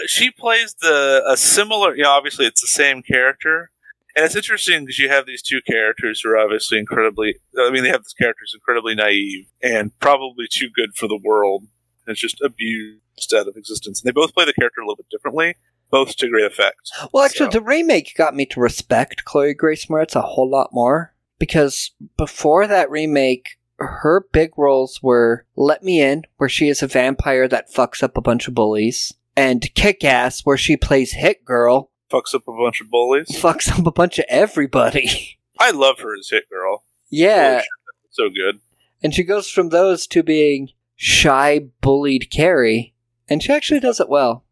she 0.07 0.31
plays 0.31 0.74
the 0.81 1.24
a 1.27 1.36
similar. 1.36 1.97
Know, 1.97 2.11
obviously 2.11 2.47
it's 2.47 2.61
the 2.61 2.66
same 2.66 3.03
character, 3.03 3.70
and 4.16 4.24
it's 4.24 4.36
interesting 4.36 4.85
because 4.85 4.99
you 4.99 5.09
have 5.09 5.27
these 5.27 5.43
two 5.43 5.61
characters 5.62 6.20
who 6.20 6.31
are 6.31 6.39
obviously 6.39 6.78
incredibly. 6.78 7.36
I 7.59 7.70
mean, 7.70 7.82
they 7.82 7.91
have 7.91 8.05
this 8.05 8.12
characters 8.12 8.53
incredibly 8.55 8.95
naive 8.95 9.47
and 9.62 9.99
probably 10.01 10.47
too 10.51 10.69
good 10.74 10.95
for 10.95 11.09
the 11.09 11.20
world. 11.23 11.62
And 12.07 12.12
it's 12.12 12.20
just 12.20 12.41
abused 12.43 13.35
out 13.35 13.49
of 13.49 13.57
existence, 13.57 14.01
and 14.01 14.07
they 14.07 14.12
both 14.12 14.35
play 14.35 14.45
the 14.45 14.53
character 14.53 14.81
a 14.81 14.85
little 14.85 14.97
bit 14.97 15.09
differently, 15.11 15.57
both 15.91 16.16
to 16.16 16.28
great 16.28 16.45
effect. 16.45 16.93
Well, 17.12 17.24
actually, 17.24 17.49
the 17.49 17.62
remake 17.62 18.15
got 18.15 18.35
me 18.35 18.45
to 18.47 18.61
respect 18.61 19.24
Chloe 19.24 19.55
Grace 19.55 19.86
Moretz 19.86 20.15
a 20.15 20.20
whole 20.20 20.51
lot 20.51 20.69
more 20.73 21.15
because 21.39 21.93
before 22.16 22.66
that 22.66 22.91
remake, 22.91 23.59
her 23.78 24.27
big 24.32 24.51
roles 24.57 25.03
were 25.03 25.47
Let 25.57 25.82
Me 25.82 26.01
In, 26.01 26.24
where 26.36 26.49
she 26.49 26.69
is 26.69 26.82
a 26.82 26.86
vampire 26.86 27.49
that 27.49 27.73
fucks 27.73 28.03
up 28.03 28.16
a 28.16 28.23
bunch 28.23 28.49
of 28.49 28.55
bullies, 28.55 29.12
and 29.36 29.74
Kick 29.74 30.05
Ass, 30.05 30.43
where 30.45 30.57
she 30.57 30.77
plays 30.77 31.12
Hit 31.12 31.45
Girl, 31.45 31.91
Fucks 32.15 32.35
up 32.35 32.47
a 32.47 32.53
bunch 32.53 32.81
of 32.81 32.91
bullies. 32.91 33.27
fucks 33.43 33.77
up 33.77 33.86
a 33.86 33.91
bunch 33.91 34.19
of 34.19 34.24
everybody. 34.28 35.39
I 35.59 35.70
love 35.73 35.99
her 35.99 36.15
as 36.16 36.28
Hit 36.31 36.49
Girl. 36.49 36.85
yeah, 37.11 37.62
so 38.11 38.28
good. 38.28 38.61
and 39.03 39.12
she 39.15 39.23
goes 39.24 39.51
from 39.51 39.70
those 39.70 40.07
to 40.09 40.23
being 40.23 40.70
shy, 40.95 41.61
bullied 41.81 42.31
Carrie, 42.31 42.95
and 43.28 43.43
she 43.43 43.53
actually 43.53 43.81
does 43.81 43.99
it 44.01 44.09
well. 44.09 44.45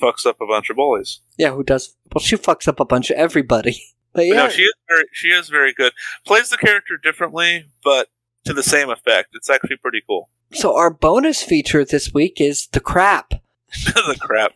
Fucks 0.00 0.24
up 0.24 0.40
a 0.40 0.46
bunch 0.46 0.70
of 0.70 0.76
bullies. 0.76 1.20
Yeah, 1.36 1.50
who 1.50 1.62
does? 1.62 1.94
Well, 2.14 2.22
she 2.22 2.36
fucks 2.36 2.66
up 2.66 2.80
a 2.80 2.84
bunch 2.86 3.10
of 3.10 3.16
everybody. 3.16 3.80
But 4.14 4.20
But 4.20 4.26
yeah, 4.26 4.34
No, 4.34 4.48
she 4.50 4.62
is 4.62 4.74
very 4.88 5.04
she 5.14 5.28
is 5.28 5.48
very 5.48 5.72
good. 5.72 5.92
Plays 6.26 6.50
the 6.50 6.58
character 6.58 6.98
differently, 7.02 7.64
but 7.82 8.08
to 8.44 8.52
the 8.52 8.62
same 8.62 8.90
effect. 8.90 9.30
It's 9.32 9.48
actually 9.48 9.76
pretty 9.78 10.02
cool. 10.06 10.28
so 10.52 10.76
our 10.76 10.90
bonus 10.90 11.42
feature 11.42 11.82
this 11.82 12.12
week 12.12 12.38
is 12.38 12.66
the 12.72 12.80
crap. 12.80 13.30
the 13.86 14.18
crap. 14.20 14.52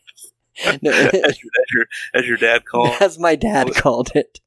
No. 0.83 0.91
as, 0.91 1.13
your, 1.13 1.23
as, 1.25 1.39
your, 1.43 1.87
as 2.15 2.27
your 2.27 2.37
dad 2.37 2.65
called. 2.65 2.95
As 3.01 3.19
my 3.19 3.35
dad 3.37 3.75
called 3.75 4.11
it. 4.15 4.41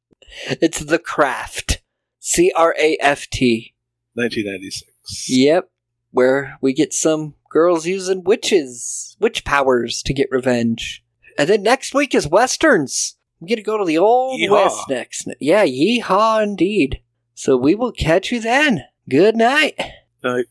It's 0.47 0.79
the 0.79 0.99
craft. 0.99 1.81
C 2.19 2.51
R 2.55 2.75
A 2.79 2.97
F 2.99 3.29
T. 3.29 3.73
1996. 4.13 5.29
Yep. 5.29 5.69
Where 6.11 6.57
we 6.61 6.73
get 6.73 6.93
some 6.93 7.35
girls 7.49 7.85
using 7.85 8.23
witches, 8.23 9.15
witch 9.19 9.43
powers 9.45 10.01
to 10.03 10.13
get 10.13 10.27
revenge. 10.31 11.03
And 11.37 11.47
then 11.49 11.63
next 11.63 11.93
week 11.93 12.13
is 12.15 12.27
westerns. 12.27 13.15
We 13.39 13.47
get 13.47 13.55
to 13.55 13.61
go 13.61 13.77
to 13.77 13.85
the 13.85 13.97
old 13.97 14.39
Yeehaw. 14.41 14.51
west 14.51 14.81
next. 14.89 15.27
Yeah, 15.39 15.65
yeehaw 15.65 16.43
indeed. 16.43 17.01
So 17.33 17.55
we 17.55 17.73
will 17.75 17.91
catch 17.93 18.31
you 18.31 18.41
then. 18.41 18.83
Good 19.07 19.37
night. 19.37 19.79
Night. 20.23 20.45